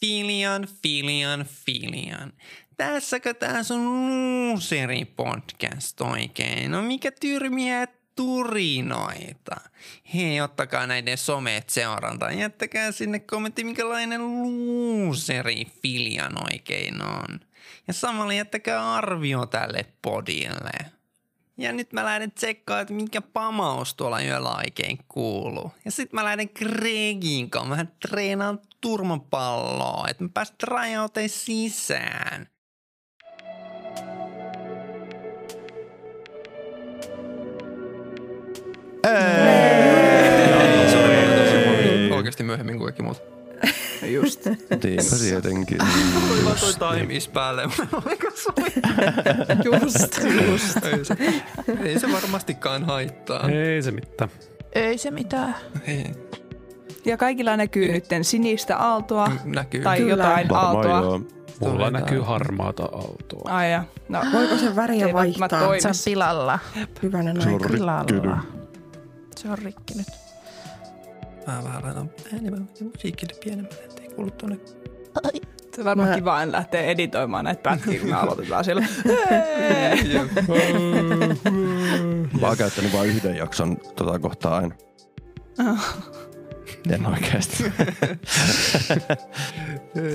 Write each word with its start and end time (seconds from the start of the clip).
Filian, 0.00 0.68
Filian, 0.82 1.44
Filian. 1.44 2.32
Tässäkö 2.76 3.34
tää 3.34 3.62
sun 3.62 4.08
luuseri 4.08 5.04
podcast 5.04 6.00
oikein? 6.00 6.70
No 6.70 6.82
mikä 6.82 7.12
tyrmiä 7.20 7.86
turinoita? 8.16 9.56
Hei, 10.14 10.40
ottakaa 10.40 10.86
näiden 10.86 11.18
someet 11.18 11.70
seurantaan. 11.70 12.38
Jättäkää 12.38 12.92
sinne 12.92 13.18
kommentti, 13.18 13.64
minkälainen 13.64 14.42
luuseri 14.42 15.64
Filian 15.82 16.52
oikein 16.52 17.02
on. 17.02 17.40
Ja 17.88 17.92
samalla 17.92 18.32
jättäkää 18.32 18.94
arvio 18.94 19.46
tälle 19.46 19.86
podille. 20.02 20.97
Ja 21.60 21.72
nyt 21.72 21.92
mä 21.92 22.04
lähden 22.04 22.32
tsekkaan, 22.32 22.82
että 22.82 22.94
mikä 22.94 23.20
pamaus 23.20 23.94
tuolla 23.94 24.20
yöllä 24.20 24.56
oikein 24.56 24.98
kuuluu. 25.08 25.72
Ja 25.84 25.90
sit 25.90 26.12
mä 26.12 26.24
lähden 26.24 26.48
Gregin 26.54 27.50
kanssa. 27.50 27.70
Vähän 27.70 27.92
treenaan 28.08 28.60
turmapalloa, 28.80 30.06
että 30.10 30.24
mä 30.24 30.30
pääsen 30.34 30.56
rajauteen 30.62 31.28
sisään. 31.28 32.48
Se 40.90 40.98
oli 41.68 42.10
oikeasti 42.10 42.42
myöhemmin 42.42 42.76
kuin 42.76 42.86
kaikki 42.86 43.02
muut. 43.02 43.37
Just. 44.14 44.46
Niinpä 44.46 45.16
tietenkin. 45.22 45.78
Tuli 46.28 46.44
vaan 46.44 46.56
toi 46.78 46.98
timis 47.00 47.28
päälle. 47.28 47.62
Oliko 47.92 48.30
soi? 48.34 48.54
Just, 49.80 50.18
just. 50.50 50.76
Ei 50.84 51.04
se, 51.04 51.16
ei 51.84 51.98
se 52.00 52.12
varmastikaan 52.12 52.84
haittaa. 52.84 53.48
Ei 53.50 53.82
se 53.82 53.90
mitään. 53.90 54.30
Ei 54.72 54.98
se 54.98 55.10
mitään. 55.10 55.54
Ei, 55.86 56.04
Ja 57.04 57.16
kaikilla 57.16 57.56
näkyy 57.56 57.92
nyt 57.92 58.04
sinistä 58.22 58.76
aaltoa 58.76 59.30
näkyy. 59.44 59.82
tai 59.82 59.98
Kyllä. 59.98 60.10
jotain 60.10 60.48
Varmaan 60.48 60.76
aaltoa. 60.76 61.00
joo. 61.00 61.18
Mulla 61.60 61.72
Todetaan. 61.72 61.92
näkyy 61.92 62.20
harmaata 62.20 62.82
autoa. 62.92 63.42
Ai 63.56 63.72
ja, 63.72 63.84
no, 64.08 64.20
Voiko 64.32 64.56
se 64.56 64.76
väriä 64.76 65.12
vaihtaa? 65.12 65.78
Se 65.80 65.88
on 65.88 65.94
pilalla. 66.04 66.58
Se 66.74 66.80
Hyvänen 67.02 67.36
on 67.36 67.48
aika. 67.48 67.58
rikki 67.58 67.72
Pilalla. 67.72 68.42
Se 69.36 69.48
on 69.48 69.58
rikki 69.58 69.94
nyt. 69.94 70.06
Mä 71.46 71.60
vähän 71.64 71.82
laitan 71.84 72.10
äänimen 72.32 72.68
musiikille 72.94 73.32
pienemmälle, 73.44 73.97
kuulu 74.18 74.30
tuonne. 74.30 74.58
se 75.74 75.80
on 75.80 75.84
varmaan 75.84 76.08
Mä- 76.08 76.14
kiva 76.14 76.42
en 76.42 76.52
lähteä 76.52 76.82
editoimaan 76.82 77.44
näitä 77.44 77.62
pätkiä, 77.62 78.00
kun 78.00 78.08
me 78.08 78.14
aloitetaan 78.16 78.64
siellä. 78.64 78.82
Mä 82.40 82.46
oon 82.46 82.56
käyttänyt 82.56 82.92
vain 82.92 83.08
yhden 83.08 83.36
jakson 83.36 83.76
tota 83.96 84.18
kohtaa 84.18 84.56
aina. 84.56 84.74
En 86.90 87.06
oikeesti. 87.06 87.64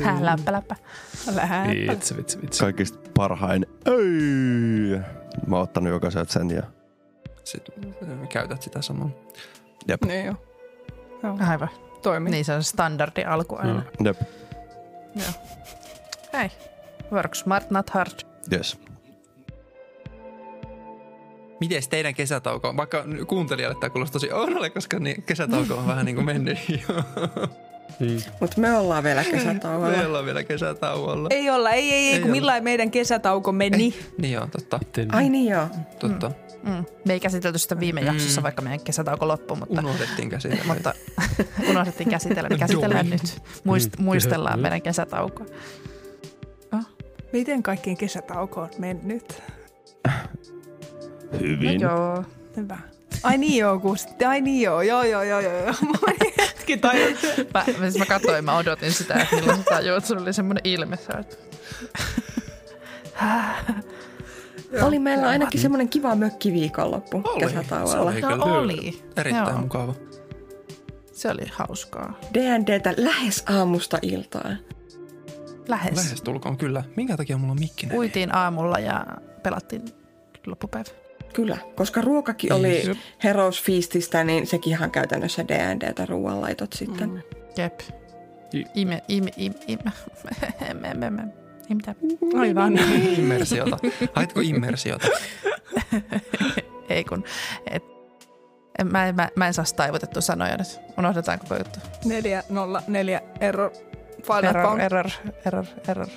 Hää, 0.04 0.26
läppä, 0.26 0.52
läppä. 0.52 0.76
Vitsi, 1.92 2.18
vitsi, 2.18 2.42
vitsi. 2.42 2.60
Kaikista 2.60 3.10
parhain. 3.18 3.66
Ei. 3.86 5.00
Mä 5.48 5.56
oon 5.56 5.64
ottanut 5.64 5.90
jokaiselta 5.94 6.34
sen 6.34 6.50
ja 6.52 6.64
Sitten 7.44 8.28
käytät 8.30 8.62
sitä 8.62 8.82
samaa. 8.82 9.10
jep, 9.88 10.04
Niin 10.06 10.26
joo. 10.26 10.36
Joo, 11.24 11.38
Aivan. 11.50 11.70
Toimii. 12.04 12.32
Niin 12.32 12.46
se 12.46 12.54
on 12.54 12.64
standardi 12.64 13.24
alku 13.24 13.56
aina. 13.56 13.84
Mm. 14.00 14.06
jep, 14.06 14.22
Hei. 16.34 16.50
Work 17.12 17.36
smart, 17.36 17.72
not 17.72 17.90
hard. 17.90 18.12
yes. 18.54 18.78
Miten 21.60 21.82
teidän 21.90 22.14
kesätauko, 22.16 22.78
vaikka 22.78 23.04
kuuntelijalle 23.28 23.78
tämä 23.80 23.90
kuulostaa 23.90 24.14
tosi 24.14 24.32
oudolle, 24.32 24.70
koska 24.70 25.00
niin 25.00 25.24
kesätauko 25.24 25.74
on 25.76 25.88
vähän 25.88 26.06
niin 26.06 26.16
kuin 26.16 26.26
mennyt 26.26 26.58
jo. 26.70 26.96
Mm. 28.00 28.18
Mutta 28.40 28.62
me 28.62 28.78
ollaan 28.78 29.04
vielä 29.04 29.24
kesätauolla. 29.24 29.98
Meillä 29.98 30.20
on 30.20 30.26
vielä 30.26 30.44
kesätauolla. 30.44 31.28
Ei 31.32 31.50
olla, 31.50 31.72
ei, 31.72 31.92
ei, 31.94 32.08
ei, 32.08 32.14
Ei 32.14 32.20
kun 32.20 32.24
olla. 32.26 32.32
millainen 32.36 32.64
meidän 32.64 32.92
kesätauko 32.92 33.52
meni. 33.52 33.94
Niin 34.18 34.34
joo, 34.34 34.48
totta? 34.48 34.80
Ai 35.12 35.30
niin 35.30 35.52
joo. 35.52 35.68
totta. 36.00 36.30
Mm. 36.30 36.36
Me 37.06 37.14
ei 37.14 37.20
käsitelty 37.20 37.58
sitä 37.60 37.80
viime 37.80 38.02
jaksossa, 38.02 38.44
vaikka 38.44 38.62
meidän 38.62 38.80
kesätauko 38.80 39.28
loppui, 39.28 39.58
mutta, 39.58 39.80
Unohdettiin 39.82 40.30
käsitellä. 40.30 40.64
mutta 40.74 40.94
unohdettiin 41.70 42.10
käsitellä. 42.10 42.50
Niin 42.50 42.60
käsitellään 42.60 43.10
nyt. 43.10 43.42
Muist, 43.64 43.98
Mm. 43.98 44.04
muistellaan 44.06 44.60
meidän 44.60 44.82
kesätaukoa. 44.82 45.46
Miten 47.34 47.64
kaikkien 47.64 47.98
kesätauko 47.98 48.62
on 48.62 48.70
mennyt? 48.78 49.42
Hyvin. 51.40 51.82
No 51.82 51.90
joo. 51.90 52.24
Hyvä. 52.58 52.78
Ai 53.24 53.38
niin 53.38 53.58
joo, 53.60 53.80
kun 53.80 53.98
sitten, 53.98 54.30
ai 54.30 54.42
niin 54.42 54.62
joo, 54.62 54.82
joo 54.82 55.04
joo 55.04 55.24
joo 55.24 55.40
joo. 55.40 55.54
joo. 55.54 55.74
Hetki 56.42 56.78
tajun. 56.78 57.18
Mä, 57.54 57.64
mä, 57.80 57.92
siis 57.92 57.98
mä 57.98 58.06
katsoin, 58.06 58.46
mä 58.46 58.58
odotin 58.58 58.94
sitä, 58.94 59.14
että 59.14 59.36
milloin 59.36 59.58
se 59.58 59.64
tajuu, 59.64 59.98
että 59.98 60.08
sulla 60.08 60.22
oli 60.22 60.34
semmoinen 60.34 60.62
ilme. 60.64 60.98
Sä 60.98 61.14
oot- 61.14 61.38
Oli 64.82 65.00
meillä 65.00 65.28
ainakin 65.28 65.60
semmoinen 65.62 65.90
kiva 65.90 66.16
mökkiviikonloppu 66.16 67.22
Oli. 67.26 67.40
kesätauolla. 67.46 67.92
Se 67.92 67.98
oli 68.00 68.22
No 68.22 68.60
oli. 68.60 69.04
erittäin 69.18 69.48
Joo. 69.48 69.58
mukava. 69.62 69.94
Se 71.12 71.30
oli 71.30 71.46
hauskaa. 71.54 72.20
D&Dtä 72.34 72.94
lähes 72.98 73.44
aamusta 73.50 74.00
iltaan. 74.02 74.58
Lähes. 75.68 75.96
Lähes 75.96 76.22
tulkoon 76.22 76.58
kyllä. 76.58 76.84
Minkä 76.96 77.18
takia 77.18 77.38
mulla 77.38 77.52
on 77.52 77.60
mikki 77.60 77.86
näin? 77.86 78.00
Uitiin 78.00 78.36
aamulla 78.36 78.80
ja 78.80 79.06
pelattiin 79.44 79.82
loppupäivä. 80.48 80.90
Kyllä, 81.34 81.58
koska 81.76 82.02
ruokakin 82.02 82.54
oli 82.54 82.82
Heroes-fiististä, 83.24 84.24
niin 84.24 84.48
sekin 84.48 84.72
ihan 84.74 84.92
käytännössä 84.92 85.48
D&Dtä 85.48 86.06
ruoanlaitot 86.06 86.74
sitten. 86.74 87.10
Mm. 87.10 87.22
Jep. 87.58 87.80
Ime, 88.76 89.04
ime, 89.08 89.32
ime, 89.38 89.56
ime. 89.68 89.92
Emme, 91.74 91.84
emme, 91.88 92.02
emme. 92.02 92.44
Ei 92.46 92.54
mitään. 92.54 92.70
Aivan. 92.70 92.80
Immersiota. 93.18 93.78
Haitko 94.14 94.40
immersiota? 94.44 95.08
Ei 96.90 97.04
kun, 97.04 97.24
et, 97.72 97.84
en, 98.80 98.88
mä, 98.88 99.06
en- 99.08 99.16
mä, 99.16 99.30
mä 99.36 99.48
en 99.48 99.54
saa 99.54 99.66
taivutettua 99.76 100.22
sanoja 100.22 100.58
nyt. 100.58 100.80
Unohdetaan 100.98 101.40
koko 101.40 101.56
juttu. 101.56 101.80
404 102.06 103.22
error. 103.40 103.72
Final 104.24 104.44
Error, 104.44 104.64
found. 104.66 104.82
error, 104.82 105.06
error, 105.46 105.66
error. 105.88 106.08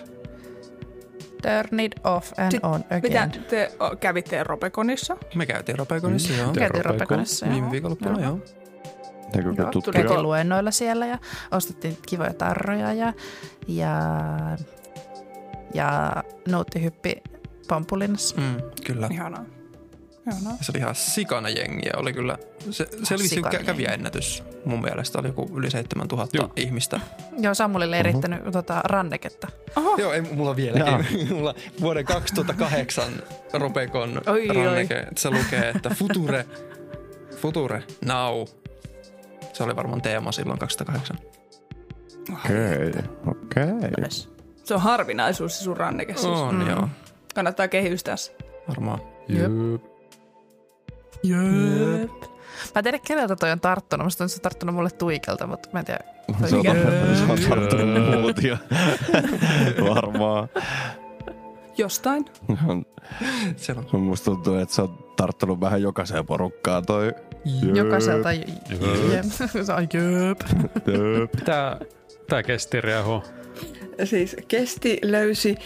Turn 1.43 1.81
it 1.81 1.95
off 2.05 2.33
and 2.39 2.53
Sit- 2.53 2.65
on 2.65 2.85
Mitä 3.03 3.23
again. 3.23 3.45
te 3.49 3.73
o, 3.81 3.97
kävitte 3.97 4.45
Robeconissa? 4.45 5.17
Me 5.35 5.47
käytiin 5.47 5.79
Ropekonissa, 5.79 6.33
Mm. 6.33 6.39
joo. 6.39 6.53
Te- 6.53 6.61
Käytiin 6.61 6.85
Ropeko. 6.85 7.05
Ropekonissa. 7.05 7.47
Viime 7.47 7.59
joo. 7.67 7.71
viikonloppuna, 7.73 8.21
joo. 8.21 8.39
Eikö 9.37 9.49
Joo, 9.59 9.71
tuttu? 9.71 9.83
tuli- 9.83 9.93
Käytiin 10.03 10.23
luennoilla 10.23 10.71
siellä 10.71 11.07
ja 11.07 11.19
ostettiin 11.51 11.99
kivoja 12.09 12.35
tarroja 12.35 12.93
ja, 12.93 13.13
ja, 13.69 13.91
ja 15.77 16.13
nuuttihyppi 16.49 17.23
Pampulinassa. 17.69 18.37
Mm, 18.37 18.57
kyllä. 18.87 19.09
Ihanaa. 19.13 19.45
Ihanaa. 20.31 20.57
Se 20.61 20.73
oli 20.73 20.79
ihan 20.79 20.95
sikana 20.95 21.49
jengiä. 21.49 21.93
Oli 21.97 22.13
kyllä, 22.13 22.39
se, 22.71 22.89
se 23.03 23.15
oli 23.15 23.29
Sikana 23.29 23.51
kä- 23.51 23.55
jengi. 23.55 23.67
kävijäennätys. 23.67 24.43
Mun 24.65 24.81
mielestä 24.83 25.19
oli 25.19 25.27
joku 25.29 25.51
yli 25.57 25.71
7000 25.71 26.37
Joo. 26.37 26.53
ihmistä. 26.57 27.01
Joo, 27.39 27.55
Samulille 27.55 27.97
ei 27.97 28.03
riittänyt 28.03 28.41
tota, 28.53 28.81
ranneketta. 28.85 29.49
Joo, 29.99 30.13
ei 30.13 30.21
mulla 30.21 30.57
vieläkin. 30.57 31.29
mulla 31.35 31.55
vuoden 31.81 32.05
2008 32.05 33.05
Ropekon 33.53 34.23
Oi, 34.27 34.49
oi. 34.51 34.65
ranneke. 34.65 35.07
Se 35.17 35.31
lukee, 35.31 35.69
että 35.75 35.91
Future, 35.95 36.47
Future, 37.37 37.83
now. 38.05 38.45
Se 39.53 39.63
oli 39.63 39.77
varmaan 39.77 40.03
teema 40.03 40.33
silloin 40.33 40.59
2008. 40.59 41.19
Okei, 42.33 42.93
okei. 43.27 43.91
Yes. 44.03 44.29
Se 44.67 44.75
on 44.75 44.81
harvinaisuus 44.81 45.59
se 45.59 45.65
sun 45.65 45.77
ranneke 45.77 46.13
siis. 46.15 46.27
On, 46.27 46.55
Mm. 46.55 46.69
joo. 46.71 46.89
Kannattaa 47.35 47.69
kehystää 47.69 48.17
se. 48.17 48.37
Varmaan. 48.69 48.99
Jep. 49.29 49.43
Jep. 49.43 49.83
Jep. 51.23 52.11
Mä 52.75 52.79
en 52.79 52.83
tiedä, 52.85 52.99
keneltä 53.07 53.37
toi 53.37 53.51
on 53.51 53.61
tarttunut. 53.61 54.05
Musta 54.07 54.25
on 54.25 54.29
se 54.29 54.41
tarttunut 54.41 54.75
mulle 54.75 54.91
tuikelta, 54.91 55.47
mutta 55.47 55.69
mä 55.73 55.79
en 55.79 55.85
tiedä. 55.85 56.01
Se 56.47 56.57
on, 56.57 56.65
Jep. 56.65 56.77
se 57.17 57.33
on 57.33 57.39
tarttunut 57.49 58.21
muut 58.21 58.43
ja 58.43 58.57
varmaan. 59.95 60.49
Jostain. 61.79 62.25
Se 63.57 63.75
on. 63.93 64.01
Musta 64.01 64.25
tuntuu, 64.25 64.55
että 64.59 64.75
se 64.75 64.83
on 64.83 64.99
tarttunut 65.17 65.61
vähän 65.61 65.83
jokaiseen 65.83 66.27
porukkaan 66.27 66.87
toi. 66.87 67.15
Jokaiselta. 67.75 68.33
Jep. 68.33 68.49
Jep. 68.71 69.25
Jep. 69.93 70.41
Jep. 70.87 71.45
Tää, 71.45 71.77
tää 72.29 72.43
kesti 72.43 72.81
reho. 72.81 73.23
Siis 74.05 74.37
kesti, 74.49 74.99
löysi. 75.03 75.57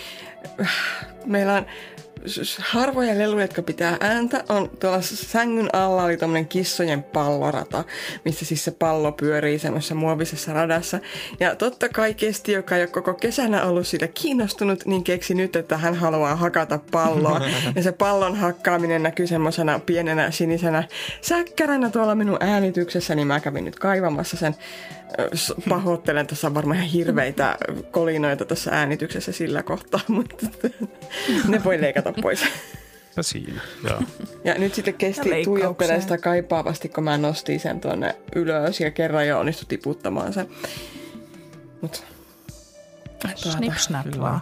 Meillä 1.26 1.54
on 1.54 1.66
harvoja 2.58 3.18
leluja, 3.18 3.44
jotka 3.44 3.62
pitää 3.62 3.96
ääntä, 4.00 4.44
on 4.48 4.70
tuolla 4.80 5.00
sängyn 5.02 5.74
alla 5.74 6.04
oli 6.04 6.16
tämmöinen 6.16 6.48
kissojen 6.48 7.02
pallorata, 7.02 7.84
missä 8.24 8.44
siis 8.44 8.64
se 8.64 8.70
pallo 8.70 9.12
pyörii 9.12 9.58
semmoisessa 9.58 9.94
muovisessa 9.94 10.52
radassa. 10.52 10.98
Ja 11.40 11.56
totta 11.56 11.88
kai 11.88 12.14
Kesti, 12.14 12.52
joka 12.52 12.76
ei 12.76 12.82
ole 12.82 12.88
koko 12.88 13.14
kesänä 13.14 13.64
ollut 13.64 13.86
siitä 13.86 14.08
kiinnostunut, 14.08 14.86
niin 14.86 15.04
keksi 15.04 15.34
nyt, 15.34 15.56
että 15.56 15.76
hän 15.76 15.94
haluaa 15.94 16.36
hakata 16.36 16.80
palloa. 16.90 17.40
Ja 17.74 17.82
se 17.82 17.92
pallon 17.92 18.36
hakkaaminen 18.36 19.02
näkyy 19.02 19.26
semmoisena 19.26 19.80
pienenä 19.86 20.30
sinisenä 20.30 20.84
säkkäränä 21.20 21.90
tuolla 21.90 22.14
minun 22.14 22.36
äänityksessä, 22.40 23.14
niin 23.14 23.26
mä 23.26 23.40
kävin 23.40 23.64
nyt 23.64 23.78
kaivamassa 23.78 24.36
sen. 24.36 24.54
Pahoittelen, 25.68 26.26
tässä 26.26 26.46
on 26.46 26.54
varmaan 26.54 26.76
ihan 26.76 26.88
hirveitä 26.90 27.56
kolinoita 27.90 28.44
tässä 28.44 28.70
äänityksessä 28.70 29.32
sillä 29.32 29.62
kohtaa, 29.62 30.00
mutta 30.16 30.46
ne 31.48 31.64
voi 31.64 31.80
leikata 31.80 32.12
pois. 32.22 32.44
Ja 33.16 33.22
siinä. 33.22 33.60
Joo. 33.88 34.02
Ja 34.44 34.54
nyt 34.54 34.74
sitten 34.74 34.94
kesti 34.94 35.44
tuijottelee 35.44 36.00
sitä 36.00 36.18
kaipaavasti, 36.18 36.88
kun 36.88 37.04
mä 37.04 37.18
nostin 37.18 37.60
sen 37.60 37.80
tuonne 37.80 38.16
ylös 38.34 38.80
ja 38.80 38.90
kerran 38.90 39.28
jo 39.28 39.38
onnistui 39.38 39.66
tiputtamaan 39.68 40.32
sen. 40.32 40.48
Mut, 41.80 42.04
Snip 43.34 43.76
snap 43.76 44.06
vaan. 44.20 44.40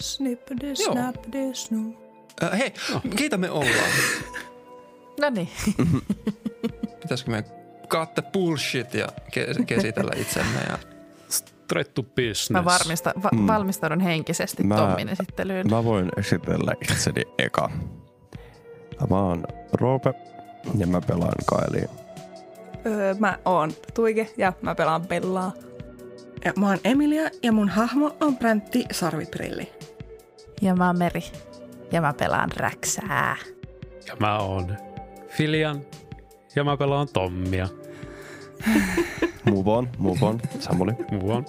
Snippity, 0.00 0.66
Joo. 0.66 0.92
snappity, 0.92 1.54
snoo. 1.54 2.06
Äh, 2.42 2.58
hei, 2.58 2.74
keitä 3.16 3.36
me 3.36 3.50
ollaan? 3.50 3.90
No 5.20 5.30
niin. 5.30 5.48
Pitäisikö 7.00 7.30
me 7.86 7.88
kaatte 7.88 8.22
bullshit 8.22 8.94
ja 8.94 9.06
ke- 9.30 9.64
kesitellä 9.66 10.10
itsemme 10.16 10.60
ja 10.68 10.78
Straight 11.28 11.94
to 11.94 12.02
business. 12.02 12.50
Mä 12.50 12.64
varmista, 12.64 13.12
va- 13.22 13.28
Mm. 13.32 13.46
valmistaudun 13.46 14.00
henkisesti 14.00 14.62
Mä- 14.62 14.76
Tommin 14.76 15.08
esittelyyn. 15.08 15.70
Mä 15.70 15.84
voin 15.84 16.08
esitellä 16.16 16.72
itseni 16.90 17.22
eka. 17.38 17.70
Mä 19.10 19.16
oon 19.18 19.44
Roope 19.72 20.14
ja 20.78 20.86
mä 20.86 21.00
pelaan 21.00 21.32
Kaeliin. 21.46 21.88
Öö, 22.86 23.14
mä 23.18 23.38
oon 23.44 23.72
Tuike 23.94 24.30
ja 24.36 24.52
mä 24.62 24.74
pelaan 24.74 25.06
Bellaa. 25.06 25.52
ja 26.44 26.52
mä 26.58 26.68
oon 26.68 26.78
Emilia 26.84 27.30
ja 27.42 27.52
mun 27.52 27.68
hahmo 27.68 28.16
on 28.20 28.36
Präntti 28.36 28.84
Sarviprilli. 28.92 29.72
Ja 30.62 30.74
mä 30.76 30.86
oon 30.86 30.98
Meri. 30.98 31.22
Ja 31.92 32.00
mä 32.00 32.12
pelaan 32.12 32.50
Räksää. 32.56 33.36
Ja 34.06 34.16
mä 34.20 34.38
oon 34.38 34.76
Filian. 35.28 35.80
Ja 36.56 36.64
mä 36.64 36.76
pelaan 36.76 37.08
Tommia. 37.12 37.68
Move 39.44 39.70
on, 39.70 39.88
move 39.98 40.18
on. 40.22 40.40
Samuli. 40.60 40.92
Muu 41.10 41.30
on. 41.30 41.46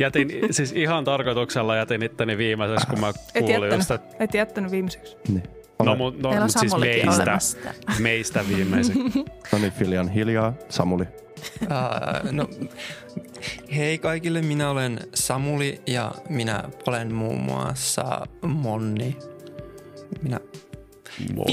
Jätin, 0.00 0.28
siis 0.50 0.72
ihan 0.72 1.04
tarkoituksella 1.04 1.76
jätin 1.76 2.02
itteni 2.02 2.38
viimeiseksi, 2.38 2.86
kun 2.86 3.00
mä 3.00 3.08
Et 3.08 3.14
kuulin 3.38 3.52
jättänyt, 3.52 3.78
just, 3.78 3.90
että 3.90 4.16
et 4.24 4.34
jättänyt 4.34 4.70
viimeiseksi. 4.70 5.16
Niin. 5.28 5.42
no, 5.84 5.96
mu, 5.96 6.10
no, 6.10 6.32
mut 6.40 6.50
siis 6.60 6.76
meistä, 6.76 7.22
olemassa. 7.22 7.58
meistä 7.98 8.44
viimeiseksi. 8.48 9.00
No 9.52 9.58
niin, 9.58 9.72
Filian 9.72 10.08
hiljaa. 10.08 10.52
Samuli. 10.68 11.04
Ää, 11.70 12.20
no, 12.30 12.48
hei 13.76 13.98
kaikille, 13.98 14.42
minä 14.42 14.70
olen 14.70 15.00
Samuli 15.14 15.80
ja 15.86 16.12
minä 16.28 16.64
olen 16.86 17.14
muun 17.14 17.40
muassa 17.40 18.26
Monni. 18.42 19.16
Minä 20.22 20.40
Monni. 21.34 21.52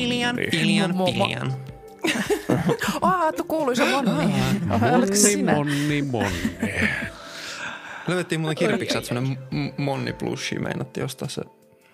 Pilian, 0.51 0.91
mo- 0.91 1.05
Pilian. 1.05 1.53
Aa, 3.01 3.31
tu 3.33 3.43
kuuluisa 3.43 3.85
Monni. 3.85 4.33
Monni, 4.91 5.15
sinä? 5.17 5.53
monni, 5.55 6.01
monni. 6.01 6.57
Löydettiin 8.07 8.41
muuten 8.41 8.57
kirpikset, 8.57 9.05
semmoinen 9.05 9.37
Monni 9.77 10.13
plushi 10.13 10.59
meinattiin 10.59 11.03
ostaa 11.05 11.27
se. 11.27 11.41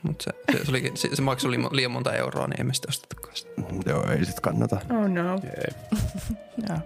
Mutta 0.03 0.23
se, 0.23 0.31
se, 0.57 0.65
se, 0.65 0.71
oli, 0.71 0.91
se, 0.95 1.09
se 1.15 1.21
maksoi 1.21 1.51
liian, 1.51 1.69
liian 1.71 1.91
monta 1.91 2.13
euroa, 2.13 2.47
niin 2.47 2.61
emme 2.61 2.73
sitten 2.73 2.89
ostettukaan 2.89 3.35
sitä. 3.35 3.51
Joo, 3.85 4.11
ei 4.11 4.25
sit 4.25 4.39
kannata. 4.39 4.77
Oh 4.89 5.07
no. 5.07 5.39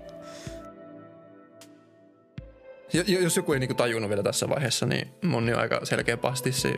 Jo- 2.94 3.04
jo- 3.08 3.20
Jos 3.20 3.36
joku 3.38 3.54
ei 3.54 3.60
niinku 3.60 3.74
tajunnut 3.74 4.10
vielä 4.10 4.24
tässä 4.24 4.50
vaiheessa, 4.50 4.86
niin 4.86 5.08
Monni 5.22 5.54
on 5.54 5.60
aika 5.60 5.80
selkeä 5.84 6.18
pastissi 6.18 6.74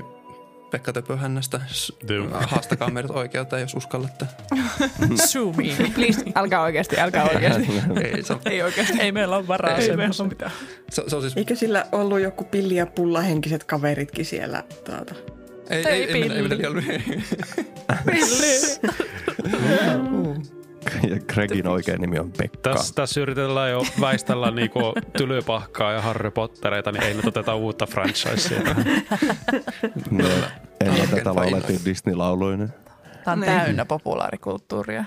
Pekka 0.76 0.94
Töpöhännästä. 0.94 1.62
Haastakaa 2.48 2.90
meidät 2.90 3.12
oikeuteen, 3.12 3.62
jos 3.62 3.74
uskallatte. 3.74 4.26
Sue 5.26 5.54
me. 5.54 5.64
Please, 5.96 6.24
älkää 6.36 6.62
oikeasti, 6.62 7.00
älkää 7.00 7.30
oikeasti. 7.36 7.68
ei, 8.04 8.24
se, 8.24 8.34
on, 8.34 8.40
Ei 8.46 8.62
oikeasti. 8.62 8.94
Ei 9.00 9.12
meillä 9.12 9.36
ole 9.38 9.48
varaa. 9.48 9.78
Ei 9.78 9.90
Ei, 9.90 9.98
meillä 9.98 10.16
ole 10.20 10.30
mitään. 10.30 10.52
se, 10.90 11.04
se 11.08 11.16
on 11.16 11.22
siis... 11.22 11.38
Eikö 11.38 11.56
sillä 11.56 11.86
ollut 11.92 12.20
joku 12.20 12.44
pilli- 12.44 12.76
ja 12.76 12.86
pullahenkiset 12.86 13.64
kaveritkin 13.64 14.26
siellä? 14.26 14.64
Tuota? 14.86 15.16
Ei, 15.70 15.78
Ei 15.88 15.88
ei, 15.88 16.04
ei, 16.04 16.20
mennä, 16.20 16.36
ei 16.36 16.42
mennä 16.42 16.58
liian 16.58 16.74
Ja 21.10 21.20
Gregin 21.34 21.68
oikea 21.68 21.98
nimi 21.98 22.20
on 22.20 22.32
Pekka. 22.32 22.58
Tässä, 22.74 22.94
tässä 22.96 23.22
yritetään 23.22 23.72
jo 23.72 23.84
väistellä 24.02 24.52
niinku 24.52 24.80
tylypahkaa 25.18 25.92
ja 25.92 26.02
Harry 26.02 26.32
Pottereita, 26.32 26.92
niin 26.92 27.04
ei 27.04 27.14
nyt 27.14 27.26
oteta 27.28 27.56
uutta 27.56 27.86
franchisea. 27.86 28.62
No, 30.12 30.26
Alken 30.90 31.10
tätä 31.10 31.36
laulettiin 31.36 31.80
Disney-lauluinen. 31.86 32.74
Tämä 33.24 33.34
on 33.34 33.40
Niin. 33.40 33.52
täynnä 33.52 33.86
populaarikulttuuria. 33.86 35.06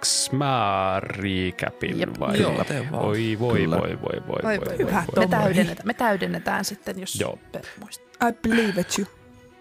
Teeks 0.00 0.32
mä 0.32 1.00
recapin 1.00 2.00
Jep. 2.00 2.08
vai? 2.20 2.40
Joo, 2.40 2.64
tee 2.64 2.86
vaan. 2.92 3.04
Oi 3.04 3.36
voi, 3.40 3.58
Kyllä. 3.58 3.78
voi, 3.78 3.88
voi, 3.88 3.98
voi, 4.02 4.22
voi, 4.26 4.42
voi, 4.42 4.66
voi, 4.66 4.78
hyvä. 4.78 5.04
voi. 5.16 5.24
Me 5.24 5.30
täydennetään, 5.30 5.86
me 5.86 5.94
täydennetään 5.94 6.64
sitten, 6.64 7.00
jos 7.00 7.20
Joo. 7.20 7.38
Muistaa. 7.80 8.28
I 8.28 8.32
believe 8.48 8.80
it 8.80 8.98
you. 8.98 9.08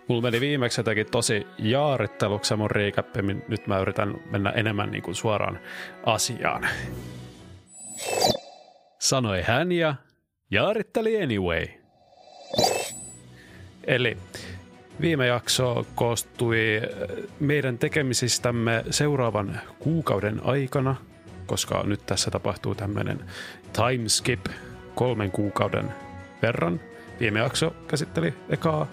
Mulla 0.08 0.22
meni 0.22 0.42
viimeksi 0.42 0.80
jotenkin 0.80 1.12
tosi 1.12 1.48
jaaritteluksi 1.58 2.56
mun 2.56 2.72
recap, 2.72 3.08
nyt 3.48 3.68
mä 3.68 3.80
yritän 3.80 4.16
mennä 4.32 4.50
enemmän 4.50 4.92
niin 4.92 5.04
kuin 5.04 5.16
suoraan 5.16 5.60
asiaan. 6.06 6.68
Sanoi 9.00 9.42
hän 9.42 9.72
ja 9.72 9.96
jaaritteli 10.52 11.24
anyway. 11.24 11.66
Eli 13.88 14.18
viime 15.02 15.28
jakso 15.28 15.86
koostui 15.96 16.82
äh, 16.84 17.26
meidän 17.40 17.78
tekemisistämme 17.78 18.84
seuraavan 18.90 19.60
kuukauden 19.80 20.42
aikana, 20.44 20.96
koska 21.46 21.84
nyt 21.84 22.06
tässä 22.06 22.32
tapahtuu 22.32 22.76
tämmöinen 22.76 23.20
time 23.74 24.10
skip 24.10 24.46
kolmen 24.96 25.32
kuukauden 25.32 25.94
verran. 26.42 26.80
Viime 27.20 27.40
jakso 27.40 27.76
käsitteli 27.88 28.34
ekaa 28.50 28.88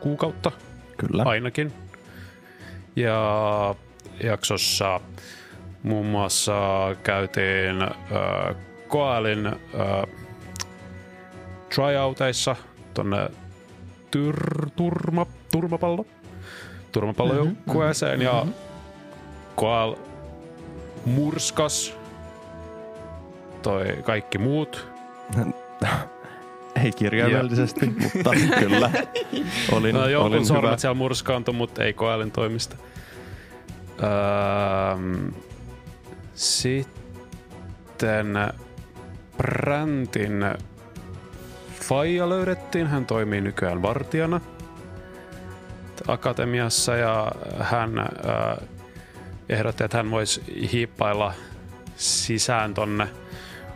kuukautta 0.00 0.50
Kyllä. 0.96 1.22
ainakin. 1.22 1.72
Ja 2.96 3.74
jaksossa 4.22 5.00
muun 5.82 6.06
muassa 6.06 6.52
käytiin 7.02 7.82
äh, 7.82 8.56
Koalin 8.88 9.46
äh, 9.46 9.54
tryouteissa 11.74 12.56
tonne 12.94 13.28
tyr, 14.12 14.36
turma, 14.76 15.26
turmapallo, 15.52 16.06
turmapallojoukkueeseen 16.92 18.22
ja 18.22 18.46
Koal 19.56 19.96
murskas 21.06 21.94
toi 23.62 23.84
kaikki 24.04 24.38
muut 24.38 24.86
Ei 26.84 26.92
kirjaimellisesti, 26.92 27.86
mutta 27.86 28.30
kyllä. 28.58 28.90
Olin, 29.72 29.94
No, 29.94 30.00
olin 30.02 30.12
jonkun 30.12 30.32
hyvä. 30.32 30.44
sormet 30.44 30.78
siellä 30.78 30.94
murskaantui, 30.94 31.54
mutta 31.54 31.84
ei 31.84 31.92
koelin 31.92 32.30
toimista. 32.30 32.76
Öö, 34.02 34.08
sitten 36.34 38.26
Bräntin 39.36 40.44
faija 41.92 42.28
löydettiin. 42.28 42.86
Hän 42.86 43.06
toimii 43.06 43.40
nykyään 43.40 43.82
vartijana 43.82 44.40
akatemiassa 46.08 46.96
ja 46.96 47.32
hän 47.60 47.98
äh, 47.98 48.06
ehdotti, 49.48 49.84
että 49.84 49.96
hän 49.96 50.10
voisi 50.10 50.42
hiippailla 50.72 51.32
sisään 51.96 52.74
tonne 52.74 53.08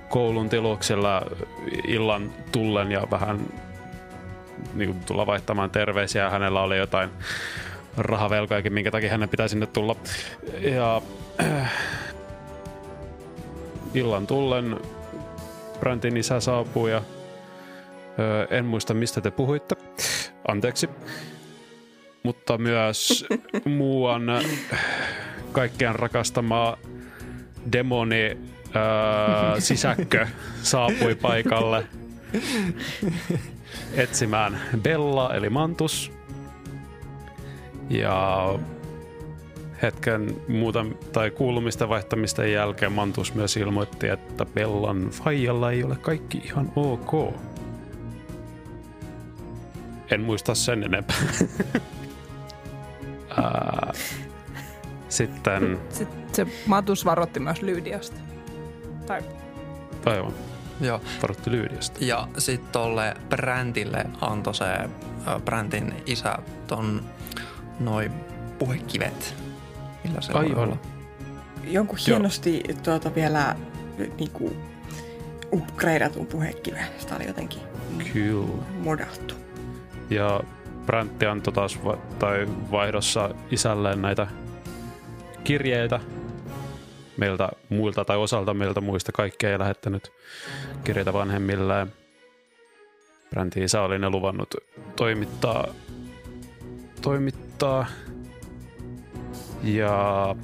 koulun 0.09 0.49
tiluksilla 0.49 1.23
illan 1.89 2.31
tullen 2.53 2.93
ja 2.93 3.07
vähän 3.11 3.41
niin 4.75 4.93
kuin 4.93 5.05
tulla 5.05 5.27
vaihtamaan 5.27 5.71
terveisiä. 5.71 6.31
Hänellä 6.31 6.63
oli 6.63 6.79
jotain 6.79 7.11
rahavelkojakin, 7.97 8.73
minkä 8.73 8.91
takia 8.91 9.11
hänen 9.11 9.29
pitäisi 9.29 9.53
sinne 9.53 9.67
tulla. 9.67 9.97
Ja 10.61 11.03
äh, 11.43 11.73
illan 13.95 14.27
tullen 14.27 14.81
Brantin 15.81 16.17
isä 16.17 16.41
saapuu 16.41 16.87
ja 16.87 17.03
ö, 18.19 18.47
en 18.51 18.65
muista 18.65 18.95
mistä 18.95 19.21
te 19.21 19.31
puhuitte. 19.31 19.77
Anteeksi. 20.49 20.89
Mutta 22.23 22.59
myös 22.59 23.27
muuan 23.65 24.23
kaikkien 25.53 25.95
rakastama 25.95 26.79
demoni 27.73 28.23
ö, 28.27 29.61
sisäkkö 29.69 30.27
saapui 30.63 31.15
paikalle 31.15 31.87
etsimään 33.95 34.61
Bella 34.83 35.35
eli 35.35 35.51
Mantus. 35.51 36.13
Ja 37.91 38.59
hetken 39.83 40.37
muuta 40.49 40.87
tai 41.13 41.31
kuulumista 41.31 41.89
vaihtamista 41.89 42.47
jälkeen 42.47 42.93
Mantus 42.93 43.35
myös 43.35 43.57
ilmoitti, 43.57 44.09
että 44.09 44.45
Bellan 44.45 45.09
faijalla 45.11 45.71
ei 45.71 45.85
ole 45.85 45.97
kaikki 45.97 46.39
ihan 46.39 46.73
ok. 46.77 47.35
En 50.11 50.21
muista 50.21 50.55
sen 50.55 50.83
enempää. 50.83 51.17
Ää, 53.43 53.93
Sitten, 55.09 55.79
Sitten 55.91 56.35
se 56.47 56.47
Matus 56.67 57.05
varoitti 57.05 57.41
myös 57.41 57.63
Lyydiasta. 57.63 58.17
Tai 59.07 59.23
aivan, 60.07 60.33
Joo. 60.81 61.01
varoitti 61.23 61.51
Lyydiasta. 61.51 61.99
Ja 62.05 62.29
sitten 62.39 62.73
tolle 62.73 63.15
Bräntille 63.29 64.05
antoi 64.21 64.55
se 64.55 64.65
ö, 64.65 64.89
Bräntin 65.45 65.95
isä 66.07 66.37
ton 66.67 67.05
noin 67.81 68.13
puhekivet. 68.59 69.35
Millä 70.05 70.21
se 70.21 70.33
voi 70.33 70.43
Aivan. 70.47 70.59
olla? 70.65 70.77
Jonkun 71.65 71.99
hienosti 72.07 72.63
tuota 72.83 73.15
vielä 73.15 73.57
niinku 74.19 74.57
upgradeatun 75.53 76.27
puhekiven. 76.27 76.87
Sitä 76.99 77.17
oli 77.17 77.27
jotenkin 77.27 77.63
Kyllä. 78.13 78.63
modattu. 78.83 79.35
Ja 80.11 80.41
Bräntti 80.87 81.27
antoi 81.27 81.53
taas 81.53 81.85
va- 81.85 81.99
tai 82.19 82.47
vaihdossa 82.71 83.31
isälleen 83.51 84.03
näitä 84.03 84.27
kirjeitä 85.45 86.01
meiltä 87.17 87.49
muilta 87.69 88.05
tai 88.05 88.17
osalta 88.17 88.55
meiltä 88.55 88.81
muista. 88.81 89.13
Kaikkea 89.13 89.51
ei 89.51 89.59
lähettänyt 89.59 90.13
kirjeitä 90.85 91.13
vanhemmilleen. 91.13 91.93
Bräntin 93.31 93.63
isä 93.63 93.83
oli 93.83 93.99
ne 93.99 94.11
luvannut 94.11 94.55
toimittaa, 94.97 95.67
toimittaa. 97.03 97.87
Ja 99.63 100.35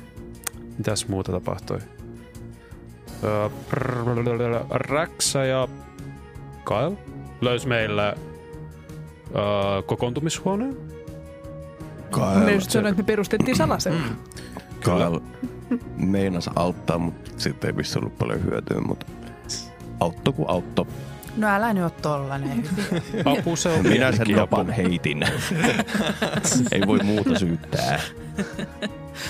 mitäs 0.78 1.08
muuta 1.08 1.32
tapahtui? 1.32 1.78
Räksä 4.70 5.44
ja 5.44 5.68
Kyle 6.64 6.96
löysi 7.40 7.68
meille 7.68 8.14
öö, 9.36 9.82
kokoontumishuoneen. 9.82 10.76
mä 12.16 12.40
Kyle, 12.40 12.52
just 12.52 12.70
sanoin, 12.70 12.90
että 12.90 13.02
me 13.02 13.06
perustettiin 13.06 13.56
salaseura. 13.56 13.98
Mm. 13.98 14.16
Kyle 14.80 15.20
meinas 15.96 16.50
auttaa, 16.56 16.98
mutta 16.98 17.30
siitä 17.36 17.66
ei 17.66 17.76
vissi 17.76 17.98
ollut 17.98 18.18
paljon 18.18 18.44
hyötyä, 18.44 18.80
mutta 18.80 19.06
autto 20.00 20.32
kuin 20.32 20.50
autto. 20.50 20.86
No 21.36 21.48
älä 21.48 21.72
nyt 21.72 21.82
ole 21.82 21.92
tollanen. 22.02 22.62
Apu 23.38 23.56
se 23.56 23.68
on 23.68 23.86
Minä 23.86 24.12
sen 24.12 24.26
nopan 24.36 24.70
heitin. 24.70 25.22
ei 26.72 26.80
voi 26.86 26.98
muuta 26.98 27.38
syyttää. 27.38 28.00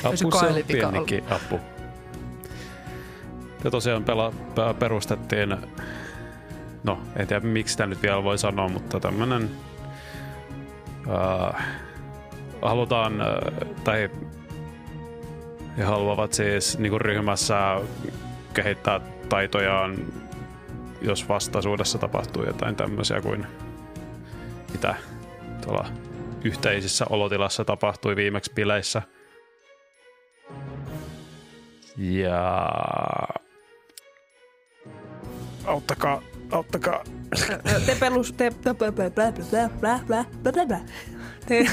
Apu 0.04 0.30
se 0.30 0.46
on 0.46 0.54
pienikin 0.66 1.24
apu. 1.30 1.60
Ja 3.64 3.70
tosiaan 3.70 4.04
pela, 4.04 4.32
perustettiin, 4.78 5.56
no 6.84 6.98
en 7.16 7.26
tiedä 7.26 7.46
miksi 7.46 7.72
sitä 7.72 7.86
nyt 7.86 8.02
vielä 8.02 8.24
voi 8.24 8.38
sanoa, 8.38 8.68
mutta 8.68 9.00
tämmönen 9.00 9.50
äh, 11.08 11.64
halutaan, 12.62 13.20
äh, 13.20 13.28
tai 13.84 14.10
he 15.78 15.82
haluavat 15.82 16.32
siis 16.32 16.78
niin 16.78 17.00
ryhmässä 17.00 17.80
kehittää 18.54 19.00
taitojaan, 19.28 19.96
jos 21.02 21.28
vastaisuudessa 21.28 21.98
tapahtuu 21.98 22.44
jotain 22.44 22.76
tämmöisiä 22.76 23.20
kuin 23.20 23.46
mitä 24.72 24.94
tuolla 25.64 25.86
yhteisissä 26.44 27.04
olotilassa 27.10 27.64
tapahtui 27.64 28.16
viimeksi 28.16 28.52
bileissä. 28.54 29.02
Ja... 31.96 32.68
Auttakaa, 35.64 36.22
auttakaa. 36.52 37.04
Te 37.86 37.96
pelus... 38.00 38.32
Te, 38.32 38.52
te, 41.46 41.64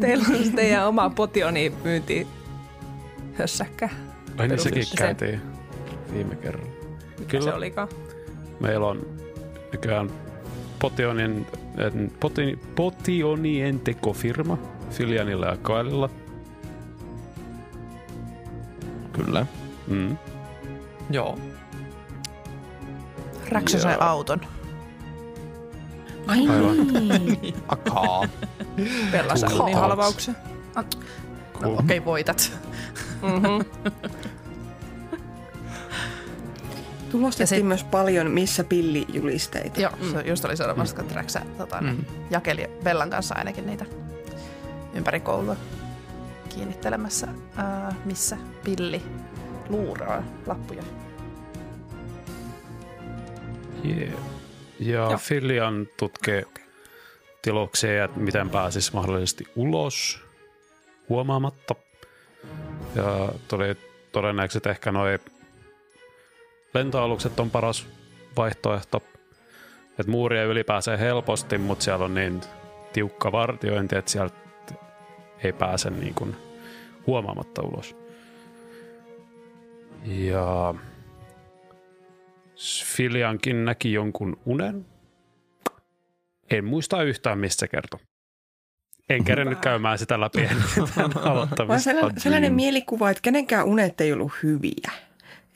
teillä 0.00 0.24
on 0.28 0.52
teidän 0.52 0.86
oma 0.86 1.10
potioni 1.10 1.72
myynti 1.84 2.26
hössäkkä. 3.34 3.88
Ai 4.38 4.48
niin 4.48 4.58
sekin 4.58 4.84
käytiin 4.98 5.40
viime 6.12 6.36
kerralla. 6.36 6.72
Mikä 7.18 7.30
Kyllä. 7.30 7.44
se 7.44 7.56
olikaan? 7.56 7.88
Meillä 8.60 8.86
on 8.86 9.06
nykyään 9.72 10.10
Potionin, 10.78 11.46
poti 12.20 12.58
Potionien 12.74 13.80
tekofirma 13.80 14.58
Filianilla 14.90 15.46
ja 15.46 15.56
Kaelilla. 15.56 16.10
Kyllä. 19.12 19.46
Mm. 19.86 20.16
Joo. 21.10 21.38
Räksä 23.48 23.80
sai 23.80 23.96
auton. 24.00 24.40
Ai 26.26 26.38
niin. 26.38 27.54
Akaa. 27.68 28.28
Pella 29.12 29.36
sai 29.36 29.50
Cool. 29.50 29.64
niin 29.64 29.78
halvauksen. 29.78 30.36
No, 30.76 30.84
Cool. 31.52 31.72
Okei, 31.78 31.98
okay, 31.98 32.04
voitat. 32.04 32.52
Mm-hmm. 33.22 33.64
Tulostettiin 37.10 37.66
myös 37.66 37.84
paljon 37.84 38.30
missä 38.30 38.64
pillijulisteita. 38.64 39.80
Joo, 39.80 39.92
se 40.12 40.20
just 40.20 40.44
oli 40.44 40.56
sanomassa, 40.56 41.00
että 41.00 41.14
Räksä 41.14 41.42
tota, 41.58 41.80
mm. 41.80 41.88
Mm. 41.88 42.04
jakeli 42.30 42.70
Bellan 42.84 43.10
kanssa 43.10 43.34
ainakin 43.34 43.66
niitä 43.66 43.84
ympäri 44.94 45.20
koulua 45.20 45.56
kiinnittelemässä, 46.48 47.28
ää, 47.56 47.94
missä 48.04 48.36
pilli 48.64 49.02
luuraa 49.68 50.22
lappuja. 50.46 50.82
Yeah. 53.84 54.12
Ja 54.80 54.92
Joo. 54.92 55.18
Filian 55.18 55.88
tutkii 55.96 56.44
tiloksia, 57.42 58.04
että 58.04 58.20
miten 58.20 58.50
pääsisi 58.50 58.94
mahdollisesti 58.94 59.44
ulos 59.56 60.20
huomaamatta. 61.08 61.74
Ja 62.94 63.32
tuli 63.48 63.76
todennäköisesti 64.12 64.58
että 64.58 64.70
ehkä 64.70 64.92
noi 64.92 65.18
lentoalukset 66.74 67.40
on 67.40 67.50
paras 67.50 67.86
vaihtoehto. 68.36 69.02
Että 69.98 70.10
muuria 70.10 70.44
yli 70.44 70.64
pääsee 70.64 70.98
helposti, 70.98 71.58
mutta 71.58 71.84
siellä 71.84 72.04
on 72.04 72.14
niin 72.14 72.40
tiukka 72.92 73.32
vartiointi, 73.32 73.96
että 73.96 74.10
sieltä 74.10 74.34
ei 75.44 75.52
pääse 75.52 75.90
niin 75.90 76.14
kuin 76.14 76.36
huomaamatta 77.06 77.62
ulos. 77.62 77.96
Ja 80.04 80.74
Filiankin 82.98 83.64
näki 83.64 83.92
jonkun 83.92 84.40
unen. 84.44 84.86
En 86.50 86.64
muista 86.64 87.02
yhtään, 87.02 87.38
mistä 87.38 87.60
se 87.60 87.68
kertoi. 87.68 88.00
En 89.08 89.24
kerennyt 89.24 89.58
käymään 89.58 89.98
sitä 89.98 90.20
läpi 90.20 90.40
ennen 90.40 90.56
aloittamista. 91.30 91.78
sellainen, 91.78 92.20
sellainen 92.20 92.54
mielikuva, 92.54 93.10
että 93.10 93.20
kenenkään 93.20 93.66
unet 93.66 94.00
ei 94.00 94.12
ollut 94.12 94.32
hyviä. 94.42 94.90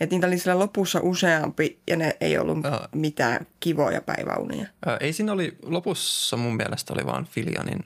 Että 0.01 0.15
niitä 0.17 0.27
oli 0.27 0.39
siellä 0.39 0.59
lopussa 0.63 1.01
useampi 1.03 1.81
ja 1.91 1.97
ne 1.97 2.17
ei 2.21 2.39
ollut 2.39 2.65
Joo. 2.65 2.87
mitään 2.95 3.47
kivoja 3.61 4.01
päiväunia. 4.03 4.67
Ö, 4.87 4.97
ei 5.01 5.13
siinä 5.13 5.33
oli, 5.33 5.57
lopussa 5.63 6.37
mun 6.37 6.57
mielestä 6.57 6.93
oli 6.95 7.07
vaan 7.07 7.25
Filianin 7.25 7.85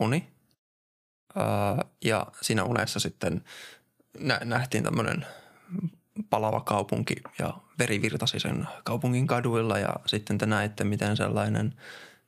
uni. 0.00 0.26
Ö, 1.36 1.40
ja 2.04 2.26
siinä 2.40 2.64
unessa 2.64 3.00
sitten 3.00 3.44
nä- 4.20 4.40
nähtiin 4.44 4.84
tämmöinen 4.84 5.26
palava 6.30 6.60
kaupunki 6.60 7.14
ja 7.38 7.54
veri 7.78 8.02
virtasi 8.02 8.40
sen 8.40 8.66
kaupungin 8.84 9.26
kaduilla 9.26 9.78
ja 9.78 9.96
sitten 10.06 10.38
te 10.38 10.46
näette, 10.46 10.84
miten 10.84 11.16
sellainen 11.16 11.74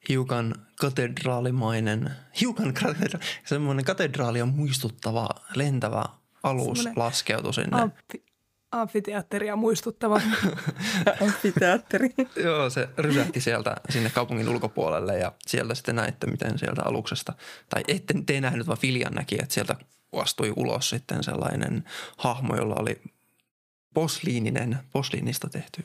hiukan 0.08 0.54
katedraalimainen, 0.80 2.10
hiukan 2.40 2.74
katedra, 2.74 3.20
semmoinen 3.44 3.84
katedraalia 3.84 4.46
muistuttava 4.46 5.28
lentävä 5.54 6.04
alus 6.42 6.78
Semmoinen 6.78 7.04
laskeutui 7.04 7.54
sinne. 7.54 7.80
Amfi, 7.80 8.24
amfiteatteria 8.72 9.56
muistuttava. 9.56 10.20
Amfiteatteri. 11.26 12.08
Joo, 12.36 12.70
se 12.70 12.88
rysähti 12.98 13.40
sieltä 13.40 13.76
sinne 13.90 14.10
kaupungin 14.10 14.48
ulkopuolelle 14.48 15.18
ja 15.18 15.32
sieltä 15.46 15.74
sitten 15.74 15.96
näitte, 15.96 16.26
miten 16.26 16.58
sieltä 16.58 16.82
aluksesta, 16.84 17.32
tai 17.68 17.82
ette 17.88 18.14
te 18.26 18.40
nähnyt, 18.40 18.66
vaan 18.66 18.78
Filian 18.78 19.12
näki, 19.12 19.34
että 19.42 19.54
sieltä 19.54 19.76
astui 20.16 20.52
ulos 20.56 20.90
sitten 20.90 21.24
sellainen 21.24 21.84
hahmo, 22.16 22.56
jolla 22.56 22.74
oli 22.78 23.00
posliininen, 23.98 24.78
posliinista 24.92 25.48
tehty 25.48 25.84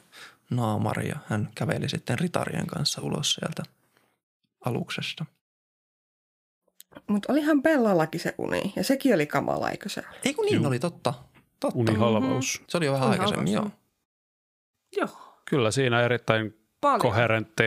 naamari 0.50 1.08
ja 1.08 1.16
hän 1.26 1.50
käveli 1.56 1.90
sitten 1.90 2.20
ritarien 2.20 2.68
kanssa 2.68 3.02
ulos 3.02 3.34
sieltä 3.34 3.64
aluksesta. 4.66 5.26
Mutta 7.08 7.34
olihan 7.34 7.62
Bellallakin 7.62 8.22
se 8.22 8.36
uni, 8.38 8.74
ja 8.76 8.84
sekin 8.84 9.16
oli 9.16 9.26
kamala, 9.26 9.70
eikö 9.70 9.90
se 9.90 10.04
ole? 10.10 10.20
Ei 10.26 10.34
kun 10.34 10.46
niin 10.46 10.56
Juu. 10.56 10.68
oli, 10.68 10.80
totta. 10.80 11.14
totta. 11.60 11.80
Unihalvaus. 11.80 12.64
Se 12.68 12.78
oli 12.78 12.86
jo 12.86 12.94
vähän 12.94 13.08
Uni 13.08 13.14
aikaisemmin, 13.14 13.54
joo. 13.54 13.70
Joo, 14.98 15.40
Kyllä 15.46 15.72
siinä 15.72 16.02
erittäin 16.02 16.58
paljon. 16.82 17.00
koherentti 17.00 17.64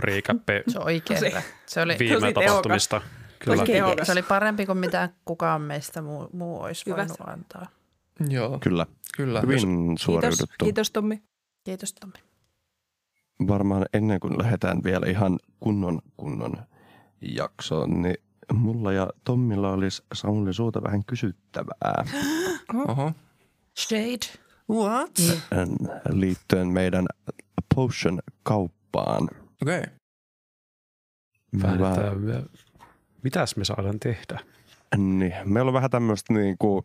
riikäppi 0.00 0.52
Se 0.68 0.78
on 0.78 0.84
oikein 0.84 1.20
hyvä. 1.20 1.42
Se 1.66 1.80
oli, 1.80 1.96
viime 1.98 2.20
tosi 2.20 2.32
tapahtumista. 2.32 3.02
Kyllä. 3.38 3.56
Tosi 3.56 4.06
se 4.06 4.12
oli 4.12 4.22
parempi 4.22 4.66
kuin 4.66 4.78
mitä 4.78 5.08
kukaan 5.24 5.62
meistä 5.62 6.02
muu, 6.02 6.28
muu 6.32 6.60
olisi 6.62 6.86
Hyvä. 6.86 6.96
voinut 6.96 7.20
antaa. 7.26 7.79
Joo, 8.28 8.58
Kyllä, 8.58 8.86
kyllä. 9.16 9.40
hyvin 9.40 9.86
Kiitos, 9.86 10.04
suoriuduttu. 10.04 10.64
kiitos 10.64 10.90
Tommi. 10.90 11.22
Kiitos 11.64 11.92
Tommi. 11.92 12.14
Varmaan 13.48 13.86
ennen 13.92 14.20
kuin 14.20 14.38
lähdetään 14.38 14.84
vielä 14.84 15.06
ihan 15.06 15.38
kunnon 15.60 16.02
kunnon 16.16 16.56
jaksoon, 17.20 18.02
niin 18.02 18.16
mulla 18.52 18.92
ja 18.92 19.10
Tommilla 19.24 19.72
olisi 19.72 20.02
Sauli 20.14 20.54
suuta 20.54 20.82
vähän 20.82 21.04
kysyttävää 21.04 22.04
Oho. 22.88 23.12
Shade. 23.78 24.40
What? 24.70 25.10
liittyen 26.12 26.68
meidän 26.68 27.06
potion-kauppaan. 27.74 29.28
Okei. 29.62 29.80
Okay. 29.80 29.90
Päätetään, 31.62 32.46
mitäs 33.22 33.56
me 33.56 33.64
saadaan 33.64 34.00
tehdä? 34.00 34.40
Niin, 34.96 35.32
meillä 35.44 35.68
on 35.68 35.74
vähän 35.74 35.90
tämmöistä 35.90 36.32
niinku 36.34 36.84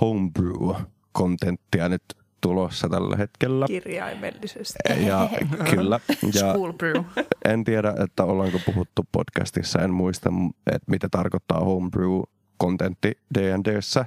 homebrew-kontenttia 0.00 1.88
nyt 1.88 2.02
tulossa 2.40 2.88
tällä 2.88 3.16
hetkellä. 3.16 3.66
Kirjaimellisesti. 3.66 4.74
Ja 5.06 5.28
kyllä, 5.70 6.00
ja 6.34 6.52
School 6.52 6.72
brew. 6.72 7.04
en 7.44 7.64
tiedä, 7.64 7.94
että 8.04 8.24
ollaanko 8.24 8.58
puhuttu 8.66 9.02
podcastissa, 9.12 9.78
en 9.82 9.90
muista, 9.90 10.30
että 10.66 10.90
mitä 10.90 11.08
tarkoittaa 11.10 11.60
homebrew-kontentti 11.60 13.12
D&Dssä, 13.38 14.04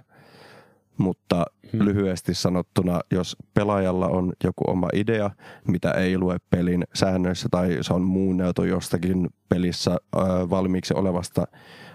mutta 0.97 1.45
Hmm. 1.73 1.85
lyhyesti 1.85 2.33
sanottuna, 2.33 2.99
jos 3.11 3.37
pelaajalla 3.53 4.07
on 4.07 4.33
joku 4.43 4.63
oma 4.67 4.87
idea, 4.93 5.29
mitä 5.67 5.91
ei 5.91 6.17
lue 6.17 6.37
pelin 6.49 6.83
säännöissä 6.93 7.47
tai 7.51 7.77
se 7.81 7.93
on 7.93 8.01
muunneltu 8.01 8.63
jostakin 8.63 9.29
pelissä 9.49 9.91
ö, 9.91 10.19
valmiiksi 10.49 10.93
olevasta 10.93 11.47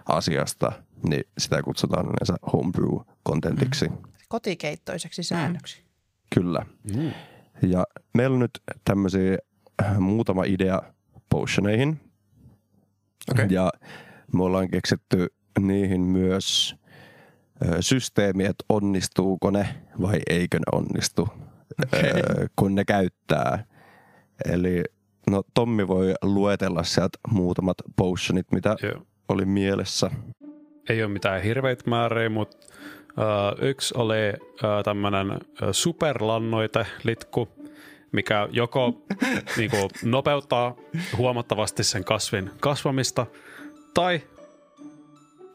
asiasta, 0.08 0.72
niin 1.08 1.24
sitä 1.38 1.62
kutsutaan 1.62 2.06
yleensä 2.06 2.34
homebrew-kontentiksi. 2.52 3.90
Kotikeittoiseksi 4.28 5.22
säännöksi. 5.22 5.84
Kyllä. 6.34 6.66
Mm. 6.94 7.12
Ja 7.62 7.84
meillä 8.14 8.34
on 8.34 8.40
nyt 8.40 8.62
tämmöisiä 8.84 9.38
äh, 9.82 9.98
muutama 9.98 10.44
idea 10.44 10.82
potioneihin. 11.30 12.00
Okei. 13.30 13.46
Ja 13.50 13.72
me 14.32 14.42
ollaan 14.44 14.70
keksitty 14.70 15.26
niihin 15.60 16.00
myös 16.00 16.76
ö, 17.64 17.82
systeemi, 17.82 18.44
että 18.44 18.64
onnistuuko 18.68 19.50
ne 19.50 19.68
vai 20.00 20.20
eikö 20.30 20.58
ne 20.58 20.78
onnistu, 20.78 21.28
Okei. 21.84 22.10
ö, 22.10 22.48
kun 22.56 22.74
ne 22.74 22.84
käyttää. 22.84 23.64
Eli 24.44 24.84
no 25.30 25.42
Tommi 25.54 25.88
voi 25.88 26.14
luetella 26.22 26.82
sieltä 26.82 27.18
muutamat 27.28 27.76
potionit, 27.96 28.52
mitä 28.52 28.76
Joo. 28.82 29.06
oli 29.28 29.44
mielessä. 29.44 30.10
Ei 30.88 31.02
ole 31.02 31.12
mitään 31.12 31.42
hirveitä 31.42 31.90
määriä, 31.90 32.28
mutta 32.28 32.56
uh, 33.10 33.64
yksi 33.64 33.94
oli 33.96 34.32
uh, 34.36 34.84
tämmöinen 34.84 35.32
uh, 35.32 35.38
superlannoite-litku, 35.72 37.48
mikä 38.12 38.48
joko 38.50 39.02
niinku, 39.56 39.90
nopeuttaa 40.04 40.76
huomattavasti 41.16 41.84
sen 41.84 42.04
kasvin 42.04 42.50
kasvamista, 42.60 43.26
tai 43.94 44.20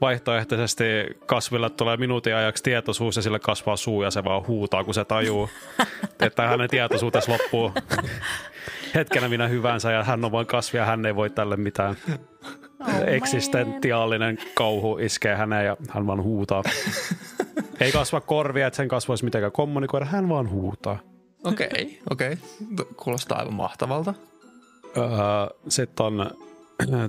vaihtoehtoisesti 0.02 0.84
kasville 1.26 1.70
tulee 1.70 1.98
minuutin 1.98 2.36
ajaksi 2.36 2.64
tietoisuus 2.64 3.16
ja 3.16 3.22
sille 3.22 3.40
kasvaa 3.40 3.76
suu 3.76 4.04
ja 4.04 4.12
se 4.12 4.24
vaan 4.24 4.48
huutaa, 4.48 4.84
kun 4.84 4.94
se 4.94 5.06
tajuu, 5.06 5.50
että 6.20 6.48
hänen 6.48 6.70
tietoisuutensa 6.70 7.32
loppuu 7.32 7.72
hetkenä 8.96 9.30
minä 9.30 9.48
hyvänsä 9.48 9.92
ja 9.92 10.04
hän 10.04 10.26
on 10.26 10.32
vain 10.32 10.48
kasvi 10.48 10.78
ja 10.78 10.86
hän 10.86 11.06
ei 11.06 11.16
voi 11.16 11.30
tälle 11.30 11.58
mitään. 11.58 11.96
Oh, 12.82 13.08
Eksistentiaalinen 13.08 14.38
kauhu 14.56 14.98
iskee 14.98 15.36
häneen 15.36 15.66
ja 15.66 15.78
hän 15.90 16.08
vaan 16.08 16.24
huutaa. 16.24 16.64
Ei 17.80 17.92
kasva 17.92 18.22
korvia, 18.22 18.68
että 18.68 18.78
sen 18.78 18.88
kasvaisi 18.88 19.26
mitenkään 19.26 19.52
kommunikoida, 19.52 20.06
hän 20.06 20.30
vaan 20.30 20.50
huutaa. 20.50 21.00
Okei, 21.44 22.00
okei. 22.10 22.38
Kuulostaa 22.98 23.40
aivan 23.40 23.54
mahtavalta. 23.54 24.14
Öö, 24.98 25.04
Sitten 25.68 26.06
on 26.06 26.32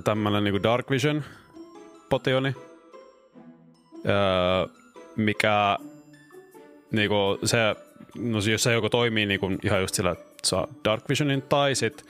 tämmöinen 0.03 0.43
niinku 0.43 0.63
Dark 0.63 0.89
Vision 0.89 1.23
potioni, 2.09 2.55
öö, 4.05 4.13
mikä 5.15 5.77
niinku 6.91 7.15
se, 7.43 7.57
no 8.15 8.39
jos 8.51 8.63
se 8.63 8.73
joko 8.73 8.89
toimii 8.89 9.25
niinku 9.25 9.51
ihan 9.63 9.81
just 9.81 9.95
sillä, 9.95 10.11
että 10.11 10.33
saa 10.43 10.67
Dark 10.85 11.09
Visionin, 11.09 11.41
tai 11.41 11.75
sit 11.75 12.05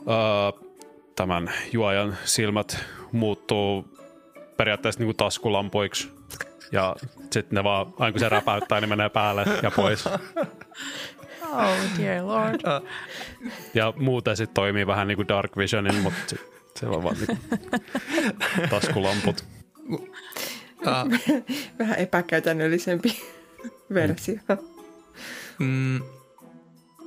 öö, 0.00 0.67
tämän 1.18 1.52
juojan 1.72 2.18
silmät 2.24 2.78
muuttuu 3.12 3.98
periaatteessa 4.56 5.00
niinku 5.00 5.14
taskulampuiksi. 5.14 6.10
Ja 6.72 6.96
sitten 7.30 7.56
ne 7.56 7.64
vaan, 7.64 7.86
aina 7.98 8.12
kun 8.12 8.20
se 8.20 8.28
räpäyttää, 8.28 8.80
niin 8.80 8.88
menee 8.88 9.08
päälle 9.08 9.44
ja 9.62 9.70
pois. 9.70 10.04
Oh 11.52 11.98
dear 11.98 12.26
lord. 12.26 12.60
Ja 13.74 13.92
muuten 13.96 14.36
sitten 14.36 14.54
toimii 14.54 14.86
vähän 14.86 15.08
niin 15.08 15.16
kuin 15.16 15.28
Dark 15.28 15.56
Visionin, 15.56 15.94
mutta 15.94 16.36
siellä 16.76 16.96
on 16.96 17.02
vaan 17.02 17.16
niin 17.16 17.38
taskulamput. 18.70 19.44
Uh, 19.90 20.04
Vähän 21.78 21.98
epäkäytännöllisempi 21.98 23.22
versio. 23.94 24.34
mm, 25.58 26.00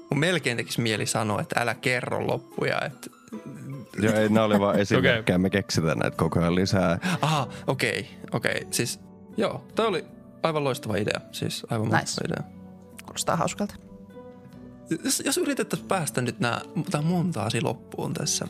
mun 0.09 0.19
melkein 0.19 0.57
tekisi 0.57 0.81
mieli 0.81 1.05
sanoa, 1.05 1.41
että 1.41 1.59
älä 1.59 1.75
kerro 1.75 2.27
loppuja. 2.27 2.81
Että... 2.85 3.20
Joo, 3.99 4.13
ei, 4.13 4.29
nämä 4.29 4.45
oli 4.45 4.59
vaan 4.59 4.79
esimerkkejä, 4.79 5.37
me 5.37 5.49
keksitään 5.49 5.97
näitä 5.97 6.17
koko 6.17 6.39
ajan 6.39 6.55
lisää. 6.55 6.99
Aha, 7.21 7.47
okei, 7.67 8.07
okei. 8.31 8.67
Siis 8.71 8.99
joo, 9.37 9.65
toi 9.75 9.87
oli 9.87 10.05
aivan 10.43 10.63
loistava 10.63 10.95
idea. 10.95 11.21
Siis 11.31 11.65
aivan 11.69 11.85
Nice. 11.87 11.97
mahtava 11.97 12.25
idea. 12.25 12.61
Kuulostaa 13.05 13.35
hauskalta. 13.35 13.75
Jos, 15.03 15.23
jos 15.25 15.37
yritettäisiin 15.37 15.87
päästä 15.87 16.21
nyt 16.21 16.39
nämä, 16.39 16.61
tää 16.91 17.01
monta 17.01 17.43
asiaa 17.43 17.63
loppuun 17.63 18.13
tässä. 18.13 18.47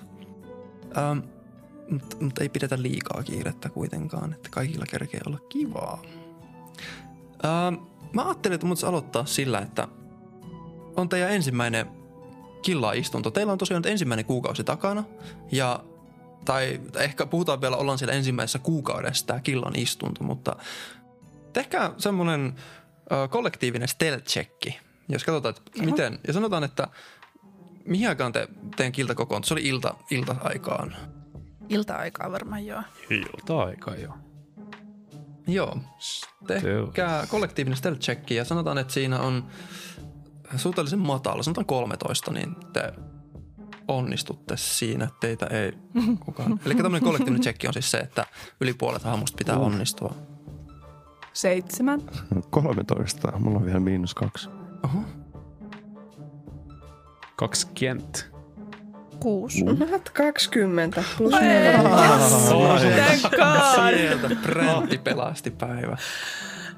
Ähm, 0.98 1.20
mutta 1.90 2.18
mut 2.20 2.38
ei 2.40 2.50
pidetä 2.50 2.82
liikaa 2.82 3.24
kiirettä 3.24 3.70
kuitenkaan, 3.70 4.34
että 4.34 4.50
kaikilla 4.52 4.86
kerkee 4.86 5.20
olla 5.28 5.40
kivaa. 5.50 6.02
Ähm, 7.46 7.76
mä 8.14 8.26
ajattelin, 8.26 8.56
että 8.56 8.68
mut 8.68 8.84
aloittaa 8.84 9.26
sillä, 9.26 9.60
että 9.60 9.88
on 10.96 11.10
teidän 11.10 11.32
ensimmäinen 11.32 12.01
killa-istunto. 12.62 13.32
Teillä 13.32 13.52
on 13.52 13.58
tosiaan 13.58 13.82
nyt 13.82 13.92
ensimmäinen 13.92 14.26
kuukausi 14.26 14.64
takana 14.64 15.04
ja 15.52 15.84
tai 16.46 16.82
ehkä 16.96 17.26
puhutaan 17.26 17.62
vielä, 17.62 17.76
ollaan 17.78 17.98
siellä 17.98 18.14
ensimmäisessä 18.14 18.60
kuukaudessa 18.60 19.28
tämä 19.28 19.40
killan 19.40 19.76
istunto, 19.76 20.24
mutta 20.24 20.56
tehkää 21.54 21.92
semmoinen 21.98 22.56
ö, 23.12 23.28
kollektiivinen 23.28 23.88
stealth-checki, 23.90 24.74
jos 25.10 25.24
katsotaan, 25.24 25.56
että 25.58 25.84
miten, 25.84 26.20
ja 26.28 26.34
sanotaan, 26.34 26.64
että 26.64 26.88
mihin 27.86 28.10
aikaan 28.10 28.32
te, 28.32 28.48
teidän 28.76 28.92
kilta 28.92 29.16
kokoontui? 29.16 29.48
Se 29.48 29.54
oli 29.54 29.68
ilta, 29.68 29.96
ilta-aikaan. 30.12 30.96
Ilta-aikaa 31.70 32.32
varmaan 32.32 32.66
joo. 32.66 32.82
Ilta-aika 33.10 33.96
jo. 33.96 34.14
Joo. 35.48 35.78
Tehkää 36.48 37.28
kollektiivinen 37.28 37.80
stealth-checki 37.80 38.34
ja 38.34 38.46
sanotaan, 38.46 38.78
että 38.78 38.94
siinä 38.94 39.20
on 39.20 39.48
suhteellisen 40.56 41.00
matala, 41.00 41.44
sanotaan 41.44 41.66
13, 41.66 42.32
niin 42.32 42.56
te 42.74 42.94
onnistutte 43.88 44.58
siinä, 44.58 45.06
että 45.06 45.18
teitä 45.20 45.46
ei 45.46 45.72
kukaan. 46.26 46.60
Eli 46.66 46.76
tämmöinen 46.76 47.04
kollektiivinen 47.04 47.42
checki 47.42 47.68
on 47.68 47.74
siis 47.74 47.92
se, 47.92 47.98
että 47.98 48.26
yli 48.62 48.74
puolet 48.74 49.04
hahmosta 49.04 49.38
pitää 49.38 49.58
onnistua. 49.58 50.16
Seitsemän. 51.34 52.02
13. 52.50 53.40
Mulla 53.40 53.58
on 53.58 53.66
vielä 53.66 53.80
miinus 53.80 54.14
kaksi. 54.14 54.50
Oho. 54.84 55.00
20. 57.36 58.20
Kuusi. 59.20 59.64
Nat 59.64 60.10
20 60.10 61.04
plus. 61.18 61.34
Sieltä 63.76 64.30
präntti 64.44 64.98
pelasti 64.98 65.52
päivä. 65.52 65.98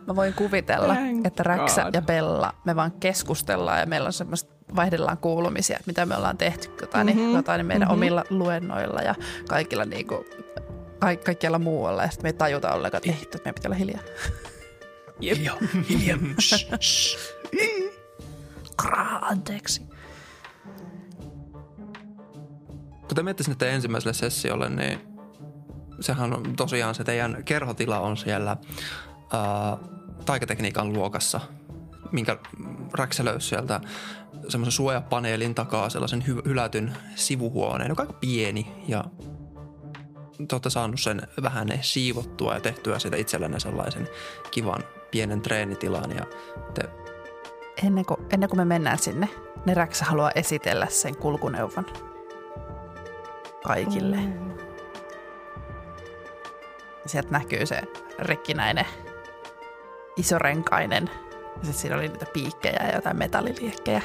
Mä 0.08 0.16
voin 0.16 0.34
kuvitella, 0.34 0.96
Thank 0.96 1.26
että 1.26 1.44
Räksä 1.44 1.84
God. 1.84 1.94
ja 1.94 2.02
Bella, 2.02 2.54
me 2.66 2.76
vaan 2.76 2.92
keskustellaan 2.92 3.80
ja 3.80 3.86
meillä 3.86 4.08
on 4.08 4.14
semmoista, 4.14 4.54
vaihdellaan 4.76 5.18
kuulumisia, 5.18 5.80
mitä 5.86 6.06
me 6.06 6.16
ollaan 6.16 6.38
tehty 6.38 6.70
jotain, 6.82 7.08
mm-hmm. 7.08 7.22
niin, 7.22 7.36
jotain 7.36 7.58
niin 7.58 7.66
meidän 7.66 7.88
mm-hmm. 7.88 7.98
omilla 7.98 8.24
luennoilla 8.30 9.02
ja 9.02 9.16
kaikilla 9.50 9.86
niinku, 9.86 10.26
ka- 11.00 11.16
kaikkialla 11.26 11.60
muualla. 11.60 12.04
Ja 12.04 12.10
sitten 12.10 12.26
me 12.26 12.30
ei 12.30 12.34
tajuta 12.34 12.74
ollenkaan, 12.74 13.00
että 13.00 13.12
ei 13.12 13.24
että 13.24 13.38
meidän 13.38 13.56
pitää 13.56 13.70
olla 13.70 13.78
hiljaa. 13.78 14.02
Hiljaa, 15.22 15.58
hiljaa. 15.90 16.18
Shh. 16.82 17.18
Kraa, 18.78 19.20
anteeksi. 19.26 19.82
Kun 23.08 23.16
te 23.16 23.24
menette 23.24 23.44
sinne 23.44 23.56
teidän 23.56 23.76
ensimmäiselle 23.76 24.14
sessiolle, 24.14 24.70
niin 24.70 25.00
sehän 26.00 26.34
on 26.34 26.56
tosiaan 26.56 26.96
se 26.96 27.04
teidän 27.04 27.44
kerhotila 27.46 28.00
on 28.00 28.18
siellä 28.18 28.58
ää, 29.34 29.78
taikatekniikan 30.26 30.94
luokassa, 30.94 31.42
minkä 32.12 32.38
Räksä 32.94 33.26
löysi 33.26 33.48
sieltä 33.48 33.82
semmoisen 34.48 34.72
suojapaneelin 34.72 35.56
takaa 35.56 35.90
sellaisen 35.90 36.22
hy- 36.28 36.46
hylätyn 36.46 36.98
sivuhuoneen, 37.16 37.90
joka 37.90 38.04
on 38.04 38.08
aika 38.08 38.20
pieni 38.20 38.84
ja 38.88 39.04
te 40.48 40.56
olette 40.56 40.70
saanut 40.70 41.00
sen 41.00 41.22
vähän 41.44 41.68
siivottua 41.82 42.54
ja 42.54 42.60
tehtyä 42.60 43.00
siitä 43.00 43.18
itsellenne 43.18 43.60
sellaisen 43.60 44.10
kivan 44.52 44.84
pienen 45.12 45.42
treenitilan 45.42 46.12
ja 46.12 46.26
te 46.74 46.90
Ennen 47.84 48.06
kuin, 48.06 48.20
ennen 48.30 48.50
kuin 48.50 48.60
me 48.60 48.66
mennään 48.66 49.00
sinne, 49.00 49.30
niin 49.66 49.78
Räksä 49.78 50.06
haluaa 50.06 50.32
esitellä 50.36 50.88
sen 50.90 51.18
kulkuneuvon 51.18 51.86
kaikille. 53.64 54.18
Mm. 54.18 54.58
Sieltä 57.06 57.32
näkyy 57.32 57.66
se 57.66 57.82
rikkinäinen, 58.20 58.86
isorenkainen. 60.18 61.10
Ja 61.44 61.54
sitten 61.54 61.74
siinä 61.74 61.96
oli 61.96 62.08
niitä 62.08 62.26
piikkejä 62.34 62.84
ja 62.88 62.96
jotain 62.96 63.18
metalliliekkejä. 63.18 64.02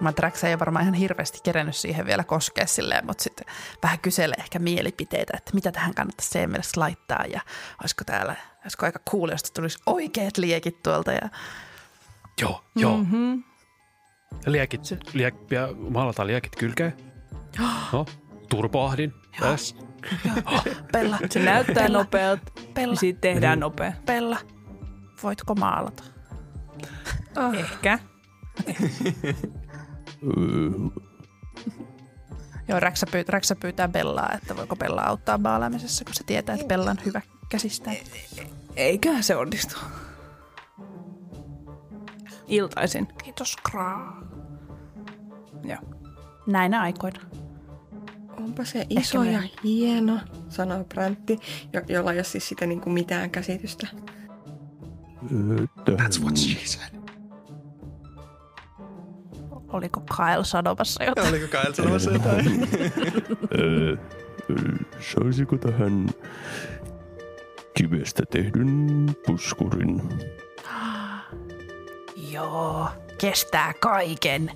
Mä 0.00 0.08
että 0.08 0.22
Räksä 0.22 0.46
ei 0.46 0.54
ole 0.54 0.60
varmaan 0.60 0.82
ihan 0.82 0.94
hirveästi 0.94 1.38
kerennyt 1.42 1.76
siihen 1.76 2.06
vielä 2.06 2.24
koskea 2.24 2.66
silleen, 2.66 3.06
mutta 3.06 3.22
sitten 3.22 3.46
vähän 3.82 3.98
kyselee 3.98 4.36
ehkä 4.38 4.58
mielipiteitä, 4.58 5.36
että 5.36 5.50
mitä 5.54 5.72
tähän 5.72 5.94
kannattaisi 5.94 6.30
sen 6.30 6.50
mielestä 6.50 6.80
laittaa 6.80 7.24
ja 7.32 7.40
olisiko 7.82 8.04
täällä, 8.04 8.36
olisiko 8.62 8.86
aika 8.86 8.98
cool, 9.10 9.28
jos 9.30 9.42
tulisi 9.42 9.78
oikeat 9.86 10.36
liekit 10.38 10.82
tuolta 10.82 11.12
ja 11.12 11.28
Joo, 12.40 12.64
joo. 12.76 12.96
Mm-hmm. 12.96 13.44
Liekit, 14.46 14.80
liek, 15.12 15.34
ja 15.50 15.68
maalataan 15.90 16.28
liekit 16.28 16.56
kylkeen. 16.56 16.94
No, 17.92 18.06
turboahdin. 18.48 19.14
Yes. 19.44 19.76
Pella, 20.92 21.18
Se 21.30 21.38
näyttää 21.38 21.88
nopealta, 21.88 22.42
Pella, 22.74 22.92
niin 22.92 22.96
siitä 22.96 23.20
tehdään 23.20 23.60
nopea. 23.60 23.92
Pella, 24.06 24.38
voitko 25.22 25.54
maalata? 25.54 26.02
Ehkä. 27.58 27.98
Joo, 32.68 32.80
Räksä, 32.80 33.06
pyytää, 33.10 33.32
Räksä 33.32 33.56
pyytää 33.56 33.88
Bellaa, 33.88 34.32
että 34.34 34.56
voiko 34.56 34.76
Bella 34.76 35.02
auttaa 35.02 35.38
maalaamisessa, 35.38 36.04
kun 36.04 36.14
se 36.14 36.24
tietää, 36.24 36.54
että 36.54 36.66
Bella 36.66 36.90
on 36.90 36.96
hyvä 37.04 37.20
käsistään. 37.48 37.96
Eiköhän 38.76 39.22
se 39.22 39.36
onnistu. 39.36 39.76
Iltaisin. 42.46 43.08
Kiitos, 43.24 43.56
Kraa. 43.70 44.22
Joo. 45.64 45.78
Näinä 46.46 46.80
aikoina. 46.80 47.20
Onpa 48.36 48.64
se 48.64 48.86
iso 48.90 49.20
me- 49.20 49.32
ja 49.32 49.42
hieno, 49.64 50.18
sanoo 50.48 50.84
Präntti, 50.84 51.38
jo- 51.72 51.82
jolla 51.88 52.12
ei 52.12 52.18
ole 52.18 52.24
siis 52.24 52.48
sitä 52.48 52.66
niin 52.66 52.80
kuin 52.80 52.94
mitään 52.94 53.30
käsitystä. 53.30 53.86
That's 55.96 56.22
what 56.22 56.36
she 56.36 56.58
Oliko 59.72 60.00
Kyle 60.16 60.44
sanomassa 60.44 61.04
jotain? 61.04 61.28
Oliko 61.28 61.46
Kael 61.52 61.72
sanomassa 61.72 62.10
jotain? 62.10 62.68
Saisiko 65.14 65.56
tähän 65.58 66.08
kivestä 67.74 68.22
tehdyn 68.30 69.06
puskurin? 69.26 70.02
Joo, 72.32 72.88
kestää 73.18 73.72
kaiken. 73.80 74.50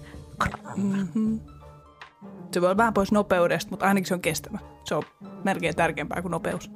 Se 2.52 2.60
voi 2.60 2.66
olla 2.68 2.76
vähän 2.76 2.94
pois 2.94 3.12
nopeudesta, 3.12 3.70
mutta 3.70 3.86
ainakin 3.86 4.08
se 4.08 4.14
on 4.14 4.20
kestävä. 4.20 4.58
Se 4.84 4.94
on 4.94 5.02
melkein 5.44 5.76
tärkeämpää 5.76 6.22
kuin 6.22 6.32
nopeus. 6.32 6.70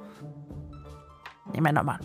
Nimenomaan. 1.52 1.98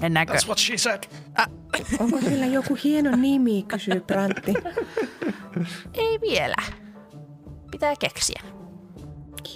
Mennäänkö? 0.00 0.32
That's 0.32 0.46
what 0.46 0.58
she 0.58 0.78
said. 0.78 1.04
Onko 1.98 2.20
sillä 2.20 2.46
joku 2.46 2.78
hieno 2.84 3.16
nimi, 3.16 3.62
kysyy 3.62 4.00
Präntti. 4.00 4.54
Ei 5.94 6.20
vielä. 6.20 6.62
Pitää 7.70 7.94
keksiä. 7.98 8.42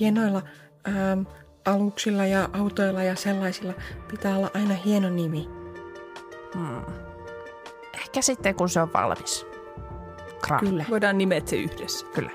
Hienoilla 0.00 0.42
ähm, 0.88 1.20
aluksilla 1.64 2.26
ja 2.26 2.48
autoilla 2.52 3.02
ja 3.02 3.16
sellaisilla 3.16 3.72
pitää 4.10 4.36
olla 4.36 4.50
aina 4.54 4.74
hieno 4.74 5.10
nimi. 5.10 5.48
Ehkä 7.94 8.22
sitten, 8.22 8.54
kun 8.54 8.68
se 8.68 8.80
on 8.80 8.92
valmis. 8.92 9.46
Kraa. 10.42 10.60
Kyllä. 10.60 10.84
Voidaan 10.90 11.18
nimet 11.18 11.48
se 11.48 11.56
yhdessä. 11.56 12.06
Kyllä. 12.06 12.30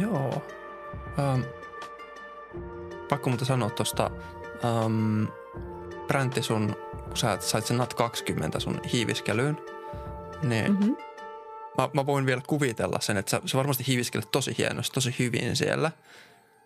Joo. 0.00 0.42
Um, 1.18 1.44
pakko 3.08 3.30
muuten 3.30 3.46
sanoa 3.46 3.70
tuosta, 3.70 4.10
um, 4.84 5.28
Präntti 6.10 6.42
sun, 6.42 6.76
kun 7.04 7.16
sä 7.16 7.38
sait 7.40 7.66
sen 7.66 7.76
NAT 7.76 7.94
20 7.94 8.60
sun 8.60 8.80
hiiviskelyyn, 8.92 9.58
niin 10.42 10.72
mm-hmm. 10.72 10.96
mä, 11.78 11.88
mä 11.92 12.06
voin 12.06 12.26
vielä 12.26 12.42
kuvitella 12.46 13.00
sen, 13.00 13.16
että 13.16 13.30
sä, 13.30 13.40
sä 13.46 13.58
varmasti 13.58 13.84
hiiviskelet 13.86 14.30
tosi 14.30 14.54
hienosti, 14.58 14.94
tosi 14.94 15.14
hyvin 15.18 15.56
siellä. 15.56 15.92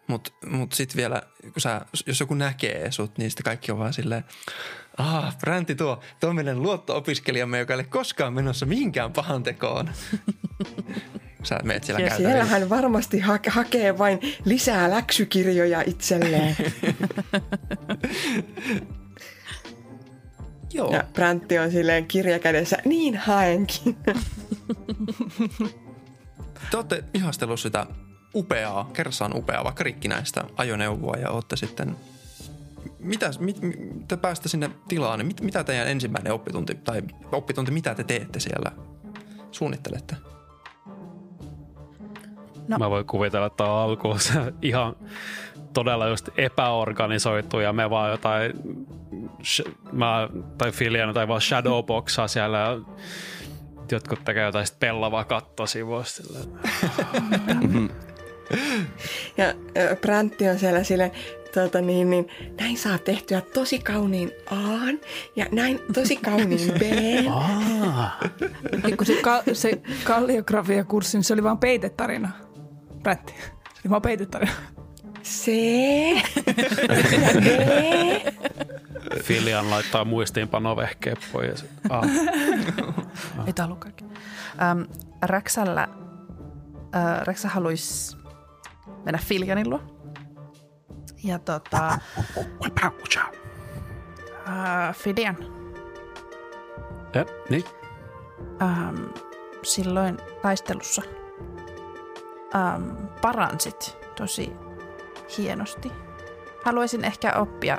Mutta 0.06 0.30
mut 0.46 0.72
sitten 0.72 0.96
vielä, 0.96 1.22
kun 1.42 1.60
sä, 1.60 1.80
jos 2.06 2.20
joku 2.20 2.34
näkee 2.34 2.92
sut, 2.92 3.18
niin 3.18 3.30
sitten 3.30 3.44
kaikki 3.44 3.72
on 3.72 3.78
vaan 3.78 3.92
silleen, 3.92 4.24
ah, 4.96 5.38
Präntti 5.38 5.74
tuo 5.74 6.00
tuommoinen 6.20 6.62
luotto-opiskelijamme, 6.62 7.58
joka 7.58 7.72
ei 7.72 7.76
ole 7.76 7.84
koskaan 7.84 8.32
menossa 8.32 8.66
mihinkään 8.66 9.12
pahan 9.12 9.42
tekoon. 9.42 9.90
sä 11.42 11.60
meet 11.62 11.84
siellä 11.84 12.00
Ja 12.00 12.08
käytävillä. 12.08 12.32
siellä 12.32 12.50
hän 12.50 12.70
varmasti 12.70 13.20
ha- 13.20 13.38
hakee 13.48 13.98
vain 13.98 14.20
lisää 14.44 14.90
läksykirjoja 14.90 15.82
itselleen. 15.86 16.56
Joo. 20.74 20.92
Ja 20.92 21.04
Präntti 21.12 21.58
on 21.58 21.70
silleen 21.70 22.06
kirja 22.06 22.38
kädessä, 22.38 22.76
niin 22.84 23.16
haenkin. 23.16 23.96
Te 26.70 26.76
olette 26.76 27.04
ihastellut 27.14 27.60
sitä 27.60 27.86
upeaa, 28.34 28.90
kerrassaan 28.92 29.36
upeaa, 29.36 29.64
vaikka 29.64 29.84
rikkinäistä 29.84 30.44
ajoneuvoa 30.56 31.16
ja 31.16 31.30
olette 31.30 31.56
sitten... 31.56 31.96
Mitä, 32.98 33.30
mit, 33.38 33.62
mit, 33.62 34.08
te 34.08 34.16
päästä 34.16 34.48
sinne 34.48 34.70
tilaan, 34.88 35.18
niin 35.18 35.26
mit, 35.26 35.40
mitä 35.40 35.64
teidän 35.64 35.88
ensimmäinen 35.88 36.32
oppitunti, 36.32 36.74
tai 36.74 37.02
oppitunti, 37.32 37.70
mitä 37.70 37.94
te 37.94 38.04
teette 38.04 38.40
siellä, 38.40 38.72
suunnittelette? 39.50 40.16
No. 42.68 42.78
Mä 42.78 42.90
voin 42.90 43.06
kuvitella, 43.06 43.46
että 43.46 43.64
on 43.64 43.78
alkuun 43.78 44.18
ihan 44.62 44.96
todella 45.74 46.08
just 46.08 46.28
epäorganisoitu 46.36 47.60
ja 47.60 47.72
me 47.72 47.90
vaan 47.90 48.10
jotain, 48.10 48.52
sh- 49.42 49.70
mä, 49.92 50.28
tai 50.58 50.72
Filian 50.72 51.14
tai 51.14 51.28
vaan 51.28 51.40
shadowboxaa 51.40 52.28
siellä 52.28 52.58
ja 52.58 52.78
jotkut 53.92 54.24
tekee 54.24 54.44
jotain 54.44 54.66
sit 54.66 54.78
pellavaa 54.80 55.24
kattosivuista. 55.24 56.22
Ja 59.36 59.44
ö, 59.76 59.96
Präntti 59.96 60.48
on 60.48 60.58
siellä 60.58 60.84
silleen, 60.84 61.10
tota 61.54 61.80
niin, 61.80 62.10
niin, 62.10 62.28
näin 62.60 62.78
saa 62.78 62.98
tehtyä 62.98 63.40
tosi 63.40 63.78
kauniin 63.78 64.32
A 64.50 64.54
ja 65.36 65.46
näin 65.52 65.80
tosi 65.94 66.16
kauniin 66.16 66.72
B. 66.72 66.82
Niin 68.84 68.96
kun 68.96 69.06
se, 69.06 69.16
ka- 69.22 69.42
se 69.52 69.82
kalliografia-kurssi, 70.04 71.16
niin 71.16 71.24
se 71.24 71.32
oli 71.34 71.42
vaan 71.42 71.58
peitetarina. 71.58 72.30
Rätti. 73.04 73.32
Se 73.42 73.80
oli 73.84 73.90
vaan 73.90 74.02
peitetarina. 74.02 74.52
D. 75.24 75.48
Filian 79.22 79.70
laittaa 79.70 80.04
muistiinpanovehkeet 80.04 81.18
pois. 81.32 81.48
Ja 81.48 81.56
sit, 81.56 81.70
ah. 81.90 82.04
Ei 83.46 83.52
tää 83.52 83.64
ollut 83.66 83.78
kaikki. 83.78 84.04
Ähm, 84.62 84.82
Räksällä, 85.22 85.88
äh, 86.96 87.20
Räksä 87.22 87.48
haluaisi 87.48 88.16
mennä 89.04 89.18
Filjanin 89.18 89.70
luo 89.70 89.80
Ja 91.24 91.38
tota, 91.38 91.98
äh, 94.48 94.94
Fidian, 94.94 95.36
Ja, 97.14 97.24
niin. 97.50 97.64
ähm, 98.62 98.96
silloin 99.62 100.18
taistelussa 100.42 101.02
ähm, 102.54 102.90
paransit 103.20 103.96
tosi 104.16 104.52
hienosti. 105.38 105.92
Haluaisin 106.64 107.04
ehkä 107.04 107.32
oppia 107.32 107.78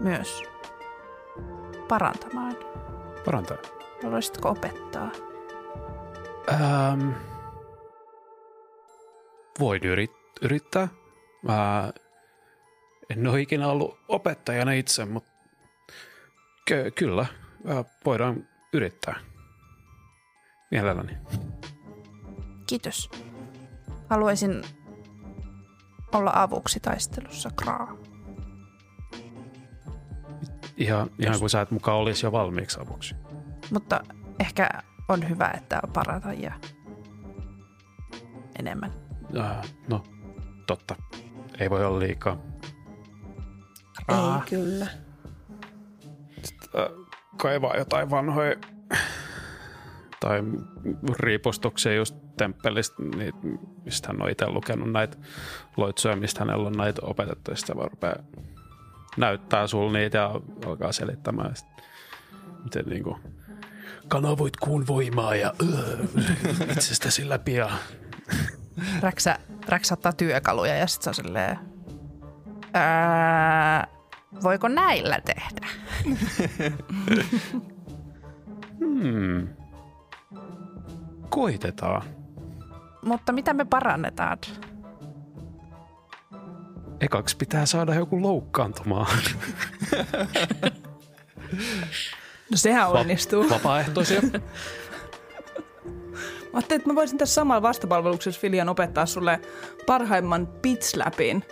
myös 0.00 0.42
parantamaan. 1.88 2.56
Parantaa. 3.24 3.56
Haluaisitko 4.02 4.48
opettaa? 4.48 5.10
Ähm, 6.52 7.10
voin 9.60 9.84
yrit, 9.84 10.12
yrittää. 10.42 10.88
Mä 11.42 11.92
en 13.10 13.26
ole 13.26 13.40
ikinä 13.40 13.68
ollut 13.68 13.98
opettajana 14.08 14.72
itse, 14.72 15.04
mutta 15.04 15.30
ky- 16.64 16.90
kyllä, 16.90 17.26
äh, 17.70 17.84
voidaan 18.04 18.48
yrittää. 18.72 19.20
Mielelläni. 20.70 21.16
Kiitos. 22.66 23.10
Haluaisin 24.10 24.62
olla 26.12 26.32
avuksi 26.34 26.80
taistelussa, 26.80 27.50
Kraa. 27.56 27.96
Ihan, 30.76 31.10
ihan 31.18 31.38
kuin 31.38 31.50
sä 31.50 31.60
et 31.60 31.70
mukaan 31.70 31.98
olisi 31.98 32.26
jo 32.26 32.32
valmiiksi 32.32 32.80
avuksi. 32.80 33.14
Mutta 33.70 34.00
ehkä 34.40 34.68
on 35.08 35.28
hyvä, 35.28 35.50
että 35.56 35.80
on 35.82 35.92
parantajia 35.92 36.54
enemmän. 38.58 38.92
Äh, 39.38 39.56
no, 39.88 40.04
totta. 40.66 40.94
Ei 41.58 41.70
voi 41.70 41.84
olla 41.84 41.98
liikaa. 41.98 42.36
Aa. 44.08 44.36
Ei 44.36 44.50
kyllä. 44.50 44.86
Äh, 46.78 47.06
kaivaa 47.36 47.76
jotain 47.76 48.10
vanhoja 48.10 48.56
tai 50.20 50.42
riipostuksia 51.18 51.94
just 51.94 52.21
temppelistä, 52.36 53.02
niin, 53.02 53.34
mistä 53.84 54.08
hän 54.08 54.22
on 54.22 54.30
itse 54.30 54.46
lukenut 54.46 54.92
näitä 54.92 55.16
loitsuja, 55.76 56.16
mistä 56.16 56.40
hänellä 56.40 56.66
on 56.66 56.72
näitä 56.72 57.02
opetettu. 57.04 57.50
Ja 57.50 57.56
sitten 57.56 57.76
vaan 57.76 57.90
rupeaa 57.90 58.16
näyttää 59.16 59.66
sulle 59.66 59.98
niitä 59.98 60.18
ja 60.18 60.40
alkaa 60.66 60.92
selittämään, 60.92 61.56
sit, 61.56 61.68
miten 62.64 62.86
niin 62.86 63.02
kuin, 63.02 63.16
kanavoit 64.08 64.56
kuun 64.56 64.86
voimaa 64.86 65.34
ja 65.34 65.52
öö, 65.62 65.98
itsestäsi 66.70 67.28
läpi 67.28 67.54
ja 67.54 67.70
Räksä, 69.00 69.38
Räksä 69.68 69.94
ottaa 69.94 70.12
työkaluja 70.12 70.76
ja 70.76 70.86
sitten 70.86 71.14
se 71.14 71.20
on 71.20 71.26
silleen, 71.26 71.58
ää, 72.74 73.86
voiko 74.42 74.68
näillä 74.68 75.20
tehdä? 75.20 75.68
hmm, 78.78 79.48
koitetaan. 81.28 82.02
Mutta 83.04 83.32
mitä 83.32 83.54
me 83.54 83.64
parannetaan? 83.64 84.38
Ekaksi 87.00 87.36
pitää 87.36 87.66
saada 87.66 87.94
joku 87.94 88.22
loukkaantumaan. 88.22 89.18
No 92.50 92.56
sehän 92.56 92.88
onnistuu. 92.88 93.50
Vapaaehtoisia. 93.50 94.20
Mä 94.22 94.38
ajattelin, 96.52 96.80
että 96.80 96.88
mä 96.90 96.94
voisin 96.94 97.18
tässä 97.18 97.34
samalla 97.34 97.62
vastapalveluksessa 97.62 98.40
Filian 98.40 98.68
opettaa 98.68 99.06
sulle 99.06 99.40
parhaimman 99.86 100.46
pitslapin. 100.46 101.44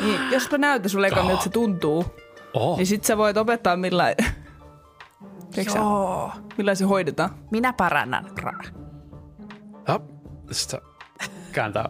Niin, 0.00 0.20
jos 0.32 0.50
mä 0.50 0.58
näytän 0.58 0.90
sulle 0.90 1.06
eka, 1.06 1.22
miltä 1.22 1.42
se 1.42 1.50
tuntuu, 1.50 2.04
Oh, 2.54 2.76
niin 2.76 2.86
sit 2.86 3.04
sä 3.04 3.16
voit 3.16 3.36
opettaa 3.36 3.76
millä... 3.76 4.14
Sä, 5.50 5.78
Joo. 5.78 6.32
millä 6.58 6.74
se 6.74 6.84
hoidetaan. 6.84 7.30
Minä 7.50 7.72
parannan. 7.72 8.24
Ja, 9.88 10.00
sitten 10.50 10.80
kääntää, 11.52 11.88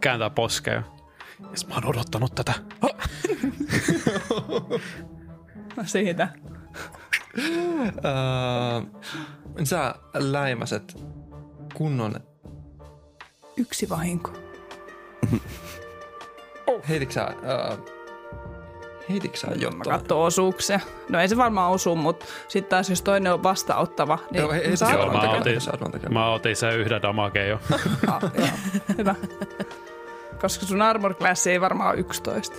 kääntää 0.00 0.30
poskea. 0.30 0.82
Ja 1.40 1.46
sit 1.54 1.68
mä 1.68 1.74
oon 1.74 1.86
odottanut 1.86 2.34
tätä. 2.34 2.52
Ha! 2.80 2.88
Siitä. 5.84 6.28
Öö, 8.04 8.82
sä 9.64 9.94
läimäset 10.14 10.96
kunnon... 11.74 12.14
Yksi 13.56 13.88
vahinko. 13.88 14.32
Heititkö 16.88 17.14
sä... 17.14 17.24
Öö, 17.24 17.99
heititkö 19.10 19.38
sä 19.38 19.46
Mä 19.46 19.54
jotain? 19.58 19.82
katson 19.82 20.18
osuuksia. 20.18 20.80
No 21.08 21.20
ei 21.20 21.28
se 21.28 21.36
varmaan 21.36 21.70
osu, 21.70 21.96
mutta 21.96 22.26
sitten 22.48 22.70
taas 22.70 22.90
jos 22.90 23.02
toinen 23.02 23.32
on 23.32 23.42
vastaanottava, 23.42 24.18
niin 24.30 24.40
Joo, 24.40 24.52
hei, 24.52 24.66
hei, 24.66 24.76
saa- 24.76 24.88
sä 24.90 24.94
Joo, 24.96 25.12
mä 25.12 25.30
otin-. 25.30 26.12
Mä 26.12 26.30
otin 26.32 26.56
sen 26.56 26.78
yhden 26.78 27.02
damageen 27.02 27.48
jo. 27.48 27.60
Ah, 28.06 28.22
joo. 28.38 28.48
Hyvä. 28.98 29.14
Koska 30.40 30.66
sun 30.66 30.82
armor 30.82 31.14
class 31.14 31.46
ei 31.46 31.60
varmaan 31.60 31.90
ole 31.90 31.98
11. 32.00 32.56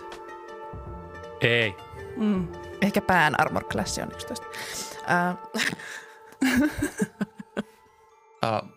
Ei. 1.42 1.76
Mm. 2.18 2.48
Ehkä 2.82 3.02
pään 3.02 3.40
armor 3.42 3.64
class 3.64 3.98
on 3.98 4.12
11. 4.12 4.46
Ää, 5.08 5.36
Uh, 8.46 8.70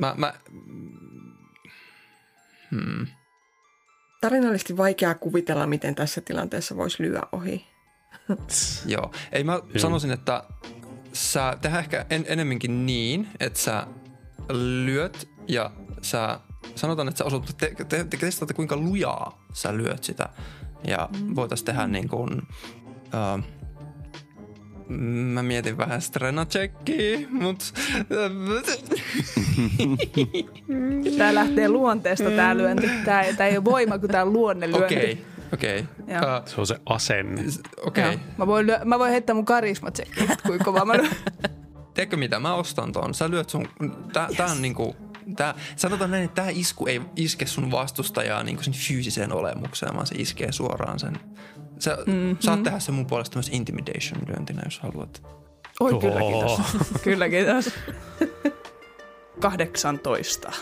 mä, 0.00 0.14
mä, 0.16 0.32
hmm. 2.70 3.06
Tarinallisesti 4.24 4.76
vaikeaa 4.76 5.14
kuvitella, 5.14 5.66
miten 5.66 5.94
tässä 5.94 6.20
tilanteessa 6.20 6.76
voisi 6.76 7.02
lyö 7.02 7.20
ohi. 7.32 7.66
Joo. 8.86 9.10
Ei 9.32 9.44
mä 9.44 9.60
sanoisin, 9.76 10.10
että 10.10 10.44
sä 11.12 11.58
tehdään 11.60 11.82
ehkä 11.84 12.06
en, 12.10 12.24
enemminkin 12.28 12.86
niin, 12.86 13.28
että 13.40 13.58
sä 13.58 13.86
lyöt 14.84 15.28
ja 15.48 15.70
sä 16.02 16.40
sanotaan, 16.74 17.08
että 17.08 17.18
sä 17.18 17.24
osut, 17.24 17.54
te, 17.58 17.74
te, 17.88 18.04
te 18.04 18.16
testaatte 18.16 18.54
kuinka 18.54 18.76
lujaa 18.76 19.44
sä 19.52 19.76
lyöt 19.76 20.04
sitä. 20.04 20.28
Ja 20.86 21.08
voitaisiin 21.34 21.66
tehdä 21.66 21.86
niin 21.86 22.08
kuin, 22.08 22.30
uh, 22.32 23.44
mä 24.88 25.42
mietin 25.42 25.76
vähän 25.78 26.02
strena 26.02 26.44
checkia, 26.46 27.18
mutta 27.30 27.64
Tää 31.18 31.34
lähtee 31.34 31.68
luonteesta 31.68 32.30
tää 32.30 32.56
lyönti. 32.56 32.90
Tää, 33.04 33.22
ei- 33.22 33.34
tää 33.36 33.46
ei 33.46 33.56
ole 33.56 33.64
voima, 33.64 33.98
kun 33.98 34.08
tää 34.08 34.22
on 34.22 34.32
luonnelyönti. 34.32 34.84
okei, 34.96 35.24
okei. 35.54 35.84
Joo. 36.06 36.36
Äh, 36.36 36.42
Se 36.46 36.60
on 36.60 36.66
se 36.66 36.76
asenne. 36.86 37.42
Okei. 37.86 38.04
Joo. 38.04 38.14
Mä 38.38 38.46
voin, 38.46 38.66
lyö, 38.66 38.78
mä 38.84 38.98
voin 38.98 39.10
heittää 39.10 39.34
mun 39.34 39.44
karisma 39.44 39.88
kuinka 40.46 40.64
kovaa 40.64 40.84
mä 40.84 40.92
lyön. 40.96 41.10
Tiedätkö 41.94 42.16
mitä, 42.16 42.40
mä 42.40 42.54
ostan 42.54 42.92
ton. 42.92 43.14
Sä 43.14 43.30
lyöt 43.30 43.50
sun, 43.50 43.68
tää, 44.12 44.26
yes. 44.28 44.36
tää 44.36 44.46
on 44.46 44.62
niinku, 44.62 44.96
tää, 45.36 45.54
sanotaan 45.76 46.10
näin, 46.10 46.24
että 46.24 46.42
tää 46.42 46.50
isku 46.50 46.86
ei 46.86 47.00
iske 47.16 47.46
sun 47.46 47.70
vastustajaa 47.70 48.42
niinku 48.42 48.62
sen 48.62 48.74
fyysiseen 48.74 49.32
olemukseen, 49.32 49.94
vaan 49.94 50.06
se 50.06 50.14
iskee 50.18 50.52
suoraan 50.52 50.98
sen. 50.98 51.18
Sä 51.78 51.98
mm-hmm. 52.06 52.36
saat 52.40 52.62
tehdä 52.62 52.78
sen 52.78 52.94
mun 52.94 53.06
puolesta 53.06 53.36
myös 53.36 53.50
intimidation 53.52 54.20
lyöntinä, 54.28 54.62
jos 54.64 54.80
haluat. 54.80 55.22
Oi, 55.80 56.00
kyllä 56.00 56.20
kiitos. 56.20 56.60
kyllä 57.04 57.28
kiitos. 57.28 57.70
18. 59.40 60.52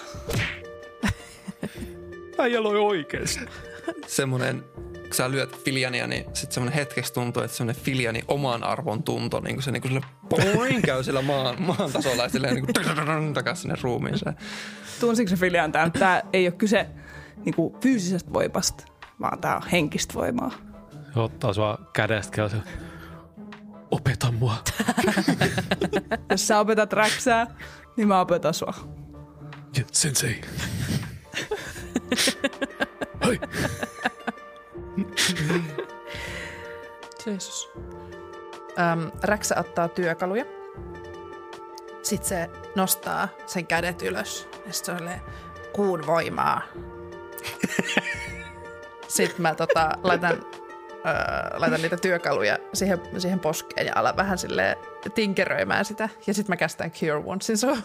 Äijällä 2.39 2.69
oli 2.69 2.79
oikeesti. 2.79 3.41
Semmonen, 4.07 4.65
kun 4.83 5.13
sä 5.13 5.31
lyöt 5.31 5.57
Filiania, 5.65 6.07
niin 6.07 6.25
sit 6.33 6.53
semmonen 6.53 6.75
hetkeksi 6.75 7.13
tuntuu, 7.13 7.43
että 7.43 7.57
semmonen 7.57 7.83
Filiani 7.83 8.23
oman 8.29 8.65
arvon 8.65 9.03
tunto, 9.03 9.41
niin 9.41 9.57
kuin 9.57 9.63
se 9.63 9.71
niin 9.71 9.83
kuin 9.83 9.93
sille 9.93 10.07
poin 10.29 10.83
käy 10.83 11.05
sillä 11.05 11.23
maan, 11.23 11.63
maan 11.63 11.93
tasolla 11.93 12.23
ja 12.23 12.29
silleen 12.29 12.55
niin 12.55 12.67
kuin 12.67 13.35
takas 13.35 13.63
sinne 13.63 13.75
ruumiiseen. 13.83 14.37
Tunsitko 15.01 15.31
se 15.31 15.37
Filian 15.37 15.73
tää? 15.73 15.91
Tää 15.91 16.23
ei 16.33 16.47
ole 16.47 16.53
kyse 16.53 16.87
niinku, 17.45 17.77
fyysisestä 17.83 18.33
voimasta, 18.33 18.85
vaan 19.21 19.39
tää 19.39 19.57
on 19.57 19.63
henkistä 19.73 20.15
voimaa. 20.15 20.72
Ottaa 21.17 21.53
sua 21.53 21.79
kädestä 21.93 22.41
ja 22.41 22.49
se, 22.49 22.57
opeta 23.91 24.33
mua. 24.33 24.55
Jos 26.31 26.49
sä 26.49 26.59
opetat 26.59 26.93
räksää, 26.93 27.47
niin 27.97 28.09
mä 28.09 28.21
opetan 28.21 28.55
sua. 28.55 28.75
Ja, 29.77 29.85
sensei. 29.93 30.41
Hei. 33.27 33.41
Jeesus. 37.27 37.71
Öm, 38.79 39.11
Räksä 39.23 39.55
ottaa 39.61 39.89
työkaluja. 39.89 40.45
Sitten 42.03 42.29
se 42.29 42.51
nostaa 42.75 43.29
sen 43.47 43.67
kädet 43.67 44.03
ylös. 44.03 44.49
Ja 44.67 44.73
sitten 44.73 44.99
se 44.99 45.05
on 45.05 45.11
kuun 45.73 46.07
voimaa. 46.07 46.63
sitten 49.09 49.43
mä 49.43 49.55
tota, 49.55 49.91
laitan, 50.03 50.45
öö, 51.07 51.59
laitan 51.59 51.83
niitä 51.83 51.97
työkaluja 51.97 52.59
siihen, 52.75 53.01
siihen 53.19 53.41
poskeen 53.41 53.87
ja 53.87 53.93
alan 53.97 54.17
vähän 54.17 54.39
sille 54.39 54.79
tinkeröimään 55.15 55.85
sitä. 55.85 56.09
Ja 56.27 56.35
sitten 56.35 56.53
mä 56.53 56.57
kästän 56.57 56.91
Cure 56.91 57.21
Woundsin 57.21 57.59
sun. 57.59 57.83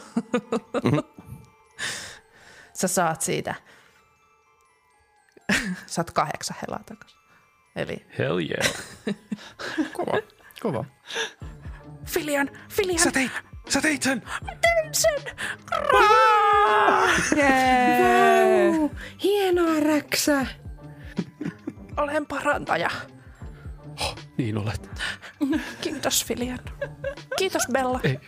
Sä 2.74 2.88
saat 2.88 3.22
siitä 3.22 3.56
Saat 5.86 6.12
kahdeksan 6.12 6.58
helaa 6.68 6.84
takaisin. 6.86 7.20
Eli 7.76 8.06
Hell 8.18 8.40
yeah. 8.40 8.74
Kova, 9.98 10.18
kova. 10.62 10.86
Filian, 12.06 12.50
Filian, 12.70 13.00
Sä 13.00 13.12
teit, 13.12 13.32
sä 13.70 13.82
teit 13.82 14.04
sen! 14.04 14.24
sen! 14.92 15.22
Jee! 17.38 18.72
Vau, 18.72 18.90
hienoa 19.24 19.80
räksä. 19.80 20.46
Olen 21.98 22.26
parantaja. 22.26 22.90
Niin 24.38 24.58
olet. 24.58 24.90
Kiitos 25.82 26.26
Filian. 26.26 26.60
Kiitos 27.38 27.64
Bella. 27.72 28.00
Ei. 28.04 28.20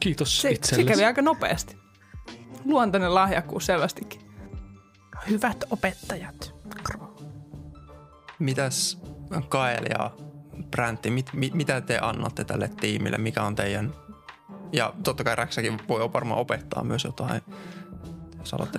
Kiitos 0.00 0.36
Se, 0.36 0.48
se 0.48 0.50
itsellesi. 0.50 0.88
kävi 0.88 1.04
aika 1.04 1.22
nopeasti. 1.22 1.78
Luontainen 2.64 3.14
lahjakkuus 3.14 3.66
selvästikin. 3.66 4.20
Hyvät 5.28 5.64
opettajat. 5.70 6.54
Mitäs 8.38 8.98
Kael 9.48 9.84
ja 9.98 10.10
Bräntti, 10.70 11.10
mit, 11.10 11.30
mit, 11.32 11.54
mitä 11.54 11.80
te 11.80 11.98
annatte 12.02 12.44
tälle 12.44 12.70
tiimille? 12.80 13.18
Mikä 13.18 13.42
on 13.42 13.54
teidän... 13.54 13.94
Ja 14.72 14.92
totta 15.04 15.24
kai 15.24 15.36
Räksäkin 15.36 15.78
voi 15.88 16.12
varmaan 16.12 16.40
opettaa 16.40 16.84
myös 16.84 17.04
jotain. 17.04 17.42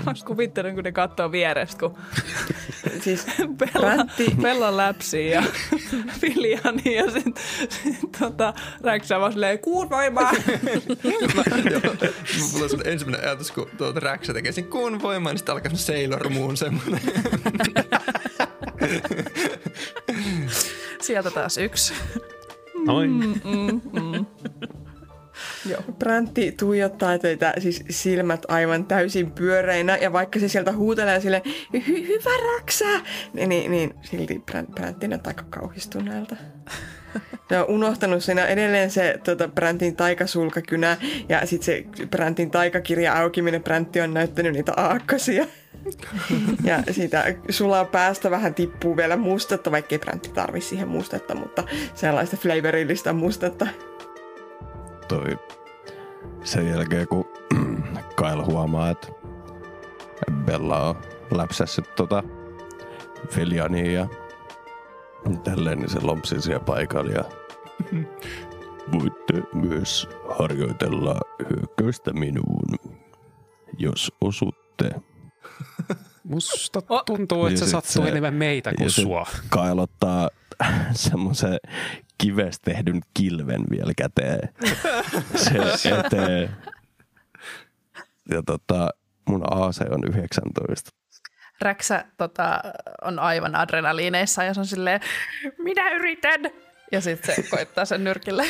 Mä 0.05 0.13
kuvittelen, 0.25 0.75
kun 0.75 0.83
ne 0.83 0.91
katsoo 0.91 1.31
vierestä, 1.31 1.79
kun 1.79 1.97
Siis 3.03 3.25
Bräntti, 3.57 4.35
Bella 4.41 4.77
läpsii 4.77 5.31
ja 5.31 5.43
Filiani 6.19 6.95
ja 6.95 7.11
sitten 7.11 7.43
sit, 7.69 8.11
tota, 8.19 8.53
Räksä 8.83 9.19
vaan 9.19 9.31
silleen, 9.31 9.59
kuun 9.59 9.89
voimaa. 9.89 10.31
Mulla 12.51 12.63
on 12.63 12.69
semmoinen 12.69 12.93
ensimmäinen 12.93 13.27
ajatus, 13.27 13.51
kun 13.51 13.69
tuota 13.77 13.99
Räksä 13.99 14.33
tekee 14.33 14.51
sen 14.51 14.63
kun 14.67 15.01
voimaa, 15.01 15.31
niin 15.31 15.37
sitten 15.37 15.53
alkaa 15.55 15.71
semmoinen 15.75 16.09
Sailor 16.09 16.29
Moon 16.29 16.57
semmoinen. 16.57 17.01
Sieltä 21.01 21.31
taas 21.31 21.57
yksi. 21.57 21.93
Noin. 22.85 23.41
Bräntti 25.99 26.51
tuijottaa 26.51 27.17
teitä 27.17 27.53
siis 27.59 27.83
silmät 27.89 28.45
aivan 28.47 28.85
täysin 28.85 29.31
pyöreinä 29.31 29.97
ja 29.97 30.13
vaikka 30.13 30.39
se 30.39 30.47
sieltä 30.47 30.71
huutelee 30.71 31.21
sille 31.21 31.41
hy- 31.77 32.07
hyvä 32.07 32.53
räksä, 32.53 32.85
niin, 33.33 33.49
niin, 33.49 33.71
niin 33.71 33.93
silti 34.01 34.43
Bräntti 34.45 35.07
näyttää 35.07 35.31
aika 35.31 35.45
kauhistuneelta. 35.49 36.35
Ne 37.49 37.59
on 37.59 37.69
unohtanut 37.69 38.23
siinä 38.23 38.45
edelleen 38.45 38.91
se 38.91 39.19
tota, 39.23 39.47
Bräntin 39.47 39.95
taikasulkakynä 39.95 40.97
ja 41.29 41.45
sitten 41.45 41.65
se 41.65 42.07
Bräntin 42.07 42.51
taikakirja 42.51 43.19
auki, 43.19 43.41
minne 43.41 43.59
Bräntti 43.59 44.01
on 44.01 44.13
näyttänyt 44.13 44.53
niitä 44.53 44.73
aakkosia. 44.77 45.45
ja 46.63 46.83
siitä 46.91 47.35
sulaa 47.49 47.85
päästä 47.85 48.31
vähän 48.31 48.53
tippuu 48.53 48.97
vielä 48.97 49.17
mustetta, 49.17 49.71
vaikkei 49.71 49.99
Bräntti 49.99 50.29
tarvi 50.29 50.61
siihen 50.61 50.87
mustetta, 50.87 51.35
mutta 51.35 51.63
sellaista 51.95 52.37
flavorillista 52.37 53.13
mustetta. 53.13 53.67
Toi 55.09 55.39
sen 56.43 56.67
jälkeen, 56.67 57.07
kun 57.07 57.25
Kyle 58.17 58.43
huomaa, 58.45 58.89
että 58.89 59.07
Bella 60.45 60.89
on 60.89 60.95
läpsässyt 61.31 61.95
tota 61.95 62.23
Filiania 63.29 63.91
ja 63.91 64.07
tälleen, 65.43 65.77
niin 65.79 65.89
se 65.89 65.99
lompsi 66.01 66.41
siellä 66.41 66.63
paikalla 66.63 67.11
ja 67.11 67.23
voitte 68.99 69.33
myös 69.53 70.09
harjoitella 70.39 71.19
hyökkäystä 71.49 72.13
minuun, 72.13 72.95
jos 73.77 74.11
osutte. 74.21 74.89
Musta 76.23 76.81
tuntuu, 77.05 77.45
että 77.45 77.59
se 77.59 77.65
sattuu 77.65 78.03
se- 78.03 78.09
enemmän 78.09 78.33
meitä 78.33 78.71
kuin 78.77 78.91
sua. 78.91 79.27
Kyle 79.49 79.81
ottaa 79.81 80.29
semmoisen 80.93 81.57
kivestä 82.17 82.71
tehdyn 82.71 83.01
kilven 83.13 83.63
vielä 83.71 83.93
käteen 83.97 84.49
se 85.75 85.89
eteen. 86.05 86.57
Ja 88.29 88.43
tota, 88.45 88.89
mun 89.25 89.43
AC 89.51 89.81
on 89.91 90.03
19. 90.07 90.91
Räksä 91.61 92.05
tota, 92.17 92.61
on 93.01 93.19
aivan 93.19 93.55
adrenaliineissa 93.55 94.43
ja 94.43 94.53
se 94.53 94.59
on 94.59 94.65
silleen, 94.65 95.01
minä 95.57 95.91
yritän. 95.91 96.41
Ja 96.91 97.01
sitten 97.01 97.35
se 97.35 97.43
koittaa 97.43 97.85
sen 97.85 98.03
nyrkille. 98.03 98.45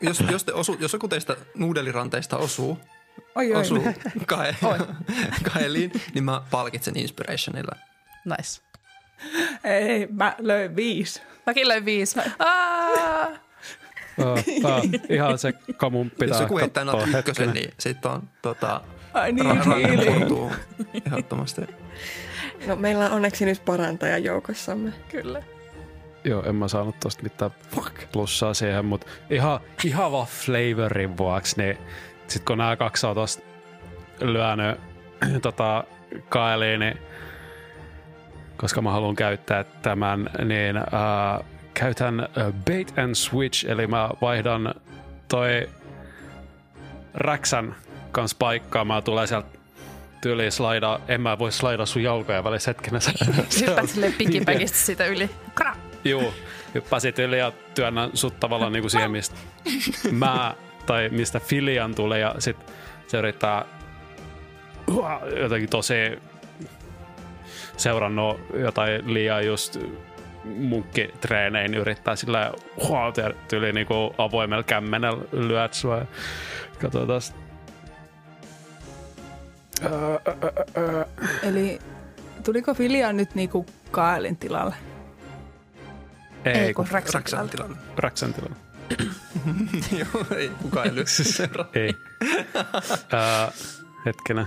jos, 0.00 0.20
jos, 0.30 0.44
te 0.44 0.52
osu, 0.52 0.76
jos 0.80 0.92
joku 0.92 1.08
teistä 1.08 1.36
nuudeliranteista 1.54 2.36
osuu, 2.36 2.78
Oi, 3.34 3.54
oi. 3.54 3.60
osuu 3.60 3.84
kae, 4.26 4.56
Kaeliin, 5.52 5.92
niin 6.14 6.24
mä 6.24 6.42
palkitsen 6.50 6.98
inspirationilla. 6.98 7.76
Nice. 8.24 8.62
Ei, 9.64 10.08
mä 10.10 10.34
löin 10.38 10.76
viisi. 10.76 11.22
Mäkin 11.46 11.68
löin 11.68 11.84
viisi. 11.84 12.20
Aa! 12.38 13.28
Uh, 14.18 14.26
uh, 14.28 15.00
ihan 15.08 15.38
se 15.38 15.52
kamun 15.76 16.10
pitää 16.10 16.28
Jos 16.28 16.40
joku 16.40 16.58
heittää 16.58 16.84
not 16.84 17.08
ykkösen, 17.18 17.50
niin 17.50 17.74
sitten 17.78 18.10
on 18.10 18.28
tota, 18.42 18.80
Ai 19.14 19.32
niin, 19.32 20.18
murtuu 20.18 20.52
ehdottomasti. 21.06 21.60
No 22.66 22.76
meillä 22.76 23.06
on 23.06 23.12
onneksi 23.12 23.44
nyt 23.44 23.64
parantaja 23.64 24.18
joukossamme. 24.18 24.92
Kyllä. 25.08 25.42
Joo, 26.24 26.42
en 26.44 26.54
mä 26.54 26.68
saanut 26.68 27.00
tosta 27.00 27.22
mitään 27.22 27.50
plussaa 28.12 28.54
siihen, 28.54 28.84
mutta 28.84 29.06
ihan, 29.30 29.60
ihan 29.84 30.12
vaan 30.12 30.26
flavorin 30.26 31.16
vuoksi, 31.16 31.56
niin 31.56 31.78
sit 32.28 32.44
kun 32.44 32.58
nämä 32.58 32.76
kaksi 32.76 33.06
on 33.06 33.14
tosta 33.14 33.42
lyönyt 34.20 34.80
tota, 35.42 35.84
kaeliin, 36.28 36.80
niin 36.80 36.98
koska 38.56 38.82
mä 38.82 38.90
haluan 38.90 39.16
käyttää 39.16 39.64
tämän, 39.64 40.30
niin 40.44 40.76
ää, 40.76 41.44
käytän 41.74 42.20
ää, 42.20 42.52
bait 42.66 42.98
and 42.98 43.14
switch, 43.14 43.70
eli 43.70 43.86
mä 43.86 44.10
vaihdan 44.20 44.74
toi 45.28 45.68
Räksän 47.14 47.74
kanssa 48.12 48.36
paikkaa, 48.38 48.84
mä 48.84 49.02
tulee 49.02 49.26
sieltä 49.26 49.48
tyyliin 50.20 50.52
slaida, 50.52 51.00
en 51.08 51.20
mä 51.20 51.38
voi 51.38 51.52
slaida 51.52 51.86
sun 51.86 52.02
jalkoja 52.02 52.44
välissä 52.44 52.70
hetkenä. 52.70 52.98
Hyppäät 53.60 53.90
silleen 53.90 54.12
pikipäkistä 54.12 54.78
siitä 54.78 55.06
yli. 55.06 55.30
Kra! 55.54 55.76
Juu, 56.04 56.34
hyppäsit 56.74 57.18
yli 57.18 57.38
ja 57.38 57.52
työnnän 57.74 58.10
sut 58.14 58.40
tavallaan 58.40 58.72
niinku 58.72 58.88
siihen, 58.88 59.10
mistä 59.10 59.36
mä 60.10 60.54
tai 60.86 61.08
mistä 61.08 61.40
Filian 61.40 61.94
tulee 61.94 62.18
ja 62.18 62.34
sit 62.38 62.56
se 63.06 63.18
yrittää 63.18 63.64
jotenkin 65.40 65.68
tosi 65.68 65.94
seurannut 67.76 68.40
jotain 68.54 69.14
liian 69.14 69.46
just 69.46 69.78
munkkitreenein 70.44 71.74
yrittää 71.74 72.16
sillä 72.16 72.52
hua, 72.88 73.12
tyyli 73.48 73.72
niinku 73.72 74.14
avoimella 74.18 74.62
kämmenellä 74.62 75.24
lyöt 75.32 75.74
sua. 75.74 76.06
Katsotaan. 76.80 77.20
Öö, 79.84 79.90
öö, 80.28 80.64
öö. 80.76 81.04
Eli 81.42 81.78
tuliko 82.44 82.74
Filia 82.74 83.12
nyt 83.12 83.34
niinku 83.34 83.66
Kaelin 83.90 84.36
tilalle? 84.36 84.74
Ei, 86.44 86.74
kun 86.74 86.86
Raksan 86.90 87.48
tilalle. 87.48 87.76
Räksän 87.96 88.34
tilanne. 88.34 88.56
Joo, 89.98 90.26
ei 90.36 90.48
kukaan 90.62 90.86
ei 90.86 90.94
lyö 90.94 91.04
seuraa. 91.06 91.66
Ei. 91.74 91.94
Ää, 93.12 93.52
hetkinen. 94.06 94.46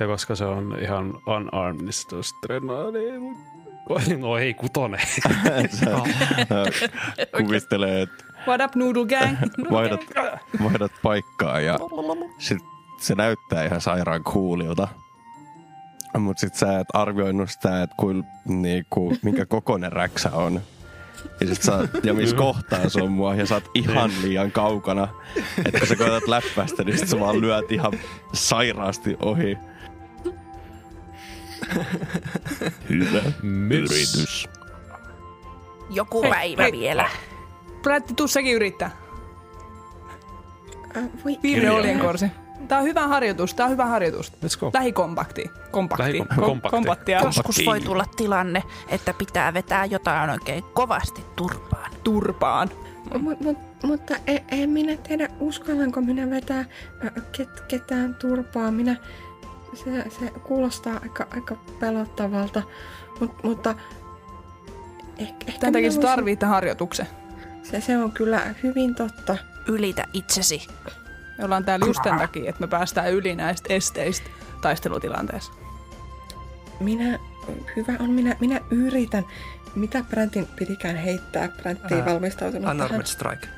Ja 0.00 0.06
koska 0.06 0.34
se 0.34 0.44
on 0.44 0.76
ihan 0.80 1.14
unarmed, 1.26 1.80
niin 1.80 1.92
se 1.92 2.08
tuossa 2.08 2.36
treenaa, 2.40 2.90
niin... 2.90 3.36
No 4.18 4.38
ei, 4.38 4.54
kutonen. 4.54 5.00
Kuvistelee, 7.38 8.02
että 8.02 8.24
What 8.46 8.60
up, 8.60 8.74
Noodle 8.74 9.06
Gang? 9.06 9.36
vaihdat, 9.70 10.00
vaihdat 10.64 10.92
paikkaa 11.02 11.60
ja 11.60 11.78
sit 12.38 12.58
se 13.00 13.14
näyttää 13.14 13.64
ihan 13.64 13.80
sairaan 13.80 14.24
kuulilta. 14.24 14.88
Mutta 16.18 16.40
sit 16.40 16.54
sä 16.54 16.80
et 16.80 16.86
arvioinut 16.92 17.50
sitä, 17.50 17.82
että 17.82 17.94
kuil, 17.98 18.22
niinku, 18.44 19.16
minkä 19.22 19.46
kokoinen 19.46 19.92
räksä 19.92 20.30
on. 20.30 20.60
Ja, 21.40 21.46
sit 21.46 21.62
sä, 21.62 21.88
ja 22.02 22.14
missä 22.14 22.36
kohtaa 22.36 22.88
se 22.88 23.02
on 23.02 23.12
mua, 23.12 23.34
ja 23.34 23.46
sä 23.46 23.54
oot 23.54 23.70
ihan 23.74 24.10
liian 24.22 24.52
kaukana. 24.52 25.08
Että 25.66 25.78
kun 25.78 25.88
sä 25.88 25.96
koetat 25.96 26.28
läppästä, 26.28 26.84
niin 26.84 26.98
sit 26.98 27.08
sä 27.08 27.20
vaan 27.20 27.40
lyöt 27.40 27.72
ihan 27.72 27.92
sairaasti 28.32 29.16
ohi. 29.22 29.58
Hyvä 32.88 33.22
yritys. 33.70 34.48
Joku 35.90 36.22
Hei, 36.22 36.30
päivä 36.30 36.62
hei. 36.62 36.72
vielä. 36.72 37.10
Prätti, 37.82 38.14
tuu 38.14 38.28
sekin 38.28 38.54
yrittää. 38.54 38.90
Äh, 40.96 41.04
voi 41.24 41.38
Viime 41.42 41.70
oljenkorsi. 41.70 42.26
Tää 42.68 42.78
on 42.78 42.84
hyvä 42.84 43.08
harjoitus, 43.08 43.54
tää 43.54 43.66
on 43.66 43.72
hyvä 43.72 43.86
harjoitus. 43.86 44.32
Let's 44.32 44.58
go. 44.60 44.70
Lähikompakti. 44.74 45.50
Kompakti. 45.70 46.04
Lähikom- 46.12 46.26
Kom- 46.34 46.44
kompakti. 46.44 46.70
Kompaktia. 46.70 47.20
Joskus 47.20 47.60
voi 47.66 47.80
tulla 47.80 48.04
tilanne, 48.16 48.62
että 48.88 49.14
pitää 49.18 49.54
vetää 49.54 49.84
jotain 49.84 50.30
oikein 50.30 50.64
kovasti 50.74 51.24
turpaan. 51.36 51.90
Turpaan. 52.04 52.68
Mut, 53.18 53.40
mut, 53.40 53.58
mutta 53.82 54.14
en, 54.26 54.40
en 54.50 54.70
minä 54.70 54.96
tiedä, 54.96 55.28
uskallanko 55.40 56.00
minä 56.00 56.30
vetää 56.30 56.64
ketään 57.68 58.14
turpaa. 58.14 58.70
Minä, 58.70 58.96
se, 59.74 60.10
se 60.20 60.30
kuulostaa 60.30 60.98
aika, 61.02 61.26
aika 61.34 61.56
pelottavalta, 61.80 62.62
Mut, 63.20 63.42
mutta 63.44 63.74
ehkä, 65.18 65.34
ehkä 65.48 65.60
Tämän 65.60 65.72
takia 65.72 65.90
se 65.92 66.00
voisin- 66.02 66.38
tämän 66.38 66.54
harjoituksen. 66.54 67.06
se, 67.62 67.80
se 67.80 67.98
on 67.98 68.12
kyllä 68.12 68.54
hyvin 68.62 68.94
totta. 68.94 69.36
Ylitä 69.68 70.04
itsesi. 70.12 70.66
Me 71.38 71.44
ollaan 71.44 71.64
täällä 71.64 71.86
just 71.86 72.00
tämän 72.02 72.18
takia, 72.20 72.50
että 72.50 72.60
me 72.60 72.66
päästään 72.66 73.12
yli 73.12 73.34
näistä 73.36 73.74
esteistä 73.74 74.30
taistelutilanteessa. 74.62 75.52
Minä, 76.80 77.18
hyvä 77.76 77.92
on, 78.00 78.10
minä, 78.10 78.36
minä 78.40 78.60
yritän. 78.70 79.24
Mitä 79.74 80.04
Bräntin 80.10 80.46
pitikään 80.56 80.96
heittää? 80.96 81.48
Bräntti 81.48 81.94
ei 81.94 82.04
valmistautunut 82.04 82.62
tähän. 82.62 82.76
Unarmed 82.76 83.06
strike. 83.06 83.48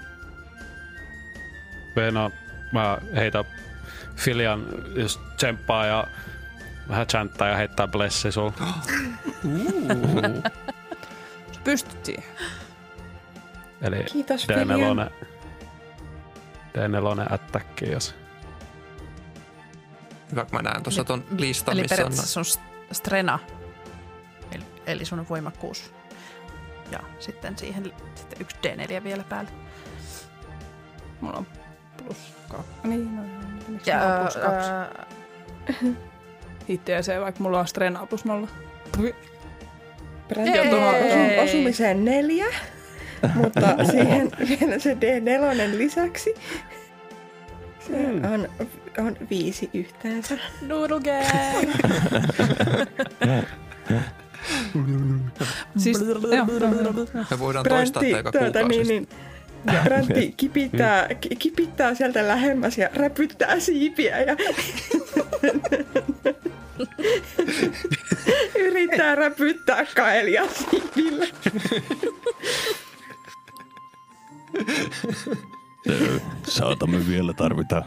Veena, 1.97 2.31
mä 2.73 2.99
heitän 3.17 3.45
Filian 4.21 4.67
just 4.97 5.21
tsemppaa 5.37 5.87
ja 5.87 6.07
vähän 6.89 7.07
chanttää 7.07 7.49
ja 7.49 7.57
heittää 7.57 7.89
blessi 7.89 8.33
sul. 8.33 8.51
Sä 11.53 11.61
pystyt 11.65 12.05
siihen. 12.05 12.25
Eli 13.83 14.05
Kiitos, 14.05 14.47
Filian. 14.47 14.99
D4, 14.99 15.13
D4 16.77 17.35
attacki, 17.35 17.91
jos 17.91 18.15
Hyvä, 20.31 20.45
kun 20.45 20.53
mä 20.53 20.63
näen 20.63 20.83
tuossa 20.83 21.05
ton 21.05 21.25
listan, 21.39 21.73
Eli 21.73 21.83
missä 21.83 21.95
on... 21.95 21.97
periaatteessa 21.97 22.45
sun 22.45 22.61
st- 22.61 22.95
strena, 22.95 23.39
eli, 24.53 24.65
eli 24.87 25.05
sun 25.05 25.27
voimakkuus. 25.31 25.93
Ja 26.93 26.99
sitten 27.19 27.59
siihen 27.59 27.93
sitten 28.15 28.41
yksi 28.41 28.57
D4 28.57 29.05
vielä 29.05 29.25
päälle. 29.25 29.51
Mulla 31.21 31.39
on 31.39 31.47
plus 31.97 32.17
kaksi. 32.49 32.71
Niin, 32.85 33.17
no, 33.17 33.23
joo, 33.23 33.40
Ja, 33.87 33.99
mulla 33.99 34.15
on 34.15 34.21
plus 34.23 34.37
kaksi? 34.37 34.71
ää, 34.71 35.07
Itse 36.69 37.03
se, 37.03 37.21
vaikka 37.21 37.43
mulla 37.43 37.61
on 37.61 37.67
strenaa 37.69 38.07
plus 38.07 38.25
nolla. 38.25 38.49
Bräntti 40.29 40.59
Ei. 40.59 40.61
on 40.61 40.69
tuohon 40.69 40.95
osu- 40.95 41.41
osumiseen 41.45 42.05
neljä, 42.05 42.47
mutta 43.35 43.61
siihen 43.91 44.31
vielä 44.49 44.79
se 44.79 44.95
D4 44.95 45.77
lisäksi. 45.79 46.35
Se 47.87 47.93
on, 48.35 48.49
on 49.07 49.17
viisi 49.31 49.71
yhteensä. 49.75 50.39
Noodle 50.67 51.01
gang! 51.01 51.71
siis, 55.77 56.01
Me 57.31 57.39
voidaan 57.39 57.65
toistaa 57.69 58.03
tämä 58.03 58.17
joka 58.17 58.33
tuota, 58.33 58.61
kuukausi. 58.61 58.93
niin, 58.93 59.09
niin, 59.65 59.83
Bräntti 59.85 60.35
kipittää, 60.37 61.09
ki- 61.21 61.37
kipittää 61.37 61.95
sieltä 61.95 62.29
lähemmäs 62.29 62.79
ja 62.79 62.91
räpyttää 62.95 63.61
siipiä 63.61 64.21
ja 64.21 64.37
yrittää 68.67 69.15
räpyttää 69.15 69.87
kaelia 69.97 70.43
siipillä. 70.49 71.27
Saatamme 76.49 77.07
vielä 77.09 77.33
tarvita 77.33 77.83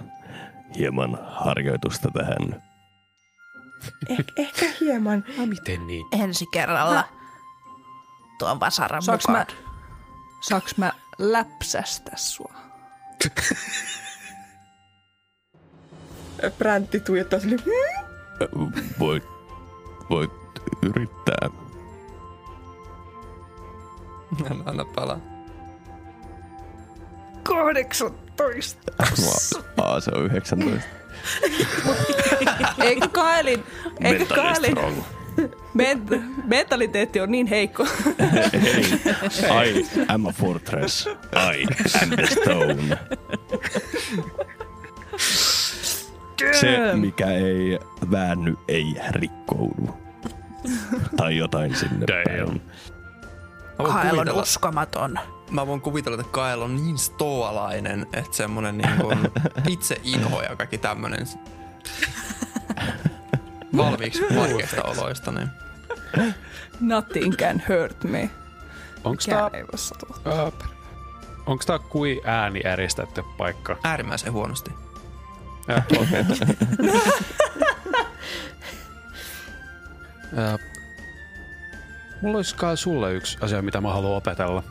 hieman 0.78 1.20
harjoitusta 1.28 2.10
tähän. 2.14 2.64
Eh, 4.10 4.18
ehkä 4.38 4.66
hieman. 4.82 5.26
No 5.38 5.46
miten 5.46 5.88
niin? 5.88 6.06
ensi 6.12 6.46
kerralla 6.54 7.04
tuon 8.40 8.60
vasaran 8.60 9.02
Saaks 9.02 9.28
mukaan. 9.28 9.46
mä, 9.50 9.56
saaks 10.42 10.78
mä 10.78 10.92
läpsästä 11.32 12.12
sua? 12.16 12.54
Bräntti 16.58 17.00
tuijottaa 17.00 17.40
sille, 17.40 17.56
"Hmm?" 17.66 18.72
Voit, 19.00 19.24
voit 20.10 20.32
yrittää. 20.82 21.50
Anna, 24.52 24.64
anna 24.66 24.86
palaa. 24.86 25.20
18. 27.44 28.82
Aa, 29.78 30.00
se 30.00 30.12
on 30.16 30.26
19. 30.26 30.82
Eikö 32.80 33.08
Kaelin, 33.10 33.64
eikö 34.02 34.26
Kaelin. 34.36 34.78
ment, 35.74 36.10
mentaliteetti 36.46 37.22
on 37.22 37.32
niin 37.32 37.48
heikko? 37.48 37.88
Hei, 39.50 39.80
I 39.80 40.06
am 40.08 40.26
a 40.26 40.32
fortress. 40.32 41.08
I 41.34 41.66
am 42.02 42.10
the 42.10 42.26
stone. 42.26 42.98
Se, 46.60 46.94
mikä 46.94 47.32
ei 47.32 47.80
väänny, 48.12 48.56
ei 48.68 48.96
rikkoudu. 49.10 49.96
Tai 51.18 51.38
jotain 51.38 51.76
sinne 51.76 52.06
päin. 52.06 52.62
Mä 53.80 53.86
voin, 53.86 53.94
Kael 53.94 54.06
on 54.06 54.16
kuvitella, 54.16 54.42
uskomaton. 54.42 55.20
mä 55.52 55.68
voin 55.68 55.82
kuvitella, 55.82 56.20
että 56.22 56.32
Kael 56.32 56.62
on 56.62 56.76
niin 56.76 56.98
stoalainen, 56.98 58.08
että 58.14 58.38
semmonen 58.38 58.78
niin 58.78 58.98
kuin 59.02 59.18
itse 59.74 60.02
inho 60.04 60.42
ja 60.42 60.56
kaikki 60.56 60.78
tämmönen 60.78 61.28
valmiiksi 63.78 64.22
vaikeista 64.36 64.84
oloista. 64.84 65.32
Niin. 65.32 65.50
Nothing 66.80 67.34
can 67.36 67.62
hurt 67.70 68.04
me. 68.04 68.30
Onks 69.04 69.26
tää, 69.26 69.44
Mikään 69.44 69.56
ei 69.56 69.68
voi 69.72 69.78
sattua. 69.78 70.18
ö, 70.28 70.52
onks 71.46 71.66
tää 71.66 71.80
kui 71.80 72.22
ääni 72.26 72.62
eristetty 72.64 73.24
paikka? 73.38 73.78
Äärimmäisen 73.84 74.34
huonosti. 74.34 74.72
Ja, 75.68 75.84
okei. 75.98 76.24
Ö, 80.38 80.58
Mulla 82.22 82.38
olisi 82.38 82.56
kai 82.56 82.78
sulle 82.78 83.14
yksi 83.14 83.38
asia, 83.42 83.62
mitä 83.62 83.82
mä 83.82 83.94
haluan 83.94 84.18
opetella 84.18 84.64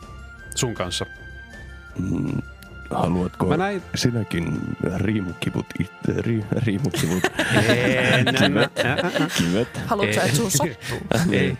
sun 0.55 0.73
kanssa. 0.73 1.05
Mm, 1.99 2.41
Haluatko 2.93 3.45
Mä 3.45 3.57
näin... 3.57 3.83
sinäkin 3.95 4.59
riimukivut 4.95 5.65
itse, 5.79 6.21
ri, 6.21 6.45
riimukivut, 6.51 7.23
En, 8.13 8.25
kivet, 9.37 9.81
Haluatko 9.85 10.13
sä, 10.15 10.23
että 10.23 10.37
sun 10.37 10.51
sattuu? 10.51 10.97
Ei. 11.31 11.57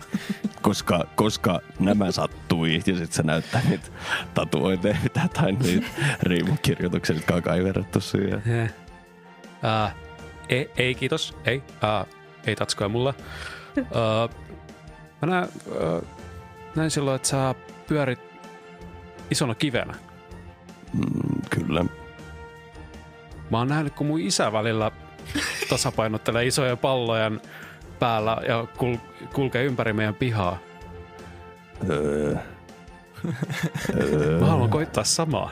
koska, 0.62 1.08
koska 1.16 1.60
nämä 1.80 2.12
sattui 2.12 2.74
ja 2.74 2.82
sitten 2.82 3.08
sä 3.12 3.24
näyttää 3.24 3.62
niitä 3.70 3.88
tatuointeja 4.34 4.98
tai 5.34 5.52
niitä 5.52 5.88
riimukirjoituksia, 6.22 7.16
jotka 7.16 7.36
on 7.36 7.44
kaiverrettu 7.44 8.02
siihen. 8.02 8.42
Uh, 9.64 9.92
ei, 10.50 10.72
ei, 10.78 10.96
kiitos. 10.96 11.38
Ei. 11.46 11.58
Uh, 11.58 12.08
ei 12.48 12.56
tatskoja 12.56 12.90
mulle. 12.90 13.14
Uh, 13.78 14.36
mä 15.22 15.28
näin, 15.28 15.48
uh, 15.68 16.08
näin 16.76 16.92
silloin, 16.92 17.16
että 17.16 17.28
sä 17.28 17.56
pyörit 17.88 18.20
isona 19.32 19.56
kivenä. 19.56 19.94
Mm, 20.94 21.42
kyllä. 21.50 21.84
Mä 23.52 23.58
oon 23.58 23.68
nähnyt, 23.68 23.94
kun 23.94 24.08
mun 24.08 24.20
isä 24.20 24.52
välillä 24.54 24.92
tasapainottelee 25.70 26.46
isoja 26.46 26.78
palloja 26.78 27.32
päällä 28.00 28.38
ja 28.48 28.66
kul- 28.78 29.28
kulkee 29.34 29.64
ympäri 29.64 29.94
meidän 29.94 30.16
pihaa. 30.16 30.58
Öö, 31.90 32.36
öö, 33.96 34.40
Mä 34.40 34.46
haluan 34.46 34.70
koittaa 34.70 35.04
samaa. 35.04 35.52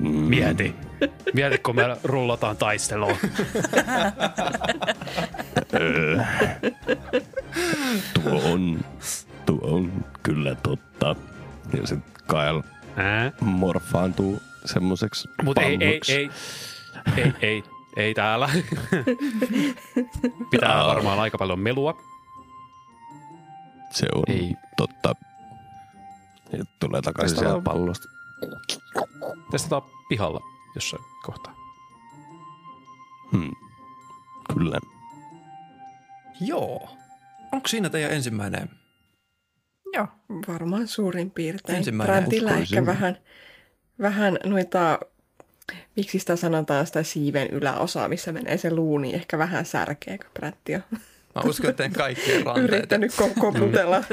mm, 0.00 0.08
Mieti. 0.08 0.74
Mieti, 1.34 1.58
kun 1.58 1.76
me 1.76 1.82
rullataan 2.04 2.56
taisteluun. 2.56 3.16
öö. 5.74 6.18
Tuo 8.14 8.52
on, 8.52 8.84
tuo 9.46 9.58
on 9.62 10.04
kyllä 10.22 10.54
totta. 10.54 11.16
Ja 11.80 11.86
sitten 11.86 12.12
Kyle 12.28 12.62
Ää? 12.96 13.32
morfaantuu 13.40 14.42
semmoiseksi 14.64 15.28
Mutta 15.42 15.60
ei, 15.60 15.78
ei, 15.80 16.00
ei, 16.08 16.30
ei, 17.16 17.32
ei, 17.42 17.64
ei 17.96 18.14
täällä. 18.14 18.48
Pitää 20.50 20.84
varmaan 20.86 21.20
aika 21.20 21.38
paljon 21.38 21.58
melua. 21.58 21.96
Se 23.90 24.06
on 24.14 24.24
Ei. 24.28 24.54
totta. 24.76 25.14
Ja 26.52 26.64
tulee 26.80 27.02
takaisin 27.02 27.36
Tästä 27.36 27.50
sieltä 27.50 27.64
pallosta. 27.64 28.08
Testataan 29.50 29.82
pihalla 30.08 30.40
jossain 30.74 31.02
kohtaa. 31.22 31.54
Hmm. 33.32 33.50
Kyllä. 34.54 34.78
Joo. 36.40 36.96
Onko 37.52 37.68
siinä 37.68 37.90
teidän 37.90 38.12
ensimmäinen? 38.12 38.70
Joo. 39.94 40.06
Varmaan 40.48 40.88
suurin 40.88 41.30
piirtein. 41.30 41.78
Ensimmäinen 41.78 42.24
uskoisin. 42.28 42.48
ehkä 42.58 42.86
vähän, 42.86 43.18
vähän 44.00 44.38
noita, 44.44 44.98
miksi 45.96 46.18
sitä 46.18 46.36
sanotaan 46.36 46.86
sitä 46.86 47.02
siiven 47.02 47.48
yläosaa, 47.50 48.08
missä 48.08 48.32
menee 48.32 48.58
se 48.58 48.70
luu, 48.70 48.98
niin 48.98 49.14
ehkä 49.14 49.38
vähän 49.38 49.66
särkeä, 49.66 50.18
kun 50.18 50.26
Brätti 50.34 50.74
on 50.74 50.82
Mä 51.34 51.42
uskon, 51.44 51.70
että 51.70 51.88
kaikkien 51.88 52.46
ranteita. 52.46 52.76
yrittänyt 52.76 53.12
ko- 53.12 53.40
koputella 53.40 54.04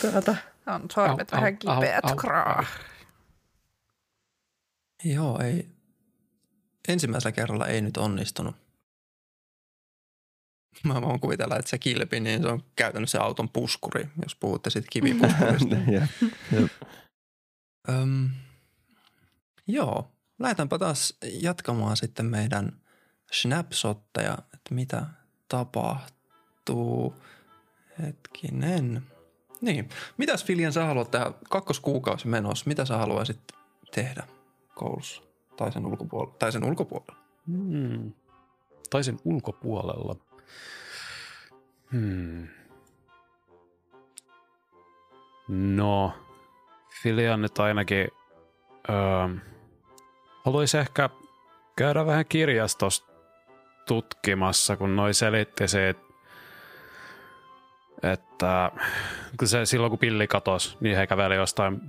tuota. 0.00 0.36
On 0.66 0.82
sormet 0.92 1.32
Au, 1.34 1.36
vähän 1.40 1.56
au, 1.66 1.74
kipeät. 1.80 2.04
au, 2.04 2.10
au. 2.10 2.16
Kraa. 2.16 2.64
Joo, 5.04 5.38
ei. 5.40 5.68
Ensimmäisellä 6.88 7.32
kerralla 7.32 7.66
ei 7.66 7.80
nyt 7.80 7.96
onnistunut. 7.96 8.56
Mä 10.84 11.02
voin 11.02 11.20
kuvitella, 11.20 11.56
että 11.56 11.70
se 11.70 11.78
kilpi, 11.78 12.20
niin 12.20 12.42
se 12.42 12.48
on 12.48 12.62
käytännössä 12.76 13.22
auton 13.22 13.48
puskuri, 13.48 14.08
jos 14.22 14.34
puhutte 14.34 14.70
siitä 14.70 14.88
kivipuskurista. 14.92 15.74
Jep. 15.90 16.70
Öm, 17.88 18.30
joo, 19.66 20.12
lähdetäänpä 20.38 20.78
taas 20.78 21.18
jatkamaan 21.40 21.96
sitten 21.96 22.26
meidän 22.26 22.72
snapshotteja, 23.32 24.38
että 24.54 24.74
mitä 24.74 25.06
tapahtuu. 25.48 27.14
Hetkinen. 28.02 29.02
Niin, 29.60 29.88
mitäs 30.16 30.44
Filien 30.44 30.72
sä 30.72 30.84
haluat 30.84 31.10
tehdä 31.10 31.32
kakkoskuukausi 31.50 32.28
menossa? 32.28 32.64
Mitä 32.66 32.84
sä 32.84 32.96
haluaisit 32.96 33.40
tehdä 33.94 34.22
koulussa 34.74 35.22
tai 35.56 35.72
sen 35.72 35.86
ulkopuolella? 35.86 36.36
Tai 36.38 36.52
sen 36.52 36.64
ulkopuolella? 36.64 37.16
Hmm. 37.46 38.12
Tai 38.90 39.04
sen 39.04 39.18
ulkopuolella. 39.24 40.16
Hmm. 41.92 42.48
No, 45.48 46.12
Filian 47.02 47.42
nyt 47.42 47.58
ainakin 47.58 48.08
öö, 48.90 49.28
haluaisi 50.44 50.78
ehkä 50.78 51.10
käydä 51.76 52.06
vähän 52.06 52.24
kirjastosta 52.28 53.12
tutkimassa, 53.86 54.76
kun 54.76 54.96
noi 54.96 55.14
selitti 55.14 55.68
se, 55.68 55.94
että 58.02 58.72
kun 59.38 59.48
se, 59.48 59.66
silloin 59.66 59.90
kun 59.90 59.98
pilli 59.98 60.26
katosi, 60.26 60.76
niin 60.80 60.96
he 60.96 61.06
käveli 61.06 61.34
jostain, 61.34 61.80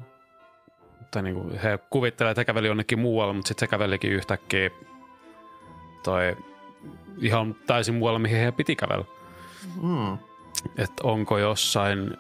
tai 1.12 1.24
niin 1.24 1.36
kuin 1.36 1.60
he 1.60 1.80
kuvittelevat, 1.90 2.32
että 2.32 2.40
he 2.40 2.46
käveli 2.46 2.68
jonnekin 2.68 3.00
muualle, 3.00 3.34
mutta 3.34 3.48
sitten 3.48 3.68
se 3.68 3.70
kävelikin 3.70 4.12
yhtäkkiä 4.12 4.70
toi 6.04 6.38
ihan 7.22 7.56
täysin 7.68 7.96
muualle, 7.96 8.20
mihin 8.20 8.40
he 8.40 8.52
piti 8.52 8.76
kävellä. 8.76 9.06
Mm. 9.82 10.18
Että 10.78 11.04
onko 11.04 11.38
jossain 11.38 12.18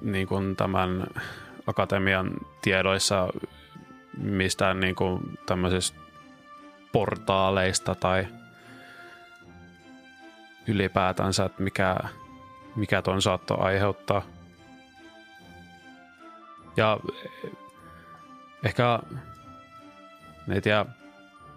niin 0.00 0.26
kuin 0.26 0.56
tämän 0.56 1.06
akatemian 1.66 2.30
tiedoissa 2.62 3.28
mistään 4.18 4.80
niin 4.80 4.94
kuin 4.94 5.38
tämmöisistä 5.46 5.98
portaaleista 6.92 7.94
tai 7.94 8.26
ylipäätänsä, 10.66 11.44
että 11.44 11.62
mikä, 11.62 11.96
mikä 12.76 13.02
ton 13.02 13.22
saattoi 13.22 13.56
aiheuttaa. 13.60 14.22
Ja 16.76 16.98
ehkä, 18.64 18.98
ei 20.50 20.60
tiedä, 20.60 20.86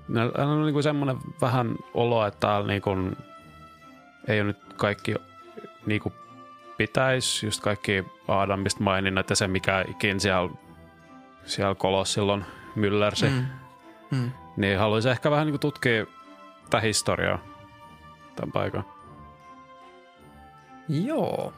Meillä 0.08 0.45
on 0.45 0.66
niin 0.66 0.84
semmoinen 0.84 1.18
vähän 1.41 1.76
olo, 1.93 2.26
että 2.26 2.39
täällä 2.39 2.68
niin 2.68 2.82
kuin, 2.82 3.18
ei 4.28 4.41
ole 4.41 4.47
nyt 4.47 4.74
kaikki 4.74 5.16
niin 5.86 6.01
kuin 6.01 6.14
pitäisi, 6.78 7.45
just 7.45 7.62
kaikki 7.62 8.06
Adamista 8.28 8.84
maininnat 8.84 9.30
ja 9.30 9.36
se, 9.36 9.47
mikä 9.47 9.86
ikin 9.88 10.20
siellä, 10.20 10.49
siellä 11.45 11.76
kolos 11.76 12.14
silloin 12.14 12.45
myllersi. 12.76 13.30
Mm. 13.30 13.45
Mm. 14.12 14.32
Niin 14.58 14.80
haluaisin 14.80 15.12
ehkä 15.12 15.32
vähän 15.32 15.45
niin 15.45 15.53
kuin 15.53 15.62
tutkia 15.62 16.06
tätä 16.64 16.80
historiaa 16.80 17.39
tämän 18.36 18.51
paikan. 18.51 18.86
Joo. 20.89 21.53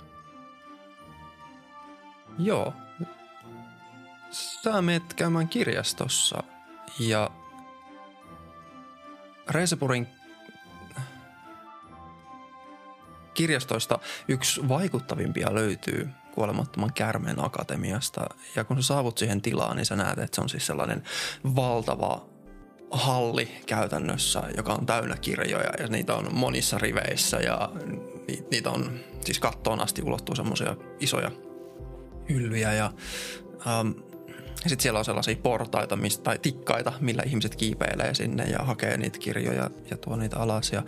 Joo. 2.39 2.73
Sä 4.29 4.81
menet 4.81 5.13
käymään 5.13 5.47
kirjastossa 5.47 6.43
ja 6.99 7.29
Reisepurin 9.49 10.07
kirjastoista 13.33 13.99
yksi 14.27 14.69
vaikuttavimpia 14.69 15.53
löytyy 15.53 16.09
kuolemattoman 16.33 16.93
kärmeen 16.93 17.45
akatemiasta. 17.45 18.29
Ja 18.55 18.63
kun 18.63 18.83
sä 18.83 18.87
saavut 18.87 19.17
siihen 19.17 19.41
tilaan, 19.41 19.75
niin 19.75 19.85
sä 19.85 19.95
näet, 19.95 20.19
että 20.19 20.35
se 20.35 20.41
on 20.41 20.49
siis 20.49 20.65
sellainen 20.65 21.03
valtava 21.55 22.25
halli 22.91 23.61
käytännössä, 23.65 24.43
joka 24.57 24.73
on 24.73 24.85
täynnä 24.85 25.17
kirjoja 25.17 25.73
ja 25.79 25.87
niitä 25.87 26.15
on 26.15 26.27
monissa 26.31 26.77
riveissä 26.77 27.37
ja 27.37 27.71
niitä 28.51 28.69
on 28.69 28.99
siis 29.25 29.39
kattoon 29.39 29.79
asti 29.79 30.01
ulottuu 30.01 30.35
semmoisia 30.35 30.75
isoja 30.99 31.31
hyllyjä 32.29 32.73
ja 32.73 32.91
ähm, 33.67 33.91
ja 34.63 34.69
sitten 34.69 34.83
siellä 34.83 34.99
on 34.99 35.05
sellaisia 35.05 35.35
portaita 35.43 35.95
mistä, 35.95 36.23
tai 36.23 36.39
tikkaita, 36.39 36.93
millä 37.01 37.23
ihmiset 37.25 37.55
kiipeilee 37.55 38.13
sinne 38.13 38.43
ja 38.43 38.59
hakee 38.59 38.97
niitä 38.97 39.19
kirjoja 39.19 39.69
ja 39.91 39.97
tuo 39.97 40.15
niitä 40.15 40.37
alas. 40.37 40.71
Ja 40.71 40.83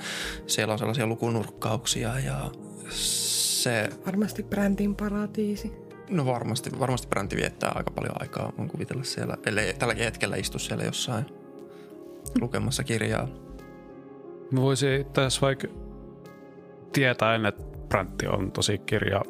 siellä 0.48 0.72
on 0.72 0.80
sellaisia 0.80 1.08
lukunurkkauksia 1.08 2.20
ja 2.20 2.52
se... 2.90 3.90
Varmasti 4.06 4.44
Bräntin 4.44 4.96
paratiisi. 4.96 5.72
No 6.10 6.26
varmasti, 6.26 6.70
varmasti 6.80 7.08
Bränti 7.08 7.36
viettää 7.36 7.72
aika 7.76 7.92
paljon 7.92 8.22
aikaa, 8.22 8.54
voin 8.58 8.70
kuvitella 8.70 9.04
siellä, 9.04 9.38
ellei 9.46 9.74
tälläkin 9.74 10.04
hetkellä 10.04 10.36
istu 10.36 10.60
siellä 10.60 10.84
jossain 10.84 11.26
lukemassa 12.42 12.84
kirjaa. 12.84 13.28
Mä 14.52 14.62
voisin 14.62 15.06
tässä 15.06 15.42
vaikka 15.42 15.68
tietää, 16.92 17.36
että 17.48 17.64
Bräntti 17.90 18.28
on 18.28 18.52
tosi 18.52 18.78
kirja 18.78 19.22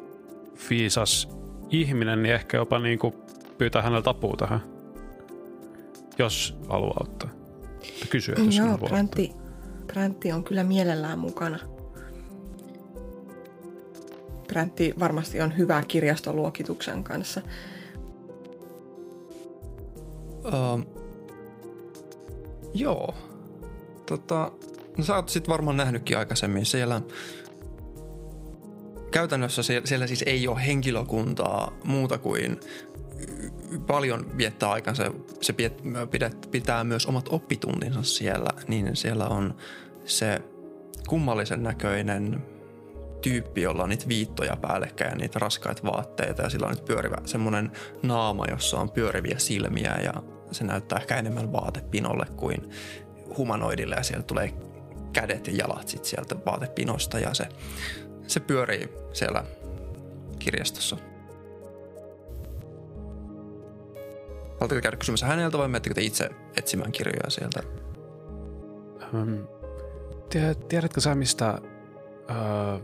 fiisas 0.54 1.28
ihminen, 1.70 2.22
niin 2.22 2.34
ehkä 2.34 2.56
jopa 2.56 2.78
niin 2.78 2.98
kuin 2.98 3.14
pyytää 3.60 3.82
häneltä 3.82 4.10
apua 4.10 4.34
tähän, 4.38 4.60
jos 6.18 6.56
haluaa 6.68 6.96
ottaa. 7.00 7.30
Kysyä, 8.10 8.34
jos 8.38 8.56
Joo, 8.56 8.78
Bräntti, 8.78 9.32
Bräntti 9.86 10.32
on 10.32 10.44
kyllä 10.44 10.64
mielellään 10.64 11.18
mukana. 11.18 11.58
Bräntti 14.46 14.94
varmasti 14.98 15.40
on 15.40 15.56
hyvä 15.58 15.82
kirjastoluokituksen 15.88 17.04
kanssa. 17.04 17.42
Uh, 20.44 20.86
joo. 22.74 23.14
Tota, 24.06 24.52
no 24.98 25.04
sä 25.04 25.16
oot 25.16 25.28
sit 25.28 25.48
varmaan 25.48 25.76
nähnytkin 25.76 26.18
aikaisemmin 26.18 26.66
siellä 26.66 27.00
käytännössä 29.10 29.62
siellä, 29.62 29.86
siellä 29.86 30.06
siis 30.06 30.24
ei 30.26 30.48
ole 30.48 30.66
henkilökuntaa 30.66 31.72
muuta 31.84 32.18
kuin 32.18 32.60
paljon 33.86 34.26
viettää 34.36 34.70
aikansa. 34.70 35.12
Se 35.40 35.54
pitää 36.50 36.84
myös 36.84 37.06
omat 37.06 37.28
oppituntinsa 37.28 38.02
siellä, 38.02 38.50
niin 38.68 38.96
siellä 38.96 39.28
on 39.28 39.54
se 40.04 40.42
kummallisen 41.08 41.62
näköinen 41.62 42.44
tyyppi, 43.22 43.62
jolla 43.62 43.82
on 43.82 43.88
niitä 43.88 44.08
viittoja 44.08 44.56
päällekkäin 44.56 45.10
ja 45.10 45.16
niitä 45.16 45.38
raskaita 45.38 45.82
vaatteita 45.82 46.42
ja 46.42 46.50
sillä 46.50 46.66
on 46.66 46.72
nyt 46.72 46.84
pyörivä 46.84 47.16
semmoinen 47.24 47.70
naama, 48.02 48.44
jossa 48.50 48.80
on 48.80 48.90
pyöriviä 48.90 49.38
silmiä 49.38 49.96
ja 50.04 50.14
se 50.52 50.64
näyttää 50.64 50.98
ehkä 50.98 51.16
enemmän 51.16 51.52
vaatepinolle 51.52 52.26
kuin 52.36 52.70
humanoidille 53.38 53.94
ja 53.94 54.02
sieltä 54.02 54.26
tulee 54.26 54.54
kädet 55.12 55.46
ja 55.46 55.52
jalat 55.52 55.88
sit 55.88 56.04
sieltä 56.04 56.36
vaatepinosta 56.46 57.18
ja 57.18 57.34
se, 57.34 57.48
se 58.26 58.40
pyörii 58.40 58.88
siellä 59.12 59.44
kirjastossa. 60.38 60.96
Haluatteko 64.60 64.82
käydä 64.82 64.96
kysymässä 64.96 65.26
häneltä 65.26 65.58
vai 65.58 65.68
menettekö 65.68 65.94
te 65.94 66.02
itse 66.02 66.30
etsimään 66.56 66.92
kirjoja 66.92 67.30
sieltä? 67.30 67.60
Um, 69.14 69.46
tiedätkö 70.68 71.00
sä, 71.00 71.14
mistä, 71.14 71.58
uh, 72.30 72.82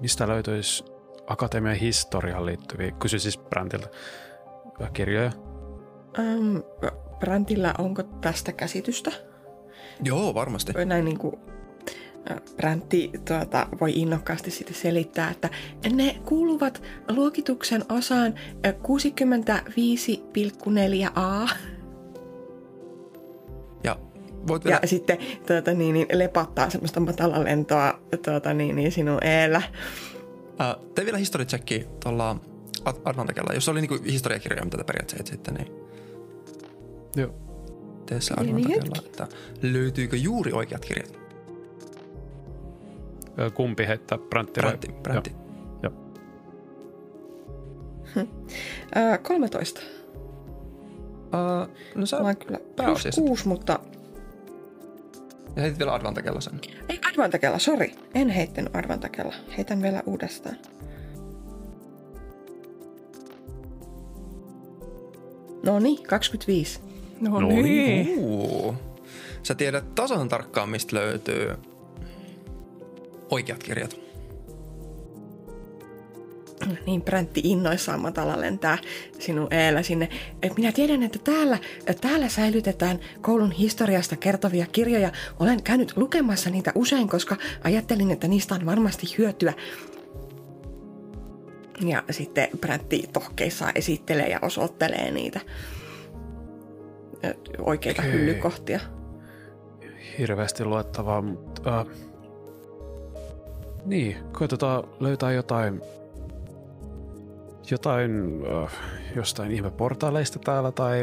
mistä 0.00 0.28
löytyisi 0.28 0.84
akatemian 1.26 1.76
historiaan 1.76 2.46
liittyviä, 2.46 2.90
kysy 2.90 3.18
siis 3.18 3.38
Brandilta, 3.38 3.88
kirjoja? 4.92 5.32
Um, 6.18 6.62
Brandilla 7.18 7.74
onko 7.78 8.02
tästä 8.02 8.52
käsitystä? 8.52 9.12
Joo, 10.02 10.34
varmasti. 10.34 10.72
Näin 10.84 11.04
niin 11.04 11.18
kuin 11.18 11.34
Bräntti 12.56 13.10
tuota, 13.28 13.66
voi 13.80 13.92
innokkaasti 13.92 14.50
sitten 14.50 14.74
selittää, 14.74 15.30
että 15.30 15.50
ne 15.92 16.16
kuuluvat 16.24 16.82
luokituksen 17.08 17.84
osaan 17.88 18.34
65,4a. 18.66 21.50
Ja, 23.84 23.98
voit 24.48 24.64
vielä... 24.64 24.78
ja 24.82 24.88
sitten 24.88 25.18
tuota, 25.46 25.74
niin, 25.74 25.94
niin, 25.94 26.06
lepattaa 26.12 26.70
semmoista 26.70 27.00
matalalentoa 27.00 28.00
tuota, 28.24 28.54
niin, 28.54 28.76
niin, 28.76 28.92
sinun 28.92 29.24
eellä. 29.24 29.62
Uh, 30.50 30.86
tee 30.94 31.04
vielä 31.04 31.18
historiatsekki 31.18 31.86
tuolla 32.02 32.36
Advantakella. 33.04 33.54
Jos 33.54 33.64
se 33.64 33.70
oli 33.70 33.80
niinku 33.80 33.98
historiakirjoja, 34.06 34.64
mitä 34.64 34.76
te 34.76 34.84
periaatteessa 34.84 35.20
etsitte, 35.20 35.50
niin... 35.50 35.72
Joo. 37.16 37.34
Tee 38.06 38.20
se 38.20 38.34
että 39.06 39.26
löytyykö 39.62 40.16
juuri 40.16 40.52
oikeat 40.52 40.84
kirjat. 40.84 41.20
Kumpi 43.54 43.86
heittää? 43.86 44.18
Brantti? 44.18 44.60
Brantti. 44.60 44.88
Brantti. 45.02 45.32
Joo. 45.82 45.92
Hm. 48.14 48.20
13. 49.22 49.80
Uh, 51.24 51.74
no 51.94 52.06
sä 52.06 52.22
Mä 52.22 52.34
kyllä 52.34 52.58
plus 52.76 53.08
kuusi, 53.14 53.48
mutta... 53.48 53.78
Ja 55.56 55.62
heitit 55.62 55.78
vielä 55.78 55.94
advantakella 55.94 56.40
sen. 56.40 56.60
Ei 56.88 57.00
advantakella, 57.12 57.58
sori. 57.58 57.94
En 58.14 58.28
heittänyt 58.28 58.76
advantakella. 58.76 59.34
Heitän 59.56 59.82
vielä 59.82 60.02
uudestaan. 60.06 60.56
No 65.62 65.78
niin, 65.78 66.02
25. 66.02 66.80
No, 67.20 67.40
No 67.40 67.48
niin. 67.48 67.64
niin. 67.64 68.76
Sä 69.42 69.54
tiedät 69.54 69.94
tasan 69.94 70.28
tarkkaan, 70.28 70.68
mistä 70.68 70.96
löytyy 70.96 71.56
oikeat 73.30 73.62
kirjat. 73.62 73.96
Niin 76.86 77.02
Präntti 77.02 77.40
innoissaan 77.44 78.00
matala 78.00 78.40
lentää 78.40 78.78
sinun 79.18 79.54
eellä 79.54 79.82
sinne. 79.82 80.08
Et 80.42 80.56
minä 80.56 80.72
tiedän, 80.72 81.02
että 81.02 81.18
täällä, 81.18 81.58
täällä 82.00 82.28
säilytetään 82.28 82.98
koulun 83.20 83.52
historiasta 83.52 84.16
kertovia 84.16 84.66
kirjoja. 84.72 85.12
Olen 85.38 85.62
käynyt 85.62 85.96
lukemassa 85.96 86.50
niitä 86.50 86.72
usein, 86.74 87.08
koska 87.08 87.36
ajattelin, 87.64 88.10
että 88.10 88.28
niistä 88.28 88.54
on 88.54 88.66
varmasti 88.66 89.06
hyötyä. 89.18 89.52
Ja 91.80 92.02
sitten 92.10 92.48
Präntti 92.60 93.08
tohkeissaan 93.12 93.72
esittelee 93.74 94.28
ja 94.28 94.38
osoittelee 94.42 95.10
niitä 95.10 95.40
oikeita 97.58 98.02
Okei. 98.02 98.12
hyllykohtia. 98.12 98.80
Hirveästi 100.18 100.64
luettavaa, 100.64 101.22
mutta... 101.22 101.80
Äh, 101.80 101.86
niin, 103.84 104.16
koitetaan 104.32 104.84
löytää 105.00 105.32
jotain... 105.32 105.80
Jotain 107.70 108.42
äh, 108.62 108.72
jostain 109.16 109.50
ihme 109.50 109.70
portaaleista 109.70 110.38
täällä 110.38 110.72
tai 110.72 110.98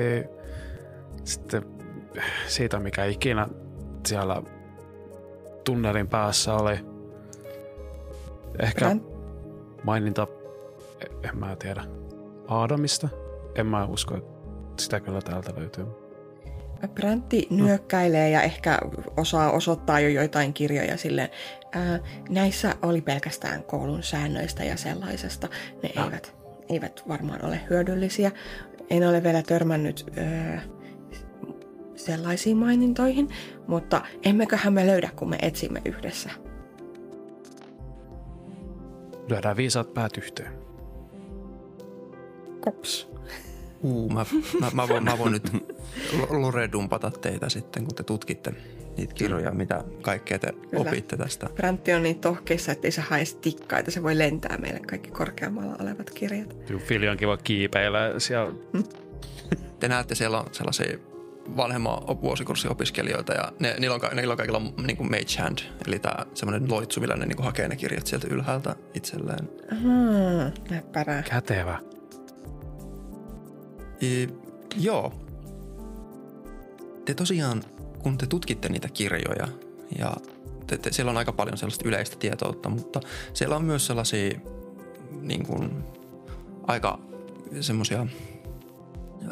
sitten 1.23 1.65
siitä, 2.47 2.79
mikä 2.79 3.05
ikinä 3.05 3.47
siellä 4.05 4.41
tunnelin 5.63 6.07
päässä 6.07 6.53
oli. 6.53 6.79
Ehkä 8.59 8.85
Prän, 8.85 9.01
maininta, 9.83 10.27
en 11.23 11.37
mä 11.37 11.55
tiedä, 11.55 11.83
Aadamista. 12.47 13.09
En 13.55 13.65
mä 13.65 13.85
usko, 13.85 14.17
että 14.17 14.33
sitä 14.83 14.99
kyllä 14.99 15.21
täältä 15.21 15.53
löytyy. 15.57 15.85
Präntti 16.95 17.47
nyökkäilee 17.49 18.29
ja 18.29 18.41
ehkä 18.41 18.79
osaa 19.17 19.51
osoittaa 19.51 19.99
jo 19.99 20.09
joitain 20.09 20.53
kirjoja 20.53 20.97
silleen. 20.97 21.29
Ää, 21.71 21.99
näissä 22.29 22.75
oli 22.81 23.01
pelkästään 23.01 23.63
koulun 23.63 24.03
säännöistä 24.03 24.63
ja 24.63 24.77
sellaisesta. 24.77 25.47
Ne 25.83 25.89
Ah. 25.97 26.05
eivät, 26.05 26.35
eivät 26.69 27.03
varmaan 27.07 27.45
ole 27.45 27.59
hyödyllisiä. 27.69 28.31
En 28.89 29.07
ole 29.09 29.23
vielä 29.23 29.41
törmännyt 29.41 30.05
öö, 30.17 30.57
sellaisiin 31.95 32.57
mainintoihin, 32.57 33.29
mutta 33.67 34.01
emmeköhän 34.23 34.73
me 34.73 34.87
löydä, 34.87 35.09
kun 35.15 35.29
me 35.29 35.37
etsimme 35.41 35.81
yhdessä. 35.85 36.29
Lyödään 39.29 39.57
viisaat 39.57 39.93
päät 39.93 40.17
yhteen. 40.17 40.53
Kops. 42.59 43.09
Uu, 43.83 44.09
mä, 44.09 44.25
mä, 44.59 44.71
mä, 44.73 44.87
voin, 44.87 45.03
mä 45.03 45.17
voin 45.17 45.31
nyt 45.31 45.51
lo- 46.19 46.41
loredumpata 46.41 47.11
teitä 47.11 47.49
sitten, 47.49 47.85
kun 47.85 47.95
te 47.95 48.03
tutkitte 48.03 48.53
niitä 48.97 49.13
kirjoja, 49.13 49.51
mitä 49.51 49.83
kaikkea 50.01 50.39
te 50.39 50.51
Kyllä. 50.51 50.81
opitte 50.81 51.17
tästä. 51.17 51.49
Präntti 51.55 51.93
on 51.93 52.03
niin 52.03 52.19
tohkeissa, 52.19 52.71
ettei 52.71 52.91
se 52.91 53.01
hae 53.01 53.23
tikkaita. 53.41 53.91
Se 53.91 54.03
voi 54.03 54.17
lentää 54.17 54.57
meille 54.57 54.79
kaikki 54.79 55.11
korkeammalla 55.11 55.75
olevat 55.81 56.09
kirjat. 56.09 56.55
Joo, 56.69 56.79
Fili 56.79 57.09
on 57.09 57.17
kiva 57.17 57.37
kiipeillä 57.37 58.13
siellä. 58.17 58.53
Te 59.79 59.87
näette, 59.87 60.15
siellä 60.15 60.39
on 60.39 60.45
sellaisia 60.51 60.97
vanhemman 61.57 62.21
vuosikurssin 62.21 62.71
opiskelijoita 62.71 63.33
ja 63.33 63.51
ne, 63.59 63.75
niillä, 63.79 63.95
on, 63.95 64.01
niillä 64.15 64.31
on 64.31 64.37
kaikilla 64.37 64.61
niin 64.87 64.97
kuin 64.97 65.09
mage 65.09 65.41
hand, 65.41 65.59
eli 65.87 65.99
tämä 65.99 66.25
semmoinen 66.33 66.71
loitsu, 66.71 66.99
millä 67.01 67.15
ne 67.15 67.25
niin 67.25 67.35
kuin 67.35 67.45
hakee 67.45 67.67
ne 67.67 67.75
kirjat 67.75 68.07
sieltä 68.07 68.27
ylhäältä 68.31 68.75
itselleen. 68.93 69.49
Ahaa, 69.71 70.51
näppärää. 70.69 71.23
Kätevä. 71.23 71.79
I, 74.01 74.29
joo. 74.77 75.13
Te 77.05 77.13
tosiaan, 77.13 77.63
kun 78.07 78.17
te 78.17 78.27
tutkitte 78.27 78.69
niitä 78.69 78.87
kirjoja, 78.89 79.47
ja 79.97 80.13
te, 80.67 80.77
te, 80.77 80.91
siellä 80.91 81.09
on 81.09 81.17
aika 81.17 81.31
paljon 81.31 81.57
sellaista 81.57 81.87
yleistä 81.87 82.15
tietoutta, 82.19 82.69
mutta 82.69 82.99
siellä 83.33 83.55
on 83.55 83.65
myös 83.65 83.87
sellaisia 83.87 84.39
niin 85.21 85.45
kuin, 85.45 85.83
aika 86.67 86.99
semmoisia 87.61 88.01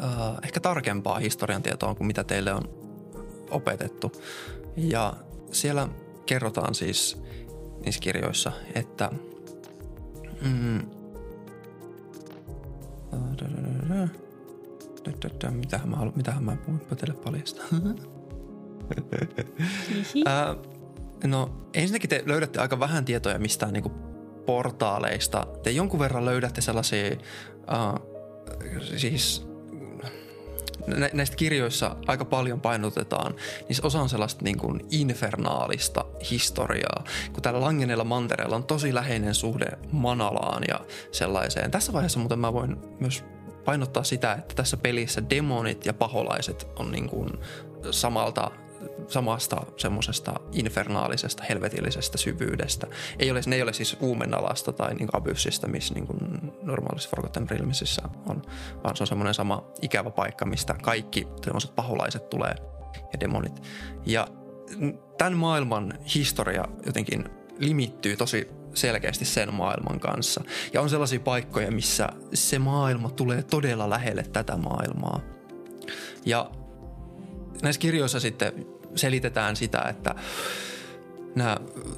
äh, 0.04 0.10
ehkä 0.44 0.60
tarkempaa 0.60 1.18
historian 1.18 1.62
tietoa 1.62 1.94
kuin 1.94 2.06
mitä 2.06 2.24
teille 2.24 2.52
on 2.52 2.68
opetettu. 3.50 4.12
Ja 4.76 5.14
siellä 5.52 5.88
kerrotaan 6.26 6.74
siis 6.74 7.22
niissä 7.84 8.00
kirjoissa, 8.00 8.52
että 8.74 9.10
mm, 10.42 10.80
Mitähän 15.50 15.88
mä, 15.88 15.96
mitähän 16.16 16.44
mä 16.44 16.56
puhun 16.66 16.80
teille 16.96 17.22
paljasta? 17.24 17.62
No 21.24 21.50
ensinnäkin 21.74 22.10
te 22.10 22.22
löydätte 22.26 22.60
aika 22.60 22.80
vähän 22.80 23.04
tietoja 23.04 23.38
mistään 23.38 23.72
niinku 23.72 23.88
portaaleista. 24.46 25.46
Te 25.62 25.70
jonkun 25.70 26.00
verran 26.00 26.24
löydätte 26.24 26.60
sellaisia, 26.60 27.16
uh, 27.56 28.16
siis 28.96 29.46
nä- 30.86 31.10
näistä 31.12 31.36
kirjoissa 31.36 31.96
aika 32.06 32.24
paljon 32.24 32.60
painotetaan, 32.60 33.34
niin 33.68 33.86
osa 33.86 34.00
on 34.00 34.08
sellaista 34.08 34.44
niin 34.44 34.58
kuin 34.58 34.80
infernaalista 34.90 36.04
historiaa, 36.30 37.04
kun 37.32 37.42
täällä 37.42 37.60
Langenella 37.60 38.04
mantereella 38.04 38.56
on 38.56 38.64
tosi 38.64 38.94
läheinen 38.94 39.34
suhde 39.34 39.66
Manalaan 39.92 40.62
ja 40.68 40.80
sellaiseen. 41.12 41.70
Tässä 41.70 41.92
vaiheessa 41.92 42.18
muuten 42.18 42.38
mä 42.38 42.52
voin 42.52 42.76
myös 43.00 43.24
painottaa 43.64 44.04
sitä, 44.04 44.32
että 44.32 44.54
tässä 44.54 44.76
pelissä 44.76 45.30
demonit 45.30 45.86
ja 45.86 45.94
paholaiset 45.94 46.66
on 46.78 46.92
niin 46.92 47.08
kuin 47.08 47.30
samalta 47.90 48.50
samasta 49.08 49.66
semmoisesta 49.76 50.34
infernaalisesta, 50.52 51.42
helvetillisestä 51.48 52.18
syvyydestä. 52.18 52.86
Ei 53.18 53.30
ole, 53.30 53.40
ne 53.46 53.56
ei 53.56 53.62
ole 53.62 53.72
siis 53.72 53.96
uumenalasta 54.00 54.72
tai 54.72 54.94
niin 54.94 55.08
abyssistä, 55.12 55.66
missä 55.66 55.94
niin 55.94 56.06
kuin 56.06 56.18
normaalissa 56.62 57.10
Forgotten 57.10 57.50
Realmsissa 57.50 58.08
on, 58.26 58.42
vaan 58.84 58.96
se 58.96 59.02
on 59.02 59.06
semmoinen 59.06 59.34
sama 59.34 59.64
ikävä 59.82 60.10
paikka, 60.10 60.44
mistä 60.44 60.74
kaikki 60.82 61.28
semmoiset 61.44 61.74
paholaiset 61.76 62.30
tulee 62.30 62.54
ja 63.12 63.20
demonit. 63.20 63.62
Ja 64.06 64.28
tämän 65.18 65.36
maailman 65.36 65.98
historia 66.14 66.64
jotenkin 66.86 67.24
limittyy 67.58 68.16
tosi 68.16 68.48
selkeästi 68.74 69.24
sen 69.24 69.54
maailman 69.54 70.00
kanssa. 70.00 70.44
Ja 70.72 70.80
on 70.80 70.90
sellaisia 70.90 71.20
paikkoja, 71.20 71.70
missä 71.70 72.08
se 72.34 72.58
maailma 72.58 73.10
tulee 73.10 73.42
todella 73.42 73.90
lähelle 73.90 74.22
tätä 74.22 74.56
maailmaa. 74.56 75.20
Ja 76.24 76.50
näissä 77.62 77.80
kirjoissa 77.80 78.20
sitten 78.20 78.66
selitetään 78.96 79.56
sitä, 79.56 79.82
että 79.88 80.14
nämä, 81.34 81.56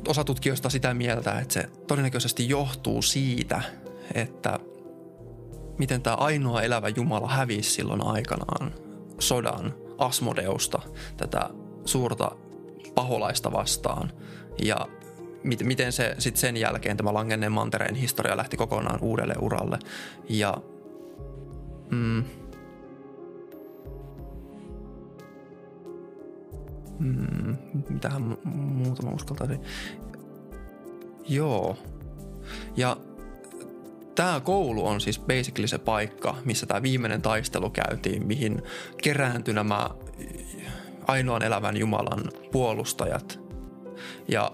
osa 0.09 0.25
tutkijoista 0.25 0.71
sitä 0.71 0.95
mieltä, 0.95 1.39
että 1.39 1.55
se 1.55 1.69
todennäköisesti 1.87 2.49
johtuu 2.49 3.03
siitä, 3.03 3.63
että 4.15 4.59
miten 5.79 6.03
tämä 6.03 6.17
ainoa 6.17 6.63
elävä 6.63 6.89
Jumala 6.89 7.29
hävisi 7.29 7.71
silloin 7.71 8.05
aikanaan 8.05 8.73
sodan 9.19 9.75
Asmodeusta, 9.99 10.83
tätä 11.17 11.51
suurta 11.85 12.31
paholaista 12.95 13.53
vastaan. 13.53 14.13
Ja 14.63 14.77
mit, 15.43 15.63
miten 15.63 15.93
se 15.93 16.15
sitten 16.19 16.41
sen 16.41 16.57
jälkeen 16.57 16.97
tämä 16.97 17.15
Langenneen 17.15 17.53
mantereen 17.53 17.95
historia 17.95 18.37
lähti 18.37 18.57
kokonaan 18.57 18.99
uudelle 19.03 19.35
uralle. 19.41 19.79
Ja 20.29 20.55
mm, 21.91 22.25
Mm, 26.99 27.57
mitähän 27.91 28.23
mu- 28.23 28.49
muuta 28.55 29.03
mä 29.03 29.11
uskaltaisin. 29.11 29.61
Joo. 31.29 31.77
Ja 32.77 32.97
tämä 34.15 34.41
koulu 34.41 34.87
on 34.87 35.01
siis 35.01 35.19
basically 35.21 35.67
se 35.67 35.79
paikka, 35.79 36.37
missä 36.45 36.67
tämä 36.67 36.83
viimeinen 36.83 37.23
taistelu 37.23 37.71
käytiin, 37.71 38.27
mihin 38.27 38.63
kerääntyi 39.03 39.55
nämä 39.55 39.91
ainoan 41.07 41.43
elävän 41.43 41.77
Jumalan 41.77 42.31
puolustajat. 42.53 43.41
Ja 44.29 44.53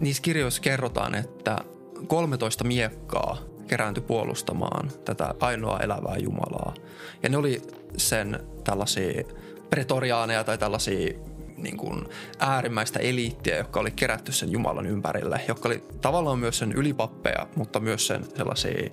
niissä 0.00 0.22
kirjoissa 0.22 0.62
kerrotaan, 0.62 1.14
että 1.14 1.58
13 2.06 2.64
miekkaa 2.64 3.38
kerääntyi 3.68 4.02
puolustamaan 4.02 4.90
tätä 5.04 5.34
ainoa 5.40 5.80
elävää 5.80 6.16
Jumalaa. 6.16 6.74
Ja 7.22 7.28
ne 7.28 7.36
oli 7.36 7.62
sen 7.96 8.40
tällaisia 8.64 9.24
pretoriaaneja 9.70 10.44
tai 10.44 10.58
tällaisia 10.58 11.18
niin 11.62 11.76
kuin 11.76 12.08
äärimmäistä 12.38 12.98
eliittiä, 12.98 13.56
jotka 13.56 13.80
oli 13.80 13.90
kerätty 13.90 14.32
sen 14.32 14.52
Jumalan 14.52 14.86
ympärille, 14.86 15.40
jotka 15.48 15.68
oli 15.68 15.84
tavallaan 16.00 16.38
myös 16.38 16.58
sen 16.58 16.72
ylipappeja, 16.72 17.46
mutta 17.56 17.80
myös 17.80 18.06
sen 18.06 18.24
sellaisia 18.36 18.90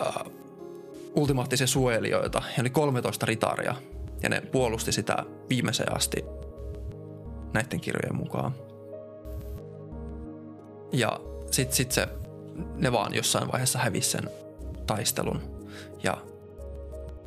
äh, 0.00 0.14
ultimaattisia 1.14 1.66
suojelijoita. 1.66 2.42
Ja 2.56 2.60
oli 2.60 2.70
13 2.70 3.26
ritaria 3.26 3.74
ja 4.22 4.28
ne 4.28 4.40
puolusti 4.40 4.92
sitä 4.92 5.24
viimeiseen 5.48 5.96
asti 5.96 6.24
näiden 7.52 7.80
kirjojen 7.80 8.16
mukaan. 8.16 8.54
Ja 10.92 11.20
sitten 11.50 11.76
sit 11.76 11.92
se, 11.92 12.08
ne 12.76 12.92
vaan 12.92 13.14
jossain 13.14 13.52
vaiheessa 13.52 13.78
hävisi 13.78 14.10
sen 14.10 14.30
taistelun 14.86 15.40
ja 16.02 16.16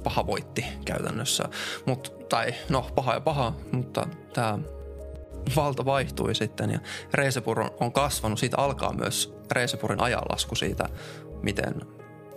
paha 0.05 0.27
voitti 0.27 0.65
käytännössä. 0.85 1.43
Mut, 1.85 2.29
tai 2.29 2.53
no 2.69 2.89
paha 2.95 3.13
ja 3.13 3.21
paha, 3.21 3.53
mutta 3.71 4.07
tämä 4.33 4.59
valta 5.55 5.85
vaihtui 5.85 6.35
sitten 6.35 6.71
ja 6.71 6.79
Reesepur 7.13 7.59
on, 7.79 7.91
kasvanut. 7.91 8.39
Siitä 8.39 8.57
alkaa 8.57 8.93
myös 8.93 9.35
Reesepurin 9.51 10.01
ajanlasku 10.01 10.55
siitä, 10.55 10.89
miten 11.41 11.73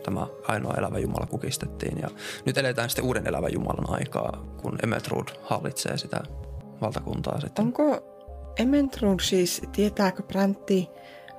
tämä 0.04 0.26
ainoa 0.48 0.74
elävä 0.78 0.98
Jumala 0.98 1.26
kukistettiin. 1.26 1.98
Ja 2.02 2.08
nyt 2.46 2.58
eletään 2.58 2.90
sitten 2.90 3.04
uuden 3.04 3.26
elävän 3.26 3.52
Jumalan 3.52 3.90
aikaa, 4.00 4.44
kun 4.62 4.78
Emetrud 4.82 5.28
hallitsee 5.42 5.96
sitä 5.96 6.20
valtakuntaa 6.80 7.40
sitten. 7.40 7.64
Onko 7.64 8.00
Ementrud 8.58 9.20
siis, 9.20 9.62
tietääkö 9.72 10.22
Bräntti, 10.22 10.88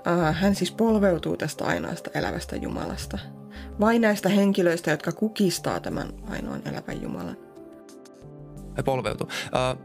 äh, 0.08 0.42
hän 0.42 0.56
siis 0.56 0.72
polveutuu 0.72 1.38
tästä 1.38 1.66
ainoasta 1.66 2.10
elävästä 2.14 2.56
Jumalasta? 2.56 3.20
Vai 3.80 4.00
näistä 4.00 4.30
henkilöistä, 4.30 4.92
jotka 4.92 5.12
kukistaa 5.12 5.80
tämän 5.80 6.08
ainoan 6.30 6.62
elävän 6.66 7.02
Jumalan? 7.02 7.38
He 8.78 8.84
polveutuu. 8.84 9.28
Äh, 9.56 9.78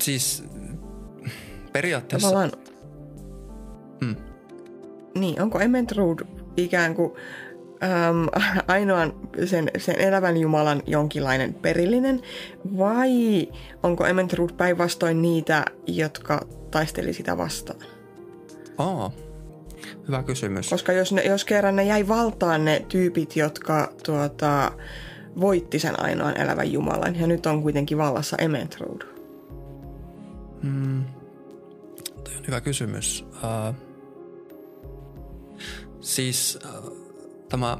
siis 0.00 0.44
periaatteessa... 1.72 2.28
Tavallaan, 2.28 2.52
Mm. 4.00 4.16
niin, 5.14 5.42
onko 5.42 5.60
Ementrud 5.60 6.18
ikään 6.56 6.94
kuin 6.94 7.12
äm, 7.82 8.28
ainoan 8.74 9.12
sen, 9.44 9.70
sen 9.78 10.00
elävän 10.00 10.36
Jumalan 10.36 10.82
jonkinlainen 10.86 11.54
perillinen, 11.54 12.22
vai 12.78 13.48
onko 13.82 14.06
Ementrud 14.06 14.50
päinvastoin 14.56 15.22
niitä, 15.22 15.64
jotka 15.86 16.46
taisteli 16.70 17.12
sitä 17.12 17.36
vastaan? 17.38 17.80
Aa, 18.78 19.10
hyvä 20.08 20.22
kysymys. 20.22 20.70
Koska 20.70 20.92
jos, 20.92 21.12
ne, 21.12 21.22
jos 21.22 21.44
kerran 21.44 21.76
ne 21.76 21.84
jäi 21.84 22.08
valtaan 22.08 22.64
ne 22.64 22.86
tyypit, 22.88 23.36
jotka 23.36 23.92
tuota, 24.04 24.72
voitti 25.40 25.78
sen 25.78 26.00
ainoan 26.00 26.40
elävän 26.40 26.72
Jumalan, 26.72 27.20
ja 27.20 27.26
nyt 27.26 27.46
on 27.46 27.62
kuitenkin 27.62 27.98
vallassa 27.98 28.36
Ementrud. 28.36 29.02
Mm, 30.62 31.04
toi 32.24 32.36
on 32.36 32.46
hyvä 32.46 32.60
kysymys. 32.60 33.26
Uh, 33.32 33.74
siis 36.00 36.58
uh, 36.64 36.92
tämä, 37.48 37.78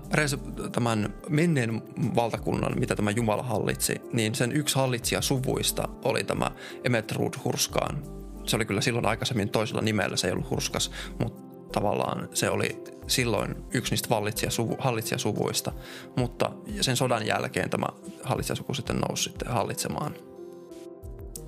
tämän 0.73 1.15
menneen 1.29 1.83
valtakunnan, 2.15 2.79
mitä 2.79 2.97
tämä 2.97 3.11
Jumala 3.11 3.43
hallitsi, 3.43 4.01
niin 4.13 4.35
sen 4.35 4.53
yksi 4.53 4.77
hallitsija 4.77 5.21
suvuista 5.21 5.89
oli 6.05 6.25
tämä 6.25 6.51
Emetrud 6.85 7.35
Hurskaan. 7.45 8.03
Se 8.45 8.57
oli 8.57 8.65
kyllä 8.65 8.81
silloin 8.81 9.07
aikaisemmin 9.07 9.49
toisella 9.49 9.83
nimellä, 9.83 10.17
se 10.17 10.27
ei 10.27 10.33
ollut 10.33 10.51
Hurskas, 10.51 10.91
mutta 11.19 11.46
tavallaan 11.73 12.29
se 12.35 12.51
oli 12.51 12.85
silloin 13.07 13.57
yksi 13.75 13.93
niistä 13.93 14.09
vallitsijasuvu, 14.09 14.77
hallitsijasuvuista. 14.79 15.73
Mutta 16.17 16.51
sen 16.81 16.97
sodan 16.97 17.27
jälkeen 17.27 17.71
tämä 17.71 17.87
hallitsijasuku 18.23 18.75
sitten 18.75 18.97
nousi 18.97 19.23
sitten 19.23 19.49
hallitsemaan 19.49 20.15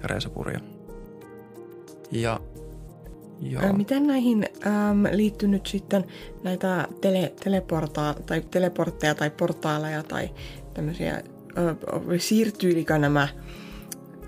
Reesepuria. 0.05 0.61
Ja 2.11 2.41
joo. 3.41 3.63
Ää, 3.63 3.73
Miten 3.73 4.07
näihin 4.07 4.47
äm, 4.67 5.17
liittynyt 5.17 5.67
sitten 5.67 6.05
näitä 6.43 6.89
tele, 7.01 7.33
teleportaa, 7.45 8.15
tai 8.15 8.43
teleportteja 8.51 9.15
tai 9.15 9.31
portaaleja 9.31 10.03
tai 10.03 10.31
tämmöisiä, 10.75 11.23
siirtyilikö 12.19 12.99
nämä 12.99 13.29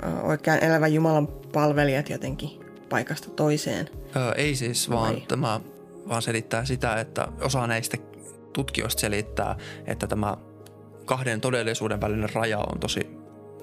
ö, 0.02 0.20
oikein 0.22 0.64
elävän 0.64 0.94
Jumalan 0.94 1.28
palvelijat 1.52 2.10
jotenkin 2.10 2.50
paikasta 2.88 3.30
toiseen? 3.30 3.88
Öö, 4.16 4.32
ei 4.32 4.54
siis, 4.54 4.90
vaan 4.90 5.14
Vai? 5.14 5.24
tämä 5.28 5.60
vaan 6.10 6.22
selittää 6.22 6.64
sitä, 6.64 7.00
että 7.00 7.28
osa 7.40 7.66
näistä 7.66 7.96
tutkijoista 8.52 9.00
selittää, 9.00 9.56
että 9.86 10.06
tämä 10.06 10.36
kahden 11.04 11.40
todellisuuden 11.40 12.00
välinen 12.00 12.34
raja 12.34 12.58
on 12.58 12.80
tosi 12.80 13.10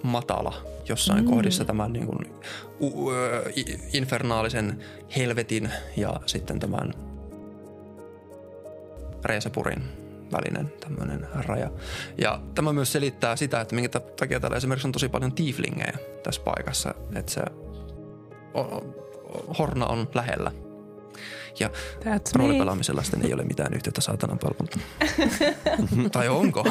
matala 0.03 0.53
jossain 0.89 1.23
mm. 1.23 1.29
kohdissa 1.29 1.65
tämän 1.65 1.93
niin 1.93 2.05
kuin, 2.05 2.33
u, 2.81 3.11
ö, 3.11 3.51
infernaalisen 3.93 4.83
helvetin 5.17 5.71
ja 5.97 6.19
sitten 6.25 6.59
tämän 6.59 6.93
Reesepurin 9.25 9.83
välinen 10.31 10.73
tämmöinen 10.79 11.27
raja. 11.33 11.71
Ja 12.17 12.39
tämä 12.55 12.73
myös 12.73 12.91
selittää 12.91 13.35
sitä, 13.35 13.61
että 13.61 13.75
minkä 13.75 13.99
takia 13.99 14.39
täällä 14.39 14.57
esimerkiksi 14.57 14.87
on 14.87 14.91
tosi 14.91 15.09
paljon 15.09 15.31
tieflingejä 15.31 15.97
tässä 16.23 16.41
paikassa, 16.41 16.93
että 17.15 17.31
se 17.31 17.41
o- 18.53 18.59
o- 18.59 18.93
Horna 19.59 19.85
on 19.85 20.09
lähellä. 20.15 20.51
Ja 21.59 21.69
That's 21.99 22.31
roolipelaamisella 22.35 23.03
sitten 23.03 23.25
ei 23.25 23.33
ole 23.33 23.43
mitään 23.43 23.73
yhteyttä 23.73 24.01
saatanan 24.01 24.39
palveluntaan. 24.39 24.85
tai 26.11 26.29
onko? 26.29 26.65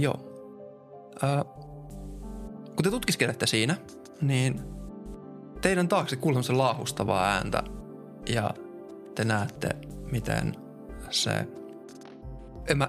Joo. 0.00 0.32
Äh, 1.24 1.44
kun 2.76 2.84
te 2.84 2.90
tutkiskelette 2.90 3.46
siinä, 3.46 3.76
niin 4.20 4.60
teidän 5.60 5.88
taakse 5.88 6.16
kuuluu 6.16 6.42
se 6.42 6.52
laahustavaa 6.52 7.24
ääntä 7.24 7.62
ja 8.28 8.50
te 9.14 9.24
näette, 9.24 9.68
miten 10.10 10.56
se 11.10 11.46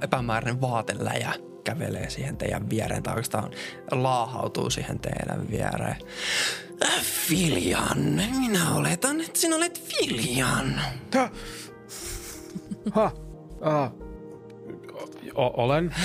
epämääräinen 0.01 0.61
vaateläjä 0.61 1.34
kävelee 1.64 2.09
siihen 2.09 2.38
teidän 2.38 2.70
viereen 2.70 3.03
tai 3.03 3.11
oikeastaan 3.14 3.51
laahautuu 3.91 4.70
siihen 4.70 4.99
teidän 4.99 5.49
viereen. 5.51 5.97
Äh, 6.86 7.01
Filjan, 7.01 8.22
minä 8.39 8.74
oletan, 8.76 9.22
että 9.22 9.39
sinä 9.39 9.55
olet 9.55 9.82
Filjan. 9.84 10.82
Tää. 11.11 11.30
Ha. 12.91 13.11
Ah. 13.61 13.91
O- 15.36 15.64
olen. 15.64 15.95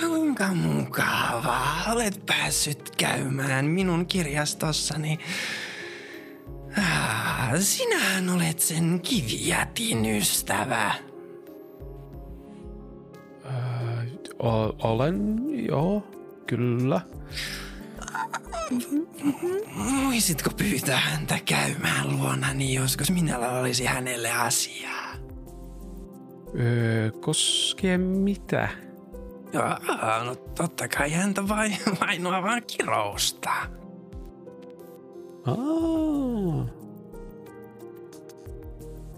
Kuinka 0.00 0.54
mukavaa. 0.54 1.84
Olet 1.92 2.26
päässyt 2.26 2.90
käymään 2.96 3.64
minun 3.64 4.06
kirjastossani. 4.06 5.18
Ah, 6.78 7.50
Sinähän 7.60 8.30
olet 8.30 8.60
sen 8.60 9.00
kivijätin 9.00 10.06
ystävä. 10.06 10.94
O- 14.38 14.88
olen, 14.92 15.36
joo, 15.68 16.06
kyllä. 16.46 17.00
Voisitko 20.04 20.50
pyytää 20.56 20.96
häntä 21.00 21.38
käymään 21.44 22.18
luonani 22.18 22.74
joskus? 22.74 23.10
Minulla 23.10 23.48
olisi 23.48 23.84
hänelle 23.84 24.32
asiaa. 24.32 25.14
Öö, 26.60 27.10
koskee 27.10 27.98
mitä? 27.98 28.68
Jaa, 29.52 30.24
no 30.24 30.34
totta 30.34 30.88
kai 30.88 31.12
häntä 31.12 31.48
vain, 31.48 31.76
vainoa 32.00 32.42
vaan 32.42 32.62
kirousta. 32.66 33.50
Aa. 35.46 36.75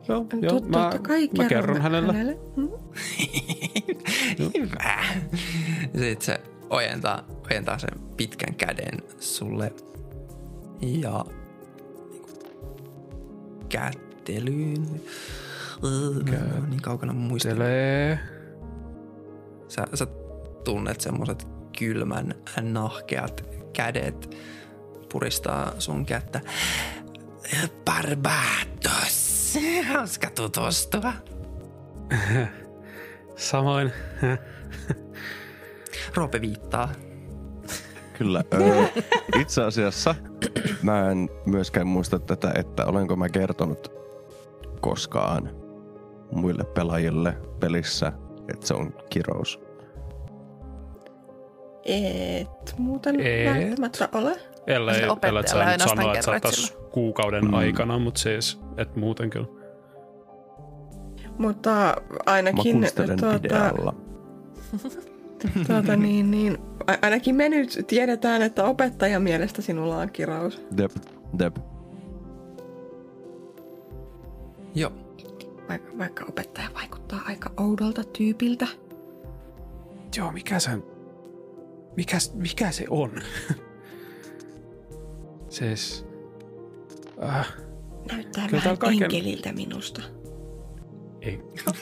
Joo, 0.09 0.27
joo 0.43 0.59
Tot- 0.59 0.69
mä, 0.69 0.79
totta 0.83 0.99
kai 0.99 1.29
mä 1.39 1.45
kerron 1.49 1.81
hänelle. 1.81 2.13
hänelle. 2.13 2.39
Mm. 2.57 2.69
Hyvä. 4.59 5.05
Sitten 5.93 6.23
se 6.23 6.41
ojentaa, 6.71 7.25
ojentaa 7.51 7.79
sen 7.79 7.91
pitkän 8.17 8.55
käden 8.55 9.03
sulle 9.21 9.73
ja 10.81 11.25
niinku 12.11 12.29
kättelyyn. 13.69 15.01
Niin 16.69 16.83
kaukana 16.83 17.13
muista. 17.13 17.49
Sä, 19.69 19.87
sä 19.95 20.07
tunnet 20.65 21.01
semmoset 21.01 21.47
kylmän 21.79 22.35
nahkeat 22.61 23.45
kädet 23.73 24.37
puristaa 25.13 25.73
sun 25.79 26.07
kättä. 26.07 26.41
Barbados. 27.85 29.38
Hauska 29.93 30.31
tutustua. 30.31 31.13
Samoin. 33.37 33.93
Roope 36.15 36.41
viittaa. 36.41 36.89
Kyllä. 38.19 38.45
Öö, 38.55 39.03
itse 39.41 39.63
asiassa 39.63 40.15
mä 40.83 41.11
en 41.11 41.29
myöskään 41.47 41.87
muista 41.87 42.19
tätä, 42.19 42.53
että 42.55 42.87
olenko 42.87 43.17
mä 43.17 43.29
kertonut 43.29 43.93
koskaan 44.81 45.51
muille 46.33 46.65
pelaajille 46.65 47.37
pelissä, 47.61 48.13
että 48.53 48.67
se 48.67 48.75
on 48.75 48.95
kirous. 49.11 49.61
Et 51.85 52.75
muuten 52.79 53.21
Et. 53.21 53.55
välttämättä 53.55 54.09
ole. 54.13 54.41
Ellei, 54.69 55.03
ellei 55.23 55.49
sä 55.49 55.57
nyt 55.57 55.67
ainoastaan 55.67 55.97
sano, 55.97 56.15
että 56.15 56.41
tässä 56.41 56.75
kuukauden 56.93 57.45
Mm. 57.45 57.55
aikana, 57.55 57.99
mutta 57.99 58.21
siis, 58.21 58.61
et 58.77 58.97
muuten 58.97 59.31
kyllä. 59.31 59.47
Mutta 61.39 61.97
ainakin 62.27 62.81
tuota. 63.21 63.95
Tuota 65.67 65.97
niin, 65.97 66.31
niin, 66.31 66.59
ainakin 67.03 67.35
me 67.37 67.49
nyt 67.49 67.85
tiedetään, 67.87 68.43
että 68.43 68.65
opettajan 68.65 69.23
mielestä 69.23 69.63
sinulla 69.63 69.97
on 69.97 70.11
kirous. 70.13 70.63
Dep, 70.77 70.91
dep. 71.39 71.57
Joo. 74.75 74.93
Vaikka, 75.69 75.99
vaikka 75.99 76.25
opettaja 76.29 76.69
vaikuttaa 76.75 77.21
aika 77.27 77.51
oudolta 77.57 78.05
tyypiltä. 78.05 78.67
Joo, 80.17 80.33
mikä 80.33 80.59
se, 80.59 80.71
mikä, 81.97 82.17
mikä 82.35 82.71
se 82.71 82.85
on? 82.91 83.11
siis, 85.59 86.07
äh, 87.23 87.53
Näyttää 88.13 88.47
Kyllä 88.49 88.63
vähän 88.65 88.79
kaiken- 88.79 89.03
enkeliltä 89.03 89.53
minusta. 89.53 90.03
ei. 91.21 91.41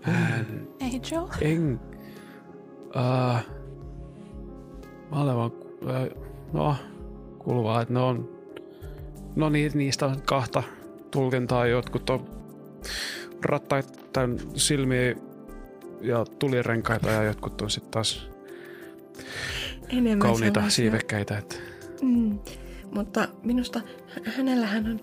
Hän, 0.00 0.68
Angel. 0.82 1.26
en, 1.40 1.80
äh, 2.96 3.44
mä 5.10 5.22
olen 5.22 5.36
vaan, 5.36 5.50
äh, 5.90 6.08
no, 6.52 6.76
kuuluvaa, 7.38 7.80
että 7.82 7.94
ne 7.94 8.00
on, 8.00 8.28
no 9.36 9.48
niin, 9.48 9.72
niistä 9.74 10.06
on 10.06 10.22
kahta 10.22 10.62
tulkintaa, 11.10 11.66
jotkut 11.66 12.10
on 12.10 12.24
rattaita 13.44 13.92
täynnä 14.12 14.42
silmiä 14.54 15.14
ja 16.00 16.24
tulirenkaita 16.38 17.10
ja 17.10 17.22
jotkut 17.22 17.60
on 17.60 17.70
sitten 17.70 17.90
taas 17.90 18.28
Enemmän 19.88 20.18
kauniita 20.18 20.60
sellaisia- 20.60 20.76
siivekkäitä. 20.76 21.38
Että 21.38 21.56
Mm. 22.02 22.38
Mutta 22.94 23.28
minusta 23.42 23.80
hä- 24.08 24.32
hänellähän 24.36 24.86
on 24.86 25.00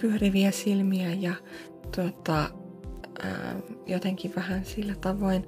pyöriviä 0.00 0.50
silmiä 0.50 1.12
ja 1.12 1.34
tuota, 1.96 2.50
ää, 3.22 3.56
jotenkin 3.86 4.32
vähän 4.36 4.64
sillä 4.64 4.94
tavoin 5.00 5.46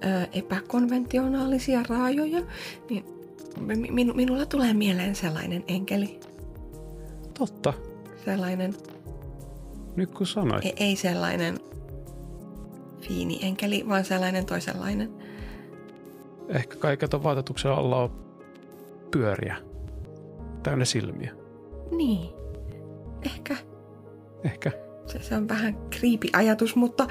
ää, 0.00 0.26
epäkonventionaalisia 0.32 1.82
raajoja, 1.88 2.42
niin 2.90 3.04
mi- 3.60 3.90
minu, 3.90 4.14
minulla 4.14 4.46
tulee 4.46 4.74
mieleen 4.74 5.14
sellainen 5.14 5.64
enkeli. 5.68 6.20
totta, 7.38 7.72
Sellainen, 8.24 8.74
nyt 9.96 10.10
kun 10.10 10.26
sanoit. 10.26 10.64
ei, 10.64 10.72
ei 10.76 10.96
sellainen 10.96 11.58
fiini 13.00 13.38
enkeli, 13.42 13.84
vaan 13.88 14.04
sellainen 14.04 14.46
toisenlainen. 14.46 15.10
Ehkä 16.54 16.76
kaiken 16.76 17.10
ton 17.10 17.22
vaatetuksen 17.22 17.72
alla 17.72 17.96
on 17.96 18.10
pyöriä. 19.10 19.56
Täynnä 20.62 20.84
silmiä. 20.84 21.32
Niin, 21.90 22.30
ehkä 23.22 23.56
Ehkä. 24.44 24.72
se, 25.06 25.22
se 25.22 25.36
on 25.36 25.48
vähän 25.48 25.78
kriipi 25.90 26.28
ajatus, 26.32 26.76
mutta 26.76 27.06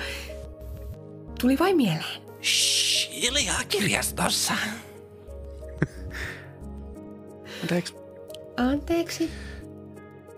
tuli 1.41 1.59
vain 1.59 1.75
mieleen. 1.75 2.21
Shh, 2.43 3.11
hiljaa 3.11 3.63
kirjastossa. 3.69 4.53
Eikö 7.71 7.89
Anteeksi. 8.71 9.29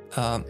Uh, 0.08 0.46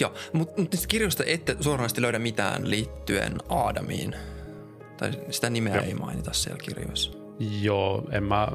joo, 0.00 0.14
mutta 0.32 0.60
mut 0.60 0.72
niistä 0.72 0.86
kirjoista 0.88 1.24
ette 1.26 1.56
suoranaisesti 1.60 2.02
löydä 2.02 2.18
mitään 2.18 2.70
liittyen 2.70 3.34
Aadamiin. 3.48 4.14
Tai 4.96 5.10
sitä 5.30 5.50
nimeä 5.50 5.74
Joo. 5.74 5.84
ei 5.84 5.94
mainita 5.94 6.32
siellä 6.32 6.58
kirjoissa. 6.58 7.12
Joo, 7.60 8.02
en 8.12 8.22
mä 8.22 8.48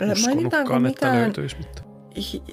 Mainitaanko 0.00 0.12
uskonutkaan, 0.12 0.86
että 0.86 1.06
mitään 1.06 1.16
löytyisi, 1.22 1.56
mutta 1.56 1.82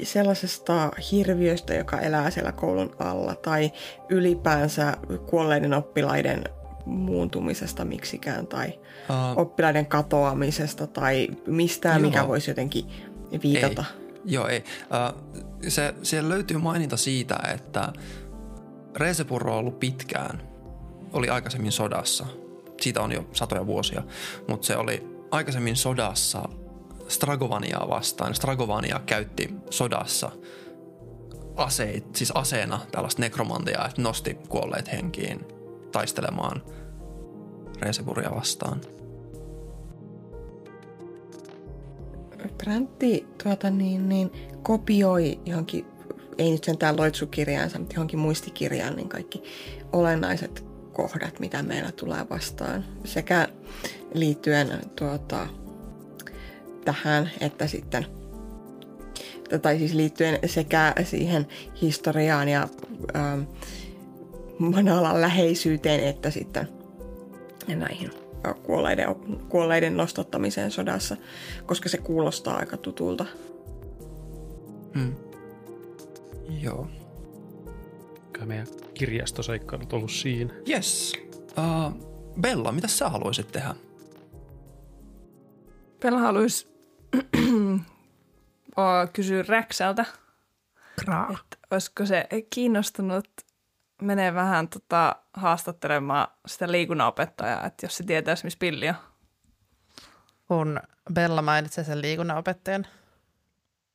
sellaisesta 0.03 0.91
hirviöstä, 1.11 1.73
joka 1.73 1.99
elää 1.99 2.29
siellä 2.31 2.51
koulun 2.51 2.95
alla, 2.99 3.35
tai 3.35 3.71
ylipäänsä 4.09 4.97
kuolleiden 5.25 5.73
oppilaiden 5.73 6.43
muuntumisesta 6.85 7.85
miksikään, 7.85 8.47
tai 8.47 8.79
Uh, 9.09 9.39
oppilaiden 9.39 9.85
katoamisesta, 9.85 10.87
tai 10.87 11.27
mistään, 11.47 12.01
Joo. 12.01 12.09
mikä 12.09 12.27
voisi 12.27 12.51
jotenkin 12.51 12.85
viitata. 13.43 13.85
Joo, 14.25 14.47
ei. 14.47 14.63
Uh, 14.79 15.21
se, 15.67 15.93
siellä 16.03 16.29
löytyy 16.29 16.57
maininta 16.57 16.97
siitä, 16.97 17.35
että 17.53 17.93
Reesepurro 18.95 19.53
on 19.53 19.59
ollut 19.59 19.79
pitkään, 19.79 20.41
oli 21.15 21.29
aikaisemmin 21.29 21.71
sodassa. 21.71 22.25
Siitä 22.81 23.01
on 23.01 23.11
jo 23.11 23.25
satoja 23.33 23.65
vuosia, 23.65 24.03
mutta 24.47 24.67
se 24.67 24.77
oli 24.77 25.07
aikaisemmin 25.31 25.75
sodassa 25.75 26.49
Stragovaniaa 27.07 27.89
vastaan. 27.89 28.35
Stragovania 28.35 29.01
käytti 29.05 29.53
sodassa 29.69 30.31
aseit, 31.55 32.15
siis 32.15 32.31
aseena 32.31 32.79
tällaista 32.91 33.21
nekromantiaa, 33.21 33.87
että 33.87 34.01
nosti 34.01 34.33
kuolleet 34.49 34.91
henkiin 34.91 35.45
taistelemaan 35.91 36.63
Reesepuria 37.81 38.31
vastaan. 38.35 38.81
Bräntti 42.57 43.27
tuota 43.43 43.69
niin, 43.69 44.09
niin, 44.09 44.31
kopioi 44.63 45.39
johonkin, 45.45 45.85
ei 46.37 46.51
nyt 46.51 46.63
sentään 46.63 46.97
loitsukirjaansa, 46.97 47.79
mutta 47.79 47.95
johonkin 47.95 48.19
muistikirjaan, 48.19 48.95
niin 48.95 49.09
kaikki 49.09 49.43
olennaiset 49.93 50.64
kohdat, 50.95 51.39
mitä 51.39 51.63
meillä 51.63 51.91
tulee 51.91 52.25
vastaan. 52.29 52.85
Sekä 53.03 53.47
liittyen 54.13 54.81
tuota, 54.95 55.47
tähän, 56.85 57.31
että 57.41 57.67
sitten 57.67 58.05
tai 59.61 59.77
siis 59.77 59.93
liittyen 59.93 60.39
sekä 60.45 60.93
siihen 61.03 61.47
historiaan 61.81 62.49
ja 62.49 62.67
ähm, 63.15 63.41
Manalan 64.59 65.21
läheisyyteen, 65.21 66.03
että 66.03 66.29
sitten 66.31 66.67
näihin 67.67 68.11
kuolleiden, 68.63 69.15
kuolleiden 69.49 69.97
nostattamiseen 69.97 70.71
sodassa, 70.71 71.17
koska 71.65 71.89
se 71.89 71.97
kuulostaa 71.97 72.57
aika 72.57 72.77
tutulta. 72.77 73.25
Hmm. 74.93 75.15
Joo. 76.61 76.87
Kai 78.37 78.45
meidän 78.47 78.67
kirjastoseikkailut 78.93 79.93
ollut 79.93 80.11
siinä. 80.11 80.53
Yes. 80.69 81.13
Uh, 81.57 82.15
Bella, 82.41 82.71
mitä 82.71 82.87
sä 82.87 83.09
haluaisit 83.09 83.51
tehdä? 83.51 83.75
Pella 85.99 86.19
haluaisi 86.19 86.67
kysyä 89.13 89.43
Räksältä, 89.47 90.05
Kraa. 91.03 91.31
että 91.31 91.67
olisiko 91.71 92.05
se 92.05 92.27
kiinnostunut 92.49 93.27
menee 94.01 94.33
vähän 94.33 94.67
tota, 94.67 95.15
haastattelemaan 95.33 96.27
sitä 96.47 96.71
liikunnanopettajaa, 96.71 97.65
että 97.65 97.85
jos 97.85 97.97
se 97.97 98.03
tietäisi, 98.03 98.43
missä 98.43 98.59
pilli 98.59 98.89
on. 98.89 98.95
Kun 100.47 100.79
Bella 101.13 101.41
mainitsee 101.41 101.83
sen 101.83 102.01
liikunnanopettajan, 102.01 102.85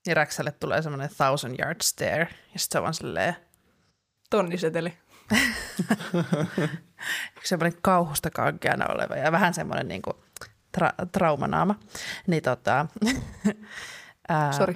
niin 0.07 0.17
Räksälle 0.17 0.53
tulee 0.53 0.83
semmoinen 0.83 1.11
thousand 1.17 1.59
yard 1.59 1.79
stare. 1.83 2.29
Ja 2.53 2.59
sitten 2.59 2.73
se 2.73 2.79
on 2.79 2.83
vaan 2.83 2.95
silleen, 2.95 3.37
Tonniseteli. 4.31 4.99
yksi 7.37 7.49
semmoinen 7.49 7.79
kauhusta 7.83 8.31
kankeana 8.31 8.87
oleva 8.95 9.17
ja 9.17 9.33
vähän 9.33 9.55
semmoinen 9.55 9.89
niinku 9.89 10.11
tra- 10.79 11.07
traumanaama. 11.13 11.75
Niin 12.27 12.43
tota, 12.43 12.87
ää, 14.29 14.53
Sori. 14.53 14.75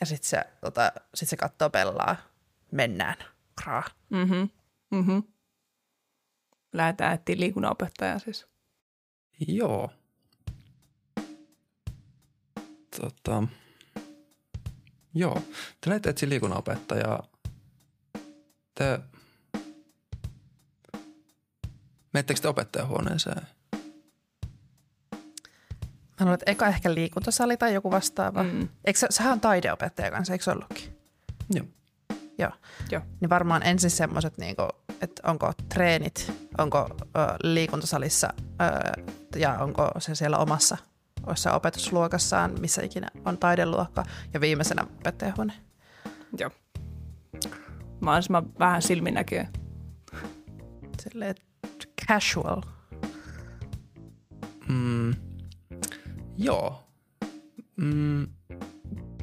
Ja 0.00 0.06
sitten 0.06 0.28
se, 0.28 0.44
tota, 0.60 0.92
sit 1.14 1.28
se 1.28 1.36
katsoo 1.36 1.70
Bellaa. 1.70 2.16
Mennään. 2.72 3.16
Kraa. 3.62 3.84
Mhm. 4.10 4.42
Mhm. 4.90 5.18
Lähdetään 6.72 7.14
etsiä 7.14 7.36
liikunnanopettajaa 7.38 8.18
siis. 8.18 8.46
Joo. 9.48 9.90
Tota, 13.00 13.42
joo. 15.14 15.42
Te 15.80 15.90
lähdette 15.90 16.10
etsiä 16.10 16.28
liikunnanopettajaa. 16.28 17.29
Te... 18.80 19.00
Menettekö 22.12 22.40
te 22.40 22.48
opettajahuoneeseen? 22.48 23.46
Mä 26.20 26.20
luulen, 26.20 26.34
että 26.34 26.50
eka 26.50 26.66
ehkä 26.66 26.94
liikuntasali 26.94 27.56
tai 27.56 27.74
joku 27.74 27.90
vastaava. 27.90 28.42
Mm. 28.42 28.68
Eikö 28.84 28.98
se, 28.98 29.06
sehän 29.10 29.32
on 29.32 29.40
taideopettaja 29.40 30.10
kanssa, 30.10 30.32
eikö 30.32 30.44
se 30.44 30.50
ollutkin? 30.50 30.98
Joo. 31.54 31.66
Joo. 32.38 32.50
Joo. 32.90 33.02
Niin 33.20 33.30
varmaan 33.30 33.62
ensin 33.62 33.90
semmoiset, 33.90 34.38
niinku, 34.38 34.62
että 35.00 35.22
onko 35.24 35.52
treenit, 35.68 36.32
onko 36.58 36.88
ö, 37.02 37.18
liikuntasalissa 37.42 38.28
ö, 38.38 39.02
ja 39.36 39.58
onko 39.58 39.90
se 39.98 40.14
siellä 40.14 40.38
omassa 40.38 40.76
omassa 41.26 41.52
opetusluokassaan, 41.52 42.60
missä 42.60 42.82
ikinä 42.82 43.08
on 43.24 43.38
taideluokka 43.38 44.04
ja 44.34 44.40
viimeisenä 44.40 44.82
opettajahuone. 44.82 45.52
Joo. 46.38 46.50
Mahdollisimman 48.00 48.58
vähän 48.58 48.82
silminnäköä. 48.82 49.48
Silleen 51.00 51.34
casual. 52.08 52.62
Mm, 54.68 55.14
joo. 56.36 56.88
Mm, 57.76 58.26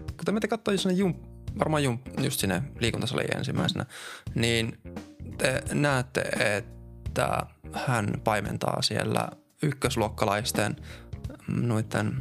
kun 0.08 0.26
te 0.26 0.32
menette 0.32 0.48
katsoa 0.48 0.78
sinne 0.78 0.96
jump, 0.96 1.18
varmaan 1.60 1.84
jump, 1.84 2.08
just 2.22 2.40
sinne 2.40 2.64
liikuntasaliin 2.80 3.38
ensimmäisenä, 3.38 3.86
niin 4.36 4.78
te 5.38 5.64
näette, 5.74 6.22
että 6.22 7.46
hän 7.74 8.08
paimentaa 8.24 8.82
siellä 8.82 9.30
ykkösluokkalaisten 9.64 10.76
mm, 11.48 11.68
noiden 11.68 12.14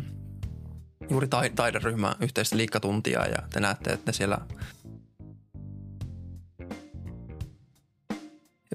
juuri 1.10 1.28
tai- 1.28 1.50
taideryhmän 1.50 2.14
yhteistä 2.20 2.56
liikkatuntia 2.56 3.26
ja 3.26 3.38
te 3.52 3.60
näette, 3.60 3.92
että 3.92 4.08
ne 4.08 4.12
siellä 4.12 4.38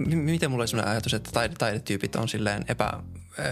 miten 0.07 0.51
mulla 0.51 0.61
oli 0.61 0.67
sellainen 0.67 0.91
ajatus, 0.91 1.13
että 1.13 1.29
taide- 1.33 1.55
taidetyypit 1.57 2.15
on 2.15 2.27
silleen 2.29 2.65
epä, 2.67 2.91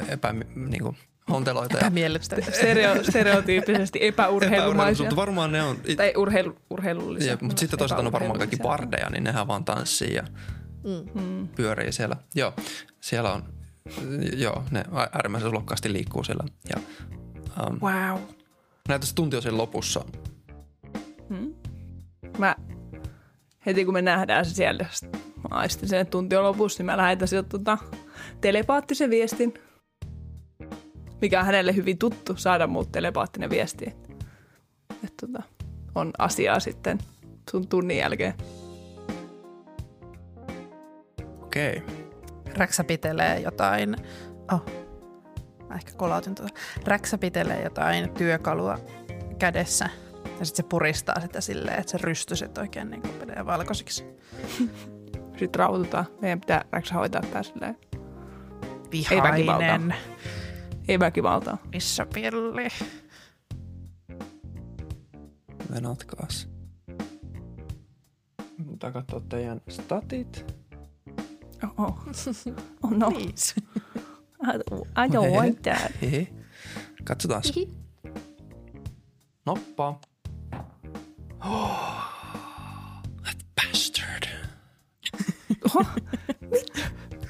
epä 0.08 0.34
niin 0.56 0.84
kuin, 0.84 0.98
honteloita 1.30 1.74
ja 1.78 1.80
Epämiellyttävää. 1.80 2.52
Stereo, 2.52 3.04
stereotyyppisesti 3.04 4.00
epäurheilumaisia. 4.08 5.04
mutta 5.04 5.16
varmaan 5.16 5.52
ne 5.52 5.64
on, 5.64 5.78
Tai 5.98 6.14
urheilu, 6.18 6.56
urheilullisia. 6.70 7.32
Jep, 7.32 7.42
mutta 7.42 7.60
sitten 7.60 7.80
toisaalta 7.80 8.06
on 8.08 8.12
varmaan 8.12 8.38
kaikki 8.38 8.58
bardeja, 8.58 9.10
niin 9.10 9.24
nehän 9.24 9.48
vaan 9.48 9.66
tanssii 9.66 10.14
ja 10.14 10.24
Mm. 11.14 11.48
pyörii 11.48 11.92
siellä. 11.92 12.16
Joo, 12.36 12.54
siellä 13.02 13.34
on, 13.34 13.44
joo, 14.38 14.64
ne 14.72 14.84
äärimmäisen 15.12 15.52
lukkaasti 15.52 15.94
liikkuu 15.94 16.24
siellä. 16.24 16.44
Ja, 16.70 16.82
um, 17.68 17.80
Wow. 17.82 18.20
näytä 18.88 19.06
se 19.06 19.16
tunti 19.16 19.38
on 19.38 19.58
lopussa. 19.58 20.06
Mä 22.38 22.56
heti 23.66 23.86
kun 23.86 23.94
me 23.94 24.02
nähdään 24.02 24.46
se 24.46 24.54
siellä, 24.54 24.86
mä 25.50 25.58
aistin 25.58 25.90
sen, 25.90 26.00
että 26.00 26.12
tunti 26.12 26.36
on 26.36 26.44
lopussa, 26.44 26.80
niin 26.80 26.86
mä 26.86 26.98
lähetän 26.98 27.28
sieltä 27.28 27.50
tota, 27.50 27.78
telepaattisen 28.42 29.10
viestin, 29.10 29.54
mikä 31.22 31.40
on 31.40 31.46
hänelle 31.46 31.76
hyvin 31.76 31.98
tuttu 31.98 32.36
saada 32.36 32.68
muut 32.68 32.92
telepaattinen 32.92 33.50
viesti. 33.50 33.86
Että, 33.88 34.14
että 35.04 35.28
tota, 35.28 35.44
on 35.96 36.12
asiaa 36.18 36.60
sitten 36.60 37.00
sun 37.52 37.68
tunnin 37.68 37.98
jälkeen. 37.98 38.34
Okei. 41.44 41.78
Okay. 41.78 41.96
Räksä 42.56 42.84
pitelee 42.84 43.40
jotain. 43.40 43.96
Oh. 44.54 44.66
Mä 45.70 45.76
ehkä 45.76 45.92
kolautin 45.98 46.36
tuota. 46.36 46.54
Räksä 46.86 47.18
pitelee 47.18 47.64
jotain 47.64 48.10
työkalua 48.10 48.80
kädessä. 49.40 49.90
Ja 50.40 50.46
sitten 50.46 50.66
se 50.66 50.70
puristaa 50.70 51.20
sitä 51.22 51.42
silleen, 51.42 51.80
että 51.80 51.92
se 51.92 51.98
rystyset 51.98 52.58
oikein 52.58 52.90
niin 52.90 53.02
kuin 53.02 53.16
menee 53.16 53.46
valkoisiksi. 53.46 54.06
Sitten 55.40 55.60
rauhoitutaan. 55.60 56.06
Meidän 56.22 56.40
pitää 56.40 56.66
Räksä 56.72 56.96
hoitaa 56.96 57.22
tää 57.22 57.44
silleen. 57.44 57.78
Vihainen. 58.92 59.24
väkivaltaa. 59.24 59.98
Ei 60.88 61.00
väkivaltaa. 61.00 61.58
Missä 61.74 62.06
pilli? 62.14 62.68
Venatkaas. 65.72 66.50
Pitää 68.72 68.92
katsoa 68.92 69.22
teidän 69.30 69.62
statit. 69.70 70.56
Oh, 71.64 71.86
oh. 71.86 72.06
oh 72.84 72.92
no. 72.92 73.10
Viisi. 73.10 73.56
I 74.98 75.08
don't 75.08 75.36
want 75.36 75.62
that. 75.62 75.92
Katsotaan. 77.04 77.44
Noppaa. 79.46 80.00
Oh, 81.46 82.09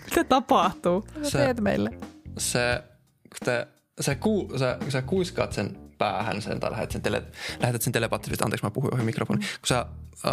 Mitä 0.06 0.24
tapahtuu? 0.30 1.08
Mitä 1.16 1.30
Se- 1.30 1.38
teet 1.38 1.60
meille? 1.60 1.90
Se, 2.38 2.84
kun 3.22 3.46
te, 3.46 3.68
se, 4.02 4.16
ku, 4.16 4.50
se, 4.58 4.78
kun 4.80 4.92
sä 4.92 5.02
kuiskaat 5.02 5.54
sen 5.54 5.78
päähän 5.98 6.42
sen 6.42 6.60
tai 6.60 6.72
lähetät 6.72 6.92
sen, 6.92 7.02
tele, 7.02 7.24
lähetät 7.60 7.82
sen 7.82 7.94
telepaattisen, 7.94 8.38
anteeksi 8.44 8.66
mä 8.66 8.72
puhuin 8.72 8.94
ohi 8.94 9.04
mikrofoni, 9.04 9.40
kun 9.40 9.68
sä 9.68 9.86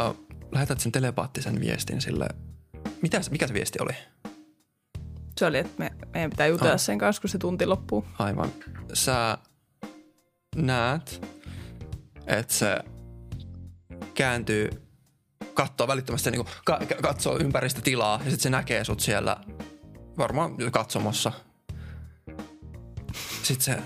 uh, 0.09 0.27
lähetät 0.53 0.81
sen 0.81 0.93
telepaattisen 0.93 1.61
viestin 1.61 2.01
sille, 2.01 2.29
mitä, 3.03 3.21
mikä 3.31 3.47
se 3.47 3.55
viesti 3.55 3.79
oli? 3.83 3.93
Se 5.39 5.47
oli, 5.47 5.59
että 5.59 5.73
me, 5.79 5.91
meidän 6.15 6.31
pitää 6.31 6.47
jutella 6.47 6.73
Ah. 6.73 6.81
sen 6.81 6.99
kanssa, 6.99 7.23
kun 7.23 7.31
se 7.31 7.39
tunti 7.39 7.67
loppuu. 7.67 8.05
Aivan. 8.19 8.51
Sä 8.95 9.39
näet, 10.57 11.27
että 12.27 12.55
se 12.55 12.79
kääntyy, 14.15 14.71
katsoo 15.55 15.87
välittömästi, 15.89 16.31
niin 16.31 16.45
ka- 16.65 16.81
ka- 16.89 17.03
katsoo 17.03 17.39
ympäristä 17.39 17.81
tilaa 17.81 18.15
ja 18.19 18.31
sitten 18.31 18.41
se 18.41 18.51
näkee 18.51 18.85
sut 18.85 19.01
siellä 19.01 19.37
varmaan 20.19 20.57
katsomossa. 20.73 21.33
Sitten 23.43 23.65
se 23.65 23.83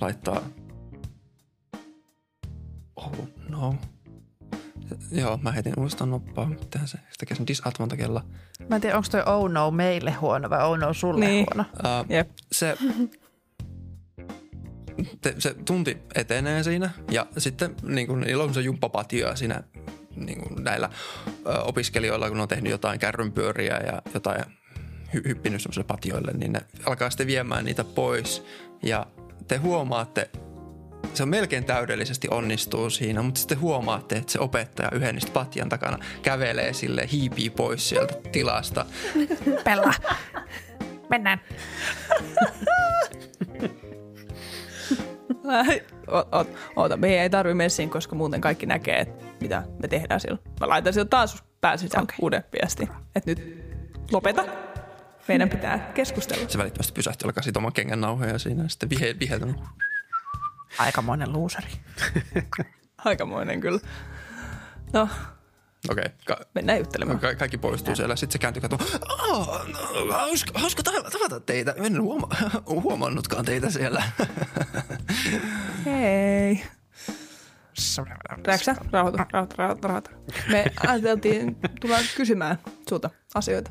laittaa, 0.00 0.40
oh 2.96 3.12
no. 3.48 3.74
Joo, 5.10 5.36
mä 5.42 5.52
heitin 5.52 5.74
uudestaan 5.76 6.10
noppaa. 6.10 6.46
Mitähän 6.46 6.88
se, 6.88 6.96
se 6.98 7.18
tekee 7.18 7.36
sen 7.36 7.46
disadvantagella. 7.46 8.24
Mä 8.68 8.76
en 8.76 8.82
tiedä, 8.82 8.96
onko 8.96 9.08
toi 9.10 9.22
oh 9.26 9.50
no 9.50 9.70
meille 9.70 10.10
huono 10.10 10.50
vai 10.50 10.64
oh 10.64 10.78
no 10.78 10.94
sulle 10.94 11.26
Niin. 11.26 11.46
huono. 11.54 11.68
Uh, 11.74 12.06
Jep. 12.10 12.30
se, 12.52 12.76
te, 15.20 15.34
se 15.38 15.54
tunti 15.64 15.98
etenee 16.14 16.62
siinä 16.62 16.90
ja 17.10 17.26
sitten 17.38 17.74
niin 17.82 18.06
kuin, 18.06 18.20
niillä 18.20 18.44
on 18.44 18.54
se 18.54 18.60
jumppapatio 18.60 19.36
siinä 19.36 19.62
niin 20.16 20.40
kuin 20.40 20.64
näillä 20.64 20.90
opiskelijoilla, 21.64 22.28
kun 22.28 22.36
ne 22.36 22.42
on 22.42 22.48
tehnyt 22.48 22.70
jotain 22.70 22.98
kärrynpyöriä 22.98 23.80
ja 23.86 24.02
jotain 24.14 24.44
hy, 25.14 25.22
hyppinyt 25.26 25.62
semmoisille 25.62 25.86
patioille, 25.86 26.32
niin 26.32 26.52
ne 26.52 26.60
alkaa 26.86 27.10
sitten 27.10 27.26
viemään 27.26 27.64
niitä 27.64 27.84
pois 27.84 28.44
ja 28.82 29.06
te 29.48 29.56
huomaatte, 29.56 30.30
se 31.14 31.22
on 31.22 31.28
melkein 31.28 31.64
täydellisesti 31.64 32.28
onnistuu 32.30 32.90
siinä, 32.90 33.22
mutta 33.22 33.38
sitten 33.38 33.60
huomaatte, 33.60 34.16
että 34.16 34.32
se 34.32 34.40
opettaja 34.40 34.88
yhden 34.92 35.14
niistä 35.14 35.32
patjan 35.32 35.68
takana 35.68 35.98
kävelee 36.22 36.72
sille 36.72 37.08
hiipii 37.12 37.50
pois 37.50 37.88
sieltä 37.88 38.14
tilasta. 38.32 38.86
Pella. 39.64 39.94
Mennään. 41.10 41.40
Oota, 46.76 46.96
meidän 46.96 47.22
ei 47.22 47.30
tarvi 47.30 47.54
messiin, 47.54 47.90
koska 47.90 48.16
muuten 48.16 48.40
kaikki 48.40 48.66
näkee, 48.66 48.98
että 48.98 49.24
mitä 49.42 49.62
me 49.82 49.88
tehdään 49.88 50.20
sillä. 50.20 50.38
Mä 50.60 50.68
laitan 50.68 50.92
sieltä 50.92 51.08
taas 51.08 51.44
pääsin 51.60 51.88
okay. 52.00 52.16
Uuden 52.20 52.44
viestin. 52.52 52.88
Että 53.16 53.30
nyt 53.30 53.62
lopeta. 54.10 54.44
Meidän 55.28 55.48
pitää 55.50 55.90
keskustella. 55.94 56.48
Se 56.48 56.58
välittömästi 56.58 56.92
pysähtyi, 56.92 57.26
alkaa 57.26 57.42
siitä 57.42 57.58
oman 57.58 57.72
kengän 57.72 58.00
nauhoja 58.00 58.38
siinä 58.38 58.62
ja 58.62 58.68
sitten 58.68 58.90
vihe, 58.90 59.16
viheltänyt. 59.20 59.56
Aikamoinen 60.78 61.32
luusari. 61.32 61.68
Aikamoinen 63.04 63.60
kyllä. 63.60 63.80
No, 64.92 65.08
Okei, 65.90 66.04
ka- 66.26 66.40
mennään 66.54 66.78
juttelemaan. 66.78 67.18
ka- 67.18 67.34
kaikki 67.34 67.58
poistuu 67.58 67.96
siellä. 67.96 68.16
Sitten 68.16 68.32
se 68.32 68.38
kääntyy 68.38 68.60
katsomaan. 68.60 68.90
Oh, 69.30 69.66
no, 69.68 70.12
hauska, 70.12 70.58
hauska 70.60 70.82
ta- 70.82 71.10
tavata 71.10 71.40
teitä. 71.40 71.74
En 71.76 72.02
huoma- 72.02 72.36
huomannutkaan 72.82 73.44
teitä 73.44 73.70
siellä. 73.70 74.02
Hei. 75.86 76.62
Räksä, 78.46 78.76
rauhoitu, 78.92 79.18
rauhoitu, 79.32 79.56
rauhoitu, 79.58 79.88
rauhoitu. 79.88 80.10
Me 80.50 80.64
ajateltiin 80.86 81.56
tulla 81.80 81.96
kysymään 82.16 82.58
sulta 82.88 83.10
asioita. 83.34 83.70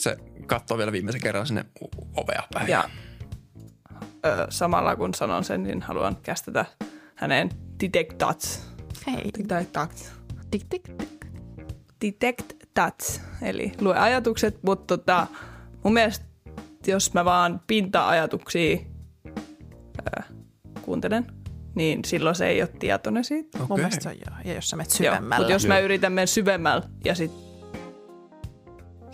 se 0.00 0.16
katsoo 0.46 0.78
vielä 0.78 0.92
viimeisen 0.92 1.20
kerran 1.20 1.46
sinne 1.46 1.64
ovea 2.16 2.42
päin. 2.54 2.68
Ja 2.68 2.90
ö, 4.26 4.46
samalla 4.48 4.96
kun 4.96 5.14
sanon 5.14 5.44
sen, 5.44 5.62
niin 5.62 5.82
haluan 5.82 6.16
kästetä 6.22 6.64
hänen 7.14 7.50
detect 7.80 8.18
touch. 8.18 8.60
Hei. 9.06 9.30
Detect 9.38 9.72
touch. 9.72 10.12
Tik, 10.50 10.62
tik, 10.68 10.82
tik. 10.98 11.26
Detect 12.04 12.52
touch, 12.74 13.20
eli 13.42 13.72
lue 13.80 13.98
ajatukset, 13.98 14.62
mutta 14.62 14.96
tota, 14.96 15.26
mun 15.84 15.92
mielestä 15.92 16.26
jos 16.86 17.14
mä 17.14 17.24
vaan 17.24 17.60
pinta-ajatuksia 17.66 18.78
ö, 19.98 20.22
kuuntelen, 20.90 21.26
niin 21.74 22.04
silloin 22.04 22.36
se 22.36 22.46
ei 22.46 22.62
ole 22.62 22.70
tietoinen 22.78 23.24
siitä. 23.24 23.58
Mun 23.58 23.64
Okei. 23.64 23.76
mielestä 23.76 24.02
se 24.02 24.08
on 24.08 24.14
joo. 24.14 24.36
Ja 24.44 24.54
jos 24.54 24.70
sä 24.70 24.76
menet 24.76 24.90
Joo, 24.90 24.96
syvemmällä. 24.96 25.36
mutta 25.42 25.52
jos 25.52 25.66
mä 25.66 25.78
Joo. 25.78 25.84
yritän 25.84 26.12
mennä 26.12 26.26
syvemmällä 26.26 26.82
ja 27.04 27.14
sit, 27.14 27.32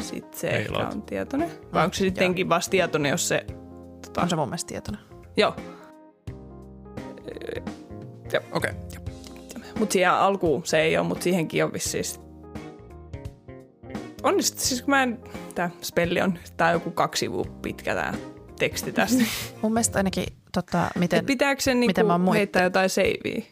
sit 0.00 0.34
se 0.34 0.48
ehkä 0.48 0.58
Heilaat. 0.72 0.94
on 0.94 1.02
tietoinen. 1.02 1.50
Vai 1.72 1.84
onko 1.84 1.94
se 1.94 1.98
sittenkin 1.98 2.48
vasta 2.48 2.70
tietoinen, 2.70 3.10
jos 3.10 3.28
se... 3.28 3.46
Tota, 4.06 4.22
On 4.22 4.30
se 4.30 4.36
mun 4.36 4.48
mielestä 4.48 4.68
tietoinen. 4.68 5.00
Joo, 5.36 5.56
Okei. 8.52 8.72
mutta 9.78 9.92
siihen 9.92 10.10
alkuun 10.10 10.66
se 10.66 10.80
ei 10.80 10.98
ole, 10.98 11.06
mutta 11.06 11.22
siihenkin 11.24 11.64
on 11.64 11.72
vissiin... 11.72 12.04
Onnistut, 14.22 14.60
siis 14.60 14.82
kun 14.82 14.90
mä 14.90 15.02
en... 15.02 15.20
Tää 15.54 15.70
spelli 15.82 16.20
on, 16.20 16.38
tää 16.56 16.68
on 16.68 16.72
joku 16.72 16.90
kaksi 16.90 17.20
sivua 17.20 17.44
pitkä 17.62 17.94
tää 17.94 18.14
teksti 18.58 18.92
tästä. 18.92 19.24
Mun 19.62 19.72
mielestä 19.72 19.98
ainakin, 19.98 20.24
tota, 20.62 20.90
miten, 20.98 21.18
Et 21.18 21.26
pitääkö 21.26 21.62
sen 21.62 21.80
niinku 21.80 21.90
miten 21.90 22.06
mä 22.06 22.32
heittää 22.32 22.62
jotain 22.62 22.90
seiviä? 22.90 23.42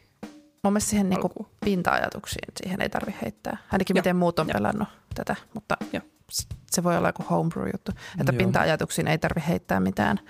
mun 0.64 0.72
mielestä 0.72 0.90
siihen 0.90 1.10
niinku 1.10 1.48
pinta-ajatuksiin, 1.64 2.52
siihen 2.56 2.80
ei 2.80 2.88
tarvi 2.88 3.14
heittää. 3.22 3.56
Ainakin 3.72 3.96
Joo. 3.96 4.00
miten 4.00 4.16
muut 4.16 4.38
on 4.38 4.48
Joo. 4.48 4.52
pelannut 4.52 4.88
tätä, 5.14 5.36
mutta 5.54 5.76
Joo. 5.92 6.02
se 6.70 6.84
voi 6.84 6.96
olla 6.96 7.08
joku 7.08 7.24
homebrew-juttu. 7.30 7.92
Että 8.20 8.32
Joo. 8.32 8.38
pinta-ajatuksiin 8.38 9.08
ei 9.08 9.18
tarvi 9.18 9.42
heittää 9.48 9.80
mitään. 9.80 10.20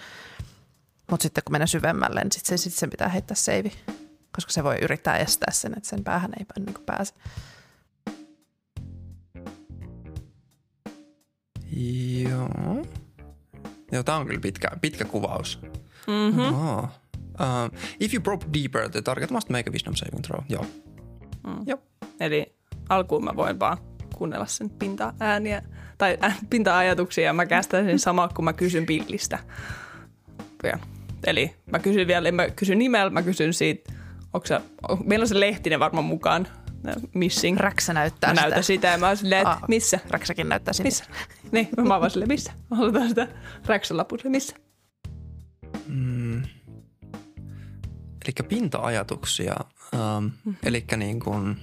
Mutta 1.10 1.22
sitten 1.22 1.44
kun 1.44 1.52
menee 1.52 1.66
syvemmälle, 1.66 2.20
niin 2.20 2.32
sitten 2.32 2.58
sit 2.58 2.72
sen 2.72 2.90
pitää 2.90 3.08
heittää 3.08 3.34
seivi. 3.34 3.72
Koska 4.32 4.52
se 4.52 4.64
voi 4.64 4.76
yrittää 4.82 5.16
estää 5.16 5.52
sen, 5.52 5.72
että 5.76 5.88
sen 5.88 6.04
päähän 6.04 6.32
ei 6.38 6.46
niinku 6.58 6.80
pääse. 6.86 7.14
Joo. 12.22 12.84
Joo, 13.92 14.02
tää 14.02 14.16
on 14.16 14.26
kyllä 14.26 14.40
pitkä, 14.40 14.68
pitkä 14.80 15.04
kuvaus. 15.04 15.60
Mm-hmm. 16.06 16.54
Oh. 16.54 16.88
Uh, 17.40 17.78
if 18.00 18.14
you 18.14 18.22
probe 18.22 18.46
deeper, 18.54 18.88
the 18.88 19.02
target 19.02 19.30
must 19.30 19.48
make 19.48 19.70
a 19.70 19.72
wisdom 19.72 19.94
saving 19.94 20.22
throw. 20.22 20.40
Joo. 20.48 20.66
Eli 22.20 22.56
alkuun 22.88 23.24
mä 23.24 23.36
voin 23.36 23.60
vaan 23.60 23.78
kuunnella 24.14 24.46
sen 24.46 24.70
pinta-ääniä 24.70 25.62
tai 25.98 26.18
äh, 26.24 26.38
pinta-ajatuksia 26.50 27.24
ja 27.24 27.32
mä 27.32 27.46
kästän 27.46 27.84
sen 27.84 27.98
sama, 27.98 28.28
kun 28.28 28.44
mä 28.44 28.52
kysyn 28.52 28.86
pillistä. 28.86 29.38
Ja, 30.62 30.78
eli 31.26 31.54
mä 31.72 31.78
kysyn 31.78 32.06
vielä, 32.06 32.32
mä 32.32 32.50
kysyn 32.50 32.78
nimellä, 32.78 33.10
mä 33.10 33.22
kysyn 33.22 33.54
siitä, 33.54 33.92
onko 34.32 34.46
se, 34.46 34.60
on, 34.88 34.98
meillä 35.04 35.22
on 35.22 35.28
se 35.28 35.40
lehtinen 35.40 35.80
varmaan 35.80 36.04
mukaan, 36.04 36.46
missing. 37.14 37.56
Räksä 37.56 37.92
näyttää 37.92 38.34
Mä 38.34 38.42
sitä. 38.42 38.62
sitä 38.62 38.88
ja 38.88 38.98
mä 38.98 39.06
oon 39.06 39.16
silleen, 39.16 39.46
että 39.46 39.58
missä? 39.68 40.00
Räksäkin 40.10 40.48
näyttää 40.48 40.74
sinne. 40.74 40.86
Missä? 40.86 41.04
Niin, 41.52 41.68
mä 41.76 41.94
oon 41.94 42.00
vaan 42.00 42.10
silleen, 42.10 42.28
missä? 42.28 42.52
Mä 42.70 42.76
halutaan 42.76 43.08
sitä 43.08 43.28
räksän 43.66 43.96
lapun, 43.96 44.18
missä? 44.24 44.56
Mm. 45.88 46.42
Eli 48.24 48.48
pinta-ajatuksia. 48.48 49.54
Um, 49.94 50.30
Mhm. 50.44 50.56
Eli 50.62 50.84
niin 50.96 51.20
kuin... 51.20 51.56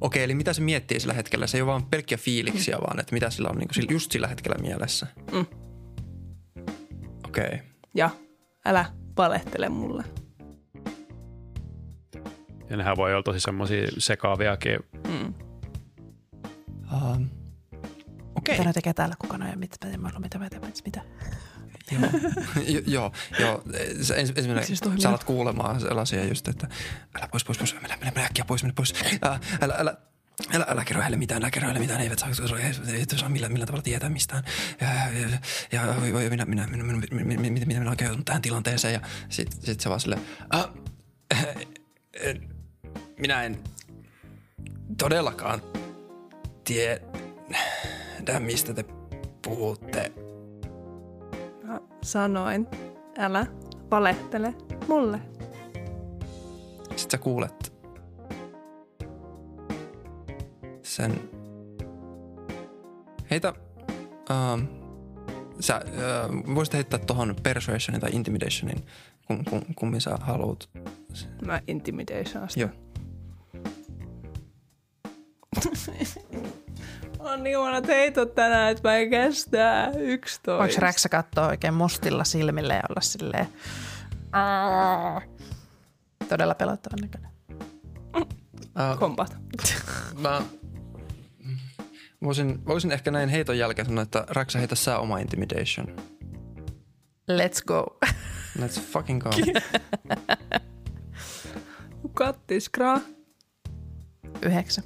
Okei, 0.00 0.22
eli 0.24 0.34
mitä 0.34 0.52
se 0.52 0.60
miettii 0.60 1.00
sillä 1.00 1.14
hetkellä? 1.14 1.46
Se 1.46 1.58
ei 1.58 1.62
ole 1.62 1.70
vaan 1.70 1.86
pelkkiä 1.86 2.18
fiiliksiä, 2.18 2.78
vaan 2.80 3.00
että 3.00 3.12
mitä 3.12 3.30
sillä 3.30 3.48
on 3.48 3.56
niin 3.56 3.68
kuin 3.74 3.86
just 3.94 4.12
sillä 4.12 4.28
hetkellä 4.28 4.56
mielessä. 4.60 5.06
Mm. 5.32 5.46
Okei. 7.24 7.60
Ja 7.94 8.10
älä 8.64 8.84
valehtele 9.16 9.68
mulle. 9.68 10.04
Ja 12.70 12.76
nehän 12.76 12.96
voi 12.96 13.12
olla 13.12 13.22
tosi 13.22 13.40
semmoisia 13.40 13.86
sekaaviakin. 13.98 14.78
Mm. 15.08 15.34
Um, 16.92 17.28
Okei. 18.34 18.54
Mitä 18.54 18.64
ne 18.64 18.72
tekee 18.72 18.92
täällä 18.94 19.14
kukana 19.18 19.48
ja 19.48 19.56
mitä, 19.56 19.76
mitä, 19.86 19.98
mitä, 20.18 20.38
mitä, 20.38 20.60
mitä, 20.60 20.82
mitä? 20.84 21.02
Joo, 22.86 23.12
joo. 23.38 23.62
Ensimmäinen, 24.16 24.76
sä 25.02 25.08
alat 25.08 25.24
kuulemaan 25.24 25.80
sellaisia 25.80 26.24
just, 26.24 26.48
että 26.48 26.68
älä 27.18 27.28
pois, 27.28 27.44
pois, 27.44 27.58
pois, 27.58 27.74
mene, 27.74 27.96
mene, 27.96 28.12
mene 28.14 28.26
äkkiä 28.26 28.44
pois, 28.44 28.62
mene 28.62 28.74
pois, 28.76 28.94
älä, 29.22 29.40
älä, 29.60 29.74
älä 29.78 29.96
Älä, 30.68 30.84
kerro 30.84 31.02
heille 31.02 31.16
mitään, 31.16 31.42
älä 31.42 31.50
kerro 31.50 31.66
heille 31.66 31.80
mitään, 31.80 32.00
eivät 32.00 32.18
saa, 32.18 32.28
eivät 32.92 33.10
saa 33.16 33.28
millään, 33.28 33.52
millään 33.52 33.66
tavalla 33.66 33.82
tietää 33.82 34.08
mistään. 34.10 34.44
Ja, 34.80 34.88
ja, 34.88 35.28
ja, 35.72 36.22
ja 36.22 36.30
minä, 36.30 36.44
minä, 36.44 36.66
minä, 36.66 36.84
minä, 36.84 37.06
minä, 37.10 37.50
minä, 37.50 37.66
minä 37.66 37.80
olen 37.80 37.96
käynyt 37.96 38.24
tähän 38.24 38.42
tilanteeseen 38.42 38.94
ja 38.94 39.00
sitten 39.28 39.62
sit 39.62 39.80
se 39.80 39.88
vaan 39.88 40.00
silleen, 40.00 40.22
äh, 40.54 40.66
minä 43.18 43.42
en 43.42 43.58
todellakaan 44.98 45.62
tiedä, 46.64 48.40
mistä 48.40 48.74
te 48.74 48.84
puhutte. 49.42 50.12
Sanoin, 52.02 52.66
älä 53.18 53.46
valehtele 53.90 54.54
mulle. 54.88 55.20
Sitten 56.96 57.10
sä 57.10 57.18
kuulet 57.18 57.72
sen... 60.82 61.30
Heitä... 63.30 63.54
Um, 64.30 64.68
sä 65.60 65.80
uh, 65.86 66.54
voisit 66.54 66.74
heittää 66.74 66.98
tuohon 66.98 67.36
persuasionin 67.42 68.00
tai 68.00 68.10
intimidationin, 68.12 68.84
kum, 69.26 69.44
kum, 69.44 69.60
kummin 69.76 70.00
sä 70.00 70.16
haluat. 70.20 70.70
Mä 71.46 71.60
intimidation 71.68 72.44
asti. 72.44 72.60
Joo. 72.60 72.70
on 77.24 77.42
niin 77.42 77.58
huonot 77.58 77.86
heitot 77.86 78.34
tänään, 78.34 78.72
että 78.72 78.88
mä 78.88 78.96
en 78.96 79.10
kestää 79.10 79.90
11. 79.98 80.58
Voiko 80.58 80.74
Räksä 80.78 81.08
katsoa 81.08 81.46
oikein 81.46 81.74
mustilla 81.74 82.24
silmillä 82.24 82.74
ja 82.74 82.82
olla 82.88 83.00
silleen... 83.00 83.48
"Aa." 84.32 85.22
Todella 86.28 86.54
pelottavan 86.54 86.98
näköinen. 87.00 87.30
Uh, 88.16 88.98
Kompata. 88.98 89.36
mä 90.18 90.42
voisin, 92.24 92.66
voisin 92.66 92.92
ehkä 92.92 93.10
näin 93.10 93.28
heiton 93.28 93.58
jälkeen 93.58 93.86
sanoa, 93.86 94.02
että 94.02 94.24
Raksa 94.28 94.58
heitä 94.58 94.74
sä 94.74 94.98
oma 94.98 95.18
intimidation. 95.18 95.86
Let's 97.30 97.64
go. 97.66 97.98
Let's 98.58 98.80
fucking 98.80 99.22
go. 99.22 99.30
Kattiskraa. 102.14 103.00
Yhdeksän. 104.42 104.84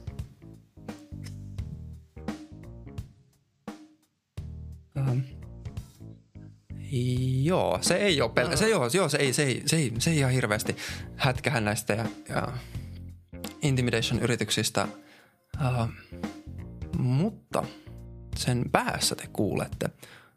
Joo, 7.44 7.78
se 7.80 7.94
ei 7.94 8.20
ole 8.20 8.30
pelkä. 8.30 8.56
Se, 8.56 8.68
joo, 8.68 8.90
joo, 8.94 9.08
se, 9.08 9.18
ei, 9.18 9.32
se, 9.32 9.42
ei, 9.42 9.62
se, 9.66 9.76
ei, 9.76 9.92
se 9.98 10.10
ei 10.10 10.18
ihan 10.18 10.32
hirveästi 10.32 10.76
hätkähän 11.16 11.64
näistä 11.64 11.92
ja, 11.92 12.04
ja 12.28 12.48
intimidation-yrityksistä. 13.62 14.88
Uh, 15.56 15.88
mutta 16.98 17.64
sen 18.36 18.64
päässä 18.72 19.14
te 19.14 19.26
kuulette, 19.32 19.90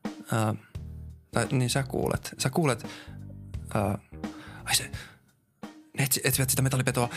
uh, 0.06 0.58
tai 1.32 1.48
niin 1.52 1.70
sä 1.70 1.84
kuulet, 1.84 2.36
sä 2.38 2.50
kuulet, 2.50 2.84
uh, 2.84 4.24
ai 4.66 4.76
se, 4.76 4.92
ne 6.00 6.06
etsi, 6.06 6.22
etsivät 6.24 6.50
sitä 6.50 6.62
metallipetoa. 6.62 7.10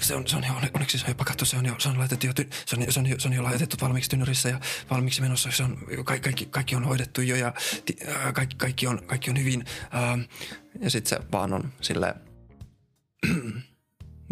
Se 0.00 0.14
on, 0.14 0.28
se 0.28 0.36
on 0.36 0.44
jo, 0.44 0.52
onneksi 0.74 0.98
se 0.98 1.04
on 1.04 1.10
jo 1.10 1.14
pakattu, 1.14 1.44
se 1.44 1.56
on 1.56 1.66
jo, 1.66 1.74
se 1.78 1.88
on 1.88 1.98
laitettu 1.98 2.26
jo, 2.26 2.32
se 2.66 2.76
on, 2.76 2.92
se 2.92 3.00
on, 3.00 3.06
jo, 3.06 3.20
se 3.20 3.28
on 3.28 3.34
jo 3.34 3.42
laitettu 3.42 3.76
valmiiksi 3.80 4.10
tynnyrissä 4.10 4.48
ja 4.48 4.60
valmiiksi 4.90 5.20
menossa. 5.20 5.50
Se 5.52 5.62
on, 5.62 5.78
kaikki, 6.04 6.24
kaikki, 6.24 6.46
kaikki 6.46 6.76
on 6.76 6.84
hoidettu 6.84 7.20
jo 7.20 7.36
ja 7.36 7.54
kaikki, 8.34 8.56
kaikki, 8.56 8.86
on, 8.86 9.02
kaikki 9.06 9.30
on 9.30 9.38
hyvin. 9.38 9.64
Ja 10.80 10.90
sitten 10.90 11.18
se 11.18 11.26
vaan 11.32 11.52
on 11.52 11.72
silleen, 11.80 12.14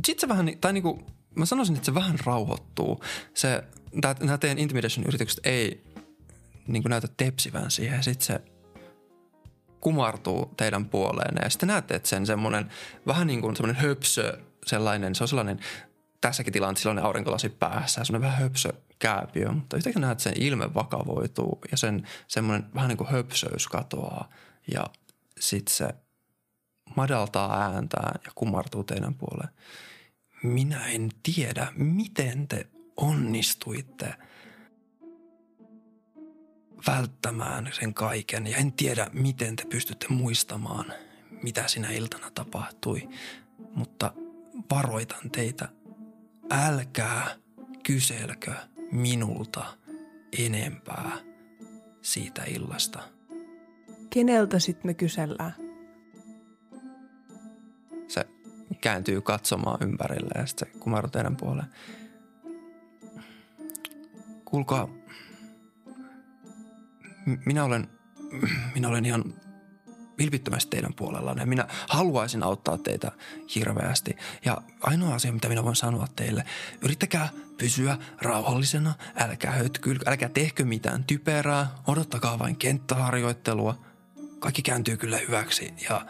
sitten 0.07 0.21
se 0.21 0.29
vähän, 0.29 0.51
tai 0.61 0.73
niinku, 0.73 1.07
mä 1.35 1.47
sanoisin, 1.47 1.77
että 1.77 1.87
se 1.87 1.95
vähän 1.95 2.19
rauhoittuu. 2.27 3.05
Se, 3.35 3.65
nämä 4.21 4.39
teidän 4.39 4.59
intimidation-yritykset 4.59 5.41
ei 5.45 5.85
niinku 6.69 6.89
näytä 6.89 7.09
tepsivän 7.17 7.71
siihen 7.71 8.03
sitten 8.03 8.27
se 8.27 8.41
kumartuu 9.81 10.55
teidän 10.57 10.85
puoleen 10.89 11.35
ja 11.43 11.51
sitten 11.51 11.67
näette, 11.67 11.95
että 11.95 12.09
sen 12.09 12.27
semmoinen 12.27 12.71
vähän 13.07 13.27
niin 13.27 13.41
kuin 13.41 13.57
semmoinen 13.57 13.83
höpsö 13.83 14.39
sellainen, 14.67 15.15
se 15.15 15.25
on 15.25 15.29
sellainen 15.29 15.61
tässäkin 16.21 16.53
tilanteessa 16.53 16.83
sellainen 16.83 17.05
aurinkolasi 17.05 17.49
päässä 17.49 18.05
semmoinen 18.05 18.31
vähän 18.31 18.43
höpsö 18.43 18.73
kääpiö, 18.99 19.53
mutta 19.53 19.77
yhtäkkiä 19.77 20.01
näet, 20.01 20.13
että 20.13 20.23
sen 20.23 20.43
ilme 20.43 20.75
vakavoituu 20.75 21.59
ja 21.71 21.77
sen 21.77 22.09
semmoinen 22.29 22.75
vähän 22.75 22.89
niin 22.89 22.99
kuin 22.99 23.11
höpsöys 23.11 23.69
katoaa 23.69 24.29
ja 24.75 24.85
sitten 25.41 25.75
se 25.75 25.89
madaltaa 26.97 27.63
ääntään 27.63 28.21
ja 28.25 28.33
kumartuu 28.35 28.85
teidän 28.85 29.15
puoleen. 29.15 29.51
Minä 30.43 30.87
en 30.87 31.11
tiedä, 31.23 31.73
miten 31.77 32.49
te 32.49 32.67
onnistuitte 32.97 34.15
välttämään 36.87 37.71
sen 37.73 37.95
kaiken 37.95 38.47
ja 38.47 38.57
en 38.57 38.73
tiedä, 38.73 39.07
miten 39.13 39.57
te 39.57 39.65
pystytte 39.65 40.07
muistamaan, 40.09 40.93
mitä 41.43 41.69
sinä 41.69 41.91
iltana 41.91 42.31
tapahtui, 42.31 43.09
mutta 43.75 44.13
varoitan 44.71 45.31
teitä, 45.31 45.69
älkää 46.51 47.37
kyselkö 47.83 48.55
minulta 48.93 49.65
enempää 50.39 51.11
siitä 52.03 52.45
illasta. 52.45 53.03
Keneltä 54.11 54.59
sitten 54.59 54.87
me 54.87 54.95
kysellään? 54.95 55.55
Se 58.09 58.25
kääntyy 58.81 59.21
katsomaan 59.21 59.79
ympärille 59.83 60.31
ja 60.35 60.47
sitten 60.47 60.69
se 60.73 61.09
teidän 61.13 61.37
puoleen. 61.37 61.69
Kuulkaa, 64.45 64.89
minä 67.47 67.65
olen, 67.65 67.89
minä 68.75 68.89
olen 68.89 69.07
ihan 69.07 69.35
vilpittömästi 70.19 70.71
teidän 70.71 70.95
puolellanne. 70.95 71.47
Minä 71.47 71.67
haluaisin 71.89 72.43
auttaa 72.43 72.79
teitä 72.79 73.13
hirveästi. 73.55 74.17
Ja 74.45 74.63
ainoa 74.81 75.15
asia, 75.15 75.33
mitä 75.33 75.49
minä 75.49 75.65
voin 75.65 75.77
sanoa 75.77 76.07
teille, 76.17 76.45
yrittäkää 76.83 77.29
pysyä 77.59 77.99
rauhallisena, 78.23 78.95
älkää 79.17 79.53
hötkylkö, 79.53 80.11
älkää 80.11 80.29
tehkö 80.29 80.65
mitään 80.65 81.05
typerää, 81.05 81.71
odottakaa 81.87 82.39
vain 82.39 82.57
kenttäharjoittelua. 82.57 83.85
Kaikki 84.39 84.63
kääntyy 84.63 84.97
kyllä 84.97 85.19
hyväksi 85.19 85.75
ja 85.91 86.07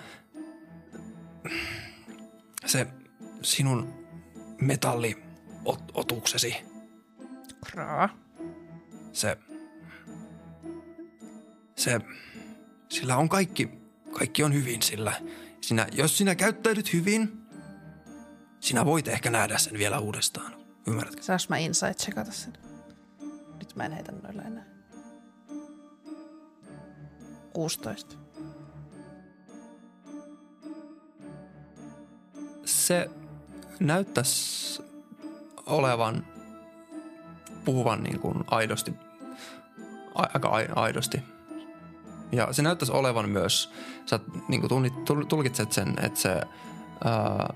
se 2.67 2.87
sinun 3.43 3.95
metalliotuksesi, 4.61 6.57
Kraa. 7.67 8.09
se, 9.13 9.39
se, 11.81 12.01
sillä 12.89 13.17
on 13.17 13.29
kaikki, 13.29 13.71
kaikki 14.13 14.43
on 14.43 14.55
hyvin 14.55 14.83
sillä. 14.83 15.13
Sinä, 15.61 15.87
jos 15.93 16.19
sinä 16.19 16.35
käyttäydyt 16.35 16.93
hyvin, 16.93 17.43
sinä 18.61 18.85
voit 18.85 19.09
ehkä 19.09 19.31
nähdä 19.31 19.59
sen 19.59 19.79
vielä 19.79 19.99
uudestaan. 19.99 20.53
Ymmärrätkö? 20.87 21.23
Saanko 21.23 21.45
mä 21.49 21.57
insight 21.57 21.99
checkata 21.99 22.33
sen? 22.33 22.53
Nyt 23.59 23.77
mä 23.77 23.85
en 23.85 23.93
heitä 23.93 24.13
noilla 24.13 24.43
enää. 24.43 24.65
16. 27.53 28.17
Se 32.65 33.11
näyttäisi 33.81 34.83
olevan 35.67 36.27
puhuvan 37.65 38.03
niin 38.03 38.21
kuin 38.21 38.45
aidosti, 38.47 38.93
aika 40.15 40.49
ai- 40.49 40.69
aidosti. 40.77 41.23
Ja 42.33 42.53
se 42.53 42.63
näyttäisi 42.63 42.93
olevan 42.93 43.29
myös, 43.29 43.73
sä 44.07 44.21
niin 44.49 44.61
kuin 44.61 44.93
tulkitset 45.29 45.73
sen, 45.73 45.95
että 46.03 46.21
se 46.21 46.41
ää, 47.05 47.55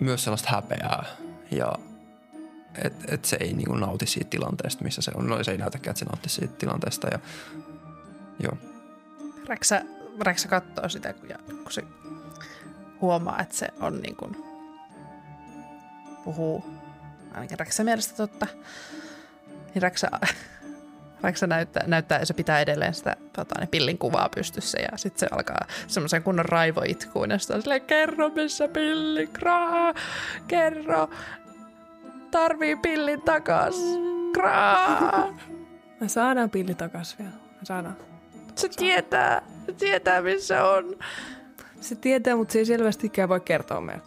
myös 0.00 0.24
sellaista 0.24 0.50
häpeää 0.50 1.04
ja 1.50 1.72
että 2.84 3.04
et 3.14 3.24
se 3.24 3.36
ei 3.40 3.52
niin 3.52 3.66
kuin 3.66 3.80
nauti 3.80 4.06
siitä 4.06 4.30
tilanteesta, 4.30 4.84
missä 4.84 5.02
se 5.02 5.12
on. 5.14 5.26
No 5.26 5.44
se 5.44 5.50
ei 5.50 5.58
näytäkään, 5.58 5.90
että 5.90 5.98
se 5.98 6.04
nautti 6.04 6.28
siitä 6.28 6.54
tilanteesta 6.54 7.08
ja 7.08 7.18
joo. 8.42 8.56
Räksä, 9.46 9.82
Räksä 10.20 10.48
katsoo 10.48 10.88
sitä, 10.88 11.12
kun, 11.12 11.28
ja, 11.28 11.38
kun 11.48 11.72
se 11.72 11.82
huomaa, 13.00 13.40
että 13.40 13.56
se 13.56 13.68
on 13.80 14.00
niin 14.00 14.16
kuin, 14.16 14.36
puhuu 16.24 16.64
ainakin 17.34 17.58
Räksä 17.58 17.84
mielestä 17.84 18.16
totta. 18.16 18.46
Niin 19.74 19.82
Räksä, 19.82 20.10
Räksä 21.22 21.46
näyttää, 21.46 21.84
näyttää, 21.86 22.18
ja 22.18 22.26
se 22.26 22.34
pitää 22.34 22.60
edelleen 22.60 22.94
sitä 22.94 23.16
tota, 23.32 23.60
ne 23.60 23.66
pillin 23.66 23.98
kuvaa 23.98 24.28
pystyssä 24.34 24.78
ja 24.80 24.98
sitten 24.98 25.20
se 25.20 25.26
alkaa 25.30 25.66
semmoisen 25.86 26.22
kunnon 26.22 26.44
raivoitkuun 26.44 27.30
ja 27.30 27.38
sitten 27.38 27.56
on 27.56 27.62
silleen, 27.62 27.82
kerro 27.82 28.28
missä 28.28 28.68
pilli, 28.68 29.26
kraa, 29.26 29.94
kerro, 30.48 31.10
tarvii 32.30 32.76
pillin 32.76 33.22
takas, 33.22 33.76
kraa. 34.32 35.38
Me 36.00 36.08
saadaan 36.08 36.50
pilli 36.50 36.74
takas 36.74 37.18
vielä. 37.18 37.30
Me 37.30 37.64
saadaan. 37.64 37.96
Se 38.54 38.68
tietää, 38.68 39.42
se 39.66 39.72
tietää 39.72 40.22
missä 40.22 40.64
on. 40.64 40.98
Se 41.80 41.94
tietää, 41.94 42.36
mutta 42.36 42.52
se 42.52 42.58
ei 42.58 42.64
selvästikään 42.64 43.28
voi 43.28 43.40
kertoa 43.40 43.80
meille. 43.80 44.02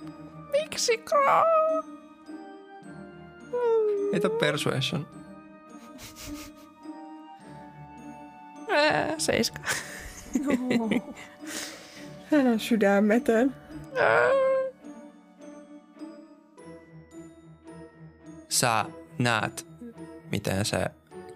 Miksi 0.51 0.97
kraa? 0.97 1.45
Heitä 4.13 4.29
persuasion. 4.29 5.07
Ää, 8.73 9.13
Seiska. 9.17 9.59
Hän 12.31 12.47
on 12.47 12.59
sydämetön. 12.59 13.55
sä 18.49 18.85
näet, 19.19 19.67
miten 20.31 20.65
se 20.65 20.85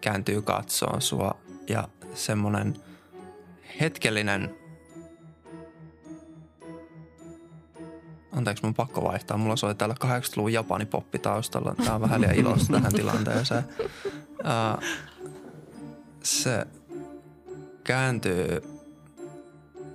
kääntyy 0.02 0.42
katsoon 0.42 1.02
sua 1.02 1.38
ja 1.70 1.88
semmonen 2.14 2.76
hetkellinen... 3.80 4.56
Anteeksi, 8.32 8.64
mun 8.64 8.74
pakko 8.74 9.04
vaihtaa. 9.04 9.38
Mulla 9.38 9.56
soi 9.56 9.76
täällä 9.76 9.96
80-luvun 10.04 10.54
Japani 10.54 10.86
poppi 10.86 11.20
taustalla. 11.20 11.76
Tää 11.86 11.96
on 11.96 12.02
vähän 12.02 12.22
liian 12.22 12.36
iloista 12.36 12.74
tähän 12.74 12.94
tilanteeseen. 12.94 13.64
Uh, 14.30 14.84
se 16.24 16.68
kääntyy 17.88 18.62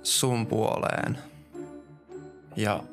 sun 0.03 0.47
puoleen 0.47 1.17
ja 2.55 2.83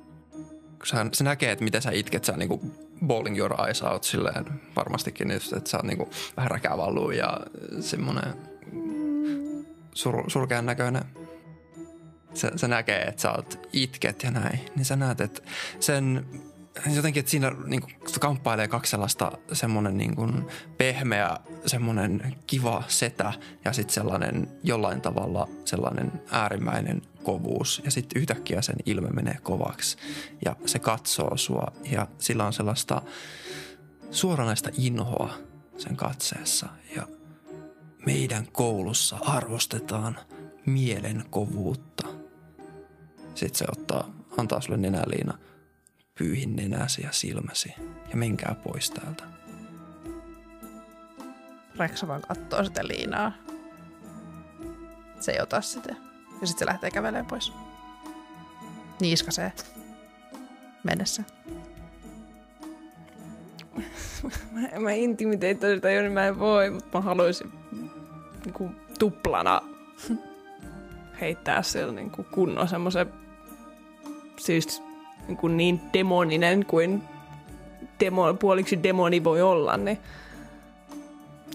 sä, 0.84 1.06
se 1.12 1.24
näkee, 1.24 1.52
että 1.52 1.64
miten 1.64 1.82
sä 1.82 1.90
itket, 1.90 2.24
sä 2.24 2.36
niinku 2.36 2.60
bowling 3.06 3.38
your 3.38 3.60
eyes 3.60 3.82
out 3.82 4.04
silleen 4.04 4.44
varmastikin, 4.76 5.28
niin 5.28 5.34
just, 5.34 5.52
että 5.52 5.70
sä 5.70 5.76
oot 5.76 5.86
niinku 5.86 6.10
vähän 6.36 6.50
räkävallu 6.50 7.10
ja 7.10 7.40
semmonen 7.80 8.34
sur, 9.94 10.30
surkean 10.30 10.66
näköinen. 10.66 11.04
Se, 12.34 12.50
se 12.56 12.68
näkee, 12.68 13.02
että 13.02 13.22
sä 13.22 13.32
oot 13.32 13.68
itket 13.72 14.22
ja 14.22 14.30
näin, 14.30 14.60
niin 14.76 14.84
sä 14.84 14.96
näet, 14.96 15.20
että 15.20 15.42
sen 15.80 16.26
jotenkin, 16.94 17.20
että 17.20 17.30
siinä 17.30 17.52
niin 17.66 17.82
kuin, 17.82 17.94
kamppailee 18.20 18.68
kaksi 18.68 18.90
sellaista 18.90 19.32
semmoinen 19.52 19.98
niin 19.98 20.16
kuin 20.16 20.46
pehmeä, 20.78 21.36
semmoinen 21.66 22.36
kiva 22.46 22.82
setä 22.88 23.32
ja 23.64 23.72
sitten 23.72 23.94
sellainen 23.94 24.48
jollain 24.62 25.00
tavalla 25.00 25.48
sellainen 25.64 26.12
äärimmäinen 26.30 27.02
kovuus. 27.22 27.82
Ja 27.84 27.90
sitten 27.90 28.20
yhtäkkiä 28.20 28.62
sen 28.62 28.76
ilme 28.86 29.08
menee 29.10 29.36
kovaksi 29.42 29.96
ja 30.44 30.56
se 30.66 30.78
katsoo 30.78 31.36
sua 31.36 31.72
ja 31.90 32.06
sillä 32.18 32.46
on 32.46 32.52
sellaista 32.52 33.02
suoranaista 34.10 34.70
inhoa 34.78 35.34
sen 35.78 35.96
katseessa. 35.96 36.68
Ja 36.96 37.08
meidän 38.06 38.48
koulussa 38.52 39.16
arvostetaan 39.16 40.18
mielen 40.66 41.24
kovuutta. 41.30 42.08
Sitten 43.34 43.58
se 43.58 43.64
ottaa, 43.72 44.10
antaa 44.38 44.60
sulle 44.60 44.76
nenäliina– 44.76 45.38
pyyhin 46.20 46.56
nenäsi 46.56 47.02
ja 47.02 47.12
silmäsi 47.12 47.74
ja 48.10 48.16
menkää 48.16 48.54
pois 48.64 48.90
täältä. 48.90 49.24
Räksä 51.76 52.08
vaan 52.08 52.22
kattoo 52.28 52.64
sitä 52.64 52.86
liinaa. 52.86 53.32
Se 55.20 55.32
ei 55.32 55.40
ota 55.40 55.60
sitä. 55.60 55.94
Ja 56.40 56.46
sitten 56.46 56.58
se 56.58 56.66
lähtee 56.66 56.90
kävelemään 56.90 57.26
pois. 57.26 57.52
Niiskasee. 59.00 59.52
Mennessä. 60.84 61.22
Mä, 64.52 64.80
mä 64.80 64.92
intimiteettoin 64.92 65.74
sitä 65.74 65.90
jo, 65.90 66.02
niin 66.02 66.12
mä 66.12 66.26
en 66.26 66.38
voi, 66.38 66.70
mutta 66.70 66.98
mä 66.98 67.04
haluaisin 67.04 67.52
niin 68.44 68.52
kuin, 68.52 68.76
tuplana 68.98 69.60
heittää 71.20 71.62
sillä 71.62 71.92
niin 71.92 72.10
kuin 72.10 72.26
kunnon 72.30 72.68
semmoisen 72.68 73.12
siis 74.38 74.82
kuin 75.36 75.56
niin 75.56 75.80
demoninen 75.92 76.66
kuin 76.66 77.02
demo, 78.00 78.34
puoliksi 78.34 78.82
demoni 78.82 79.24
voi 79.24 79.42
olla, 79.42 79.76
niin 79.76 79.98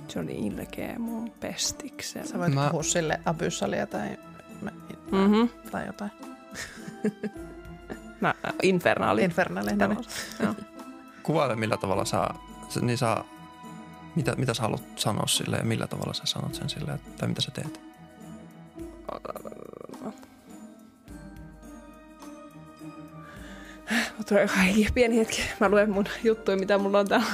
se 0.07 0.19
on 0.19 0.25
niin 0.25 0.53
ilkeä 0.59 0.99
mun 0.99 1.31
pestiksellä. 1.31 2.27
Sä 2.27 2.39
voit 2.39 2.53
Mä- 2.53 2.67
puhua 2.69 2.83
sille 2.83 3.19
Abyssalia 3.25 3.87
tai, 3.87 4.17
Mm-hmm. 5.11 5.49
tai 5.71 5.85
jotain. 5.87 6.11
Mä, 8.21 8.33
infernaali. 8.63 9.23
Infernalin. 9.23 9.77
Tämä- 9.77 9.95
Joo. 10.43 10.53
Kuvaile 11.23 11.55
millä 11.55 11.77
tavalla 11.77 12.05
sä- 12.05 12.29
niin 12.81 12.97
sä, 12.97 13.17
mitä, 14.15 14.35
mitä 14.35 14.53
sä 14.53 14.61
haluat 14.61 14.83
sanoa 14.95 15.27
sille 15.27 15.57
ja 15.57 15.63
millä 15.63 15.87
tavalla 15.87 16.13
sä 16.13 16.21
sanot 16.25 16.55
sen 16.55 16.69
sille, 16.69 16.99
tai 17.17 17.27
mitä 17.27 17.41
sä 17.41 17.51
teet. 17.51 17.79
Tulee 24.29 24.47
kaikki 24.47 24.87
pieni 24.93 25.17
hetki. 25.17 25.41
Mä 25.59 25.69
luen 25.69 25.91
mun 25.91 26.05
juttuja, 26.23 26.57
mitä 26.57 26.77
mulla 26.77 26.99
on 26.99 27.07
täällä. 27.07 27.27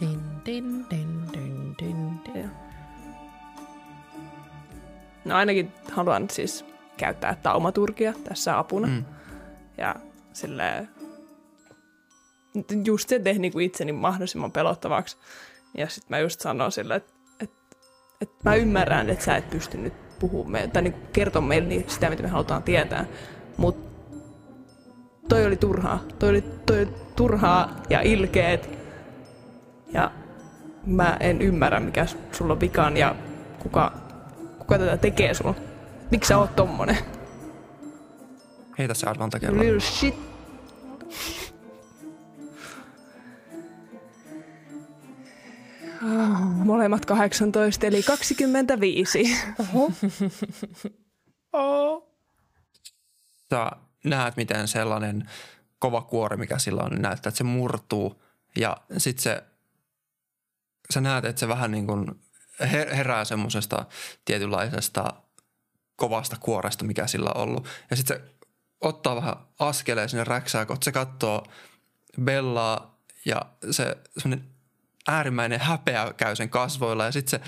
Din, 0.00 0.20
din, 0.46 0.86
din, 0.90 1.22
din, 1.32 1.74
din, 1.78 2.20
din. 2.24 2.42
Joo. 2.42 2.48
No 5.24 5.36
ainakin 5.36 5.72
haluan 5.92 6.30
siis 6.30 6.64
käyttää 6.96 7.36
taumaturgia 7.42 8.12
tässä 8.24 8.58
apuna. 8.58 8.86
Mm. 8.86 9.04
Ja 9.78 9.94
silleen, 10.32 10.88
just 12.84 13.08
se 13.08 13.18
tehdä 13.18 13.38
niinku 13.38 13.58
itseni 13.58 13.92
mahdollisimman 13.92 14.52
pelottavaksi. 14.52 15.16
Ja 15.78 15.88
sitten 15.88 16.16
mä 16.16 16.18
just 16.18 16.40
sanon 16.40 16.72
silleen, 16.72 16.96
että 16.96 17.12
et, 17.40 17.50
et 18.20 18.30
mä 18.44 18.54
ymmärrän, 18.54 19.10
että 19.10 19.24
sä 19.24 19.36
et 19.36 19.50
pysty 19.50 19.78
nyt 19.78 20.18
puhumaan 20.18 20.70
tai 20.70 20.82
niinku 20.82 21.00
kertoa 21.12 21.42
meille 21.42 21.68
niin 21.68 21.84
sitä, 21.88 22.10
mitä 22.10 22.22
me 22.22 22.28
halutaan 22.28 22.62
tietää. 22.62 23.06
Mutta 23.56 23.95
toi 25.28 25.46
oli 25.46 25.56
turhaa. 25.56 26.02
Toi 26.18 26.28
oli, 26.28 26.42
toi 26.42 26.78
oli 26.78 26.88
turhaa 27.16 27.82
ja 27.90 28.00
ilkeet. 28.00 28.70
Ja 29.92 30.10
mä 30.86 31.16
en 31.20 31.42
ymmärrä, 31.42 31.80
mikä 31.80 32.06
sulla 32.32 32.52
on 32.52 32.60
vikaan 32.60 32.96
ja 32.96 33.16
kuka, 33.58 33.92
kuka 34.58 34.78
tätä 34.78 34.96
tekee 34.96 35.34
sulla. 35.34 35.54
Miksi 36.10 36.28
sä 36.28 36.38
oot 36.38 36.56
tommonen? 36.56 36.98
Heitä 38.78 38.94
se 38.94 39.06
Advanta 39.06 39.40
kerran. 39.40 39.60
Little 39.60 39.80
shit. 39.80 40.14
Molemmat 46.64 47.06
18, 47.06 47.86
eli 47.86 48.02
25. 48.02 49.36
Sä 53.50 53.70
näet, 54.06 54.36
miten 54.36 54.68
sellainen 54.68 55.30
kova 55.78 56.02
kuori, 56.02 56.36
mikä 56.36 56.58
sillä 56.58 56.82
on, 56.82 56.90
niin 56.90 57.02
näyttää, 57.02 57.28
että 57.28 57.38
se 57.38 57.44
murtuu. 57.44 58.22
Ja 58.56 58.76
sit 58.98 59.18
se, 59.18 59.44
sä 60.94 61.00
näet, 61.00 61.24
että 61.24 61.40
se 61.40 61.48
vähän 61.48 61.70
niin 61.70 61.86
kuin 61.86 62.20
her- 62.62 62.94
herää 62.94 63.24
semmoisesta 63.24 63.86
tietynlaisesta 64.24 65.12
kovasta 65.96 66.36
kuoresta, 66.40 66.84
mikä 66.84 67.06
sillä 67.06 67.30
on 67.34 67.42
ollut. 67.42 67.68
Ja 67.90 67.96
sitten 67.96 68.16
se 68.16 68.24
ottaa 68.80 69.16
vähän 69.16 69.34
askeleen 69.58 70.08
sinne 70.08 70.24
räksää, 70.24 70.66
kun 70.66 70.76
se 70.82 70.92
katsoo 70.92 71.46
Bellaa 72.24 73.00
ja 73.24 73.42
se 73.70 73.96
semmoinen 74.18 74.48
äärimmäinen 75.08 75.60
häpeä 75.60 76.14
käy 76.16 76.36
sen 76.36 76.50
kasvoilla 76.50 77.04
ja 77.04 77.12
sitten 77.12 77.40
se 77.40 77.46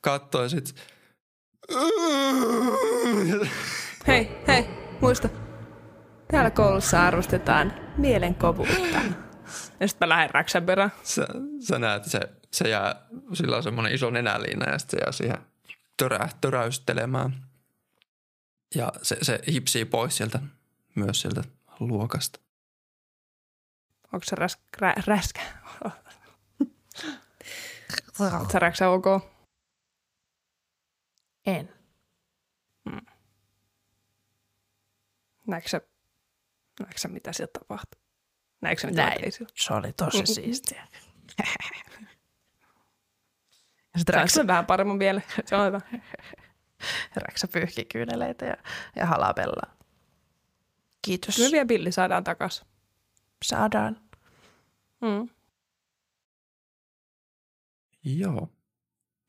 kattoo 0.00 0.42
ja 0.42 0.48
sit... 0.48 0.74
Hei, 4.06 4.42
hei, 4.48 4.68
muista. 5.00 5.49
Täällä 6.30 6.50
koulussa 6.50 7.06
arvostetaan 7.06 7.72
mielenkovuutta. 7.96 8.98
Ja 9.80 9.88
sitten 9.88 10.08
mä 10.08 10.14
lähden 10.14 10.30
räksän 10.30 10.66
perään. 10.66 10.92
Sä, 11.02 11.26
sä 11.60 11.78
näet, 11.78 12.04
se, 12.04 12.20
se 12.50 12.68
jää, 12.68 13.06
sillä 13.32 13.56
on 13.56 13.62
semmoinen 13.62 13.94
iso 13.94 14.10
nenäliina 14.10 14.70
ja 14.70 14.78
sitten 14.78 14.98
se 14.98 15.04
jää 15.04 15.12
siihen 15.12 15.46
törä, 15.96 16.28
töräystelemään. 16.40 17.46
Ja 18.74 18.92
se, 19.02 19.16
se 19.22 19.40
hipsii 19.52 19.84
pois 19.84 20.16
sieltä, 20.16 20.38
myös 20.94 21.20
sieltä 21.20 21.42
luokasta. 21.80 22.40
Onko 24.12 24.24
se 24.24 24.36
räs, 24.36 24.58
rä, 24.78 24.94
räskä? 25.06 25.40
Sä 28.52 28.58
räksä 28.58 28.88
ok? 28.88 29.06
En. 31.46 31.72
Näetkö 35.46 35.68
sä, 35.68 35.80
näetkö 36.80 37.08
mitä 37.08 37.32
sieltä 37.32 37.58
tapahtuu? 37.58 38.00
Näetkö 38.60 38.86
mitä 38.86 39.02
Näin. 39.02 39.20
tein 39.20 39.32
siellä? 39.32 39.52
Se 39.56 39.74
oli 39.74 39.92
tosi 39.92 40.26
siistiä. 40.34 40.86
Ja 43.94 43.98
sitten 43.98 44.14
Räksä, 44.14 44.46
vähän 44.46 44.66
paremmin 44.66 44.98
vielä? 44.98 45.20
Se 45.46 45.56
on 45.56 45.66
hyvä. 45.66 45.80
Räksä 47.26 47.48
pyyhki 47.48 47.84
kyyneleitä 47.84 48.44
ja, 48.46 48.56
ja 48.96 49.06
halapellaa. 49.06 49.76
Kiitos. 51.02 51.36
Kyllä 51.36 51.52
vielä 51.52 51.66
Billi 51.66 51.92
saadaan 51.92 52.24
takas. 52.24 52.64
Saadaan. 53.44 54.00
Mm. 55.00 55.28
Joo. 58.04 58.48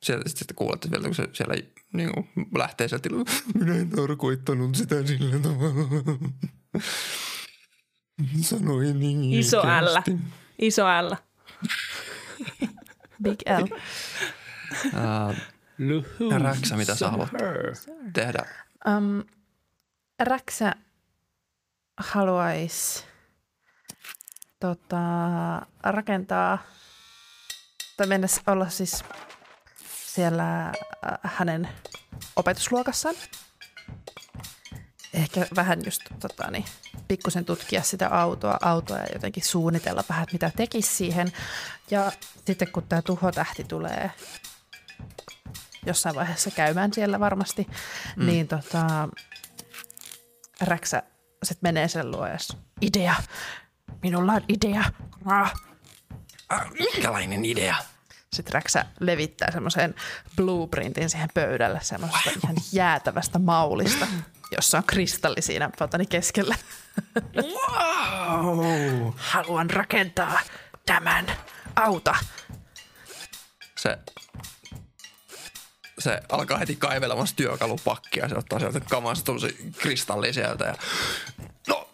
Sieltä 0.04 0.30
sitten 0.30 0.56
kuulette 0.56 0.92
vielä, 0.92 1.04
kun 1.04 1.16
se 1.16 1.28
siellä 1.34 1.54
niin 1.94 2.14
kuin, 2.14 2.28
lähtee 2.58 2.88
sieltä. 2.88 3.10
Minä 3.54 3.76
en 3.76 3.90
tarkoittanut 3.90 4.76
sitä 4.76 5.08
sillä 5.08 5.40
tavalla. 5.40 6.30
Sanoin 8.42 9.00
niin 9.00 9.34
Iso 9.34 9.62
L. 9.62 10.14
Iso 10.60 10.84
L. 10.84 11.16
Big 13.24 13.40
L. 13.60 13.64
Uh, 14.86 16.42
Räksä, 16.42 16.78
mitä 16.78 16.96
sä 16.96 17.10
haluat 17.10 17.30
tehdä? 18.14 18.46
Um, 18.88 19.24
Räksä 20.20 20.76
haluaisi 21.98 23.04
tota, 24.60 24.98
rakentaa 25.84 26.58
tai 27.98 28.08
mennä 28.08 28.28
olla 28.48 28.70
siis 28.70 29.04
siellä 30.06 30.66
äh, 30.66 30.74
hänen 31.24 31.70
opetusluokassaan. 32.36 33.16
Ehkä 35.14 35.48
vähän 35.56 35.80
just 35.86 36.02
tota, 36.20 36.52
niin, 36.52 36.66
pikkusen 37.08 37.46
tutkia 37.46 37.82
sitä 37.82 38.08
autoa, 38.08 38.58
autoa 38.62 38.98
ja 38.98 39.08
jotenkin 39.14 39.44
suunnitella 39.44 40.04
vähän, 40.10 40.24
että 40.24 40.34
mitä 40.34 40.52
tekisi 40.56 40.96
siihen. 40.96 41.32
Ja 41.92 42.12
sitten 42.46 42.72
kun 42.72 42.84
tämä 42.84 43.02
tuhotähti 43.02 43.64
tulee 43.64 44.12
jossain 45.86 46.16
vaiheessa 46.16 46.52
käymään 46.52 46.94
siellä 46.94 47.20
varmasti, 47.20 47.68
mm. 48.16 48.26
niin 48.26 48.48
tota, 48.48 49.10
Räksä 50.62 51.04
sitten 51.44 51.68
menee 51.68 51.88
sen 51.88 52.12
luo 52.12 52.28
idea, 52.82 53.16
minulla 54.04 54.34
on 54.34 54.42
idea. 54.48 54.84
Ah. 55.26 55.54
Ah, 56.50 56.72
minkälainen 56.72 57.46
idea? 57.46 57.76
Sitten 58.34 58.54
Räksä 58.54 58.86
levittää 59.00 59.52
semmoisen 59.52 59.96
blueprintin 60.36 61.10
siihen 61.10 61.30
pöydälle 61.34 61.80
semmoisesta 61.82 62.30
ihan 62.44 62.56
jäätävästä 62.72 63.40
maulista, 63.40 64.08
jossa 64.52 64.78
on 64.78 64.84
kristalli 64.84 65.42
siinä 65.42 65.70
potani 65.80 66.06
keskellä. 66.06 66.56
Wow! 67.36 69.14
Haluan 69.16 69.70
rakentaa 69.70 70.40
tämän 70.86 71.32
auta. 71.76 72.16
Se, 73.78 73.98
se 76.00 76.22
alkaa 76.30 76.58
heti 76.58 76.76
kaivelemaan 76.76 77.28
sitä 77.28 77.38
työkalupakkia. 77.38 78.30
Se 78.30 78.36
ottaa 78.38 78.60
sieltä 78.60 78.80
kamasta 78.80 79.26
tuollaisen 79.26 79.74
kristalli 79.78 80.34
sieltä. 80.34 80.66
Ja... 80.66 80.76
No, 81.68 81.90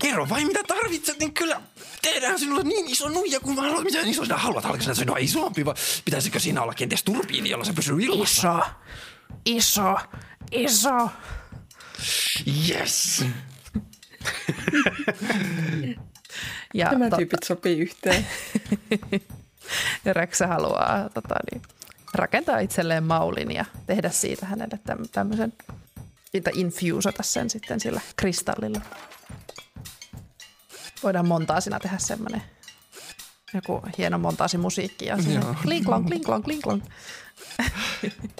kerro 0.00 0.28
vain 0.28 0.46
mitä 0.46 0.60
tarvitset, 0.66 1.18
niin 1.18 1.34
kyllä 1.34 1.60
tehdään 2.02 2.38
sinulle 2.38 2.62
niin 2.62 2.88
iso 2.88 3.08
nuija 3.08 3.40
kuin 3.40 3.56
vaan 3.56 3.68
haluat. 3.68 3.84
Mitä 3.84 4.00
iso 4.00 4.24
sinä 4.24 4.36
haluat? 4.36 4.64
Haluatko 4.64 4.82
sinä 4.82 4.94
sinua 4.94 5.16
isompi 5.18 5.64
vai 5.64 5.74
pitäisikö 6.04 6.40
siinä 6.40 6.62
olla 6.62 6.74
kenties 6.74 7.02
turbiini, 7.02 7.50
jolla 7.50 7.64
se 7.64 7.72
pysyy 7.72 7.96
ilmassa? 8.00 8.66
Iso, 9.44 9.94
iso, 9.94 9.98
iso. 10.52 11.10
Yes! 12.70 13.24
Ja, 16.74 16.90
Nämä 16.90 17.10
to- 17.10 17.16
tyypit 17.16 17.42
sopii 17.44 17.78
yhteen. 17.78 18.26
ja 20.04 20.12
Räksä 20.12 20.46
haluaa 20.46 21.08
tota, 21.14 21.34
niin, 21.52 21.62
rakentaa 22.14 22.58
itselleen 22.58 23.04
maulin 23.04 23.50
ja 23.50 23.64
tehdä 23.86 24.10
siitä 24.10 24.46
hänelle 24.46 24.78
täm- 24.90 25.08
tämmöisen, 25.12 25.52
tai 26.44 26.52
infusata 26.56 27.22
sen 27.22 27.50
sitten 27.50 27.80
sillä 27.80 28.00
kristallilla. 28.16 28.80
Voidaan 31.02 31.28
montaasina 31.28 31.80
tehdä 31.80 31.98
semmoinen 31.98 32.42
joku 33.54 33.82
hieno 33.98 34.18
montaasimusiikki 34.18 35.06
ja 35.06 35.16
Joo. 35.34 35.54
klinklong, 35.62 36.06
klinklong, 36.06 36.44
klinklong. 36.44 36.82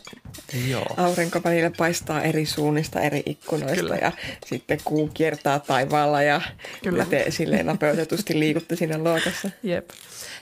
Joo. 0.69 0.87
Aurinko 0.97 1.41
välillä 1.45 1.71
paistaa 1.79 2.23
eri 2.23 2.47
suunnista, 2.47 3.01
eri 3.01 3.23
ikkunoista 3.27 3.77
Kyllä. 3.77 3.97
ja 3.97 4.13
sitten 4.47 4.79
kuu 4.85 5.11
kiertää 5.15 5.59
taivaalla 5.59 6.23
ja 6.23 6.41
Kyllä. 6.83 7.05
Te 7.05 7.31
silleen 7.31 7.67
nopeutetusti 7.67 8.39
liikutte 8.39 8.77
siinä 8.77 8.99
luokassa. 8.99 9.51
Jep. 9.63 9.91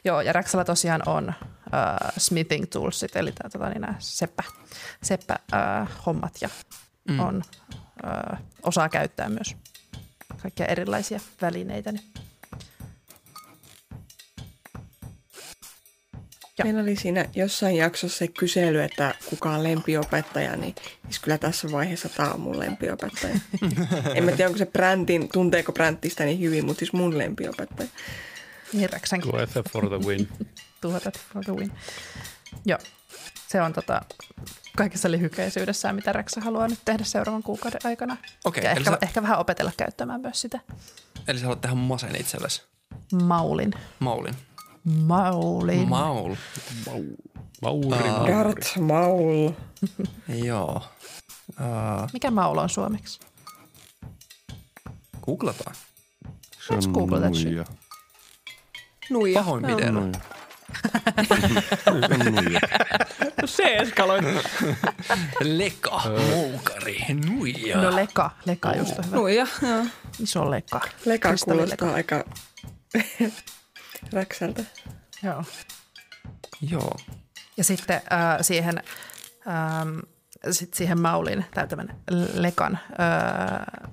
Joo, 0.04 0.20
ja 0.20 0.32
Räksällä 0.32 0.64
tosiaan 0.64 1.02
on 1.06 1.28
uh, 1.28 2.10
smithing 2.18 2.64
toolsit, 2.70 3.16
eli 3.16 3.32
tää, 3.32 3.50
tota, 3.50 3.68
niin 3.68 3.80
nämä 3.80 3.94
seppä, 3.98 4.42
seppä 5.02 5.38
uh, 5.52 5.88
hommat 6.06 6.32
ja 6.40 6.48
mm. 7.08 7.20
on, 7.20 7.42
uh, 8.04 8.38
osaa 8.62 8.88
käyttää 8.88 9.28
myös 9.28 9.56
kaikkia 10.42 10.66
erilaisia 10.66 11.20
välineitä. 11.42 11.92
Niin. 11.92 12.04
Joo. 16.58 16.64
Meillä 16.66 16.82
oli 16.82 16.96
siinä 16.96 17.24
jossain 17.34 17.76
jaksossa 17.76 18.18
se 18.18 18.28
kysely, 18.28 18.82
että 18.82 19.14
kuka 19.30 19.50
on 19.50 19.62
lempiopettaja, 19.64 20.56
niin 20.56 20.74
siis 21.04 21.18
kyllä 21.18 21.38
tässä 21.38 21.70
vaiheessa 21.72 22.08
tämä 22.08 22.30
on 22.32 22.40
mun 22.40 22.58
lempiopettaja. 22.58 23.34
en 24.14 24.24
mä 24.24 24.30
tiedä, 24.30 24.46
onko 24.46 24.58
se 24.58 24.66
Bräntin, 24.66 25.28
tunteeko 25.28 25.72
Bränttistä 25.72 26.24
niin 26.24 26.40
hyvin, 26.40 26.64
mutta 26.64 26.78
siis 26.78 26.92
mun 26.92 27.18
lempiopettaja. 27.18 27.88
Niin 28.72 28.90
Räksänkin 28.90 29.30
Goethe 29.30 29.62
for 29.72 29.88
the 29.88 30.06
win. 30.06 30.28
tuhotat 30.80 31.20
for 31.32 31.44
the 31.44 31.52
win. 31.52 31.72
Joo, 32.64 32.78
se 33.48 33.62
on 33.62 33.72
tota, 33.72 34.02
kaikessa 34.76 35.10
lyhykeisyydessään, 35.10 35.94
mitä 35.94 36.12
Räksä 36.12 36.40
haluaa 36.40 36.68
nyt 36.68 36.78
tehdä 36.84 37.04
seuraavan 37.04 37.42
kuukauden 37.42 37.80
aikana. 37.84 38.16
Okei, 38.44 38.64
ja 38.64 38.70
ehkä, 38.70 38.84
sä- 38.84 38.98
ehkä 39.02 39.22
vähän 39.22 39.38
opetella 39.38 39.72
käyttämään 39.76 40.20
myös 40.20 40.40
sitä 40.40 40.60
Eli 41.28 41.38
sä 41.38 41.44
haluat 41.44 41.60
tehdä 41.60 41.74
masen 41.74 42.16
itsellesi. 42.20 42.62
maulin. 43.22 43.70
Maulin. 43.98 44.34
Maulin. 44.92 45.88
Maul. 45.88 46.34
Mauri, 47.62 47.88
Mauri. 47.88 48.32
Darth 48.32 48.78
Maul. 48.78 49.50
Joo. 50.44 50.82
Uh, 51.48 52.08
Mikä 52.12 52.30
maul 52.30 52.58
on 52.58 52.68
suomeksi? 52.68 53.20
googlataan. 55.26 55.74
Se 56.68 56.74
Let's 56.74 56.88
Google 56.92 57.20
that 57.20 57.34
shit. 57.34 57.46
nuija. 57.48 57.64
Nuija. 59.10 59.40
Pahoinpitely. 59.40 59.90
Nuija. 59.92 60.20
Se 61.84 61.90
on 61.90 62.34
nuija. 62.34 62.60
Se 63.44 63.62
eskaloi. 63.76 64.18
Leka, 65.40 66.00
moukari, 66.30 67.06
nuija. 67.26 67.82
No 67.82 67.96
leka, 67.96 68.30
leka 68.44 68.72
just 68.76 68.98
on 68.98 69.04
hyvä. 69.06 69.16
Nuija, 69.16 69.46
joo. 69.62 69.84
Iso 70.20 70.50
leka. 70.50 70.80
Leka 71.04 71.28
kuulostaa 71.44 71.92
aika 71.94 72.24
räksältä. 74.12 74.64
Joo. 75.22 75.44
Joo. 76.70 76.96
Ja 77.56 77.64
sitten 77.64 77.96
äh, 78.12 78.38
siihen, 78.40 78.82
ähm, 79.48 79.98
sit 80.50 80.74
siihen 80.74 81.00
maulin 81.00 81.44
tai 81.54 81.68
tämän 81.68 81.96
lekan, 82.34 82.78
äh, 83.00 83.90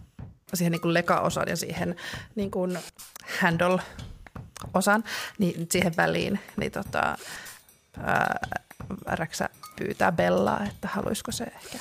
siihen 0.53 0.71
niin 0.71 0.81
kuin 0.81 0.93
leka-osan 0.93 1.45
ja 1.47 1.55
siihen 1.55 1.95
niin 2.35 2.51
kuin 2.51 2.79
handle-osan, 3.41 5.03
niin 5.37 5.67
siihen 5.71 5.93
väliin 5.97 6.39
niin 6.57 6.71
tota, 6.71 7.17
äh, 7.97 8.59
Räksä 9.05 9.49
pyytää 9.75 10.11
Bellaa, 10.11 10.63
että 10.63 10.87
haluaisiko 10.87 11.31
se 11.31 11.43
ehkä 11.43 11.79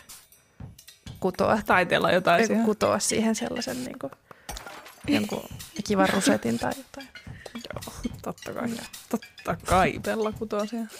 kutoa, 1.20 1.58
Taiteella 1.66 2.10
jotain 2.10 2.46
siihen. 2.46 2.64
kutoa 2.64 2.98
siihen 2.98 3.34
sellaisen 3.34 3.84
niin 3.84 3.98
kuin, 3.98 4.12
jonkun 5.08 5.42
kivan 5.84 6.08
rusetin 6.08 6.58
tai 6.58 6.72
jotain. 6.76 7.08
Joo, 7.54 7.94
totta 8.22 8.52
kai. 8.52 8.70
Totta 9.08 9.56
kai 9.66 10.00
siihen. 10.68 10.90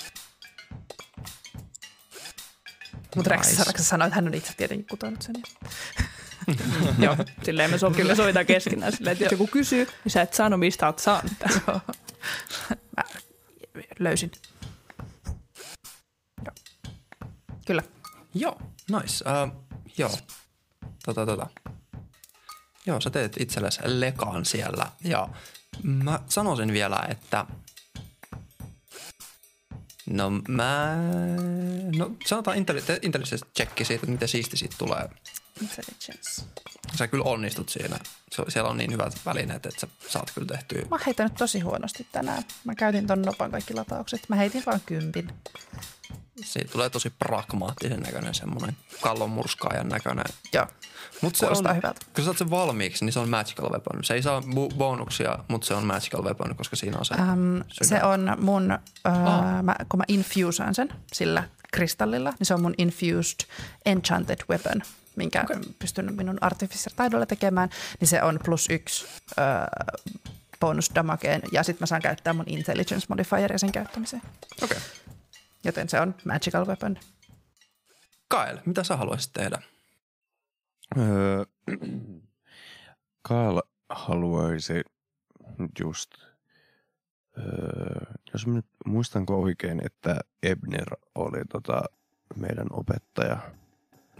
Mutta 3.17 3.31
Rex, 3.31 3.51
Nice. 3.51 3.63
Rex 3.67 3.81
sanoi, 3.81 4.09
että 4.09 4.15
hän 4.15 4.27
on 4.27 4.35
itse 4.35 4.53
tietenkin 4.57 4.87
kutonut 4.87 5.23
sen. 5.23 5.35
Joo, 7.05 7.17
silleen 7.43 7.71
me, 7.71 7.79
sovimme, 7.79 8.09
me 8.09 8.17
sovitaan 8.17 8.47
keskenään 8.47 8.93
silleen, 8.93 9.13
että 9.13 9.25
jos 9.25 9.33
joku 9.33 9.47
kysyy, 9.47 9.87
niin 10.05 10.13
sä 10.13 10.23
et 10.23 10.35
sano, 10.35 10.57
mistä 10.57 10.87
oot 10.87 10.99
saanut. 10.99 11.33
Mä 12.97 13.05
löysin. 13.99 14.31
Joo. 16.45 16.55
Kyllä. 17.67 17.83
Joo, 18.35 18.61
nice. 18.91 19.25
Uh, 19.25 19.67
joo, 19.99 20.11
tota, 21.05 21.27
tota. 21.27 21.47
Joo, 22.87 23.01
sä 23.01 23.11
teet 23.11 23.37
itsellesi 23.41 23.81
lekaan 23.85 24.45
siellä. 24.45 24.87
Ja 25.05 25.29
mä 25.83 26.21
sanoisin 26.29 26.73
vielä, 26.73 27.07
että 27.09 27.47
No 30.07 30.31
mä... 30.49 30.97
No 31.97 32.11
sanotaan 32.27 32.57
intelli- 32.57 32.99
intelligence 33.03 33.47
checki 33.57 33.85
siitä, 33.85 34.01
että 34.01 34.13
miten 34.13 34.29
siisti 34.29 34.57
siitä 34.57 34.75
tulee. 34.79 35.09
Intelligence. 35.63 36.43
Sä 36.99 37.09
kyllä 37.09 37.25
onnistut 37.25 37.69
siinä. 37.69 37.99
Se, 38.33 38.43
siellä 38.49 38.71
on 38.71 38.77
niin 38.77 38.93
hyvät 38.93 39.13
välineet, 39.27 39.67
että 39.67 39.81
sä 39.81 39.89
saat 40.09 40.31
kyllä 40.35 40.47
tehtyä. 40.47 40.81
Mä 40.81 40.89
oon 40.91 41.01
heittänyt 41.07 41.35
tosi 41.35 41.61
huonosti 41.61 42.07
tänään. 42.13 42.43
Mä 42.65 42.75
käytin 42.75 43.07
ton 43.07 43.23
nopan 43.23 43.51
kaikki 43.51 43.75
lataukset. 43.75 44.29
Mä 44.29 44.37
heitin 44.37 44.63
vaan 44.67 44.81
kympin. 44.87 45.33
Siitä 46.43 46.73
tulee 46.73 46.91
tosi 46.91 47.11
pragmaattisen 47.11 48.01
näköinen, 48.01 48.35
semmoinen 48.35 48.77
kallon 49.01 49.31
murskaajan 49.31 49.89
näköinen. 49.89 50.25
Joo. 50.53 50.67
Mut 51.21 51.37
se 51.37 51.47
on, 51.47 51.57
hyvältä. 51.77 52.01
Kun 52.15 52.17
sä 52.19 52.25
saat 52.25 52.39
sen 52.39 52.51
valmiiksi, 52.51 53.05
niin 53.05 53.13
se 53.13 53.19
on 53.19 53.29
magical 53.29 53.71
weapon. 53.71 54.05
Se 54.05 54.15
ei 54.15 54.23
saa 54.23 54.41
bu- 54.41 54.75
bonuksia, 54.75 55.39
mutta 55.49 55.67
se 55.67 55.75
on 55.75 55.87
magical 55.87 56.23
weapon, 56.25 56.57
koska 56.57 56.77
siinä 56.77 56.99
on 56.99 57.05
se 57.05 57.15
Ähm, 57.15 57.61
se 57.83 58.03
on 58.03 58.37
mun, 58.41 58.71
äh, 58.71 58.79
Ah. 59.05 59.63
mä, 59.63 59.77
kun 59.89 59.99
mä 59.99 60.05
infusaan 60.09 60.75
sen 60.75 60.89
sillä 61.13 61.49
kristallilla, 61.73 62.31
niin 62.39 62.47
se 62.47 62.55
on 62.55 62.63
mun 62.63 62.75
infused 62.79 63.37
enchanted 63.87 64.39
weapon, 64.51 64.83
minkä 65.17 65.41
okay. 65.43 65.61
pystyn 65.79 66.15
minun 66.15 66.39
artificer-taidolla 66.41 67.27
tekemään, 67.27 67.69
niin 68.01 68.09
se 68.09 68.23
on 68.23 68.41
plus 68.45 68.69
yksi 68.71 69.07
äh, 69.39 69.95
bonus 70.61 70.91
damageen, 70.95 71.43
ja 71.53 71.63
sitten 71.63 71.83
mä 71.83 71.87
saan 71.87 72.03
käyttää 72.03 72.33
mun 72.33 72.45
intelligence 72.49 73.07
modifieria 73.09 73.59
sen 73.59 73.73
käyttämiseen. 73.73 74.23
Okei. 74.63 74.79
Joten 75.65 75.89
se 75.89 76.01
on 76.01 76.15
magical 76.25 76.67
weapon. 76.67 76.99
Kael, 78.29 78.59
mitä 78.67 78.85
sä 78.85 78.97
haluaisit 78.97 79.33
tehdä? 79.33 79.63
Öö, 80.99 81.45
Kaal 83.29 83.63
haluaisi 83.89 84.83
just, 85.81 86.11
öö, 87.39 88.13
jos 88.33 88.47
mä 88.47 88.55
nyt 88.55 88.67
muistanko 88.87 89.41
oikein, 89.43 89.87
että 89.87 90.21
Ebner 90.43 90.97
oli 91.15 91.45
tota 91.53 91.83
meidän 92.37 92.67
opettaja 92.71 93.39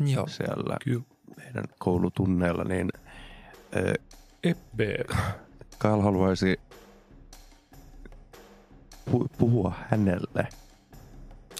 Joo. 0.01 0.27
siellä 0.27 0.77
Kyllä. 0.85 1.05
meidän 1.37 1.65
koulutunneilla, 1.79 2.65
niin 2.65 2.89
öö, 3.77 3.95
Ebbe. 4.45 5.05
Kaal 5.79 6.01
haluaisi 6.01 6.61
pu- 9.11 9.29
puhua 9.39 9.73
hänelle 9.91 10.49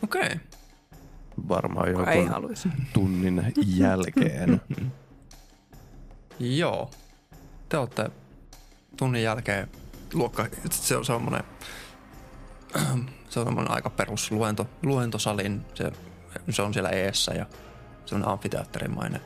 Okei. 0.05 0.23
Okay. 0.23 0.39
Varmaan 1.49 1.91
joku 1.91 2.05
tunnin 2.93 3.53
jälkeen. 3.67 4.61
Joo. 6.39 6.91
Te 7.69 7.79
olette 7.79 8.11
tunnin 8.97 9.23
jälkeen 9.23 9.71
luokka, 10.15 10.47
se 10.71 10.97
on 10.97 11.05
semmoinen, 11.05 11.45
se 13.29 13.41
on 13.41 13.47
semmoinen 13.47 13.71
aika 13.71 13.91
perus 13.91 14.31
luento, 14.31 14.67
luentosalin, 14.83 15.65
se, 15.75 15.93
se 16.51 16.63
on 16.63 16.75
siellä 16.75 16.91
eessä 16.91 17.35
ja 17.35 17.47
semmoinen 18.07 18.33
amfiteatterimainen. 18.33 19.21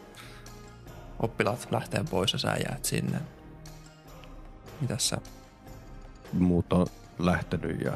Oppilaat 1.19 1.69
lähtee 1.71 2.05
pois 2.11 2.33
ja 2.33 2.39
sä 2.39 2.57
jäät 2.69 2.85
sinne. 2.85 3.21
Mitäs 4.81 5.09
sä? 5.09 5.19
muut 6.33 6.73
on 6.73 6.87
lähtenyt 7.19 7.81
ja 7.81 7.93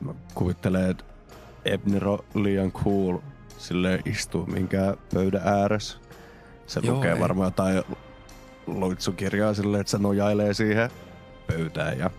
mä 0.00 0.14
kuvittelen, 0.34 0.90
että 0.90 1.04
Ebner 1.64 2.08
on 2.08 2.18
liian 2.34 2.72
cool 2.72 3.18
sille 3.58 4.00
istuu 4.04 4.46
minkään 4.46 4.96
pöydän 5.14 5.42
ääressä. 5.44 5.98
Se 6.66 6.80
Joo, 6.82 6.96
lukee 6.96 7.12
ei. 7.12 7.20
varmaan 7.20 7.46
jotain 7.46 7.82
loitsukirjaa 8.66 9.54
silleen, 9.54 9.80
että 9.80 9.90
se 9.90 9.98
nojailee 9.98 10.54
siihen 10.54 10.90
pöytään 11.46 11.98
ja 11.98 12.10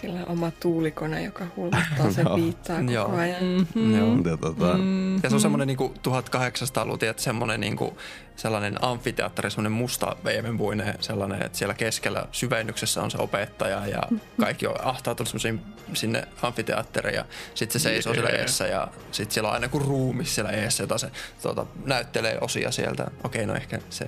Sillä 0.00 0.20
on 0.20 0.28
oma 0.28 0.50
tuulikone, 0.60 1.22
joka 1.24 1.46
hulmuttaa 1.56 2.10
sen 2.10 2.24
Joo. 2.26 2.36
piittaa 2.36 2.78
koko 2.80 2.90
Joo. 2.92 3.16
ajan. 3.16 3.44
Mm-hmm. 3.44 3.98
Joo. 3.98 4.16
ja 4.30 4.36
tota, 4.36 4.74
Mm. 4.78 5.14
Ja 5.22 5.28
se 5.28 5.34
on 5.34 5.40
semmoinen 5.40 5.66
niinku 5.66 5.94
1800-luvun, 6.08 6.98
tiedät, 6.98 7.18
semmoinen 7.18 7.60
niinku, 7.60 7.98
sellainen 8.36 8.84
amfiteatteri, 8.84 9.50
semmoinen 9.50 9.72
musta 9.72 10.16
veemenpuinen 10.24 10.94
sellainen, 11.00 11.42
että 11.42 11.58
siellä 11.58 11.74
keskellä 11.74 12.26
syvennyksessä 12.32 13.02
on 13.02 13.10
se 13.10 13.18
opettaja 13.18 13.86
ja 13.86 14.02
kaikki 14.40 14.66
on 14.66 14.74
ahtautunut 14.84 15.28
semmoisiin 15.28 15.60
sinne 15.94 16.28
amfiteatteriin 16.42 17.14
ja 17.14 17.24
sitten 17.54 17.80
se 17.80 17.88
seisoo 17.88 18.14
siellä 18.14 18.30
eessä 18.30 18.66
ja 18.66 18.88
sitten 19.12 19.34
siellä 19.34 19.48
on 19.48 19.54
aina 19.54 19.68
kuin 19.68 19.84
ruumis 19.84 20.34
siellä 20.34 20.50
eessä, 20.50 20.82
jota 20.82 20.98
se 20.98 21.10
tuota, 21.42 21.66
näyttelee 21.84 22.38
osia 22.40 22.70
sieltä. 22.70 23.10
Okei, 23.24 23.46
no 23.46 23.54
ehkä 23.54 23.78
se, 23.90 24.06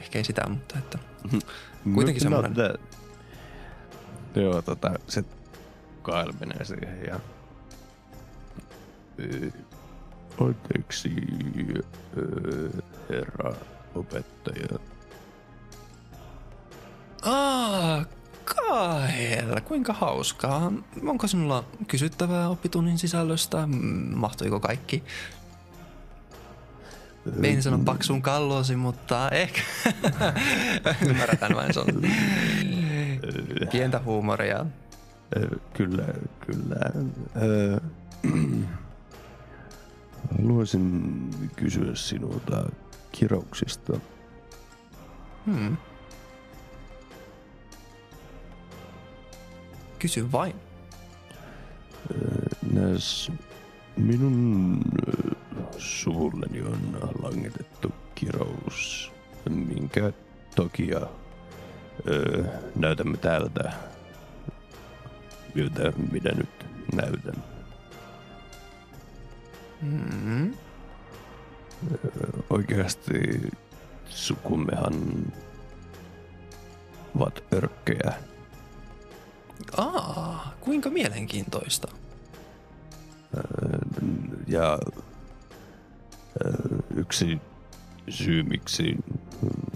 ehkä 0.00 0.18
ei 0.18 0.24
sitä, 0.24 0.42
mutta 0.48 0.78
että 0.78 0.98
Kuitenkin 1.94 2.30
not 2.30 2.44
semmonen- 2.44 2.54
that. 2.54 3.03
Joo, 4.34 4.62
tota, 4.62 4.90
se 5.08 5.24
Kyle 6.02 6.34
menee 6.40 6.64
siihen 6.64 7.04
ja 7.06 7.20
Anteeksi, 10.40 11.10
herra 13.10 13.54
opettaja. 13.94 14.78
Aa, 17.22 18.04
Kael, 18.44 19.60
kuinka 19.64 19.92
hauskaa. 19.92 20.72
Onko 21.06 21.26
sinulla 21.26 21.64
kysyttävää 21.86 22.48
oppitunnin 22.48 22.98
sisällöstä? 22.98 23.68
Mahtuiko 24.14 24.60
kaikki? 24.60 25.02
Ei 27.42 27.62
sano 27.62 27.78
paksun 27.78 28.22
kallosi, 28.22 28.76
mutta 28.76 29.30
ehkä 29.30 29.60
ymmärretään 31.08 31.54
vain 31.56 31.74
se 31.74 31.80
pientä 33.72 34.00
huumoria. 34.04 34.66
Ö, 35.36 35.58
Kyllä, 35.72 36.06
kyllä. 36.46 36.76
Ö, 37.42 37.80
Haluaisin 40.38 41.30
kysyä 41.56 41.94
sinulta 41.94 42.70
kirouksista. 43.12 44.00
Hmm. 45.46 45.76
Kysy 49.98 50.32
vain. 50.32 50.54
Näs 52.72 53.32
minun 53.96 54.80
suvulleni 55.78 56.60
on 56.62 56.98
langetettu 57.22 57.92
kirous, 58.14 59.12
minkä 59.50 60.12
takia 60.56 61.00
ö, 62.08 62.44
näytämme 62.76 63.16
täältä, 63.16 63.72
miltä 65.54 65.92
minä 66.12 66.30
nyt 66.36 66.66
näytän. 66.94 67.44
Hmm. 69.80 70.54
Oikeasti 72.50 73.50
sukummehan 74.08 74.94
ovat 77.16 77.44
örkkejä. 77.52 78.12
Aa, 79.76 80.54
kuinka 80.60 80.90
mielenkiintoista. 80.90 81.88
Ja 84.46 84.78
ö, 86.46 86.52
yksi 86.96 87.40
syy, 88.08 88.42
miksi 88.42 88.96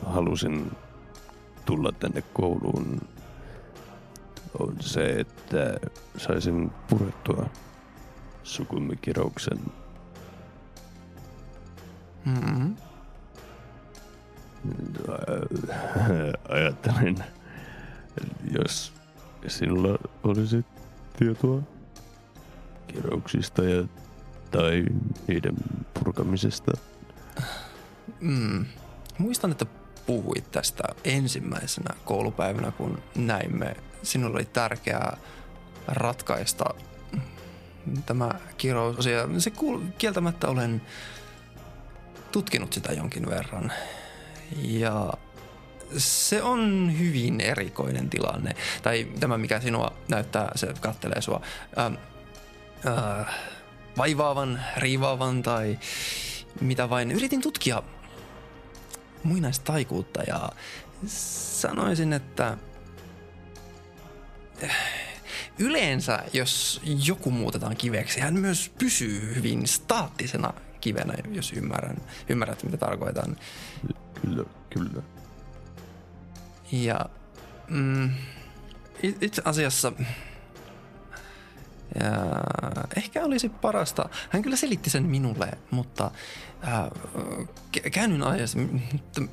halusin 0.06 0.70
tulla 1.68 1.92
tänne 1.92 2.22
kouluun, 2.32 3.00
on 4.58 4.76
se, 4.80 5.10
että 5.10 5.76
saisin 6.16 6.70
purettua 6.88 7.46
sukumme 8.42 8.96
kirouksen. 8.96 9.58
Hmm. 12.24 12.76
Ajattelin, 16.48 17.18
jos 18.60 18.92
sinulla 19.46 19.98
olisi 20.22 20.64
tietoa 21.18 21.62
kirouksista 22.86 23.64
ja, 23.64 23.84
tai 24.50 24.84
niiden 25.26 25.54
purkamisesta. 25.94 26.72
Mm. 28.20 28.64
Muistan, 29.18 29.50
että 29.50 29.66
puhuit 30.08 30.50
tästä 30.50 30.82
ensimmäisenä 31.04 31.94
koulupäivänä, 32.04 32.70
kun 32.70 33.02
näimme. 33.14 33.76
Sinulla 34.02 34.36
oli 34.36 34.44
tärkeää 34.44 35.16
ratkaista 35.88 36.64
tämä 38.06 38.30
kirousasia, 38.56 39.28
se 39.38 39.50
kuul, 39.50 39.80
kieltämättä 39.98 40.48
olen 40.48 40.82
tutkinut 42.32 42.72
sitä 42.72 42.92
jonkin 42.92 43.30
verran. 43.30 43.72
Ja 44.62 45.12
se 45.96 46.42
on 46.42 46.92
hyvin 46.98 47.40
erikoinen 47.40 48.10
tilanne. 48.10 48.54
Tai 48.82 49.08
tämä, 49.20 49.38
mikä 49.38 49.60
sinua 49.60 49.92
näyttää, 50.08 50.52
se 50.54 50.74
kattelee 50.80 51.22
sua 51.22 51.40
äh, 51.78 51.86
äh, 52.86 53.34
vaivaavan, 53.98 54.60
riivaavan 54.76 55.42
tai 55.42 55.78
mitä 56.60 56.90
vain. 56.90 57.10
Yritin 57.10 57.40
tutkia 57.40 57.82
muinaistaikuutta 59.24 60.22
ja 60.22 60.52
sanoisin, 61.06 62.12
että 62.12 62.56
yleensä, 65.58 66.22
jos 66.32 66.80
joku 67.06 67.30
muutetaan 67.30 67.76
kiveksi, 67.76 68.20
hän 68.20 68.34
myös 68.34 68.70
pysyy 68.78 69.34
hyvin 69.34 69.66
staattisena 69.66 70.54
kivenä, 70.80 71.14
jos 71.32 71.52
ymmärrän, 71.52 71.96
ymmärrät, 72.28 72.64
mitä 72.64 72.76
tarkoitan. 72.76 73.36
Kyllä, 74.22 74.44
kyllä. 74.70 75.02
Ja 76.72 77.00
mm, 77.68 78.10
itse 79.02 79.42
asiassa 79.44 79.92
ja 82.00 82.10
ehkä 82.96 83.24
olisi 83.24 83.48
parasta, 83.48 84.08
hän 84.30 84.42
kyllä 84.42 84.56
selitti 84.56 84.90
sen 84.90 85.02
minulle, 85.02 85.50
mutta 85.70 86.10
äh, 86.68 86.84
käännyn 87.92 88.22
ajassa, 88.22 88.58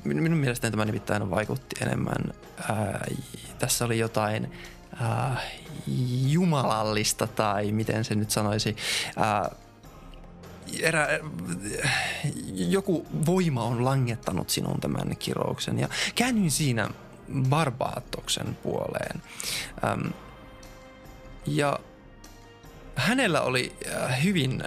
minun 0.04 0.38
mielestäni 0.38 0.70
tämä 0.70 0.84
nimittäin 0.84 1.30
vaikutti 1.30 1.76
enemmän, 1.82 2.32
äh, 2.70 3.16
tässä 3.58 3.84
oli 3.84 3.98
jotain 3.98 4.52
äh, 5.02 5.42
jumalallista 6.26 7.26
tai 7.26 7.72
miten 7.72 8.04
se 8.04 8.14
nyt 8.14 8.30
sanoisi, 8.30 8.76
äh, 9.18 9.56
erä, 10.80 11.08
joku 12.54 13.06
voima 13.26 13.64
on 13.64 13.84
langettanut 13.84 14.50
sinun 14.50 14.80
tämän 14.80 15.16
kirouksen 15.18 15.78
ja 15.78 15.88
käännyin 16.14 16.50
siinä 16.50 16.88
Barbaatoksen 17.48 18.58
puoleen. 18.62 19.22
Ähm, 19.84 20.06
ja 21.46 21.78
hänellä 22.96 23.42
oli 23.42 23.76
äh, 23.94 24.24
hyvin 24.24 24.62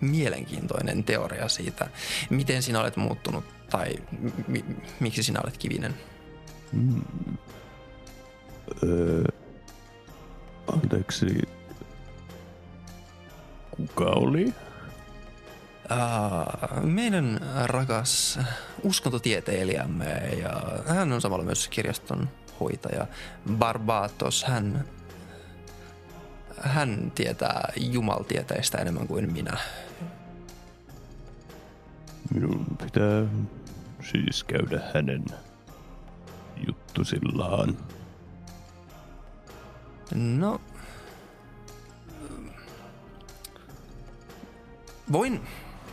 mielenkiintoinen 0.00 1.04
teoria 1.04 1.48
siitä, 1.48 1.86
miten 2.30 2.62
sinä 2.62 2.80
olet 2.80 2.96
muuttunut 2.96 3.44
tai 3.70 3.94
mi- 4.48 4.64
miksi 5.00 5.22
sinä 5.22 5.40
olet 5.44 5.58
kivinen. 5.58 5.94
Mm. 6.72 7.02
Öö, 8.82 9.24
anteeksi, 10.72 11.26
kuka 13.70 14.04
oli? 14.04 14.54
Uh, 15.90 16.82
meidän 16.82 17.40
rakas 17.64 18.38
uskontotieteilijämme 18.82 20.14
ja 20.42 20.62
hän 20.86 21.12
on 21.12 21.20
samalla 21.20 21.44
myös 21.44 21.68
kirjaston 21.68 22.28
hoitaja 22.60 23.06
Barbatos. 23.58 24.44
Hän, 24.44 24.84
hän 26.60 27.12
tietää 27.14 27.72
jumaltieteistä 27.76 28.78
enemmän 28.78 29.06
kuin 29.06 29.32
minä. 29.32 29.56
Minun 32.34 32.66
pitää 32.84 33.26
siis 34.10 34.44
käydä 34.44 34.80
hänen 34.94 35.24
juttusillaan. 36.66 37.76
No, 40.14 40.60
voin, 45.12 45.40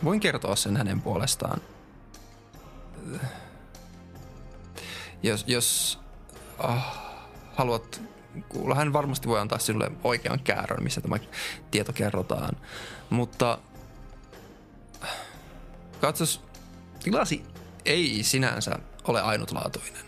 voin 0.04 0.20
kertoa 0.20 0.56
sen 0.56 0.76
hänen 0.76 1.00
puolestaan. 1.00 1.60
Jos, 5.22 5.44
jos 5.46 5.98
oh, 6.58 6.98
haluat 7.54 8.02
kuulla, 8.48 8.74
hän 8.74 8.92
varmasti 8.92 9.28
voi 9.28 9.40
antaa 9.40 9.58
sinulle 9.58 9.90
oikean 10.04 10.40
käärön, 10.40 10.82
missä 10.82 11.00
tämä 11.00 11.16
tieto 11.70 11.92
kerrotaan. 11.92 12.56
Mutta 13.10 13.58
katsos, 16.00 16.42
tilasi 17.02 17.44
ei 17.84 18.22
sinänsä 18.22 18.78
ole 19.04 19.22
ainutlaatuinen. 19.22 20.04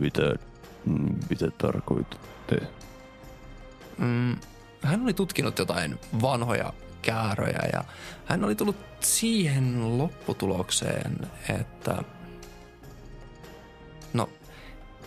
Mitä, 0.00 0.34
mitä 1.30 1.50
tarkoitatte? 1.58 2.60
Mm, 3.98 4.36
hän 4.82 5.02
oli 5.02 5.14
tutkinut 5.14 5.58
jotain 5.58 5.98
vanhoja 6.22 6.72
kääröjä 7.02 7.68
ja 7.72 7.84
hän 8.24 8.44
oli 8.44 8.54
tullut 8.54 8.76
siihen 9.00 9.98
lopputulokseen, 9.98 11.18
että 11.60 12.02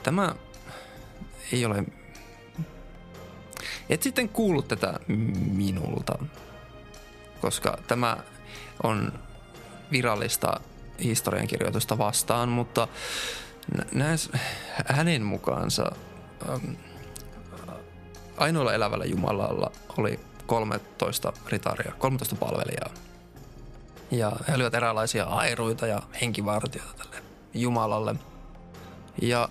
tämä 0.04 0.36
ei 1.52 1.66
ole... 1.66 1.84
Et 3.90 4.04
sitten 4.04 4.30
kuullut 4.30 4.68
tätä 4.68 5.00
minulta, 5.52 6.20
koska 7.42 7.78
tämä 7.88 8.18
on 8.84 9.14
virallista 9.92 10.60
historiankirjoitusta 11.04 11.98
vastaan, 11.98 12.50
mutta 12.50 12.88
näes, 13.92 14.30
hänen 14.86 15.24
mukaansa 15.24 15.92
ähm, 16.50 16.74
ainoalla 18.38 18.74
elävällä 18.74 19.06
Jumalalla 19.06 19.72
oli 19.98 20.20
13 20.46 21.34
ritaria, 21.48 21.94
13 22.00 22.36
palvelijaa. 22.36 22.90
Ja 24.12 24.32
he 24.48 24.56
olivat 24.56 24.74
eräänlaisia 24.74 25.24
airuita 25.24 25.88
ja 25.88 26.02
henkivartioita 26.22 26.94
tälle 26.98 27.24
Jumalalle. 27.54 28.16
Ja 29.22 29.50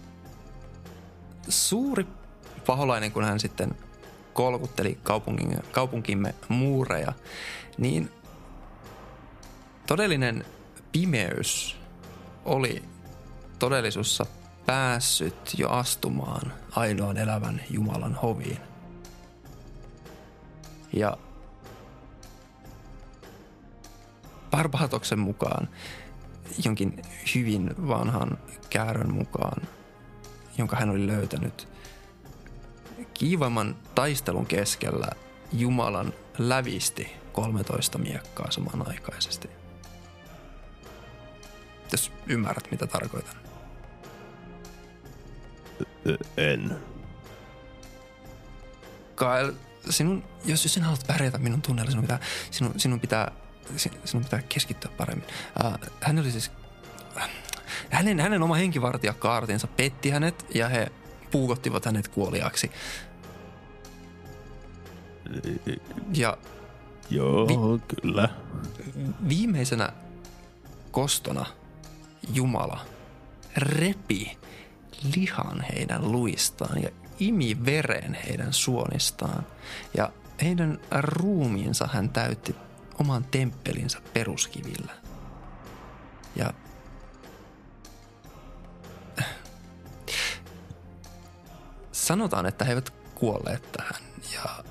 suuri 1.49 2.07
paholainen, 2.67 3.13
kun 3.13 3.25
hän 3.25 3.41
sitten 3.41 3.77
kolkutteli 4.33 4.99
kaupungin, 5.03 5.59
kaupunkimme 5.73 6.35
muureja, 6.49 7.13
niin 7.79 8.11
todellinen 9.87 10.45
pimeys 10.93 11.77
oli 12.45 12.83
todellisuudessa 13.59 14.27
päässyt 14.67 15.55
jo 15.59 15.69
astumaan 15.69 16.53
ainoan 16.71 17.17
elävän 17.17 17.61
Jumalan 17.71 18.15
hoviin. 18.15 18.59
Ja 20.93 21.17
Barbatoksen 24.51 25.19
mukaan, 25.19 25.69
jonkin 26.65 27.03
hyvin 27.35 27.71
vanhan 27.89 28.39
käärön 28.71 29.13
mukaan, 29.13 29.63
jonka 30.59 30.77
hän 30.77 30.91
oli 30.91 31.07
löytänyt, 31.07 31.69
kiivaimman 33.15 33.77
taistelun 33.95 34.47
keskellä 34.47 35.09
Jumalan 35.53 36.13
lävisti 36.39 37.17
13 37.33 37.99
miekkaa 37.99 38.51
samanaikaisesti. 38.51 39.51
Jos 41.93 42.13
ymmärrät, 42.27 42.71
mitä 42.71 42.87
tarkoitan. 42.87 43.37
En. 46.37 46.79
Kyle, 49.17 49.55
sinun, 49.91 50.25
jos, 50.45 50.63
sinä 50.63 50.85
haluat 50.85 51.07
pärjätä 51.07 51.39
minun 51.39 51.63
tunneilla, 51.63 51.91
sinun 51.91 52.05
pitää, 52.05 52.21
sinun, 52.51 52.75
sinun 52.77 53.01
pitää, 53.01 53.33
sinun 54.05 54.25
pitää 54.25 54.43
keskittyä 54.49 54.91
paremmin. 54.97 55.27
Uh, 55.65 55.79
hän 56.01 56.19
oli 56.19 56.31
siis, 56.31 56.51
hänen, 57.91 58.21
hänen 58.21 58.43
oma 58.43 58.55
henkivartijakaartinsa 58.55 59.67
petti 59.67 60.11
hänet 60.11 60.47
ja 60.55 60.69
he 60.69 60.93
puukottivat 61.31 61.85
hänet 61.85 62.09
kuoliaksi. 62.09 62.71
Ja 66.15 66.39
Joo, 67.11 67.49
Vi- 67.49 67.95
kyllä. 67.97 68.29
Viimeisenä 69.29 69.93
kostona 70.91 71.47
Jumala 72.33 72.81
repi 73.57 74.39
lihan 75.17 75.65
heidän 75.75 76.13
luistaan 76.13 76.83
ja 76.83 76.89
imi 77.21 77.57
veren 77.65 78.15
heidän 78.29 78.53
suonistaan. 78.53 79.47
Ja 79.97 80.11
heidän 80.43 80.79
ruumiinsa 81.01 81.89
hän 81.93 82.11
täytti 82.11 82.57
oman 83.01 83.25
temppelinsä 83.25 83.99
peruskivillä. 84.13 84.93
Ja 86.37 86.53
sanotaan, 92.09 92.47
että 92.47 92.65
he 92.65 92.71
eivät 92.71 92.93
kuolleet 93.15 93.73
tähän. 93.73 94.03
Ja 94.35 94.65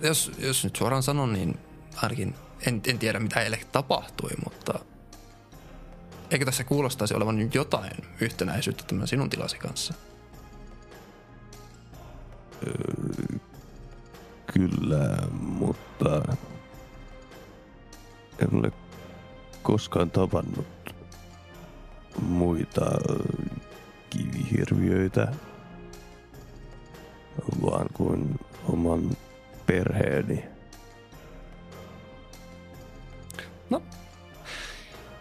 jos, 0.00 0.32
jos 0.38 0.64
nyt 0.64 0.76
suoraan 0.76 1.02
sanon, 1.02 1.32
niin 1.32 1.58
ainakin 1.96 2.34
en, 2.66 2.82
en 2.86 2.98
tiedä 2.98 3.20
mitä 3.20 3.40
heille 3.40 3.60
tapahtui, 3.72 4.30
mutta 4.44 4.78
eikö 6.30 6.44
tässä 6.44 6.64
kuulostaisi 6.64 7.14
olevan 7.14 7.50
jotain 7.54 7.92
yhtenäisyyttä 8.20 8.84
tämän 8.84 9.08
sinun 9.08 9.30
tilasi 9.30 9.58
kanssa? 9.58 9.94
Kyllä, 14.52 15.28
mutta 15.40 16.22
en 18.38 18.48
ole 18.52 18.72
koskaan 19.62 20.10
tavannut 20.10 20.66
muita 22.22 22.90
kivihirviöitä, 24.10 25.32
vaan 27.62 27.86
kuin 27.94 28.40
oman 28.68 29.16
perheeni. 29.66 30.56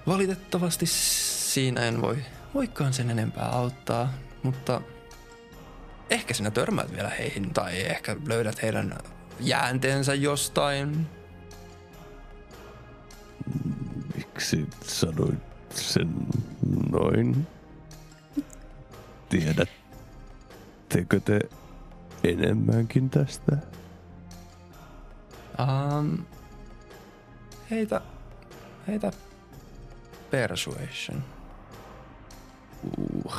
Valitettavasti 0.07 0.85
siinä 0.85 1.81
en 1.81 2.01
voi, 2.01 2.17
voikaan 2.53 2.93
sen 2.93 3.09
enempää 3.09 3.49
auttaa, 3.49 4.13
mutta 4.43 4.81
ehkä 6.09 6.33
sinä 6.33 6.51
törmäät 6.51 6.91
vielä 6.91 7.09
heihin 7.09 7.53
tai 7.53 7.81
ehkä 7.81 8.15
löydät 8.27 8.61
heidän 8.61 8.97
jäänteensä 9.39 10.13
jostain. 10.13 11.07
Miksi 14.15 14.67
sanoit 14.83 15.39
sen 15.75 16.15
noin? 16.91 17.47
Tiedättekö 19.29 21.19
te 21.19 21.39
enemmänkin 22.29 23.09
tästä? 23.09 23.57
Um, 25.59 26.17
heitä, 27.71 28.01
heitä 28.87 29.11
persuasion. 30.31 31.23
Uh. 32.97 33.33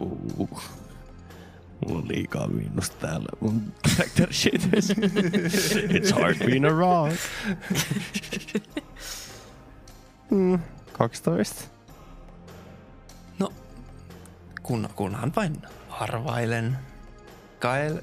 Uh. 0.00 0.62
Mulla 1.86 1.98
on 1.98 2.08
liikaa 2.08 2.48
miinusta 2.48 2.96
täällä 3.06 3.28
mun 3.40 3.72
character 3.88 4.32
sheetissä. 4.32 4.94
It's 5.88 6.20
hard 6.20 6.38
being 6.38 6.66
a 6.66 6.70
rock. 6.70 7.16
mm, 10.30 10.58
12. 10.92 11.72
Kun, 14.62 14.88
kunhan 14.96 15.32
vain 15.36 15.62
arvailen. 15.90 16.78
Kael... 17.62 18.02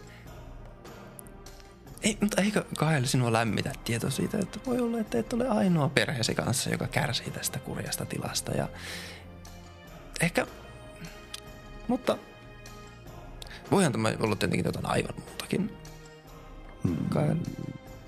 Ei, 2.02 2.18
mutta 2.22 2.42
eikö 2.42 2.66
Kael 2.78 3.06
sinua 3.06 3.34
lämmitä 3.34 3.74
tieto 3.84 4.10
siitä, 4.10 4.38
että 4.38 4.60
voi 4.66 4.80
olla, 4.80 5.00
että 5.00 5.20
et 5.20 5.34
ole 5.34 5.48
ainoa 5.48 5.90
perheesi 5.90 6.36
kanssa, 6.36 6.70
joka 6.70 6.88
kärsii 6.88 7.32
tästä 7.32 7.60
kurjasta 7.60 8.06
tilasta. 8.06 8.52
Ja 8.52 8.68
ehkä... 10.22 10.48
Mutta 11.88 12.18
voihan 13.72 13.92
tämä 13.92 14.14
olla 14.20 14.36
tietenkin 14.36 14.66
jotain 14.66 14.86
aivan 14.86 15.14
muutakin. 15.28 15.78
Kael. 17.10 17.36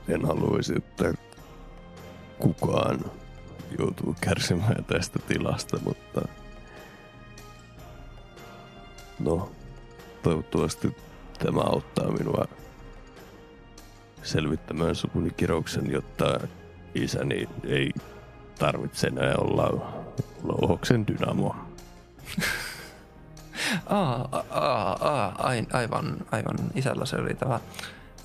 En 0.08 0.26
haluaisi, 0.26 0.74
että 0.78 1.14
kukaan 2.40 3.12
joutuu 3.80 4.16
kärsimään 4.22 4.86
tästä 4.86 5.20
tilasta, 5.28 5.80
mutta 5.84 6.22
no, 9.20 9.52
toivottavasti 10.24 10.96
tämä 11.44 11.62
auttaa 11.62 12.12
minua 12.12 12.46
selvittämään 14.24 14.96
sukuni 14.96 15.30
kirouksen, 15.32 15.92
jotta 15.92 16.40
isäni 16.96 17.50
ei 17.64 17.92
tarvitse 18.60 19.08
enää 19.08 19.34
olla 19.38 19.94
louhoksen 20.44 21.08
dynamo. 21.08 21.56
Aa, 23.86 24.30
aa, 24.52 24.98
aa, 25.10 25.36
ai- 25.48 25.68
aivan, 25.74 26.18
aivan. 26.32 26.56
Isällä 26.76 27.06
se 27.06 27.16
oli 27.16 27.34
tämä 27.34 27.60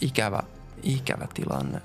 ikävä, 0.00 0.42
ikävä 0.82 1.26
tilanne. 1.34 1.80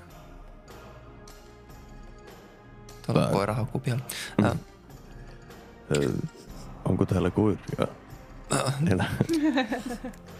Tuolla 3.06 3.22
Tai- 3.22 3.32
koira 3.32 3.54
haukkuu 3.54 3.80
pian. 3.80 4.02
Mm. 4.42 4.58
Ö, 5.96 6.12
onko 6.84 7.06
täällä 7.06 7.30
koiria? 7.30 7.86
Elä. 8.90 9.04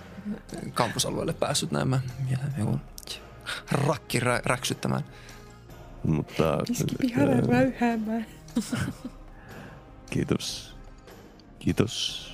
kampusalueelle 0.75 1.33
päässyt 1.33 1.71
näemmä. 1.71 2.01
Ja 2.31 2.39
joku 2.59 2.79
rakki 3.73 4.21
rä, 4.21 4.41
räksyttämään. 4.45 5.05
Mutta 6.05 6.59
Keskipihalla 6.67 7.33
ö, 7.33 7.41
räyhäämään. 7.41 8.27
Kiitos. 10.11 10.77
Kiitos. 11.59 12.29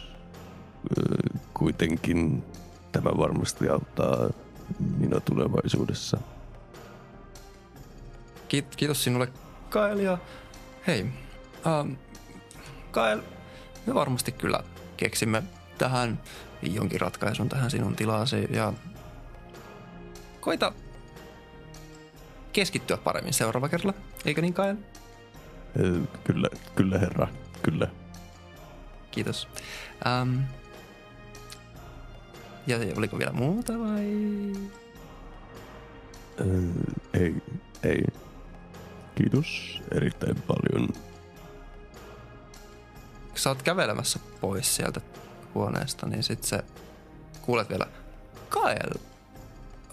Ö, 0.99 1.39
Kuitenkin 1.55 2.45
tämä 2.93 3.11
varmasti 3.19 3.69
auttaa 3.69 4.31
minua 4.99 5.21
tulevaisuudessa. 5.21 6.19
Kiit, 8.49 8.77
kiitos 8.77 9.05
sinulle 9.05 9.29
Kael 9.71 9.99
ja 9.99 10.19
hei, 10.87 11.07
ähm, 11.67 11.93
Kael, 12.91 13.23
me 13.87 13.95
varmasti 13.95 14.33
kyllä 14.33 14.61
keksimme 14.97 15.43
tähän 15.79 16.21
jonkin 16.63 17.01
ratkaisun 17.01 17.49
tähän 17.49 17.71
sinun 17.71 17.97
tilaasi 17.97 18.47
ja 18.51 18.73
koita 20.41 20.73
keskittyä 22.53 22.97
paremmin 22.97 23.35
seuraava 23.35 23.69
kerralla, 23.69 23.95
eikö 24.25 24.41
niin 24.41 24.55
Kael? 24.55 24.77
Ö, 25.81 26.01
Kyllä, 26.25 26.49
kyllä 26.75 26.99
herra, 26.99 27.29
kyllä. 27.63 27.89
Kiitos. 29.11 29.49
Ähm, 30.07 30.39
ja 32.67 32.77
oliko 32.97 33.19
vielä 33.19 33.33
muuta 33.33 33.73
vai? 33.79 34.07
Ö, 36.41 36.45
Ei, 37.15 37.35
ei. 37.83 38.03
Kiitos 39.15 39.81
erittäin 39.95 40.43
paljon. 40.43 40.89
sä 43.35 43.51
oot 43.51 43.63
kävelemässä 43.63 44.19
pois 44.41 44.77
sieltä 44.77 45.01
huoneesta, 45.59 46.07
niin 46.07 46.23
sit 46.23 46.45
sä 46.45 46.63
kuulet 47.43 47.69
vielä, 47.69 47.87
Kael, 48.49 48.91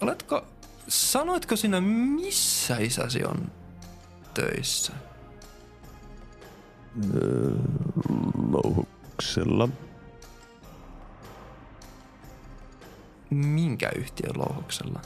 oletko, 0.00 0.44
sanoitko 0.88 1.56
sinä 1.56 1.80
missä 1.80 2.76
isäsi 2.78 3.24
on 3.24 3.50
töissä? 4.34 4.92
Ö, 7.14 7.50
Louhuksella. 8.50 9.68
Minkä 13.30 13.90
yhtiön 13.96 14.38
louhoksella? 14.38 15.00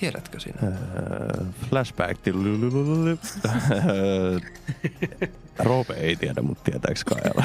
Tiedätkö 0.00 0.40
sinä? 0.40 0.58
Ö, 0.62 1.44
Flashback. 1.70 2.20
Roope 5.58 5.94
ei 5.94 6.16
tiedä, 6.16 6.42
mutta 6.42 6.64
tietääks 6.70 7.04
Kaela? 7.04 7.44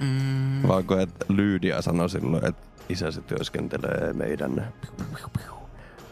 Mm, 0.00 0.68
Vaanko, 0.68 0.98
että 0.98 1.24
Lyydia 1.28 1.82
sanoi 1.82 2.10
silloin, 2.10 2.46
että 2.46 2.62
isäsi 2.88 3.20
työskentelee 3.22 4.12
meidän... 4.12 4.72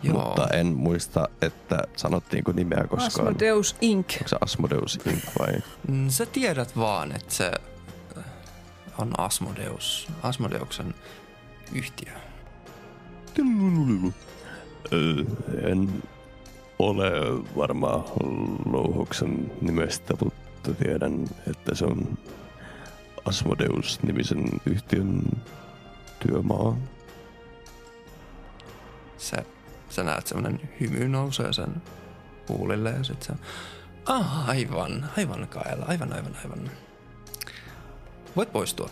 joo. 0.02 0.16
Mutta 0.24 0.48
en 0.48 0.66
muista, 0.66 1.28
että 1.42 1.78
sanottiinko 1.96 2.52
nimeä 2.52 2.84
koskaan. 2.88 3.06
Asmodeus 3.28 3.76
Inc. 3.80 4.12
Onko 4.16 4.28
se 4.28 4.36
Asmodeus 4.40 4.98
Inc. 5.06 5.24
vai? 5.38 5.52
Mm, 5.88 6.08
Sä 6.08 6.26
tiedät 6.26 6.76
vaan, 6.76 7.12
että 7.16 7.34
se 7.34 7.52
on 8.98 9.10
Asmodeus, 9.18 10.08
Asmodeuksen 10.22 10.94
yhtiö. 11.72 12.12
En 15.62 16.02
ole 16.78 17.10
varma 17.56 18.04
louhoksen 18.72 19.52
nimestä, 19.60 20.14
mutta 20.24 20.74
tiedän, 20.74 21.24
että 21.50 21.74
se 21.74 21.84
on 21.84 22.18
Asmodeus-nimisen 23.24 24.44
yhtiön 24.66 25.22
työmaa. 26.26 26.76
se, 29.18 29.46
sä 29.90 30.02
näet 30.02 30.26
semmonen 30.26 30.60
hymy 30.80 31.08
nousee 31.08 31.52
sen 31.52 31.82
huulille 32.48 32.90
ja 32.90 33.04
sit 33.04 33.22
se 33.22 33.32
ah, 34.06 34.48
aivan, 34.48 35.10
aivan 35.16 35.48
Kaela, 35.48 35.86
aivan, 35.88 36.12
aivan, 36.12 36.36
aivan. 36.44 36.70
Voit 38.36 38.52
poistua. 38.52 38.90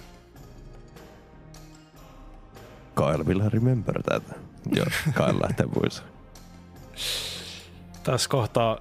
Kyle 2.99 3.25
will 3.25 3.51
remember 3.51 4.03
that. 4.03 4.23
Joo, 4.77 4.87
Kyle 5.15 5.41
lähtee 5.43 5.67
pois. 5.75 6.03
Tässä 8.03 8.29
kohtaa 8.29 8.79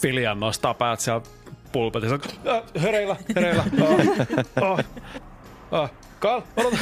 Filian 0.00 0.40
nostaa 0.40 0.74
päät 0.74 1.00
siellä 1.00 1.22
pulpetissa. 1.72 2.18
Äh, 2.48 2.82
Hereillä, 2.82 3.16
hereillä. 3.36 3.64
Oh, 3.80 4.00
oh, 4.70 4.78
oh. 5.70 5.90
Kal, 6.20 6.42
odota. 6.56 6.76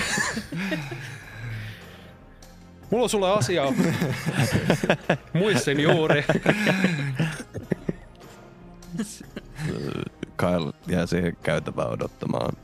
Mulla 2.91 3.05
on 3.05 3.11
sulle 3.11 3.31
asiaa. 3.31 3.73
Muistin 5.33 5.81
juuri. 5.81 6.25
Kyle 10.37 10.73
jää 10.87 11.07
siihen 11.07 11.37
käytävään 11.43 11.91
odottamaan. 11.91 12.57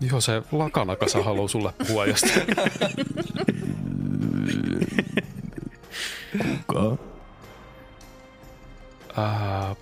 Joo, 0.00 0.20
se 0.20 0.42
lakanakasa 0.52 1.22
haluaa 1.22 1.48
sulle 1.48 1.72
puhua 1.88 2.06
jostain. 2.06 2.46
Kuka? 6.66 6.96
Ää, 9.16 9.74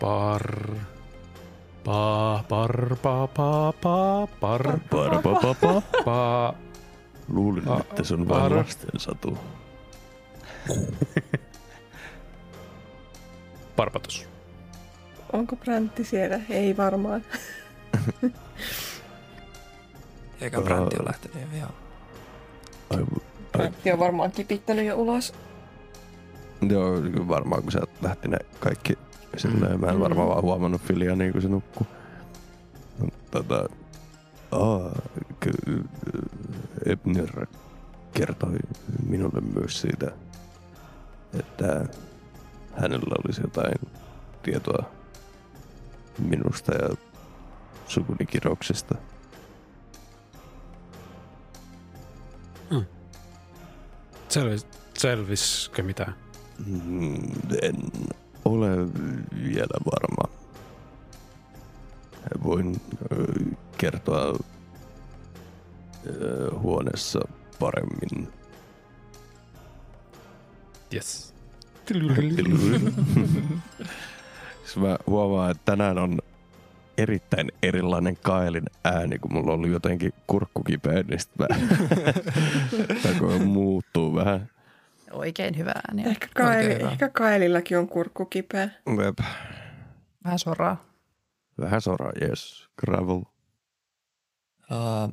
par... 0.00 0.74
Pa, 1.84 2.44
par, 2.48 2.96
pa, 3.02 3.28
pa, 3.34 3.72
pa, 3.80 4.28
par, 4.40 4.78
Parpapapa. 4.90 5.82
pa, 6.04 6.54
Luulin, 7.28 7.64
Pa- 7.64 7.80
että 7.80 8.04
se 8.04 8.14
on 8.14 8.28
vain 8.28 8.42
par- 8.52 8.56
lastensatu. 8.56 9.38
parpatus. 13.76 14.26
Onko 15.32 15.56
Bräntti 15.56 16.04
siellä? 16.04 16.40
Ei 16.50 16.76
varmaan. 16.76 17.22
Eikä 20.40 20.60
brändi 20.60 20.96
ole 20.96 21.06
lähtenyt 21.08 21.42
jo 21.42 21.56
ihan. 21.56 21.70
Ai, 23.58 23.92
on 23.92 23.98
varmaan 23.98 24.32
kipittänyt 24.32 24.86
jo 24.86 24.96
ulos. 24.96 25.34
joo, 26.68 27.00
kyllä 27.00 27.28
varmaan 27.28 27.62
kun 27.62 27.72
sieltä 27.72 27.92
lähti 28.02 28.28
ne 28.28 28.38
kaikki 28.60 28.98
silleen, 29.36 29.80
mä 29.80 29.86
en 29.86 30.00
varmaan 30.00 30.28
vaan 30.28 30.42
huomannut 30.42 30.82
Filia 30.82 31.16
niin 31.16 31.32
kuin 31.32 31.42
se 31.42 31.48
nukkuu. 31.48 31.86
Tota, 33.30 33.68
aa, 34.52 34.90
ky- 35.40 35.84
Ebner 36.86 37.46
kertoi 38.14 38.56
minulle 39.06 39.40
myös 39.40 39.80
siitä, 39.80 40.10
että 41.38 41.84
hänellä 42.80 43.14
olisi 43.24 43.40
jotain 43.40 43.74
tietoa 44.42 44.84
minusta 46.18 46.74
ja 46.74 46.88
sukuni 47.86 48.26
kirouksesta. 52.68 52.98
Selvis, 54.28 54.66
selviskö 54.98 55.82
mitään? 55.82 56.14
Mm, 56.66 57.14
En 57.62 57.76
ole 58.44 58.68
vielä 59.44 59.78
varma. 59.84 60.34
Voin 62.44 62.80
kertoa 63.78 64.38
huoneessa 66.58 67.20
paremmin. 67.58 68.28
Yes. 70.94 71.34
Siis 74.64 74.76
mä 74.76 74.98
huomaan, 75.06 75.50
että 75.50 75.62
tänään 75.64 75.98
on 75.98 76.18
erittäin 76.98 77.52
erilainen 77.62 78.16
Kaelin 78.22 78.64
ääni, 78.84 79.18
kun 79.18 79.32
mulla 79.32 79.52
oli 79.52 79.70
jotenkin 79.70 80.12
kurkku 80.26 80.62
kipeä, 80.62 81.02
niin 81.02 81.20
sit 81.20 81.30
mä 81.38 81.46
mä 83.20 83.38
muuttuu 83.44 84.14
vähän. 84.14 84.50
Oikein 85.10 85.58
hyvä 85.58 85.72
ääni. 85.88 86.08
Ehkä, 86.08 86.28
Kaeli, 86.34 86.74
hyvä. 86.78 86.90
ehkä 86.90 87.08
Kaelillakin 87.08 87.78
on 87.78 87.88
kurkku 87.88 88.24
kipeä. 88.24 88.70
Jep. 89.04 89.18
Vähän 90.24 90.38
soraa. 90.38 90.84
Vähän 91.60 91.80
soraa, 91.80 92.12
yes. 92.22 92.68
Gravel. 92.80 93.22
Uh, 94.70 95.12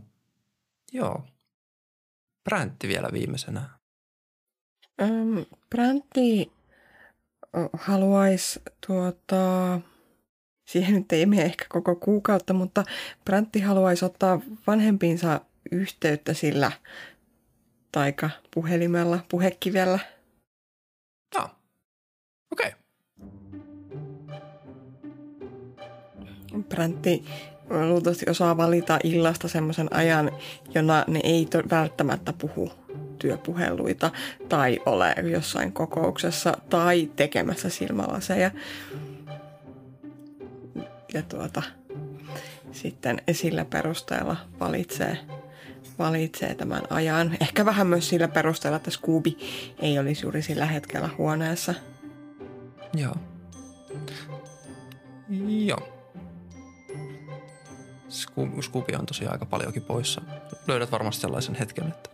joo. 0.94 1.26
Bräntti 2.44 2.88
vielä 2.88 3.10
viimeisenä. 3.14 3.62
Öm, 5.02 5.46
Bräntti 5.70 6.52
haluaisi 7.74 8.62
tuota, 8.88 9.36
siihen 10.66 10.96
nyt 10.96 11.12
ei 11.12 11.26
mene 11.26 11.44
ehkä 11.44 11.66
koko 11.70 11.96
kuukautta, 11.96 12.54
mutta 12.54 12.84
Bräntti 13.26 13.60
haluaisi 13.60 14.06
ottaa 14.06 14.42
vanhempiinsa 14.68 15.42
yhteyttä 15.72 16.34
sillä 16.34 16.72
taika 17.92 18.30
puhelimella, 18.54 19.20
puhekivellä. 19.30 20.00
Joo. 21.36 21.50
Okei. 22.52 22.72
Okay. 26.52 26.64
Bräntti 26.64 27.26
luultavasti 27.70 28.30
osaa 28.30 28.58
valita 28.58 29.00
illasta 29.04 29.48
semmoisen 29.48 29.94
ajan, 29.94 30.32
jona 30.76 31.04
ne 31.08 31.20
ei 31.24 31.46
to- 31.46 31.70
välttämättä 31.70 32.34
puhu 32.34 32.72
työpuheluita 33.20 34.12
tai 34.50 34.80
ole 34.86 35.16
jossain 35.32 35.72
kokouksessa 35.72 36.58
tai 36.70 37.10
tekemässä 37.16 37.70
silmälaseja. 37.70 38.52
Ja 41.16 41.22
tuota, 41.22 41.62
sitten 42.72 43.22
sillä 43.32 43.66
perusteella 43.66 44.38
valitsee, 44.60 45.18
valitsee 46.00 46.56
tämän 46.56 46.82
ajan. 46.90 47.38
Ehkä 47.42 47.66
vähän 47.66 47.88
myös 47.88 48.10
sillä 48.10 48.28
perusteella, 48.28 48.78
että 48.78 48.92
Scooby 48.92 49.32
ei 49.80 50.00
olisi 50.00 50.26
juuri 50.26 50.42
sillä 50.42 50.66
hetkellä 50.66 51.10
huoneessa. 51.18 51.74
Joo. 52.94 53.16
Joo. 55.66 55.88
Scooby, 58.62 58.96
on 59.00 59.06
tosiaan 59.06 59.34
aika 59.34 59.46
paljonkin 59.46 59.84
poissa. 59.84 60.22
Löydät 60.68 60.92
varmasti 60.92 61.22
sellaisen 61.22 61.56
hetken, 61.56 61.88
että 61.88 62.10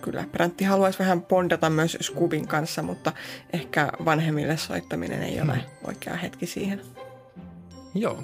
Kyllä, 0.00 0.24
Bräntti 0.32 0.64
haluaisi 0.64 0.98
vähän 0.98 1.22
pondata 1.22 1.70
myös 1.70 1.96
Scubin 2.02 2.48
kanssa, 2.48 2.82
mutta 2.82 3.12
ehkä 3.52 3.92
vanhemmille 4.04 4.56
soittaminen 4.56 5.22
ei 5.22 5.40
ole 5.40 5.58
oikea 5.86 6.16
hetki 6.16 6.46
siihen. 6.46 6.80
Joo. 7.94 8.22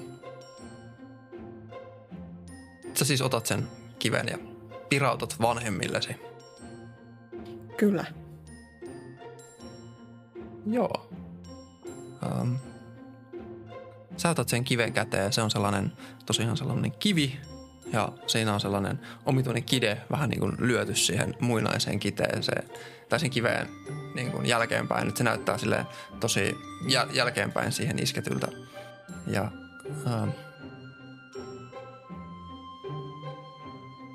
Sä 2.95 3.05
siis 3.05 3.23
otat 3.23 3.47
sen 3.47 3.69
kiven 3.99 4.29
ja 4.29 4.39
pirautat 4.89 5.37
vanhemmillesi. 5.41 6.17
Kyllä. 7.77 8.05
Joo. 10.67 11.11
Um, 12.41 12.59
sä 14.17 14.31
otat 14.31 14.49
sen 14.49 14.65
kiven 14.65 14.93
käteen 14.93 15.25
ja 15.25 15.31
se 15.31 15.43
on 15.43 15.51
sellainen, 15.51 15.93
tosiaan 16.27 16.57
sellainen 16.57 16.93
kivi 16.93 17.41
ja 17.93 18.13
siinä 18.27 18.55
on 18.55 18.61
sellainen 18.61 19.01
omituinen 19.27 19.65
kide 19.65 20.01
vähän 20.11 20.31
niin 20.31 20.41
kuin 20.41 20.53
lyöty 20.59 20.95
siihen 20.95 21.35
muinaiseen 21.41 21.99
kiteeseen 21.99 22.69
tai 23.09 23.21
sen 23.21 23.31
kiveen 23.31 23.69
niin 24.15 24.33
kuin 24.33 24.47
jälkeenpäin. 24.47 25.07
Nyt 25.07 25.17
se 25.17 25.25
näyttää 25.25 25.59
sille 25.59 25.87
tosi 26.21 26.59
jäl- 26.85 27.17
jälkeenpäin 27.17 27.73
siihen 27.73 27.99
isketyltä. 27.99 28.49
Ja 29.27 29.51
um, 30.07 30.33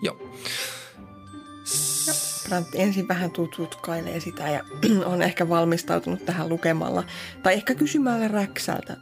joo. 0.01 0.17
Bräntti 2.47 2.81
ensin 2.81 3.07
vähän 3.07 3.31
tututkailee 3.31 4.19
sitä 4.19 4.49
ja 4.49 4.63
on 5.13 5.21
ehkä 5.21 5.49
valmistautunut 5.49 6.25
tähän 6.25 6.49
lukemalla. 6.49 7.03
Tai 7.43 7.53
ehkä 7.53 7.75
kysymällä 7.75 8.27
Räksältä 8.27 8.97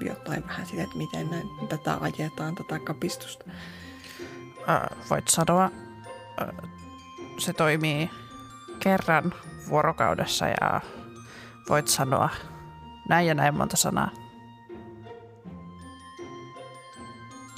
jotain 0.00 0.46
vähän 0.48 0.66
sitä, 0.66 0.82
että 0.82 0.96
miten 0.96 1.30
näin, 1.30 1.50
tätä 1.68 1.98
ajetaan, 2.00 2.54
tätä 2.54 2.78
kapistusta. 2.78 3.44
Ö, 4.60 4.96
voit 5.10 5.28
sanoa, 5.28 5.70
ö, 6.40 6.52
se 7.38 7.52
toimii 7.52 8.10
kerran 8.78 9.34
vuorokaudessa 9.68 10.46
ja 10.46 10.80
voit 11.68 11.88
sanoa 11.88 12.28
näin 13.08 13.26
ja 13.26 13.34
näin 13.34 13.54
monta 13.54 13.76
sanaa, 13.76 14.10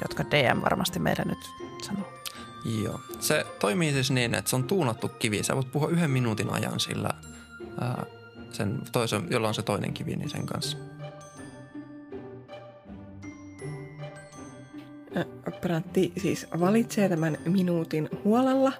jotka 0.02 0.24
DM 0.24 0.62
varmasti 0.62 0.98
meille 0.98 1.24
nyt 1.24 1.38
sanoo. 1.82 2.12
Joo. 2.82 3.00
Se 3.20 3.46
toimii 3.58 3.92
siis 3.92 4.10
niin, 4.10 4.34
että 4.34 4.50
se 4.50 4.56
on 4.56 4.64
tuunattu 4.64 5.08
kivi. 5.08 5.42
Sä 5.42 5.56
voit 5.56 5.72
puhua 5.72 5.88
yhden 5.88 6.10
minuutin 6.10 6.52
ajan 6.52 6.80
sillä, 6.80 7.10
ää, 7.80 8.06
sen 8.52 8.82
toisen, 8.92 9.26
jolla 9.30 9.48
on 9.48 9.54
se 9.54 9.62
toinen 9.62 9.94
kivi, 9.94 10.16
niin 10.16 10.30
sen 10.30 10.46
kanssa. 10.46 10.78
Bratti 15.60 16.12
siis 16.22 16.46
valitsee 16.60 17.08
tämän 17.08 17.38
minuutin 17.44 18.08
huolella 18.24 18.72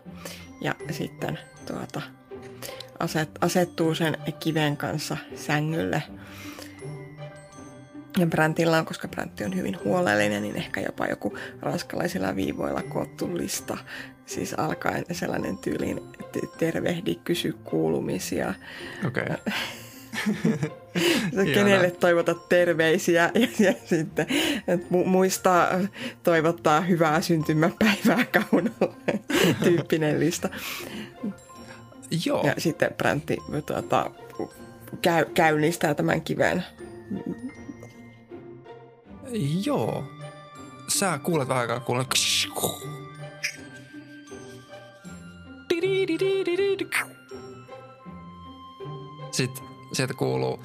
ja 0.60 0.74
sitten 0.90 1.38
tuota, 1.66 2.02
aset, 2.98 3.30
asettuu 3.40 3.94
sen 3.94 4.18
kiven 4.40 4.76
kanssa 4.76 5.16
sängylle. 5.36 6.02
Ja 8.18 8.26
Brantilla 8.26 8.78
on, 8.78 8.84
koska 8.84 9.09
Brantti 9.09 9.44
on 9.44 9.56
hyvin 9.56 9.78
huolellinen, 9.84 10.43
niin 10.43 10.56
ehkä 10.56 10.80
jopa 10.80 11.06
joku 11.06 11.38
ranskalaisilla 11.60 12.36
viivoilla 12.36 12.82
koottu 12.82 13.36
lista. 13.36 13.78
Siis 14.26 14.55
alkaen 14.55 15.05
sellainen 15.12 15.59
tyylin 15.59 16.01
t- 16.32 16.59
tervehdi, 16.59 17.14
kysy 17.14 17.55
kuulumisia. 17.64 18.55
Okei. 19.06 19.24
Okay. 21.32 21.55
Kenelle 21.55 21.90
toivotat 21.90 22.48
terveisiä 22.48 23.22
ja, 23.34 23.48
ja 23.59 23.74
sitten 23.84 24.26
mu- 24.93 25.06
muistaa 25.06 25.68
toivottaa 26.22 26.80
hyvää 26.80 27.20
syntymäpäivää 27.20 28.24
kaunolle 28.24 29.20
tyyppinen 29.64 30.20
lista. 30.20 30.48
Joo. 32.26 32.47
Ja 32.47 32.55
sitten 32.59 32.94
Bräntti 32.97 33.36
tuota, 33.66 34.10
käy, 35.02 35.24
käynnistää 35.34 35.94
tämän 35.94 36.20
kiven. 36.20 36.64
Joo. 39.65 40.05
sä 40.89 41.19
kuulet 41.19 41.48
vähän 41.48 41.61
aikaa 41.61 41.81
kuulet. 41.81 42.07
Sitten 49.31 49.65
sieltä 49.93 50.15
kuuluu. 50.15 50.62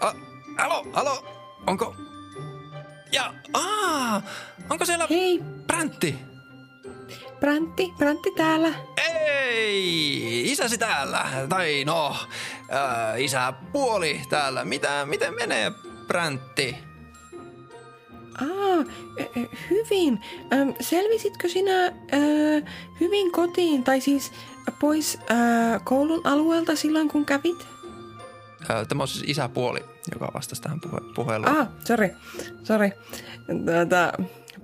Ah, 0.00 0.14
halo, 0.58 0.86
halo, 0.92 1.24
onko... 1.66 1.94
Ja, 3.12 3.34
aa, 3.54 4.22
onko 4.70 4.84
siellä 4.84 5.06
Hei, 5.10 5.40
Bräntti? 5.66 6.18
Brantti, 7.40 7.92
Brantti 7.98 8.30
täällä. 8.36 8.68
Ei, 8.96 10.50
isäsi 10.52 10.78
täällä. 10.78 11.26
Tai 11.48 11.84
no, 11.84 12.16
äh, 12.72 13.20
isä 13.20 13.52
puoli 13.72 14.22
täällä. 14.30 14.64
Mitä, 14.64 15.06
miten 15.06 15.34
menee, 15.34 15.72
Bräntti? 16.10 16.76
Aa, 18.40 18.84
hyvin. 19.70 20.20
Selvisitkö 20.80 21.48
sinä 21.48 21.86
ö, 21.86 21.90
hyvin 23.00 23.32
kotiin, 23.32 23.84
tai 23.84 24.00
siis 24.00 24.32
pois 24.80 25.18
ö, 25.30 25.34
koulun 25.84 26.20
alueelta 26.26 26.76
silloin, 26.76 27.08
kun 27.08 27.24
kävit? 27.26 27.66
Äh, 28.70 28.86
tämä 28.88 29.02
on 29.02 29.08
siis 29.08 29.24
isäpuoli, 29.30 29.80
joka 30.12 30.30
vastasi 30.34 30.62
tähän 30.62 30.80
puhe- 30.80 31.14
puheluun. 31.14 31.48
Ah, 31.58 31.68
sorry, 31.84 32.10
sorry. 32.64 32.90
Tuota, 33.46 34.12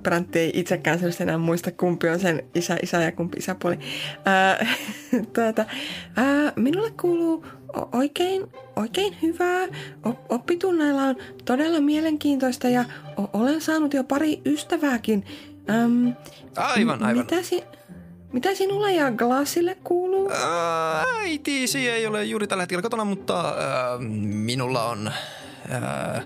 Brantti 0.06 0.38
ei 0.38 0.50
itsekään 0.54 0.98
selvästi 0.98 1.22
enää 1.22 1.38
muista, 1.38 1.70
kumpi 1.72 2.08
on 2.08 2.20
sen 2.20 2.42
isä, 2.54 2.76
isä 2.82 3.02
ja 3.02 3.12
kumpi 3.12 3.38
isäpuoli. 3.38 3.78
Ää, 4.24 4.66
tuota, 5.34 5.64
ää, 6.16 6.52
minulle 6.56 6.90
kuuluu 6.90 7.46
oikein, 7.92 8.46
oikein 8.76 9.16
hyvää. 9.22 9.66
Oppitunneilla 10.28 11.02
on 11.02 11.16
todella 11.44 11.80
mielenkiintoista 11.80 12.68
ja 12.68 12.84
olen 13.32 13.60
saanut 13.60 13.94
jo 13.94 14.04
pari 14.04 14.40
ystävääkin. 14.44 15.24
Äm, 15.70 16.14
Aivan, 16.56 17.02
aivan. 17.02 17.24
Mitä, 17.24 17.42
si- 17.42 17.64
mitä 18.32 18.54
sinulle 18.54 18.92
ja 18.92 19.10
Glassille 19.10 19.76
kuuluu? 19.84 20.30
Ää, 20.30 21.04
äitisi 21.20 21.88
ei 21.90 22.06
ole 22.06 22.24
juuri 22.24 22.46
tällä 22.46 22.62
hetkellä 22.62 22.82
kotona, 22.82 23.04
mutta 23.04 23.40
ää, 23.48 23.98
minulla 24.22 24.84
on 24.84 25.10
ää, 25.70 26.22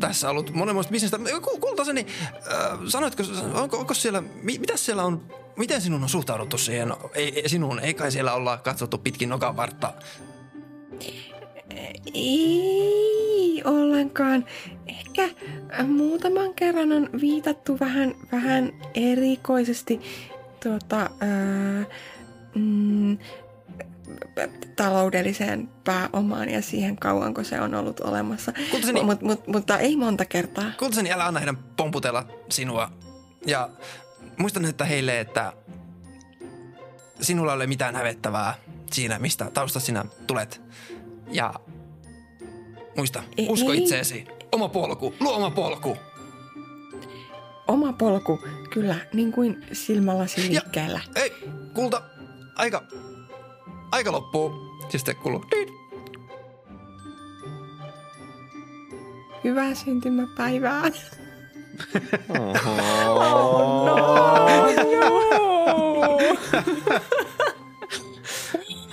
tässä 0.00 0.30
ollut 0.30 0.54
monenmoista 0.54 0.90
bisnestä. 0.90 1.18
Ku- 1.42 1.58
Kultaseni, 1.60 2.06
ää, 2.50 2.78
sanoitko, 2.88 3.22
onko, 3.54 3.76
onko 3.78 3.94
siellä, 3.94 4.20
mi, 4.20 4.58
mitä 4.58 4.76
siellä 4.76 5.04
on, 5.04 5.22
miten 5.56 5.80
sinun 5.80 6.02
on 6.02 6.08
suhtauduttu 6.08 6.58
siihen? 6.58 6.94
Ei, 7.14 7.48
sinun, 7.48 7.80
ei 7.80 7.94
kai 7.94 8.12
siellä 8.12 8.34
olla 8.34 8.56
katsottu 8.56 8.98
pitkin 8.98 9.28
nokan 9.28 9.56
vartta. 9.56 9.92
Ei 12.14 13.62
ollenkaan. 13.64 14.44
Ehkä 14.86 15.28
muutaman 15.86 16.54
kerran 16.54 16.92
on 16.92 17.08
viitattu 17.20 17.80
vähän, 17.80 18.14
vähän 18.32 18.72
erikoisesti 18.94 20.00
tuota, 20.62 20.96
ää, 20.96 21.84
mm, 22.54 23.18
taloudelliseen 24.76 25.68
pääomaan 25.84 26.48
ja 26.48 26.62
siihen 26.62 26.96
kauanko 26.96 27.44
se 27.44 27.60
on 27.60 27.74
ollut 27.74 28.00
olemassa. 28.00 28.52
Kultaseni- 28.70 29.02
Mut, 29.04 29.22
mut, 29.22 29.46
mutta 29.46 29.78
ei 29.78 29.96
monta 29.96 30.24
kertaa. 30.24 30.64
Kultaseni, 30.78 31.12
älä 31.12 31.26
anna 31.26 31.40
heidän 31.40 31.56
pomputella 31.76 32.26
sinua. 32.48 32.90
Ja 33.46 33.68
muistan 34.38 34.64
että 34.64 34.84
heille, 34.84 35.20
että 35.20 35.52
sinulla 37.20 37.52
ei 37.52 37.56
ole 37.56 37.66
mitään 37.66 37.96
hävettävää 37.96 38.54
siinä, 38.92 39.18
mistä 39.18 39.50
taustasta 39.54 39.86
sinä 39.86 40.04
tulet. 40.26 40.60
Ja 41.30 41.54
muista, 42.96 43.22
Ei- 43.36 43.46
usko 43.48 43.72
ei. 43.72 43.78
itseesi. 43.82 44.24
Oma 44.52 44.68
polku, 44.68 45.14
luo 45.20 45.36
oma 45.36 45.50
polku. 45.50 45.96
Oma 47.68 47.92
polku, 47.92 48.38
kyllä, 48.70 48.96
niin 49.12 49.32
kuin 49.32 49.64
silmälasi 49.72 50.48
liikkeellä. 50.50 51.00
Ei, 51.14 51.32
kulta, 51.74 52.02
aika, 52.56 52.82
aika 53.92 54.12
loppuu. 54.12 54.52
Siis 54.80 54.92
sitten 54.92 55.16
kuuluu. 55.16 55.44
Hyvää 59.44 59.74
syntymäpäivää. 59.74 60.82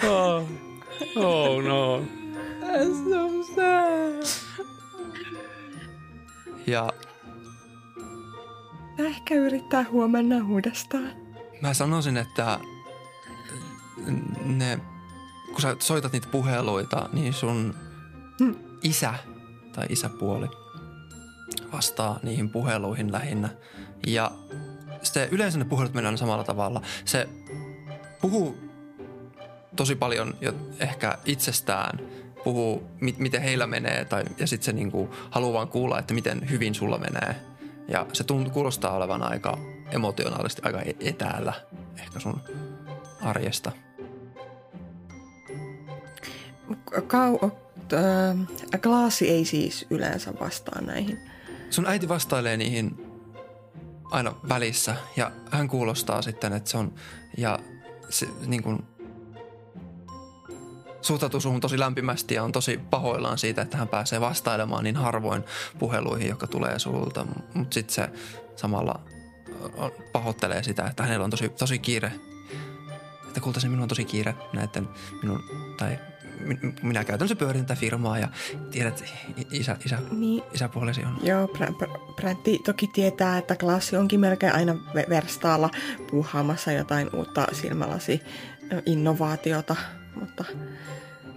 Oh, 0.03 0.43
oh 1.15 1.63
no. 1.63 2.01
Ja 6.67 6.89
Ehkä 8.97 9.35
yrittää 9.35 9.85
huomenna 9.91 10.35
uudestaan. 10.49 11.09
mä 11.61 11.73
sanoisin, 11.73 12.17
että 12.17 12.59
ne, 14.57 14.79
kun 15.51 15.61
sä 15.61 15.75
soitat 15.79 16.11
niitä 16.11 16.27
puheluita, 16.31 17.09
niin 17.13 17.33
sun 17.33 17.75
Hmm. 18.39 18.55
isä 18.83 19.13
tai 19.75 19.85
isäpuoli 19.89 20.47
vastaa 21.73 22.19
niihin 22.23 22.49
puheluihin 22.49 23.11
lähinnä. 23.11 23.49
Ja 24.07 24.31
sitten 25.03 25.29
yleensä 25.31 25.57
ne 25.59 25.65
puhelut 25.65 25.93
mennään 25.93 26.17
samalla 26.17 26.43
tavalla. 26.43 26.81
Se 27.05 27.29
puhuu 28.21 28.57
tosi 29.75 29.95
paljon 29.95 30.33
jo 30.41 30.53
ehkä 30.79 31.17
itsestään, 31.25 31.99
puhuu, 32.43 32.83
mit, 33.01 33.17
miten 33.17 33.41
heillä 33.41 33.67
menee, 33.67 34.05
tai, 34.05 34.23
ja 34.37 34.47
sitten 34.47 34.65
se 34.65 34.73
niinku 34.73 35.15
haluaa 35.31 35.53
vaan 35.53 35.67
kuulla, 35.67 35.99
että 35.99 36.13
miten 36.13 36.49
hyvin 36.49 36.75
sulla 36.75 36.97
menee. 36.97 37.35
Ja 37.87 38.05
se 38.13 38.23
tunt, 38.23 38.49
kuulostaa 38.49 38.95
olevan 38.95 39.23
aika 39.23 39.57
emotionaalisesti 39.91 40.61
aika 40.65 40.81
e- 40.81 40.95
etäällä 40.99 41.53
ehkä 41.97 42.19
sun 42.19 42.41
arjesta. 43.21 43.71
Kau, 47.07 47.39
äh, 47.93 48.79
glaasi 48.81 49.29
ei 49.29 49.45
siis 49.45 49.85
yleensä 49.89 50.33
vastaa 50.39 50.81
näihin. 50.81 51.19
Sun 51.69 51.85
äiti 51.85 52.09
vastailee 52.09 52.57
niihin 52.57 53.05
aina 54.11 54.35
välissä 54.49 54.95
ja 55.15 55.31
hän 55.51 55.67
kuulostaa 55.67 56.21
sitten, 56.21 56.53
että 56.53 56.69
se 56.69 56.77
on 56.77 56.93
ja 57.37 57.59
se 58.09 58.27
niin 58.45 58.63
kuin 58.63 58.83
suhtautuu 61.01 61.39
suhun 61.39 61.61
tosi 61.61 61.79
lämpimästi 61.79 62.33
ja 62.33 62.43
on 62.43 62.51
tosi 62.51 62.79
pahoillaan 62.89 63.37
siitä, 63.37 63.61
että 63.61 63.77
hän 63.77 63.87
pääsee 63.87 64.21
vastailemaan 64.21 64.83
niin 64.83 64.95
harvoin 64.95 65.43
puheluihin, 65.79 66.29
jotka 66.29 66.47
tulee 66.47 66.79
sulta. 66.79 67.25
Mutta 67.53 67.73
sitten 67.73 67.95
se 67.95 68.09
samalla 68.55 68.99
pahoittelee 70.11 70.63
sitä, 70.63 70.87
että 70.87 71.03
hänellä 71.03 71.23
on 71.23 71.29
tosi, 71.29 71.49
tosi 71.49 71.79
kiire. 71.79 72.11
Että 73.27 73.41
kultaisen 73.41 73.71
minulla 73.71 73.83
on 73.83 73.89
tosi 73.89 74.05
kiire 74.05 74.35
näiden 74.53 74.89
minun, 75.21 75.43
tai 75.77 75.99
minä 76.83 77.03
käytännössä 77.03 77.35
pyörin 77.35 77.65
tätä 77.65 77.79
firmaa 77.79 78.19
ja 78.19 78.27
tiedät, 78.71 79.03
isä, 79.51 79.77
isä, 79.85 79.97
Niin, 80.11 80.43
isäpuolesi 80.53 81.05
on 81.05 81.17
joo, 81.23 81.45
Br- 81.45 81.73
Br- 81.83 82.13
Brätti 82.15 82.59
toki 82.65 82.87
tietää, 82.87 83.37
että 83.37 83.55
glaasi 83.55 83.97
onkin 83.97 84.19
melkein 84.19 84.55
aina 84.55 84.73
ve- 84.73 85.09
verstaalla 85.09 85.69
puuhaamassa 86.11 86.71
jotain 86.71 87.09
uutta 87.15 87.47
silmälasi-innovaatiota, 87.51 89.75
mutta 90.19 90.45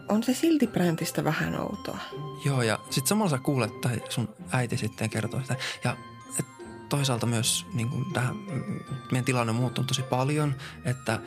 on 0.08 0.22
se 0.22 0.34
silti 0.34 0.66
Bräntistä 0.66 1.24
vähän 1.24 1.60
outoa. 1.60 1.98
Joo, 2.44 2.62
ja 2.62 2.78
sitten 2.90 3.08
samalla 3.08 3.30
sä 3.30 3.38
kuulet, 3.38 3.80
tai 3.80 4.02
sun 4.08 4.28
äiti 4.50 4.76
sitten 4.76 5.10
kertoo 5.10 5.40
sitä. 5.40 5.56
Ja 5.84 5.96
et 6.38 6.46
toisaalta 6.88 7.26
myös 7.26 7.66
niin 7.74 7.88
kun 7.88 8.06
tähän, 8.12 8.36
meidän 9.10 9.24
tilanne 9.24 9.50
on 9.50 9.56
muuttunut 9.56 9.88
tosi 9.88 10.02
paljon, 10.02 10.54
että 10.84 11.20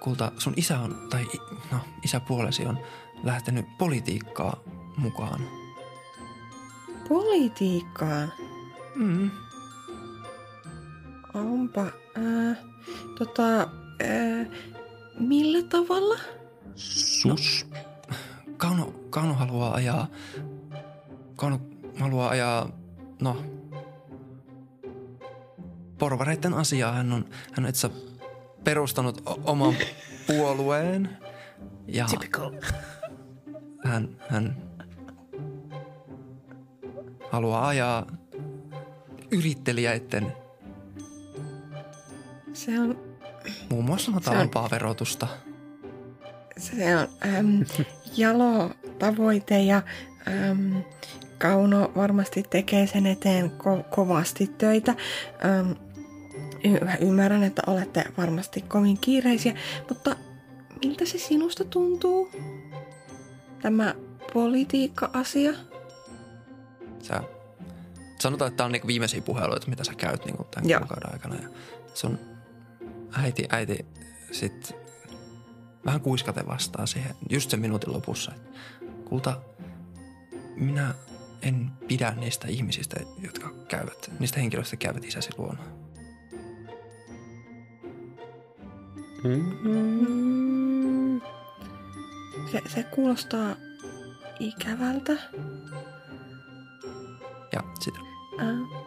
kulta 0.00 0.32
sun 0.38 0.54
isä 0.56 0.80
on, 0.80 1.06
tai 1.10 1.26
no, 1.72 1.78
isäpuolesi 2.04 2.66
on 2.66 2.78
lähtenyt 3.22 3.66
politiikkaa 3.78 4.56
mukaan. 4.96 5.40
Politiikkaan. 7.08 8.32
Mm. 8.94 9.30
Onpa. 11.34 11.80
Äh, 12.18 12.56
tota, 13.18 13.60
äh, 13.62 14.46
millä 15.18 15.62
tavalla? 15.68 16.18
Sus. 16.74 17.66
Kauno, 18.56 18.94
Kauno 19.10 19.34
haluaa 19.34 19.74
ajaa, 19.74 20.06
Kauno 21.36 21.60
haluaa 22.00 22.30
ajaa, 22.30 22.68
no, 23.22 23.36
porvareiden 25.98 26.54
asiaa. 26.54 26.92
Hän 26.92 27.12
on, 27.12 27.24
hän 27.52 27.64
on 27.64 27.68
itse 27.70 27.90
perustanut 28.64 29.22
o- 29.28 29.40
oman 29.44 29.74
puolueen. 30.26 31.16
Ja 31.86 32.04
Typical. 32.06 32.50
Hän, 33.84 34.08
hän 34.28 34.56
haluaa 37.30 37.68
ajaa 37.68 38.06
yrittelijöiden 39.30 40.32
Se 42.52 42.80
on, 42.80 42.98
muun 43.70 43.84
muassa 43.84 44.10
matalampaa 44.10 44.68
verotusta. 44.70 45.26
se 46.58 46.96
on 46.96 47.08
äm, 47.36 47.64
jalo 48.16 48.70
tavoite 48.98 49.62
ja 49.62 49.82
äm, 50.50 50.82
Kauno 51.38 51.92
varmasti 51.96 52.42
tekee 52.50 52.86
sen 52.86 53.06
eteen 53.06 53.50
ko- 53.50 53.82
kovasti 53.90 54.46
töitä. 54.58 54.94
Öm, 55.44 55.74
y- 56.64 56.84
mä 56.84 56.94
ymmärrän, 57.00 57.42
että 57.42 57.62
olette 57.66 58.04
varmasti 58.18 58.60
kovin 58.60 58.98
kiireisiä, 59.00 59.54
mutta 59.88 60.16
miltä 60.84 61.04
se 61.04 61.18
sinusta 61.18 61.64
tuntuu? 61.64 62.30
Tämä 63.62 63.94
politiikka-asia? 64.32 65.52
Sä, 67.02 67.22
sanotaan, 68.18 68.48
että 68.48 68.56
tämä 68.56 68.64
on 68.64 68.72
niinku 68.72 68.86
viimeisiä 68.86 69.22
puheluita, 69.22 69.66
mitä 69.66 69.84
sä 69.84 69.94
käyt 69.94 70.24
niinku 70.24 70.46
tämän 70.50 70.70
Joo. 70.70 70.80
kuukauden 70.80 71.12
aikana. 71.12 71.34
Ja 71.34 71.48
sun 71.94 72.18
äiti, 73.12 73.44
äiti 73.50 73.86
sit 74.32 74.74
vähän 75.84 76.00
kuiskaten 76.00 76.46
vastaa 76.46 76.86
siihen 76.86 77.14
just 77.30 77.50
sen 77.50 77.60
minuutin 77.60 77.92
lopussa. 77.92 78.32
että 78.34 78.50
Kulta, 79.04 79.40
minä 80.56 80.94
en 81.42 81.70
pidä 81.88 82.14
niistä 82.16 82.48
ihmisistä, 82.48 82.96
jotka 83.22 83.54
käyvät, 83.68 84.10
niistä 84.18 84.40
henkilöistä 84.40 84.76
käyvät 84.76 85.04
isäsi 85.04 85.30
luona. 85.38 85.62
Mm. 89.24 90.59
Se, 92.52 92.62
se 92.66 92.82
kuulostaa 92.82 93.56
ikävältä. 94.40 95.12
Ja 97.52 97.60
sitä. 97.80 97.98
Äh. 98.40 98.80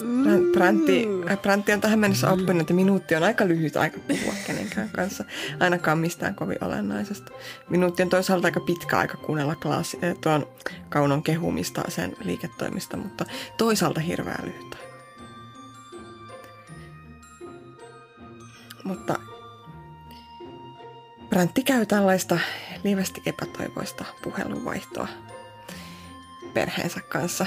Prän- 0.00 0.52
Präntti, 0.52 1.08
äh, 1.30 1.42
Präntti 1.42 1.72
on 1.72 1.80
tähän 1.80 1.98
mennessä 1.98 2.30
oppinut, 2.30 2.60
että 2.60 2.74
minuutti 2.74 3.14
on 3.14 3.22
aika 3.22 3.48
lyhyt 3.48 3.76
aika 3.76 3.98
puhua 4.08 4.34
kenenkään 4.46 4.88
kanssa, 4.88 5.24
ainakaan 5.60 5.98
mistään 5.98 6.34
kovin 6.34 6.64
olennaisesta. 6.64 7.32
Minuutti 7.70 8.02
on 8.02 8.08
toisaalta 8.08 8.48
aika 8.48 8.60
pitkä 8.60 8.98
aika 8.98 9.16
kuunnella 9.16 9.54
klaasi, 9.54 9.98
äh, 10.04 10.14
tuon 10.20 10.48
kaunon 10.88 11.22
kehumista 11.22 11.82
sen 11.88 12.16
liiketoimista, 12.24 12.96
mutta 12.96 13.24
toisaalta 13.58 14.00
hirveän 14.00 14.44
lyhyt. 14.44 14.76
Mutta 18.84 19.29
Präntti 21.30 21.62
käy 21.62 21.86
tällaista 21.86 22.38
lievästi 22.84 23.22
epätoivoista 23.26 24.04
puhelunvaihtoa 24.22 25.08
perheensä 26.54 27.00
kanssa. 27.00 27.46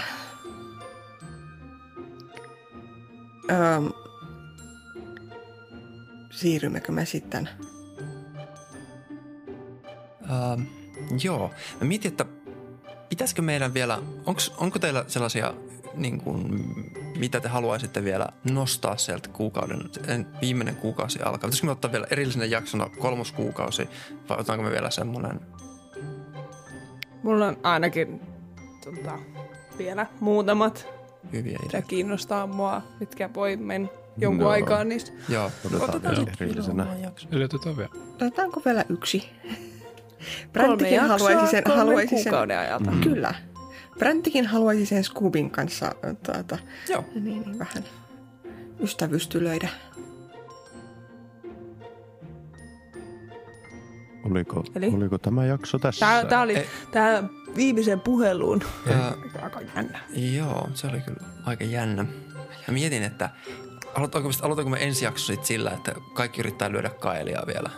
Öö, 3.52 3.58
siirrymmekö 6.32 6.92
me 6.92 7.06
sitten? 7.06 7.50
Uh, 10.22 10.62
joo. 11.24 11.52
Mä 11.82 11.88
mietin, 11.88 12.12
että 12.12 12.26
pitäisikö 13.10 13.42
meidän 13.42 13.74
vielä, 13.74 14.00
onks, 14.26 14.52
onko 14.58 14.80
teillä 14.80 15.06
sellaisia, 15.08 15.54
niin 15.96 16.22
kuin, 16.22 16.66
mitä 17.20 17.40
te 17.40 17.48
haluaisitte 17.48 18.04
vielä 18.04 18.28
nostaa 18.52 18.98
sieltä 18.98 19.30
kuukauden, 19.30 19.80
en- 20.08 20.28
viimeinen 20.42 20.76
kuukausi 20.76 21.20
alkaa? 21.20 21.38
Pitäisikö 21.38 21.66
me 21.66 21.72
ottaa 21.72 21.92
vielä 21.92 22.08
erillisenä 22.12 22.46
jaksona 22.46 22.90
kolmoskuukausi 23.00 23.90
vai 24.30 24.38
otaanko 24.40 24.64
me 24.66 24.72
vielä 24.72 24.90
semmoinen? 24.90 25.40
Mulla 27.24 27.48
on 27.48 27.58
ainakin 27.64 28.22
tota, 28.86 29.20
vielä 29.78 30.06
muutamat, 30.20 30.88
Hyviä 31.34 31.60
mitä 31.64 31.82
kiinnostaa 31.82 32.48
mua, 32.48 32.82
mitkä 33.00 33.30
voi 33.34 33.58
mennä 33.58 33.88
jonkun 34.18 34.44
No. 34.44 34.50
aikaa 34.50 34.84
niistä. 34.84 35.12
Joo. 35.30 35.52
Otetaan 35.80 36.16
Joo. 36.16 36.26
erillisenä. 36.42 36.88
Yritetään 37.32 37.78
vielä. 37.78 37.90
Otetaanko 38.16 38.62
vielä 38.66 38.86
yksi? 38.90 39.30
Jaksoa 40.92 41.08
haluaisi 41.08 41.52
sen, 41.52 41.64
haluaisi 41.76 42.08
sen, 42.16 42.24
kuukauden 42.24 42.60
ajalta. 42.60 42.92
Mm. 42.92 43.02
Kyllä. 43.02 43.34
Bränttikin 44.00 44.46
haluaisi 44.46 44.86
sen 44.86 45.04
Scoobin 45.04 45.50
kanssa 45.52 45.96
tuota, 46.26 46.58
Joo. 46.90 47.06
niin, 47.16 47.24
niin 47.26 47.60
vähän 47.60 47.84
ystävystylöidä. 48.80 49.70
Oliko, 54.32 54.64
Eli? 54.76 54.88
oliko 54.96 55.18
tämä 55.18 55.46
jakso 55.46 55.80
tässä? 55.80 56.06
Tää, 56.06 56.26
tää 56.26 56.42
oli 56.42 56.56
Ei. 56.56 56.68
tää 56.92 57.24
viimeisen 57.56 58.00
puheluun. 58.00 58.62
Ja, 58.90 59.18
Aika 59.42 59.62
jännä. 59.76 60.00
joo, 60.16 60.70
se 60.74 60.88
oli 60.88 61.02
kyllä 61.02 61.28
aika 61.46 61.64
jännä. 61.64 62.04
Mä 62.68 62.74
mietin, 62.74 63.04
että 63.04 63.30
aloitanko, 63.96 64.30
aloitanko 64.42 64.70
me 64.70 64.84
ensi 64.84 65.06
jakso 65.06 65.26
sit 65.26 65.46
sillä, 65.46 65.72
että 65.72 65.94
kaikki 66.14 66.40
yrittää 66.40 66.72
lyödä 66.72 66.90
kaelia 66.90 67.42
vielä. 67.48 67.70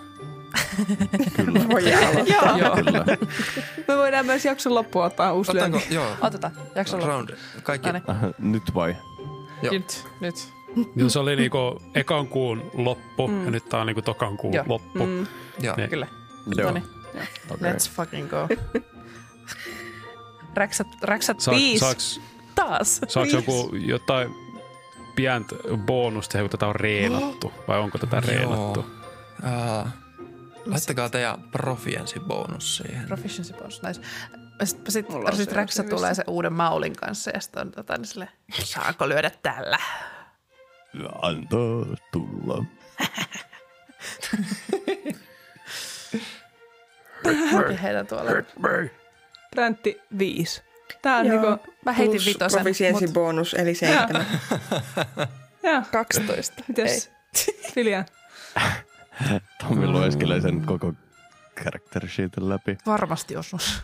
Voi 1.69 1.93
aloittaa. 1.93 2.57
Joo. 2.57 2.75
Kyllä. 2.75 3.05
Me 3.87 3.97
voidaan 3.97 4.25
myös 4.25 4.45
jakson 4.45 4.75
loppuun 4.75 5.05
ottaa 5.05 5.33
uusi 5.33 5.51
Otanko, 5.51 5.77
lyönti. 5.77 5.95
joo, 5.95 6.07
Otetaan, 6.21 6.53
jakso 6.75 6.97
loppu. 6.97 7.07
round. 7.11 7.29
Kaikki, 7.63 7.87
No 7.87 7.93
niin. 7.93 8.03
Äh, 8.09 8.17
Nyt 8.39 8.63
vai? 8.75 8.95
Joo. 9.61 9.73
Nyt, 9.73 10.07
nyt. 10.19 10.35
Joo, 10.95 11.09
se 11.09 11.19
oli 11.19 11.35
niinku 11.35 11.81
ekan 11.95 12.27
kuun 12.27 12.71
loppu 12.73 13.27
mm. 13.27 13.45
ja 13.45 13.51
nyt 13.51 13.69
tää 13.69 13.79
on 13.79 13.87
niinku 13.87 14.01
tokan 14.01 14.37
kuun 14.37 14.53
Joo. 14.53 14.65
loppu. 14.67 15.05
Mm. 15.05 15.27
joo. 15.59 15.75
Niin. 15.77 15.89
Kyllä. 15.89 16.07
Joo. 16.57 16.67
No 16.67 16.73
niin, 16.73 16.83
Okei. 17.51 17.71
let's 17.71 17.89
fucking 17.91 18.29
go. 18.29 18.47
Räksät, 20.55 20.87
räksät 21.01 21.39
Saaks, 21.39 21.57
viis 21.59 21.79
saaks, 21.79 22.21
taas. 22.55 23.01
saaks 23.07 23.15
Viis. 23.33 23.33
joku 23.33 23.75
jotain 23.75 24.35
pientä 25.15 25.55
bonusta, 25.77 26.37
kun 26.39 26.49
tätä 26.49 26.67
on 26.67 26.75
reenattu? 26.75 27.53
Vai 27.67 27.79
onko 27.79 27.97
tätä 27.97 28.19
reenattu? 28.19 28.79
Uh, 29.43 29.87
laittakaa 30.65 31.09
teidän 31.09 31.43
profiensi 31.51 32.19
bonus 32.19 32.77
siihen. 32.77 33.07
Proficiency 33.07 33.53
bonus, 33.53 33.81
nice. 33.83 34.01
Sitten 34.63 34.91
sit, 34.91 35.07
sit 35.33 35.51
rivistä. 35.51 35.83
tulee 35.83 36.13
se 36.13 36.23
uuden 36.27 36.53
maulin 36.53 36.95
kanssa 36.95 37.31
ja 37.33 37.39
sitten 37.39 37.61
on 37.61 37.71
tota, 37.71 37.97
niin 37.97 38.05
sille, 38.05 38.27
saako 38.51 39.09
lyödä 39.09 39.31
tällä? 39.43 39.77
Antaa 41.21 41.95
tulla. 42.11 42.65
Ja 47.69 47.77
heitän 47.77 48.07
tuolla. 48.07 48.31
Präntti 49.51 50.01
viisi. 50.19 50.61
Tää 51.01 51.17
on 51.17 51.25
Joo. 51.25 51.41
niinku... 51.41 51.73
Mä 51.85 51.91
heitin 51.91 52.21
vitosen, 52.25 52.61
Proficiency 52.61 53.05
mut 53.05 53.13
bonus, 53.13 53.53
eli 53.53 53.75
seitsemän. 53.75 54.25
Joo. 55.63 55.81
12. 55.91 56.63
Mites? 56.67 57.11
Filja. 57.73 58.05
Tommi 59.67 59.87
lueskelee 59.87 60.41
sen 60.41 60.61
koko 60.65 60.93
character 61.63 62.07
sheetin 62.07 62.49
läpi. 62.49 62.77
Varmasti 62.85 63.37
osuus. 63.37 63.81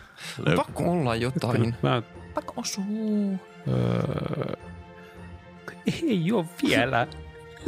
Pakko 0.56 0.92
olla 0.92 1.16
jotain. 1.16 1.74
Mä, 1.82 2.02
Pakko 2.34 2.52
osuu. 2.56 3.38
öö, 3.68 4.54
ei 6.02 6.32
oo 6.32 6.46
vielä. 6.68 7.06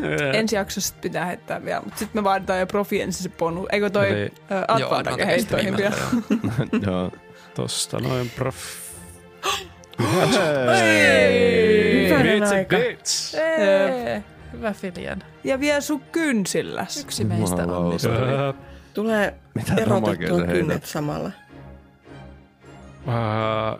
Öö, 0.04 0.32
Ensi 0.32 0.56
jaksossa 0.56 0.94
pitää 1.00 1.24
heittää 1.24 1.64
vielä, 1.64 1.80
mutta 1.80 1.98
sitten 1.98 2.22
me 2.22 2.24
vaaditaan 2.24 2.60
jo 2.60 2.66
profiensi 2.66 3.22
se 3.22 3.28
ponu. 3.28 3.66
Eikö 3.72 3.90
toi 3.90 4.10
Eli- 4.10 4.32
Advantake 4.68 4.84
Advantake 4.94 5.26
heittoihin 5.26 5.76
vielä? 5.76 5.96
joo. 6.86 7.12
Tosta 7.54 8.00
noin 8.00 8.30
prof... 8.30 8.56
Hyvänen 9.98 10.30
Bits 12.40 12.50
and 12.52 12.58
aika. 12.58 12.76
bits. 12.76 13.34
Ee, 13.34 14.22
Hyvä 14.56 14.72
Filian. 14.72 15.22
Ja 15.44 15.60
vielä 15.60 15.80
sun 15.80 16.00
kynsillä. 16.00 16.86
Yksi 17.00 17.24
meistä 17.24 17.66
onnistui. 17.66 18.12
Tulee 18.94 19.34
Mitä 19.54 19.74
erotettua 19.74 20.42
kynnet 20.46 20.84
samalla. 20.84 21.30
Ää, 23.06 23.76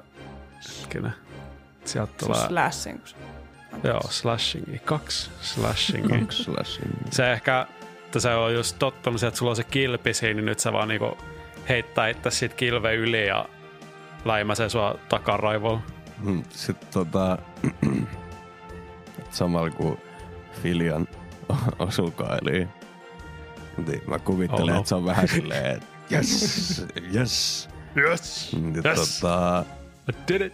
hetkinen. 0.80 1.12
Sieltä 1.84 2.12
Se 2.20 2.26
tulee, 2.26 2.46
slashing. 2.48 3.00
se- 3.06 3.16
joo, 3.84 4.00
slashingi. 4.10 4.78
Kaksi 4.78 5.30
slashingi. 5.40 6.18
Kaksi 6.20 6.42
slashing. 6.44 6.92
se 7.10 7.32
ehkä, 7.32 7.66
että 8.04 8.20
se 8.20 8.34
on 8.34 8.54
just 8.54 8.76
tottunut, 8.78 9.22
että 9.22 9.38
sulla 9.38 9.50
on 9.52 9.56
se 9.56 9.64
kilpi 9.64 10.14
siinä, 10.14 10.34
niin 10.34 10.44
nyt 10.46 10.60
sä 10.60 10.72
vaan 10.72 10.88
niinku 10.88 11.18
heittää 11.68 12.08
itse 12.08 12.30
siitä 12.30 12.54
kilve 12.56 12.94
yli 12.94 13.26
ja 13.26 13.48
läimäsee 14.24 14.68
sua 14.68 14.94
takaraivolla. 15.08 15.80
Mm, 16.20 16.42
Sitten 16.50 16.88
tota, 16.92 17.38
samalla 19.30 19.70
kun 19.70 19.98
Filian 20.62 21.08
osuu 21.78 22.10
kailiin, 22.10 22.68
niin 23.86 24.02
mä 24.06 24.18
kuvittelen, 24.18 24.62
Oh 24.62 24.70
no. 24.70 24.78
että 24.78 24.88
se 24.88 24.94
on 24.94 25.04
vähän 25.04 25.28
silleen, 25.28 25.76
että 25.76 25.86
yes, 26.12 26.86
yes. 27.14 27.68
Yes! 27.96 28.48
Niin 28.52 28.82
Yes! 28.84 29.20
tota, 29.20 29.64
I 30.10 30.14
did 30.28 30.40
it! 30.40 30.52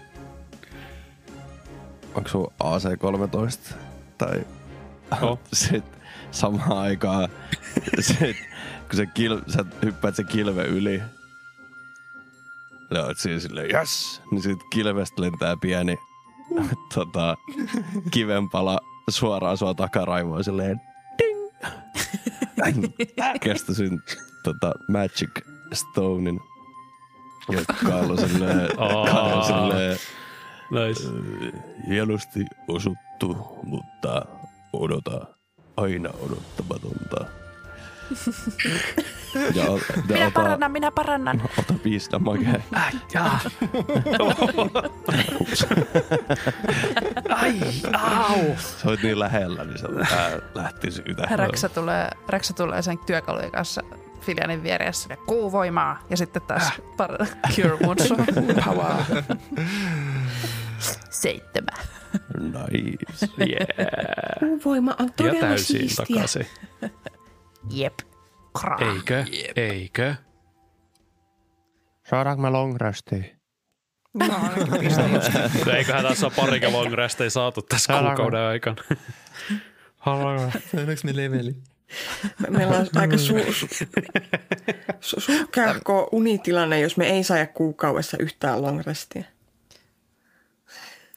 onko 2.14 2.28
sun 2.28 2.46
AC-13? 2.60 3.74
Tai 4.18 4.44
Oh. 5.22 5.38
sit 5.52 5.84
samaan 6.30 6.72
aikaan, 6.78 7.28
sit, 8.00 8.36
kun 8.88 8.96
se 8.96 9.06
kil, 9.06 9.40
sä 9.48 9.64
hyppäät 9.84 10.16
se 10.16 10.24
kilve 10.24 10.64
yli, 10.64 11.02
ja 12.94 13.04
oot 13.04 13.18
siinä 13.18 13.40
silleen, 13.40 13.74
yes! 13.74 14.22
Niin 14.30 14.42
sit 14.42 14.58
kilvestä 14.72 15.22
lentää 15.22 15.56
pieni 15.60 15.96
tota, 16.94 17.36
kivenpala 18.10 18.80
suoraan 19.08 19.56
sua 19.56 19.74
takaraivoon 19.74 20.44
silleen, 20.44 20.80
ding! 21.18 22.84
Kestäisin 23.40 24.00
tota, 24.44 24.72
Magic 24.88 25.30
Stonein. 25.72 26.40
Ja 27.52 27.58
silleen, 28.16 28.80
Aa. 28.80 29.04
Kaalo 29.06 29.42
silleen 29.44 29.98
Nice. 30.70 31.02
hienosti 31.88 32.44
osuttu, 32.68 33.58
mutta 33.62 34.24
odota 34.72 35.26
aina 35.76 36.08
odottamatonta. 36.20 37.24
ja, 39.54 39.64
Minä 40.08 40.26
ota, 40.26 40.30
parannan, 40.34 40.72
minä 40.72 40.90
parannan. 40.90 41.42
ota 41.58 41.74
piistä 41.82 42.18
makea. 42.18 42.60
Ai, 47.28 47.60
au. 47.98 48.38
Sä 48.58 48.88
oot 48.88 49.02
niin 49.02 49.18
lähellä, 49.18 49.64
niin 49.64 49.78
se 49.78 49.86
lähti 50.54 50.90
siitä. 50.90 51.22
Räksä 51.36 51.68
tulee, 51.68 52.08
Räksä 52.28 52.54
tulee 52.54 52.82
sen 52.82 52.98
työkalujen 52.98 53.50
kanssa 53.50 53.82
Filianin 54.20 54.62
vieressä 54.62 55.06
ja 55.12 55.16
kuuvoimaa. 55.16 55.98
Ja 56.10 56.16
sitten 56.16 56.42
taas 56.42 56.72
par- 57.02 57.26
Cure 57.54 57.76
Wounds 57.86 58.08
power. 58.64 59.22
Seitsemän. 61.10 61.84
Nice. 62.40 63.26
Yeah. 63.40 64.60
Voima 64.64 64.96
on 64.98 65.06
Ja 65.06 65.12
todella 65.16 65.40
täysin 65.40 65.66
siistiä. 65.80 66.06
takaisin. 66.06 66.46
Jep. 67.70 67.94
Kraa. 68.60 68.78
Eikö? 68.94 69.24
Eikö? 69.56 70.14
Saadaanko 72.10 72.42
me 72.42 72.50
long 72.50 72.76
restiin? 72.76 73.40
Mä 74.14 74.24
ainakin 74.24 74.80
pistän 74.80 75.12
just. 75.14 75.28
Eiköhän 75.76 76.04
tässä 76.04 76.26
ole 76.26 76.32
pari 76.36 76.72
long 76.72 76.92
restejä 76.92 77.30
saatu 77.30 77.62
tässä 77.62 77.86
Saadaanko? 77.86 78.22
kuukauden 78.22 78.40
aikana. 78.48 78.76
Saadaanko 80.04 80.58
me 81.04 81.16
leveli? 81.16 81.56
Me- 82.38 82.58
Meillä 82.58 82.76
on 82.78 82.86
aika 82.96 83.16
su- 83.16 83.52
su- 83.52 83.96
su- 85.00 85.20
suhkahko 85.20 86.08
unitilanne, 86.12 86.80
jos 86.80 86.96
me 86.96 87.06
ei 87.08 87.24
saa 87.24 87.46
kuukaudessa 87.46 88.16
yhtään 88.20 88.62
long 88.62 88.80
restia. 88.86 89.24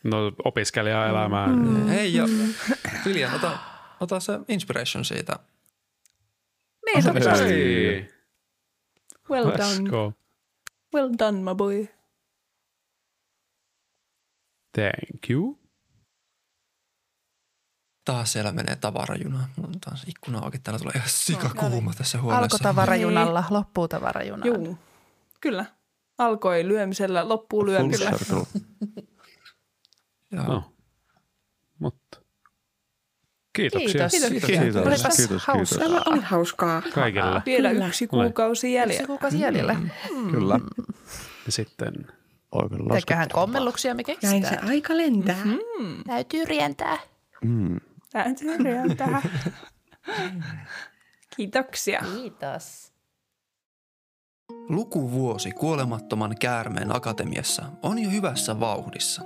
No 0.03 0.31
opiskelijaelämää. 0.45 1.47
Mm. 1.47 1.87
Hei 1.87 2.13
ja 2.13 2.23
Viljan, 3.05 3.33
ota, 3.35 3.57
ota 3.99 4.19
se 4.19 4.33
inspiration 4.47 5.05
siitä. 5.05 5.39
Niin, 6.85 7.03
totta. 7.03 7.35
Hei. 7.35 8.09
Well 9.29 9.49
Let's 9.51 9.57
done. 9.57 9.89
go. 9.89 10.13
Well 10.95 11.09
done, 11.19 11.37
my 11.37 11.55
boy. 11.55 11.87
Thank 14.75 15.29
you. 15.29 15.59
Taas 18.05 18.31
siellä 18.33 18.51
menee 18.51 18.75
tavarajuna. 18.75 19.49
Mulla 19.57 19.69
on 19.73 19.79
taas 19.79 20.03
ikkuna 20.07 20.39
auki. 20.39 20.59
Täällä 20.59 20.79
tulee 20.79 20.93
ihan 20.95 21.09
sikakuuma 21.09 21.93
tässä 21.97 22.21
huoneessa. 22.21 22.43
Alkoi 22.43 22.59
tavarajunalla, 22.59 23.43
loppuu 23.49 23.87
tavarajunalla. 23.87 24.45
Juu, 24.57 24.77
kyllä. 25.41 25.65
Alkoi 26.17 26.67
lyömisellä, 26.67 27.29
loppuu 27.29 27.59
Full 27.59 27.69
lyömisellä. 27.69 28.11
circle. 28.17 28.43
Joo. 30.31 30.43
No. 30.43 30.72
Kiitoksia. 33.53 34.09
Kiitos. 34.09 34.11
Kiitos. 34.11 34.49
Kiitos, 34.49 35.15
kiitos, 35.17 35.45
hauskaa. 35.45 35.55
kiitos. 35.55 35.77
Tämä 35.77 36.01
oli 36.05 36.21
hauskaa. 36.21 36.81
Kaikille. 36.93 37.41
Vielä 37.45 37.69
Kyllä. 37.69 37.87
yksi 37.87 38.07
kuukausi 38.07 38.73
jäljellä. 38.73 39.01
Se 39.01 39.07
kuukausi 39.07 39.39
jäljellä. 39.39 39.75
Kyllä. 40.31 40.59
Ja 41.45 41.51
sitten 41.51 41.93
Oikein 42.51 42.87
Teköhän 42.89 43.29
kommelluksia 43.33 43.95
me 43.95 44.03
Näin 44.07 44.19
se 44.21 44.39
keksitään. 44.39 44.69
aika 44.69 44.97
lentää. 44.97 45.37
Täytyy 46.07 46.45
rientää. 46.45 46.97
Mm. 47.43 47.79
Täytyy 48.11 48.57
rientää. 48.57 49.21
Kiitoksia. 51.37 52.03
Kiitos. 52.15 52.92
Lukuvuosi 54.69 55.51
kuolemattoman 55.51 56.35
käärmeen 56.39 56.95
akatemiassa 56.95 57.65
on 57.81 57.99
jo 57.99 58.09
hyvässä 58.09 58.59
vauhdissa. 58.59 59.21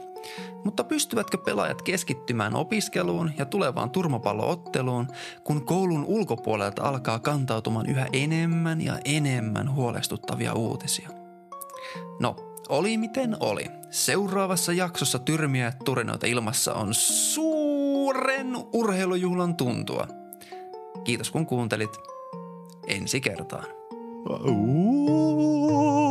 Mutta 0.65 0.84
pystyvätkö 0.84 1.38
pelaajat 1.38 1.81
keskittymään 1.81 2.56
opiskeluun 2.56 3.31
ja 3.38 3.45
tulevaan 3.45 3.89
turmapallootteluun, 3.89 5.07
kun 5.44 5.65
koulun 5.65 6.06
ulkopuolelta 6.06 6.84
alkaa 6.84 7.19
kantautumaan 7.19 7.85
yhä 7.85 8.07
enemmän 8.14 8.81
ja 8.81 8.99
enemmän 9.06 9.73
huolestuttavia 9.73 10.53
uutisia? 10.53 11.10
No, 12.19 12.35
oli 12.69 12.98
miten 12.98 13.38
oli. 13.39 13.65
Seuraavassa 13.89 14.73
jaksossa 14.73 15.19
tyrmiä 15.19 15.73
turinoita 15.85 16.27
ilmassa 16.27 16.73
on 16.73 16.94
suuren 16.94 18.56
urheilujuhlan 18.73 19.56
tuntua. 19.56 20.07
Kiitos 21.03 21.31
kun 21.31 21.45
kuuntelit. 21.45 21.98
Ensi 22.88 23.22
kertaan. 23.22 23.77
Ooh. 24.30 26.07